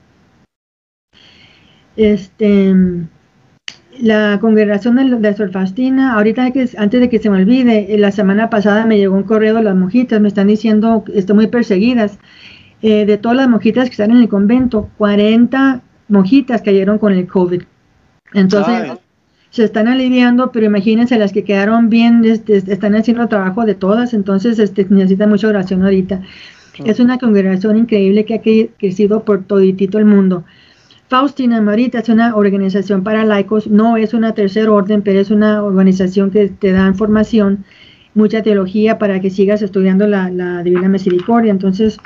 Este, 1.96 2.74
la 4.00 4.40
congregación 4.40 4.96
de, 4.96 5.18
de 5.18 5.36
Sor 5.36 5.52
Faustina, 5.52 6.14
ahorita 6.14 6.52
que, 6.52 6.70
antes 6.78 7.00
de 7.00 7.10
que 7.10 7.20
se 7.20 7.30
me 7.30 7.38
olvide, 7.38 7.96
la 7.98 8.12
semana 8.12 8.50
pasada 8.50 8.86
me 8.86 8.98
llegó 8.98 9.16
un 9.16 9.24
correo 9.24 9.56
de 9.56 9.64
las 9.64 9.76
monjitas, 9.76 10.20
me 10.20 10.28
están 10.28 10.48
diciendo 10.48 11.04
que 11.06 11.18
están 11.18 11.36
muy 11.36 11.48
perseguidas. 11.48 12.20
Eh, 12.82 13.06
de 13.06 13.18
todas 13.18 13.38
las 13.38 13.48
monjitas 13.48 13.86
que 13.86 13.92
están 13.92 14.12
en 14.12 14.18
el 14.18 14.28
convento, 14.28 14.90
40 14.98 15.82
monjitas 16.10 16.62
cayeron 16.62 16.98
con 16.98 17.14
el 17.14 17.28
COVID. 17.28 17.64
Entonces, 18.34 18.92
se 19.52 19.64
están 19.64 19.88
aliviando, 19.88 20.52
pero 20.52 20.66
imagínense 20.66 21.18
las 21.18 21.32
que 21.32 21.46
quedaron 21.46 21.90
bien, 21.90 22.26
este, 22.26 22.58
están 22.58 22.96
haciendo 22.96 23.24
el 23.24 23.30
trabajo 23.30 23.64
de 23.66 23.76
todas, 23.76 24.14
entonces 24.14 24.60
este, 24.60 24.86
necesita 24.90 25.28
mucha 25.28 25.48
oración 25.48 25.84
ahorita. 25.84 26.24
Es 26.84 27.00
una 27.00 27.20
congregación 27.20 27.78
increíble 27.78 28.26
que 28.26 28.34
ha 28.34 28.42
crecido 28.78 29.24
por 29.24 29.44
toditito 29.44 30.00
el 30.00 30.06
mundo. 30.06 30.44
Faustina 31.10 31.62
Marita 31.62 32.00
es 32.00 32.10
una 32.10 32.36
organización 32.36 33.04
para 33.04 33.24
laicos, 33.26 33.68
no 33.68 33.98
es 33.98 34.14
una 34.14 34.34
tercer 34.34 34.70
orden, 34.70 35.02
pero 35.02 35.20
es 35.20 35.30
una 35.32 35.64
organización 35.64 36.32
que 36.32 36.50
te 36.50 36.72
da 36.72 36.94
formación, 36.94 37.66
mucha 38.16 38.42
teología 38.42 38.98
para 38.98 39.20
que 39.20 39.30
sigas 39.30 39.62
estudiando 39.62 40.08
la, 40.08 40.64
Divina 40.64 40.90
Misericordia. 40.90 41.52
Entonces, 41.52 41.98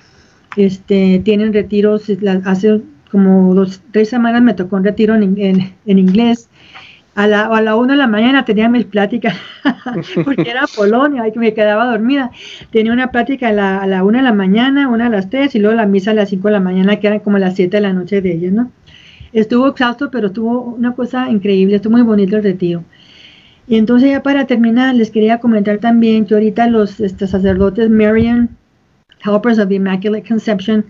este, 0.56 1.22
tienen 1.24 1.54
retiros, 1.54 2.06
hace 2.46 2.82
como 3.12 3.56
dos, 3.56 3.82
tres 3.92 4.10
semanas 4.10 4.42
me 4.42 4.54
tocó 4.54 4.76
un 4.76 4.84
retiro 4.84 5.16
en, 5.16 5.74
inglés 5.86 6.50
a 7.18 7.26
la, 7.26 7.46
a 7.46 7.62
la 7.62 7.76
una 7.76 7.94
de 7.94 7.98
la 7.98 8.06
mañana 8.06 8.46
tenía 8.46 8.70
mis 8.70 8.86
pláticas, 8.86 9.36
porque 10.24 10.52
era 10.52 10.66
Polonia 10.76 11.28
y 11.28 11.32
que 11.32 11.40
me 11.40 11.52
quedaba 11.52 11.86
dormida. 11.86 12.30
Tenía 12.72 12.94
una 12.94 13.10
plática 13.10 13.48
a 13.48 13.54
la, 13.54 13.82
a 13.82 13.88
la 13.88 14.04
una 14.04 14.20
de 14.20 14.24
la 14.24 14.34
mañana, 14.34 14.88
una 14.88 15.08
a 15.08 15.10
las 15.10 15.28
tres 15.28 15.56
y 15.56 15.60
luego 15.60 15.76
la 15.76 15.88
misa 15.88 16.12
a 16.12 16.14
las 16.14 16.30
cinco 16.30 16.50
de 16.50 16.54
la 16.54 16.60
mañana, 16.60 17.00
que 17.00 17.08
eran 17.08 17.22
como 17.22 17.40
las 17.40 17.56
siete 17.56 17.78
de 17.78 17.82
la 17.82 17.94
noche 17.94 18.22
de 18.22 18.34
ella, 18.34 18.52
¿no? 18.52 18.72
Estuvo 19.38 19.68
exhausto, 19.68 20.10
pero 20.10 20.28
estuvo 20.28 20.62
una 20.62 20.96
cosa 20.96 21.30
increíble, 21.30 21.76
estuvo 21.76 21.94
muy 21.94 22.02
bonito 22.02 22.38
el 22.38 22.44
retiro. 22.44 22.84
Y 23.68 23.76
entonces 23.76 24.10
ya 24.10 24.24
para 24.24 24.48
terminar, 24.48 24.96
les 24.96 25.12
quería 25.12 25.38
comentar 25.38 25.78
también 25.78 26.26
que 26.26 26.34
ahorita 26.34 26.66
los 26.66 27.00
este, 27.00 27.28
sacerdotes 27.28 27.88
Marian, 27.88 28.50
Helpers 29.24 29.60
of 29.60 29.68
the 29.68 29.76
Immaculate 29.76 30.28
Conception, 30.28 30.86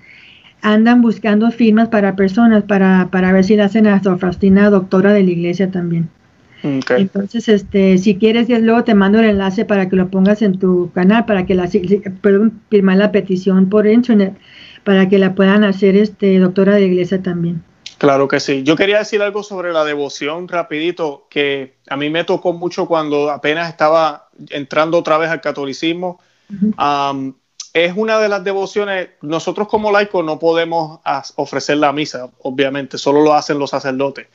andan 0.61 1.01
buscando 1.01 1.51
firmas 1.51 1.89
para 1.89 2.15
personas 2.15 2.63
para, 2.63 3.09
para 3.11 3.33
ver 3.33 3.43
si 3.43 3.57
la 3.57 3.65
hacen 3.65 3.85
a 3.85 3.99
Faustina 3.99 4.69
doctora 4.69 5.11
de 5.11 5.23
la 5.23 5.31
iglesia 5.31 5.69
también. 5.69 6.07
Entonces, 6.63 7.49
este, 7.49 7.97
si 7.97 8.15
quieres, 8.15 8.47
luego 8.47 8.85
te 8.85 8.95
mando 8.95 9.19
el 9.19 9.25
enlace 9.25 9.65
para 9.65 9.89
que 9.89 9.97
lo 9.97 10.07
pongas 10.07 10.41
en 10.41 10.57
tu 10.57 10.89
canal, 10.93 11.25
para 11.25 11.45
que 11.45 11.53
la 11.53 11.69
puedan 12.21 12.61
firmar 12.69 12.95
la 12.95 13.11
petición 13.11 13.67
por 13.67 13.85
internet, 13.87 14.37
para 14.85 15.09
que 15.09 15.19
la 15.19 15.35
puedan 15.35 15.65
hacer 15.65 15.97
este 15.97 16.39
doctora 16.39 16.75
de 16.75 16.85
iglesia 16.85 17.21
también. 17.21 17.61
Claro 17.97 18.27
que 18.27 18.39
sí. 18.39 18.63
Yo 18.63 18.75
quería 18.75 18.99
decir 18.99 19.21
algo 19.21 19.41
sobre 19.41 19.73
la 19.73 19.83
devoción 19.83 20.47
rapidito, 20.47 21.25
que 21.29 21.77
a 21.89 21.97
mí 21.97 22.09
me 22.09 22.23
tocó 22.23 22.53
mucho 22.53 22.87
cuando 22.87 23.31
apenas 23.31 23.69
estaba 23.69 24.29
entrando 24.49 24.99
otra 24.99 25.17
vez 25.17 25.29
al 25.29 25.41
catolicismo. 25.41 26.19
es 27.73 27.93
una 27.95 28.19
de 28.19 28.29
las 28.29 28.43
devociones, 28.43 29.09
nosotros 29.21 29.67
como 29.67 29.91
laicos 29.91 30.23
no 30.23 30.37
podemos 30.37 30.99
ofrecer 31.35 31.77
la 31.77 31.91
misa, 31.91 32.29
obviamente, 32.39 32.97
solo 32.99 33.21
lo 33.21 33.33
hacen 33.33 33.57
los 33.57 33.71
sacerdotes. 33.71 34.27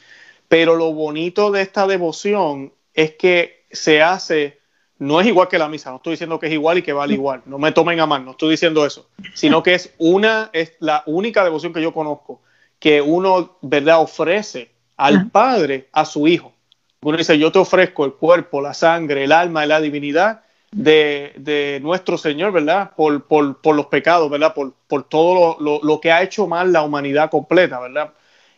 Pero 0.49 0.75
lo 0.75 0.93
bonito 0.93 1.53
de 1.53 1.63
esta 1.63 1.87
devoción 1.87 2.73
es 2.95 3.13
que 3.13 3.65
se 3.71 4.03
hace, 4.03 4.59
no 4.99 5.21
es 5.21 5.27
igual 5.29 5.49
que 5.49 5.59
la 5.59 5.69
misa, 5.69 5.91
no 5.91 5.97
estoy 5.97 6.15
diciendo 6.15 6.41
que 6.41 6.47
es 6.47 6.53
igual 6.53 6.79
y 6.79 6.83
que 6.83 6.93
vale 6.93 7.15
igual, 7.15 7.43
no 7.47 7.59
me 7.59 7.73
tomen 7.73 8.01
a 8.01 8.07
mal, 8.07 8.25
no 8.25 8.33
estoy 8.33 8.51
diciendo 8.51 8.85
eso, 8.85 9.09
sino 9.35 9.63
que 9.63 9.75
es 9.75 9.95
una, 9.99 10.51
es 10.53 10.75
la 10.81 11.05
única 11.07 11.45
devoción 11.45 11.73
que 11.73 11.81
yo 11.81 11.95
conozco 11.95 12.43
que 12.83 13.01
uno, 13.01 13.59
¿verdad?, 13.63 14.01
ofrece 14.01 14.73
al 14.97 15.31
Padre 15.31 15.89
a 15.93 16.05
su 16.05 16.27
Hijo. 16.27 16.53
Uno 17.01 17.17
dice, 17.17 17.39
yo 17.39 17.53
te 17.53 17.61
ofrezco 17.61 18.05
el 18.05 18.15
cuerpo, 18.15 18.61
la 18.61 18.75
sangre, 18.75 19.23
el 19.23 19.31
alma 19.31 19.65
y 19.65 19.69
la 19.69 19.81
divinidad 19.81 20.43
de, 20.73 21.79
nuestro 21.81 22.19
Señor, 22.19 22.51
¿verdad? 22.51 22.91
Por, 22.97 23.23
por, 23.29 23.77
los 23.77 23.87
pecados, 23.87 24.29
¿verdad? 24.29 24.53
Por, 24.53 24.73
por 24.89 25.05
todo 25.05 25.57
lo, 25.61 25.81
lo, 25.81 26.01
que 26.01 26.11
ha 26.11 26.25
hecho 26.25 26.49
mal 26.49 26.73
la 26.73 26.83
humanidad 26.83 27.31
completa, 27.31 27.79
¿verdad? 27.79 28.15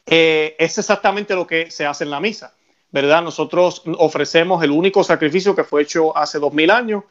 Eh, 0.06 0.56
es 0.58 0.78
exactamente 0.78 1.34
lo 1.34 1.46
que 1.46 1.70
se 1.70 1.84
hace 1.84 2.04
en 2.04 2.10
la 2.10 2.18
misa, 2.20 2.54
¿verdad? 2.92 3.22
Nosotros 3.22 3.82
ofrecemos 3.98 4.64
el 4.64 4.70
único 4.70 5.04
sacrificio 5.04 5.54
que 5.54 5.64
fue 5.64 5.82
hecho 5.82 6.16
hace 6.16 6.38
dos 6.38 6.54
mil 6.54 6.70
años. 6.70 7.04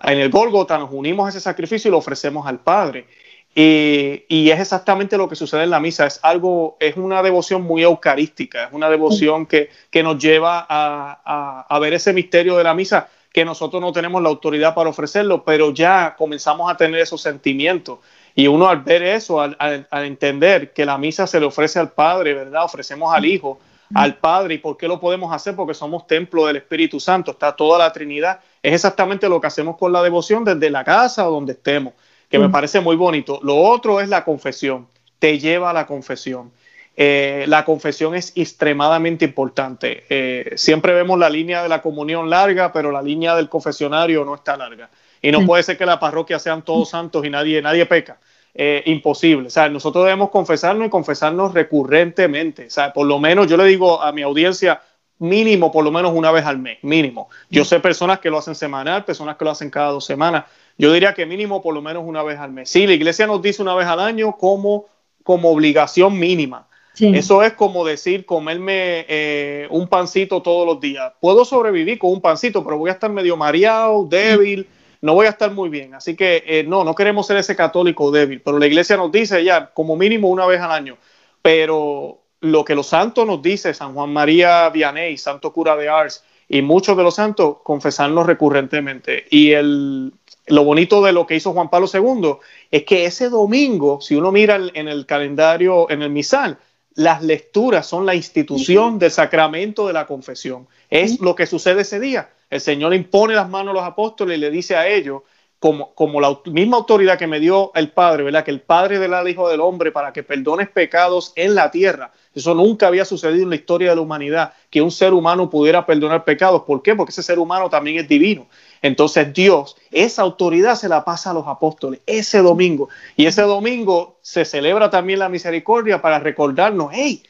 En 0.00 0.18
el 0.20 0.30
Gólgota 0.30 0.78
nos 0.78 0.92
unimos 0.92 1.26
a 1.26 1.30
ese 1.30 1.40
sacrificio 1.40 1.88
y 1.88 1.90
lo 1.90 1.98
ofrecemos 1.98 2.46
al 2.46 2.60
Padre. 2.60 3.08
Y, 3.54 4.50
es 4.50 4.60
exactamente 4.60 5.18
lo 5.18 5.28
que 5.28 5.36
sucede 5.36 5.64
en 5.64 5.70
la 5.70 5.80
misa. 5.80 6.06
Es 6.06 6.20
algo, 6.22 6.76
es 6.80 6.96
una 6.96 7.22
devoción 7.22 7.62
muy 7.62 7.82
eucarística, 7.82 8.64
es 8.64 8.72
una 8.72 8.88
devoción 8.88 9.46
que, 9.46 9.68
nos 10.02 10.18
lleva 10.18 10.66
a, 10.68 11.66
a, 11.68 11.78
ver 11.78 11.94
ese 11.94 12.12
misterio 12.12 12.56
de 12.56 12.64
la 12.64 12.74
misa, 12.74 13.08
que 13.32 13.44
nosotros 13.44 13.80
no 13.80 13.92
tenemos 13.92 14.22
la 14.22 14.28
autoridad 14.28 14.74
para 14.74 14.90
ofrecerlo, 14.90 15.44
pero 15.44 15.72
ya 15.72 16.14
comenzamos 16.16 16.70
a 16.70 16.76
tener 16.76 17.00
esos 17.00 17.20
sentimientos. 17.20 17.98
Y 18.34 18.46
uno 18.46 18.68
al 18.68 18.80
ver 18.80 19.02
eso, 19.02 19.40
al, 19.40 19.86
entender 19.90 20.72
que 20.72 20.86
la 20.86 20.96
misa 20.96 21.26
se 21.26 21.38
le 21.38 21.46
ofrece 21.46 21.78
al 21.78 21.92
Padre, 21.92 22.34
¿verdad? 22.34 22.64
Ofrecemos 22.64 23.12
al 23.14 23.24
Hijo, 23.26 23.58
al 23.94 24.16
Padre. 24.16 24.54
¿Y 24.54 24.58
por 24.58 24.76
qué 24.76 24.88
lo 24.88 24.98
podemos 24.98 25.32
hacer? 25.34 25.54
Porque 25.54 25.74
somos 25.74 26.06
templo 26.06 26.46
del 26.46 26.56
Espíritu 26.56 26.98
Santo, 26.98 27.32
está 27.32 27.54
toda 27.54 27.78
la 27.78 27.92
Trinidad. 27.92 28.40
Es 28.62 28.74
exactamente 28.74 29.28
lo 29.28 29.40
que 29.40 29.48
hacemos 29.48 29.76
con 29.76 29.92
la 29.92 30.02
devoción 30.02 30.44
desde 30.44 30.70
la 30.70 30.84
casa 30.84 31.28
o 31.28 31.32
donde 31.32 31.52
estemos, 31.52 31.92
que 32.32 32.38
me 32.38 32.48
parece 32.48 32.80
muy 32.80 32.96
bonito. 32.96 33.40
Lo 33.42 33.56
otro 33.58 34.00
es 34.00 34.08
la 34.08 34.24
confesión, 34.24 34.88
te 35.18 35.38
lleva 35.38 35.68
a 35.68 35.72
la 35.74 35.86
confesión. 35.86 36.50
Eh, 36.96 37.44
la 37.46 37.64
confesión 37.64 38.14
es 38.14 38.32
extremadamente 38.34 39.26
importante. 39.26 40.04
Eh, 40.08 40.54
siempre 40.56 40.94
vemos 40.94 41.18
la 41.18 41.28
línea 41.28 41.62
de 41.62 41.68
la 41.68 41.82
comunión 41.82 42.30
larga, 42.30 42.72
pero 42.72 42.90
la 42.90 43.02
línea 43.02 43.36
del 43.36 43.50
confesionario 43.50 44.24
no 44.24 44.34
está 44.34 44.56
larga. 44.56 44.88
Y 45.20 45.30
no 45.30 45.44
puede 45.44 45.62
ser 45.62 45.76
que 45.76 45.84
la 45.84 46.00
parroquia 46.00 46.38
sean 46.38 46.62
todos 46.62 46.88
santos 46.88 47.24
y 47.24 47.28
nadie, 47.28 47.60
nadie 47.60 47.84
peca. 47.84 48.18
Eh, 48.54 48.82
imposible. 48.86 49.48
O 49.48 49.50
sea, 49.50 49.68
nosotros 49.68 50.04
debemos 50.04 50.30
confesarnos 50.30 50.86
y 50.86 50.90
confesarnos 50.90 51.52
recurrentemente. 51.52 52.66
O 52.66 52.70
sea, 52.70 52.94
por 52.94 53.06
lo 53.06 53.18
menos 53.18 53.46
yo 53.46 53.58
le 53.58 53.64
digo 53.64 54.02
a 54.02 54.10
mi 54.12 54.22
audiencia, 54.22 54.80
mínimo 55.18 55.70
por 55.70 55.84
lo 55.84 55.92
menos 55.92 56.12
una 56.14 56.32
vez 56.32 56.44
al 56.44 56.58
mes, 56.58 56.78
mínimo. 56.82 57.28
Yo 57.48 57.64
sé 57.64 57.78
personas 57.78 58.18
que 58.18 58.28
lo 58.28 58.38
hacen 58.38 58.54
semanal, 58.54 59.04
personas 59.04 59.36
que 59.36 59.44
lo 59.44 59.52
hacen 59.52 59.70
cada 59.70 59.90
dos 59.90 60.04
semanas. 60.04 60.44
Yo 60.78 60.92
diría 60.92 61.14
que 61.14 61.26
mínimo 61.26 61.62
por 61.62 61.74
lo 61.74 61.82
menos 61.82 62.04
una 62.06 62.22
vez 62.22 62.38
al 62.38 62.52
mes. 62.52 62.70
Sí, 62.70 62.86
la 62.86 62.94
iglesia 62.94 63.26
nos 63.26 63.42
dice 63.42 63.62
una 63.62 63.74
vez 63.74 63.86
al 63.86 64.00
año 64.00 64.36
como, 64.36 64.86
como 65.22 65.50
obligación 65.50 66.18
mínima. 66.18 66.68
Eso 67.00 67.42
es 67.42 67.54
como 67.54 67.86
decir 67.86 68.26
comerme 68.26 69.06
eh, 69.08 69.66
un 69.70 69.88
pancito 69.88 70.42
todos 70.42 70.66
los 70.66 70.78
días. 70.78 71.12
Puedo 71.20 71.44
sobrevivir 71.44 71.98
con 71.98 72.12
un 72.12 72.20
pancito, 72.20 72.62
pero 72.62 72.76
voy 72.76 72.90
a 72.90 72.92
estar 72.92 73.10
medio 73.10 73.36
mareado, 73.36 74.04
débil 74.04 74.68
no 75.02 75.14
voy 75.14 75.26
a 75.26 75.30
estar 75.30 75.50
muy 75.50 75.68
bien. 75.68 75.94
Así 75.94 76.16
que 76.16 76.42
eh, 76.46 76.64
no, 76.66 76.84
no 76.84 76.94
queremos 76.94 77.26
ser 77.26 77.36
ese 77.36 77.54
católico 77.54 78.10
débil, 78.10 78.40
pero 78.40 78.58
la 78.58 78.66
iglesia 78.66 78.96
nos 78.96 79.12
dice 79.12 79.44
ya 79.44 79.66
como 79.74 79.96
mínimo 79.96 80.30
una 80.30 80.46
vez 80.46 80.60
al 80.60 80.70
año. 80.70 80.96
Pero 81.42 82.20
lo 82.40 82.64
que 82.64 82.74
los 82.74 82.86
santos 82.86 83.26
nos 83.26 83.42
dice, 83.42 83.74
San 83.74 83.94
Juan 83.94 84.12
María 84.12 84.70
Vianney, 84.70 85.18
santo 85.18 85.52
cura 85.52 85.76
de 85.76 85.88
Ars, 85.88 86.24
y 86.48 86.62
muchos 86.62 86.96
de 86.96 87.02
los 87.02 87.16
santos, 87.16 87.56
confesarnos 87.64 88.26
recurrentemente. 88.26 89.26
Y 89.28 89.52
el, 89.52 90.12
lo 90.46 90.64
bonito 90.64 91.02
de 91.02 91.12
lo 91.12 91.26
que 91.26 91.36
hizo 91.36 91.52
Juan 91.52 91.70
Pablo 91.70 91.88
II 91.92 92.36
es 92.70 92.84
que 92.84 93.04
ese 93.04 93.28
domingo, 93.28 94.00
si 94.00 94.16
uno 94.16 94.32
mira 94.32 94.56
en 94.74 94.88
el 94.88 95.06
calendario, 95.06 95.88
en 95.90 96.02
el 96.02 96.10
misal, 96.10 96.58
las 96.94 97.22
lecturas 97.22 97.86
son 97.86 98.04
la 98.06 98.14
institución 98.14 98.98
del 98.98 99.10
sacramento 99.10 99.86
de 99.86 99.92
la 99.92 100.06
confesión. 100.06 100.68
Es 100.90 101.20
lo 101.20 101.34
que 101.34 101.46
sucede 101.46 101.82
ese 101.82 102.00
día. 102.00 102.30
El 102.50 102.60
Señor 102.60 102.92
impone 102.94 103.34
las 103.34 103.48
manos 103.48 103.70
a 103.70 103.74
los 103.74 103.84
apóstoles 103.84 104.36
y 104.36 104.40
le 104.40 104.50
dice 104.50 104.76
a 104.76 104.86
ellos 104.86 105.22
como, 105.58 105.94
como 105.94 106.20
la 106.20 106.40
misma 106.46 106.76
autoridad 106.76 107.16
que 107.16 107.28
me 107.28 107.38
dio 107.40 107.70
el 107.74 107.92
Padre, 107.92 108.24
¿verdad? 108.24 108.44
Que 108.44 108.50
el 108.50 108.60
Padre 108.60 108.98
del 108.98 109.28
Hijo 109.28 109.48
del 109.48 109.60
Hombre 109.60 109.92
para 109.92 110.12
que 110.12 110.22
perdones 110.22 110.68
pecados 110.68 111.32
en 111.36 111.54
la 111.54 111.70
tierra. 111.70 112.12
Eso 112.34 112.54
nunca 112.54 112.88
había 112.88 113.04
sucedido 113.04 113.44
en 113.44 113.50
la 113.50 113.54
historia 113.54 113.90
de 113.90 113.96
la 113.96 114.02
humanidad, 114.02 114.54
que 114.70 114.82
un 114.82 114.90
ser 114.90 115.14
humano 115.14 115.48
pudiera 115.48 115.86
perdonar 115.86 116.24
pecados. 116.24 116.62
¿Por 116.62 116.82
qué? 116.82 116.96
Porque 116.96 117.12
ese 117.12 117.22
ser 117.22 117.38
humano 117.38 117.70
también 117.70 117.98
es 117.98 118.08
divino. 118.08 118.48
Entonces 118.82 119.32
Dios, 119.32 119.76
esa 119.90 120.22
autoridad 120.22 120.74
se 120.74 120.88
la 120.88 121.04
pasa 121.04 121.30
a 121.30 121.34
los 121.34 121.46
apóstoles 121.46 122.00
ese 122.06 122.38
domingo. 122.38 122.88
Y 123.16 123.26
ese 123.26 123.42
domingo 123.42 124.18
se 124.20 124.44
celebra 124.44 124.90
también 124.90 125.20
la 125.20 125.28
misericordia 125.28 126.02
para 126.02 126.18
recordarnos, 126.18 126.90
hey, 126.92 127.22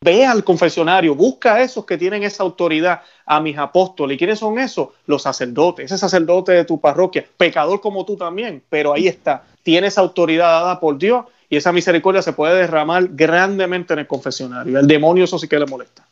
Ve 0.00 0.24
al 0.24 0.44
confesionario, 0.44 1.14
busca 1.14 1.54
a 1.54 1.62
esos 1.62 1.84
que 1.84 1.98
tienen 1.98 2.22
esa 2.22 2.42
autoridad, 2.42 3.02
a 3.26 3.40
mis 3.40 3.58
apóstoles. 3.58 4.14
¿Y 4.14 4.18
quiénes 4.18 4.38
son 4.38 4.58
esos? 4.58 4.90
Los 5.06 5.22
sacerdotes, 5.22 5.86
ese 5.86 5.98
sacerdote 5.98 6.52
de 6.52 6.64
tu 6.64 6.80
parroquia, 6.80 7.26
pecador 7.36 7.80
como 7.80 8.04
tú 8.04 8.16
también, 8.16 8.62
pero 8.68 8.92
ahí 8.92 9.08
está, 9.08 9.44
tiene 9.62 9.88
esa 9.88 10.02
autoridad 10.02 10.46
dada 10.46 10.78
por 10.78 10.98
Dios 10.98 11.24
y 11.48 11.56
esa 11.56 11.72
misericordia 11.72 12.22
se 12.22 12.32
puede 12.32 12.54
derramar 12.56 13.08
grandemente 13.10 13.94
en 13.94 14.00
el 14.00 14.06
confesionario. 14.06 14.78
El 14.78 14.86
demonio 14.86 15.24
eso 15.24 15.38
sí 15.38 15.48
que 15.48 15.58
le 15.58 15.66
molesta. 15.66 16.06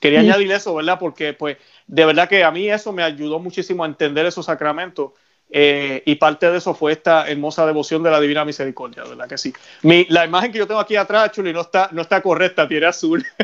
Quería 0.00 0.20
añadir 0.20 0.50
eso, 0.52 0.74
¿verdad? 0.74 0.98
Porque 0.98 1.32
pues 1.32 1.56
de 1.86 2.04
verdad 2.04 2.28
que 2.28 2.44
a 2.44 2.50
mí 2.50 2.68
eso 2.68 2.92
me 2.92 3.02
ayudó 3.02 3.38
muchísimo 3.38 3.84
a 3.84 3.86
entender 3.86 4.26
esos 4.26 4.46
sacramentos 4.46 5.12
eh, 5.50 6.02
y 6.04 6.16
parte 6.16 6.50
de 6.50 6.58
eso 6.58 6.74
fue 6.74 6.92
esta 6.92 7.28
hermosa 7.28 7.64
devoción 7.64 8.02
de 8.02 8.10
la 8.10 8.20
Divina 8.20 8.44
Misericordia, 8.44 9.04
¿verdad 9.04 9.26
que 9.26 9.38
sí? 9.38 9.52
la 9.82 10.26
imagen 10.26 10.52
que 10.52 10.58
yo 10.58 10.66
tengo 10.66 10.80
aquí 10.80 10.94
atrás, 10.96 11.32
Chuli, 11.32 11.52
no 11.52 11.62
está, 11.62 11.88
no 11.92 12.02
está 12.02 12.20
correcta, 12.20 12.68
tiene 12.68 12.86
azul. 12.86 13.24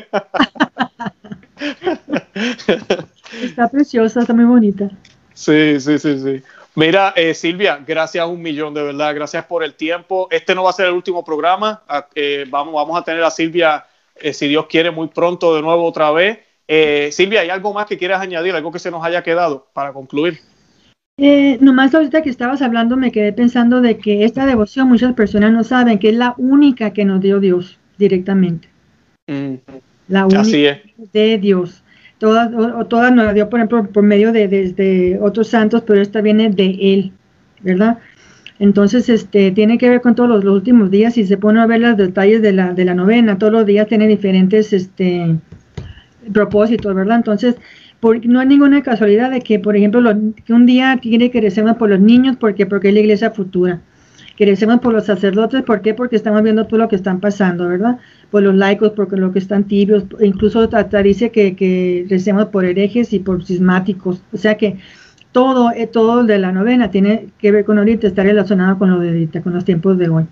Está 3.42 3.68
preciosa, 3.68 4.20
está 4.20 4.34
muy 4.34 4.44
bonita. 4.44 4.90
Sí, 5.32 5.80
sí, 5.80 5.98
sí, 5.98 6.18
sí. 6.18 6.42
Mira, 6.74 7.12
eh, 7.16 7.34
Silvia, 7.34 7.80
gracias 7.86 8.26
un 8.26 8.42
millón, 8.42 8.74
de 8.74 8.82
verdad, 8.82 9.14
gracias 9.14 9.44
por 9.46 9.62
el 9.62 9.74
tiempo. 9.74 10.28
Este 10.30 10.54
no 10.54 10.64
va 10.64 10.70
a 10.70 10.72
ser 10.72 10.86
el 10.86 10.92
último 10.92 11.24
programa, 11.24 11.82
ah, 11.88 12.08
eh, 12.14 12.44
vamos, 12.48 12.74
vamos 12.74 13.00
a 13.00 13.04
tener 13.04 13.22
a 13.22 13.30
Silvia, 13.30 13.84
si 14.32 14.48
Dios 14.48 14.66
quiere, 14.66 14.90
muy 14.90 15.08
pronto 15.08 15.54
de 15.54 15.62
nuevo 15.62 15.84
otra 15.84 16.10
vez. 16.10 16.38
Silvia, 17.14 17.40
¿hay 17.40 17.50
algo 17.50 17.72
más 17.74 17.86
que 17.86 17.98
quieras 17.98 18.20
añadir, 18.20 18.54
algo 18.54 18.72
que 18.72 18.78
se 18.78 18.90
nos 18.90 19.04
haya 19.04 19.22
quedado 19.22 19.68
para 19.74 19.92
concluir? 19.92 20.40
Eh, 21.16 21.58
nomás 21.60 21.94
ahorita 21.94 22.22
que 22.22 22.30
estabas 22.30 22.60
hablando 22.60 22.96
me 22.96 23.12
quedé 23.12 23.32
pensando 23.32 23.80
de 23.80 23.98
que 23.98 24.24
esta 24.24 24.46
devoción 24.46 24.88
muchas 24.88 25.12
personas 25.14 25.52
no 25.52 25.62
saben 25.62 26.00
que 26.00 26.08
es 26.08 26.16
la 26.16 26.34
única 26.38 26.92
que 26.92 27.04
nos 27.04 27.20
dio 27.20 27.38
Dios 27.38 27.78
directamente. 27.98 28.68
Mm. 29.28 29.54
La 30.08 30.26
única 30.26 30.80
de 31.12 31.38
Dios. 31.38 31.84
Todas, 32.18 32.50
todas 32.88 33.12
nos 33.12 33.26
la 33.26 33.32
dio, 33.32 33.48
por 33.48 33.60
ejemplo, 33.60 33.86
por 33.92 34.02
medio 34.02 34.32
de, 34.32 34.48
de, 34.48 35.18
otros 35.20 35.48
santos, 35.48 35.82
pero 35.86 36.00
esta 36.00 36.20
viene 36.20 36.50
de 36.50 36.78
Él, 36.80 37.12
¿verdad? 37.60 37.98
Entonces, 38.58 39.08
este, 39.08 39.50
tiene 39.50 39.78
que 39.78 39.90
ver 39.90 40.00
con 40.00 40.14
todos 40.14 40.44
los, 40.44 40.54
últimos 40.54 40.90
días. 40.90 41.14
Si 41.14 41.24
se 41.24 41.36
pone 41.36 41.60
a 41.60 41.66
ver 41.66 41.80
los 41.80 41.96
detalles 41.96 42.40
de 42.40 42.52
la, 42.52 42.72
de 42.72 42.84
la 42.84 42.94
novena, 42.94 43.38
todos 43.38 43.52
los 43.52 43.66
días 43.66 43.88
tiene 43.88 44.06
diferentes 44.06 44.72
este, 44.72 45.36
propósitos, 46.32 46.94
¿verdad? 46.94 47.16
Entonces, 47.16 47.56
no 48.24 48.40
hay 48.40 48.46
ninguna 48.46 48.82
casualidad 48.82 49.30
de 49.30 49.40
que, 49.40 49.58
por 49.58 49.76
ejemplo, 49.76 50.02
que 50.44 50.52
un 50.52 50.66
día 50.66 50.98
tiene 51.00 51.30
que 51.30 51.40
recemos 51.40 51.76
por 51.76 51.88
los 51.88 52.00
niños, 52.00 52.36
porque 52.38 52.66
porque 52.66 52.88
es 52.88 52.94
la 52.94 53.00
iglesia 53.00 53.30
futura. 53.30 53.80
Que 54.36 54.56
por 54.82 54.92
los 54.92 55.06
sacerdotes, 55.06 55.62
¿por 55.62 55.80
qué? 55.80 55.94
Porque 55.94 56.16
estamos 56.16 56.42
viendo 56.42 56.66
todo 56.66 56.80
lo 56.80 56.88
que 56.88 56.96
están 56.96 57.20
pasando, 57.20 57.68
¿verdad? 57.68 57.98
Por 58.30 58.42
los 58.42 58.54
laicos, 58.54 58.90
porque 58.90 59.16
lo 59.16 59.32
que 59.32 59.38
están 59.38 59.64
tibios, 59.64 60.04
incluso 60.20 60.68
hasta 60.72 61.02
dice 61.02 61.30
que, 61.30 61.54
que 61.54 62.04
recemos 62.10 62.46
por 62.46 62.64
herejes 62.64 63.12
y 63.12 63.20
por 63.20 63.44
cismáticos. 63.44 64.22
O 64.32 64.36
sea 64.36 64.56
que 64.56 64.78
todo, 65.34 65.72
eh, 65.72 65.88
todo 65.88 66.22
de 66.22 66.38
la 66.38 66.52
novena 66.52 66.92
tiene 66.92 67.26
que 67.38 67.50
ver 67.50 67.64
con 67.64 67.76
ahorita, 67.76 68.06
está 68.06 68.22
relacionado 68.22 68.78
con 68.78 68.88
lo 68.88 69.00
de 69.00 69.08
ahorita, 69.08 69.42
con 69.42 69.52
los 69.52 69.64
tiempos 69.64 69.98
de 69.98 70.08
hoy. 70.08 70.24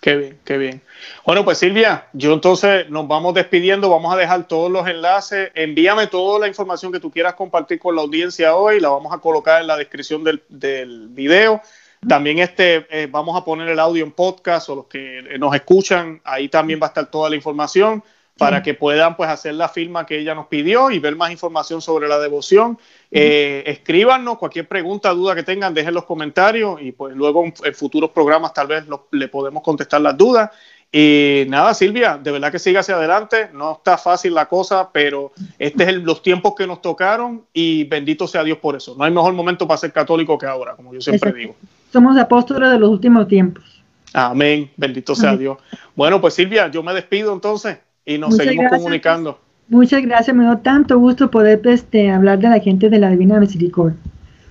Qué 0.00 0.16
bien, 0.16 0.38
qué 0.44 0.58
bien. 0.58 0.80
Bueno, 1.26 1.44
pues 1.44 1.58
Silvia, 1.58 2.06
yo 2.12 2.32
entonces 2.32 2.88
nos 2.88 3.08
vamos 3.08 3.34
despidiendo, 3.34 3.90
vamos 3.90 4.14
a 4.14 4.16
dejar 4.16 4.46
todos 4.46 4.70
los 4.70 4.86
enlaces, 4.86 5.50
envíame 5.54 6.06
toda 6.06 6.38
la 6.38 6.46
información 6.46 6.92
que 6.92 7.00
tú 7.00 7.10
quieras 7.10 7.34
compartir 7.34 7.80
con 7.80 7.96
la 7.96 8.02
audiencia 8.02 8.54
hoy, 8.54 8.78
la 8.78 8.90
vamos 8.90 9.12
a 9.12 9.18
colocar 9.18 9.60
en 9.60 9.66
la 9.66 9.76
descripción 9.76 10.22
del, 10.22 10.40
del 10.48 11.08
video. 11.08 11.60
También 12.08 12.38
este, 12.38 12.86
eh, 12.90 13.08
vamos 13.10 13.36
a 13.36 13.44
poner 13.44 13.68
el 13.68 13.80
audio 13.80 14.04
en 14.04 14.12
podcast 14.12 14.68
o 14.68 14.76
los 14.76 14.86
que 14.86 15.36
nos 15.36 15.52
escuchan, 15.52 16.20
ahí 16.22 16.48
también 16.48 16.78
va 16.80 16.86
a 16.86 16.88
estar 16.88 17.10
toda 17.10 17.28
la 17.28 17.34
información 17.34 18.04
para 18.38 18.62
que 18.62 18.74
puedan 18.74 19.16
pues 19.16 19.30
hacer 19.30 19.54
la 19.54 19.68
firma 19.68 20.06
que 20.06 20.18
ella 20.18 20.34
nos 20.34 20.46
pidió 20.46 20.90
y 20.90 20.98
ver 20.98 21.16
más 21.16 21.30
información 21.30 21.80
sobre 21.80 22.08
la 22.08 22.18
devoción. 22.18 22.78
Eh, 23.14 23.62
escríbanos 23.66 24.38
cualquier 24.38 24.66
pregunta, 24.66 25.10
duda 25.10 25.34
que 25.34 25.42
tengan, 25.42 25.74
dejen 25.74 25.92
los 25.92 26.04
comentarios 26.04 26.80
y 26.80 26.92
pues 26.92 27.14
luego 27.14 27.44
en, 27.44 27.74
futuros 27.74 28.10
programas 28.10 28.54
tal 28.54 28.68
vez 28.68 28.84
le 29.10 29.28
podemos 29.28 29.62
contestar 29.62 30.00
las 30.00 30.16
dudas. 30.16 30.50
Y 30.90 31.44
nada, 31.48 31.74
Silvia, 31.74 32.18
de 32.22 32.30
verdad 32.30 32.50
que 32.50 32.58
siga 32.58 32.80
hacia 32.80 32.96
adelante. 32.96 33.50
No 33.52 33.72
está 33.72 33.98
fácil 33.98 34.34
la 34.34 34.46
cosa, 34.46 34.90
pero 34.92 35.32
este 35.58 35.84
es 35.84 35.96
los 35.96 36.22
tiempos 36.22 36.54
que 36.54 36.66
nos 36.66 36.80
tocaron 36.80 37.44
y 37.52 37.84
bendito 37.84 38.26
sea 38.26 38.44
Dios 38.44 38.58
por 38.58 38.76
eso. 38.76 38.94
No 38.96 39.04
hay 39.04 39.10
mejor 39.10 39.34
momento 39.34 39.66
para 39.66 39.78
ser 39.78 39.92
católico 39.92 40.38
que 40.38 40.46
ahora, 40.46 40.74
como 40.74 40.94
yo 40.94 41.00
siempre 41.00 41.32
digo. 41.32 41.54
Somos 41.92 42.16
apóstoles 42.18 42.70
de 42.70 42.78
los 42.78 42.88
últimos 42.88 43.28
tiempos. 43.28 43.64
Amén, 44.14 44.70
bendito 44.76 45.14
sea 45.14 45.36
Dios. 45.36 45.58
Bueno, 45.94 46.20
pues 46.20 46.34
Silvia, 46.34 46.70
yo 46.70 46.82
me 46.82 46.92
despido 46.92 47.32
entonces 47.32 47.78
y 48.04 48.18
nos 48.18 48.36
seguimos 48.36 48.70
comunicando. 48.70 49.38
Muchas 49.72 50.02
gracias, 50.02 50.36
me 50.36 50.44
dio 50.44 50.58
tanto 50.58 50.98
gusto 50.98 51.30
poder 51.30 51.62
este, 51.64 52.10
hablar 52.10 52.38
de 52.38 52.50
la 52.50 52.60
gente 52.60 52.90
de 52.90 52.98
la 52.98 53.08
Divina 53.08 53.40
Misericordia. 53.40 53.98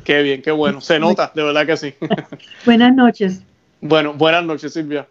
Qué 0.03 0.23
bien, 0.23 0.41
qué 0.41 0.49
bueno. 0.49 0.81
Se 0.81 0.99
nota, 0.99 1.31
de 1.35 1.43
verdad 1.43 1.67
que 1.67 1.77
sí. 1.77 1.93
buenas 2.65 2.95
noches. 2.95 3.43
Bueno, 3.81 4.15
buenas 4.15 4.43
noches, 4.43 4.73
Silvia. 4.73 5.07